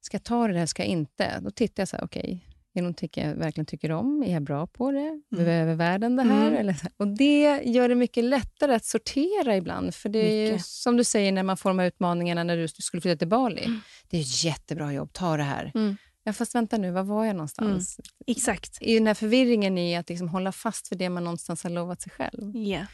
ska 0.00 0.14
jag 0.14 0.24
ta 0.24 0.46
det 0.46 0.54
eller 0.54 0.66
ska 0.66 0.82
jag 0.82 0.90
inte? 0.90 1.40
Då 1.40 1.50
tittar 1.50 1.80
jag 1.80 1.88
så 1.88 1.96
här, 1.96 2.04
okej, 2.04 2.20
okay, 2.20 2.55
är 2.76 2.80
det 2.80 2.84
någonting 2.84 3.10
jag 3.14 3.34
verkligen 3.34 3.66
tycker 3.66 3.92
om? 3.92 4.22
Är 4.22 4.32
jag 4.32 4.42
bra 4.42 4.66
på 4.66 4.90
det? 4.90 4.98
Mm. 4.98 5.44
Behöver 5.44 5.74
världen 5.74 6.16
det 6.16 6.22
här? 6.22 6.46
Mm. 6.46 6.58
Eller, 6.58 6.76
och 6.96 7.08
Det 7.08 7.62
gör 7.64 7.88
det 7.88 7.94
mycket 7.94 8.24
lättare 8.24 8.74
att 8.74 8.84
sortera 8.84 9.56
ibland. 9.56 9.94
För 9.94 10.08
det 10.08 10.18
är 10.18 10.52
ju, 10.52 10.58
som 10.58 10.96
du 10.96 11.04
säger 11.04 11.32
när 11.32 11.42
man 11.42 11.56
får 11.56 11.70
de 11.70 11.78
här 11.78 11.86
utmaningarna 11.86 12.44
när 12.44 12.56
du 12.56 12.68
skulle 12.68 13.00
flytta 13.00 13.18
till 13.18 13.28
Bali. 13.28 13.64
Mm. 13.64 13.80
Det 14.10 14.16
är 14.16 14.20
ett 14.20 14.44
jättebra 14.44 14.92
jobb, 14.92 15.12
ta 15.12 15.36
det 15.36 15.42
här. 15.42 15.72
Mm. 15.74 15.96
Ja, 16.24 16.32
fast 16.32 16.54
vänta 16.54 16.76
nu, 16.78 16.90
var 16.90 17.02
var 17.02 17.24
jag 17.24 17.36
någonstans? 17.36 17.98
Mm, 17.98 18.36
exakt. 18.36 18.78
I 18.80 18.94
den 18.94 19.06
här 19.06 19.14
förvirringen 19.14 19.78
i 19.78 19.96
att 19.96 20.08
liksom 20.08 20.28
hålla 20.28 20.52
fast 20.52 20.88
för 20.88 20.96
det 20.96 21.08
man 21.08 21.24
någonstans 21.24 21.62
har 21.62 21.70
lovat 21.70 22.02
sig 22.02 22.12
själv. 22.12 22.56
Yeah. 22.56 22.86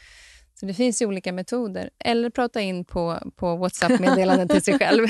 Så 0.59 0.65
det 0.65 0.73
finns 0.73 1.01
ju 1.01 1.05
olika 1.05 1.33
metoder. 1.33 1.89
Eller 1.99 2.29
prata 2.29 2.61
in 2.61 2.85
på, 2.85 3.31
på 3.35 3.55
WhatsApp-meddelanden 3.55 4.47
till 4.47 4.61
sig 4.63 4.73
själv. 4.79 5.07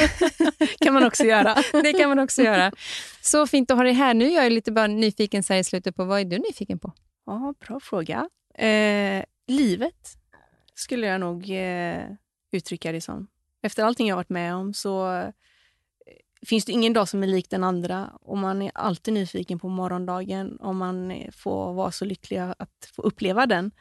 kan 0.79 0.93
man 0.93 1.03
också 1.05 1.23
göra. 1.23 1.55
det 1.83 1.93
kan 1.93 2.09
man 2.09 2.19
också 2.19 2.41
göra. 2.41 2.71
Så 3.21 3.47
fint 3.47 3.71
att 3.71 3.77
ha 3.77 3.83
dig 3.83 3.93
här. 3.93 4.13
Nu 4.13 4.25
är 4.25 4.43
jag 4.43 4.51
lite 4.51 4.71
bara 4.71 4.87
nyfiken 4.87 5.43
så 5.43 5.53
i 5.53 5.63
slutet 5.63 5.95
på 5.95 6.03
vad 6.03 6.19
är 6.19 6.25
du 6.25 6.37
nyfiken 6.37 6.79
på? 6.79 6.93
Ja, 7.25 7.53
bra 7.67 7.79
fråga. 7.79 8.29
Eh, 8.57 9.23
livet 9.47 10.17
skulle 10.73 11.07
jag 11.07 11.19
nog 11.19 11.49
eh, 11.49 12.03
uttrycka 12.51 12.91
det 12.91 13.01
som. 13.01 13.27
Efter 13.63 13.83
allting 13.83 14.07
jag 14.07 14.15
varit 14.15 14.29
med 14.29 14.55
om 14.55 14.73
så 14.73 15.23
finns 16.45 16.65
det 16.65 16.71
ingen 16.71 16.93
dag 16.93 17.09
som 17.09 17.23
är 17.23 17.27
lik 17.27 17.49
den 17.49 17.63
andra 17.63 18.09
och 18.21 18.37
man 18.37 18.61
är 18.61 18.71
alltid 18.75 19.13
nyfiken 19.13 19.59
på 19.59 19.69
morgondagen 19.69 20.57
om 20.59 20.77
man 20.77 21.23
får 21.31 21.73
vara 21.73 21.91
så 21.91 22.05
lycklig 22.05 22.37
att 22.37 22.89
få 22.95 23.01
uppleva 23.01 23.45
den. 23.45 23.71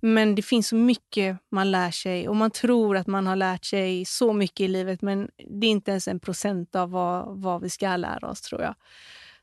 Men 0.00 0.34
det 0.34 0.42
finns 0.42 0.68
så 0.68 0.76
mycket 0.76 1.38
man 1.50 1.70
lär 1.70 1.90
sig 1.90 2.28
och 2.28 2.36
man 2.36 2.50
tror 2.50 2.96
att 2.96 3.06
man 3.06 3.26
har 3.26 3.36
lärt 3.36 3.64
sig 3.64 4.04
så 4.04 4.32
mycket 4.32 4.60
i 4.60 4.68
livet 4.68 5.02
men 5.02 5.30
det 5.36 5.66
är 5.66 5.70
inte 5.70 5.90
ens 5.90 6.08
en 6.08 6.20
procent 6.20 6.74
av 6.74 6.90
vad, 6.90 7.40
vad 7.40 7.62
vi 7.62 7.70
ska 7.70 7.96
lära 7.96 8.30
oss 8.30 8.40
tror 8.40 8.62
jag. 8.62 8.74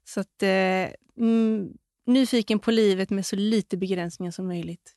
Så 0.03 0.19
att, 0.19 0.43
eh, 0.43 0.89
mm, 1.17 1.73
nyfiken 2.05 2.59
på 2.59 2.71
livet 2.71 3.09
med 3.09 3.25
så 3.25 3.35
lite 3.35 3.77
begränsningar 3.77 4.31
som 4.31 4.47
möjligt, 4.47 4.93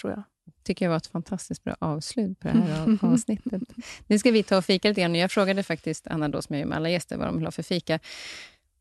tror 0.00 0.12
jag 0.12 0.22
tycker 0.62 0.84
jag 0.84 0.90
var 0.90 0.96
ett 0.96 1.06
fantastiskt 1.06 1.64
bra 1.64 1.76
avslut 1.78 2.40
på 2.40 2.48
det 2.48 2.54
här 2.54 2.98
avsnittet. 3.12 3.62
Nu 4.06 4.18
ska 4.18 4.30
vi 4.30 4.42
ta 4.42 4.58
och 4.58 4.64
fika 4.64 4.88
lite 4.88 5.00
grann. 5.00 5.14
Jag 5.14 5.30
frågade 5.30 5.62
faktiskt 5.62 6.06
Anna, 6.06 6.28
då, 6.28 6.42
som 6.42 6.54
jag 6.54 6.60
gör 6.60 6.68
med 6.68 6.76
alla 6.76 6.90
gäster, 6.90 7.16
vad 7.16 7.26
de 7.26 7.36
vill 7.36 7.46
ha 7.46 7.52
för 7.52 7.62
fika. 7.62 7.98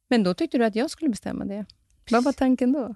Men 0.09 0.23
då 0.23 0.33
tyckte 0.33 0.57
du 0.57 0.65
att 0.65 0.75
jag 0.75 0.91
skulle 0.91 1.09
bestämma 1.09 1.45
det. 1.45 1.65
Vad 2.11 2.23
var 2.23 2.33
tanken 2.33 2.71
då? 2.71 2.95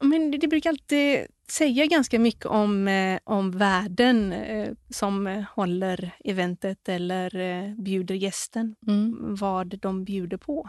Men 0.00 0.30
det, 0.30 0.38
det 0.38 0.48
brukar 0.48 0.70
alltid 0.70 1.26
säga 1.50 1.86
ganska 1.86 2.18
mycket 2.18 2.46
om, 2.46 2.88
eh, 2.88 3.18
om 3.24 3.50
värden 3.50 4.32
eh, 4.32 4.72
som 4.90 5.44
håller 5.54 6.10
eventet 6.24 6.88
eller 6.88 7.36
eh, 7.36 7.74
bjuder 7.74 8.14
gästen. 8.14 8.74
Mm. 8.86 9.34
Vad 9.34 9.78
de 9.78 10.04
bjuder 10.04 10.36
på. 10.36 10.68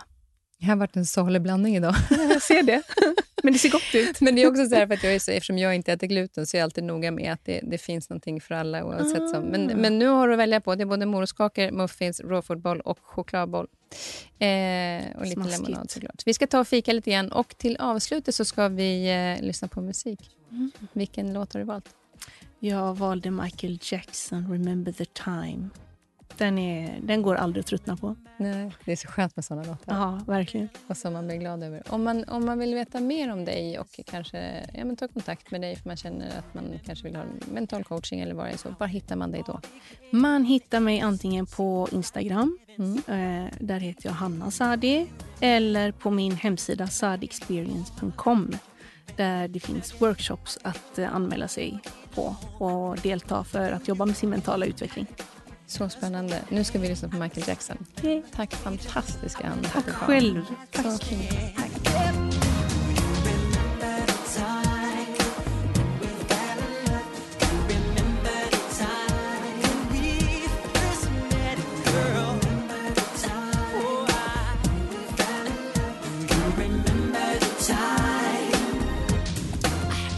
Det 0.60 0.66
har 0.66 0.76
varit 0.76 0.95
en 0.95 1.06
salig 1.06 1.41
blandning 1.41 1.76
idag. 1.76 1.95
jag 2.10 2.41
ser 2.41 2.64
det. 2.64 2.84
Men 3.43 3.53
det 3.53 3.59
ser 3.59 3.69
gott 3.69 3.95
ut. 3.95 4.22
Men 4.22 4.35
det 4.35 4.43
är 4.43 4.49
också 4.49 4.65
så 4.65 4.76
här, 4.76 4.88
för 4.88 4.93
att 4.93 5.03
jag 5.03 5.15
är 5.15 5.19
så, 5.19 5.31
eftersom 5.31 5.57
jag 5.57 5.76
inte 5.76 5.93
äter 5.93 6.07
gluten 6.07 6.47
så 6.47 6.57
är 6.57 6.59
jag 6.59 6.64
alltid 6.64 6.84
noga 6.84 7.11
med 7.11 7.34
att 7.34 7.45
det, 7.45 7.61
det 7.64 7.77
finns 7.77 8.09
någonting 8.09 8.41
för 8.41 8.55
alla. 8.55 8.85
Oavsett 8.85 9.22
ah. 9.22 9.27
som. 9.27 9.43
Men, 9.43 9.65
men 9.65 9.99
nu 9.99 10.05
har 10.05 10.27
du 10.27 10.34
att 10.34 10.39
välja 10.39 10.61
på. 10.61 10.76
Det 10.76 10.84
är 10.84 10.85
både 10.85 11.05
morotskakor, 11.05 11.72
muffins, 11.72 12.22
råfodboll 12.22 12.81
och 12.81 12.99
chokladboll. 13.01 13.68
Eh, 14.39 14.47
och 15.15 15.26
lite 15.26 15.34
Smaskigt. 15.34 15.68
lemonad 15.68 15.91
såklart. 15.91 16.22
Vi 16.26 16.34
ska 16.34 16.47
ta 16.47 16.59
och 16.59 16.68
fika 16.68 16.93
lite 16.93 17.09
igen 17.09 17.31
och 17.31 17.57
till 17.57 17.77
avslutet 17.77 18.35
så 18.35 18.45
ska 18.45 18.68
vi 18.68 19.09
eh, 19.09 19.45
lyssna 19.45 19.68
på 19.68 19.81
musik. 19.81 20.19
Mm. 20.51 20.72
Vilken 20.93 21.34
låt 21.34 21.53
har 21.53 21.59
du 21.59 21.65
valt? 21.65 21.89
Jag 22.59 22.97
valde 22.97 23.31
Michael 23.31 23.80
Jackson, 23.81 24.51
Remember 24.51 24.91
the 24.91 25.05
time. 25.05 25.69
Den, 26.38 26.57
är, 26.57 26.99
den 27.01 27.22
går 27.22 27.35
aldrig 27.35 27.61
att 27.61 27.68
tröttna 27.68 27.97
på. 27.97 28.15
Nej, 28.38 28.72
det 28.85 28.91
är 28.91 28.95
så 28.95 29.07
skönt 29.07 29.35
med 29.35 29.45
såna 29.45 29.64
låtar. 29.64 29.95
Ja, 29.95 30.22
verkligen. 30.27 30.69
Och 30.88 30.97
som 30.97 31.14
man 31.14 31.27
blir 31.27 31.38
glad 31.38 31.64
över. 31.64 31.84
Om 31.89 32.03
man, 32.03 32.23
om 32.23 32.45
man 32.45 32.59
vill 32.59 32.76
veta 32.76 32.99
mer 32.99 33.31
om 33.31 33.45
dig 33.45 33.80
och 33.80 33.99
kanske 34.05 34.69
ja, 34.73 34.85
men 34.85 34.95
ta 34.95 35.07
kontakt 35.07 35.51
med 35.51 35.61
dig 35.61 35.76
för 35.76 35.89
man 35.89 35.97
känner 35.97 36.39
att 36.39 36.53
man 36.53 36.80
kanske 36.85 37.07
vill 37.07 37.15
ha 37.15 37.23
mental 37.53 37.84
coaching 37.84 38.19
eller 38.19 38.34
vad 38.34 38.45
det 38.45 38.51
är 38.51 38.57
så, 38.57 38.76
var 38.80 38.88
hittar 38.88 39.15
man 39.15 39.31
dig 39.31 39.43
då? 39.47 39.61
Man 40.11 40.43
hittar 40.43 40.80
mig 40.80 40.99
antingen 41.01 41.45
på 41.45 41.88
Instagram, 41.91 42.59
mm. 42.77 42.97
eh, 42.97 43.53
där 43.59 43.80
heter 43.80 44.05
jag 44.05 44.14
Hanna 44.14 44.51
Sadi, 44.51 45.07
eller 45.39 45.91
på 45.91 46.11
min 46.11 46.35
hemsida 46.35 46.88
sadixperience.com 46.88 48.55
där 49.15 49.47
det 49.47 49.59
finns 49.59 50.01
workshops 50.01 50.59
att 50.61 50.99
eh, 50.99 51.15
anmäla 51.15 51.47
sig 51.47 51.80
på 52.14 52.35
och 52.65 52.97
delta 52.97 53.43
för 53.43 53.72
att 53.72 53.88
jobba 53.88 54.05
med 54.05 54.18
sin 54.18 54.30
mentala 54.30 54.65
utveckling. 54.65 55.07
Så 55.68 55.89
spännande. 55.89 56.41
Nu 56.49 56.64
ska 56.64 56.80
vi 56.80 56.88
lyssna 56.88 57.10
på 57.10 57.18
Michael 57.18 57.48
Jackson. 57.48 57.77
Tack 58.35 58.53
fantastiska 58.53 59.48
Anna. 59.48 59.69
Tack 59.69 59.89
själv. 59.89 60.45
Tack. 60.72 60.85
Så 60.85 60.98
Tack. 61.56 62.06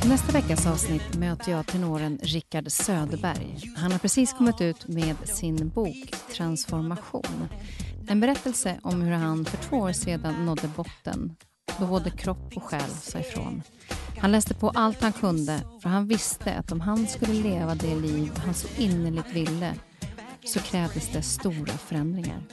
Nästa 0.09 0.31
veckas 0.31 0.67
avsnitt 0.67 1.17
möter 1.17 1.51
jag 1.51 1.67
tenoren 1.67 2.19
Rickard 2.21 2.71
Söderberg. 2.71 3.71
Han 3.75 3.91
har 3.91 3.99
precis 3.99 4.33
kommit 4.33 4.61
ut 4.61 4.87
med 4.87 5.15
sin 5.23 5.69
bok 5.69 6.11
Transformation. 6.33 7.47
En 8.07 8.19
berättelse 8.19 8.79
om 8.83 9.01
hur 9.01 9.11
han 9.11 9.45
för 9.45 9.57
två 9.57 9.77
år 9.77 9.91
sedan 9.91 10.45
nådde 10.45 10.67
botten 10.75 11.35
då 11.79 11.85
både 11.85 12.09
kropp 12.09 12.57
och 12.57 12.63
själ 12.63 12.89
sa 12.89 13.19
ifrån. 13.19 13.61
Han 14.19 14.31
läste 14.31 14.53
på 14.53 14.69
allt 14.69 15.01
han 15.01 15.13
kunde 15.13 15.61
för 15.81 15.89
han 15.89 16.07
visste 16.07 16.53
att 16.53 16.71
om 16.71 16.81
han 16.81 17.07
skulle 17.07 17.33
leva 17.33 17.75
det 17.75 17.95
liv 17.95 18.31
han 18.45 18.53
så 18.53 18.67
innerligt 18.77 19.33
ville 19.33 19.73
så 20.45 20.59
krävdes 20.59 21.09
det 21.09 21.21
stora 21.21 21.77
förändringar. 21.77 22.43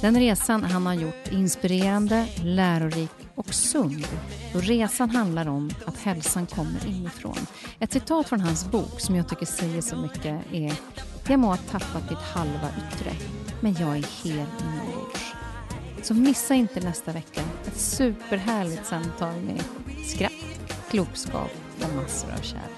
Den 0.00 0.20
resan 0.20 0.64
han 0.64 0.86
har 0.86 0.94
gjort 0.94 1.28
är 1.28 1.32
inspirerande, 1.32 2.26
lärorik 2.42 3.10
och 3.34 3.54
sund. 3.54 4.06
Och 4.54 4.62
resan 4.62 5.10
handlar 5.10 5.48
om 5.48 5.70
att 5.86 5.98
hälsan 5.98 6.46
kommer 6.46 6.86
inifrån. 6.86 7.38
Ett 7.78 7.92
citat 7.92 8.28
från 8.28 8.40
hans 8.40 8.70
bok 8.70 9.00
som 9.00 9.16
jag 9.16 9.28
tycker 9.28 9.46
säger 9.46 9.80
så 9.80 9.96
mycket 9.96 10.52
är 10.52 10.72
Jag 11.28 11.40
må 11.40 11.46
ha 11.46 11.56
tappat 11.56 12.08
ditt 12.08 12.18
halva 12.18 12.68
yttre, 12.78 13.12
men 13.60 13.74
jag 13.74 13.96
är 13.96 14.24
hel 14.24 14.46
inombords. 14.60 15.34
Så 16.02 16.14
missa 16.14 16.54
inte 16.54 16.80
nästa 16.80 17.12
vecka 17.12 17.40
ett 17.66 17.80
superhärligt 17.80 18.86
samtal 18.86 19.34
med 19.40 19.62
skratt, 20.06 20.32
klokskap 20.90 21.50
och 21.80 21.96
massor 21.96 22.28
av 22.32 22.42
kärlek. 22.42 22.77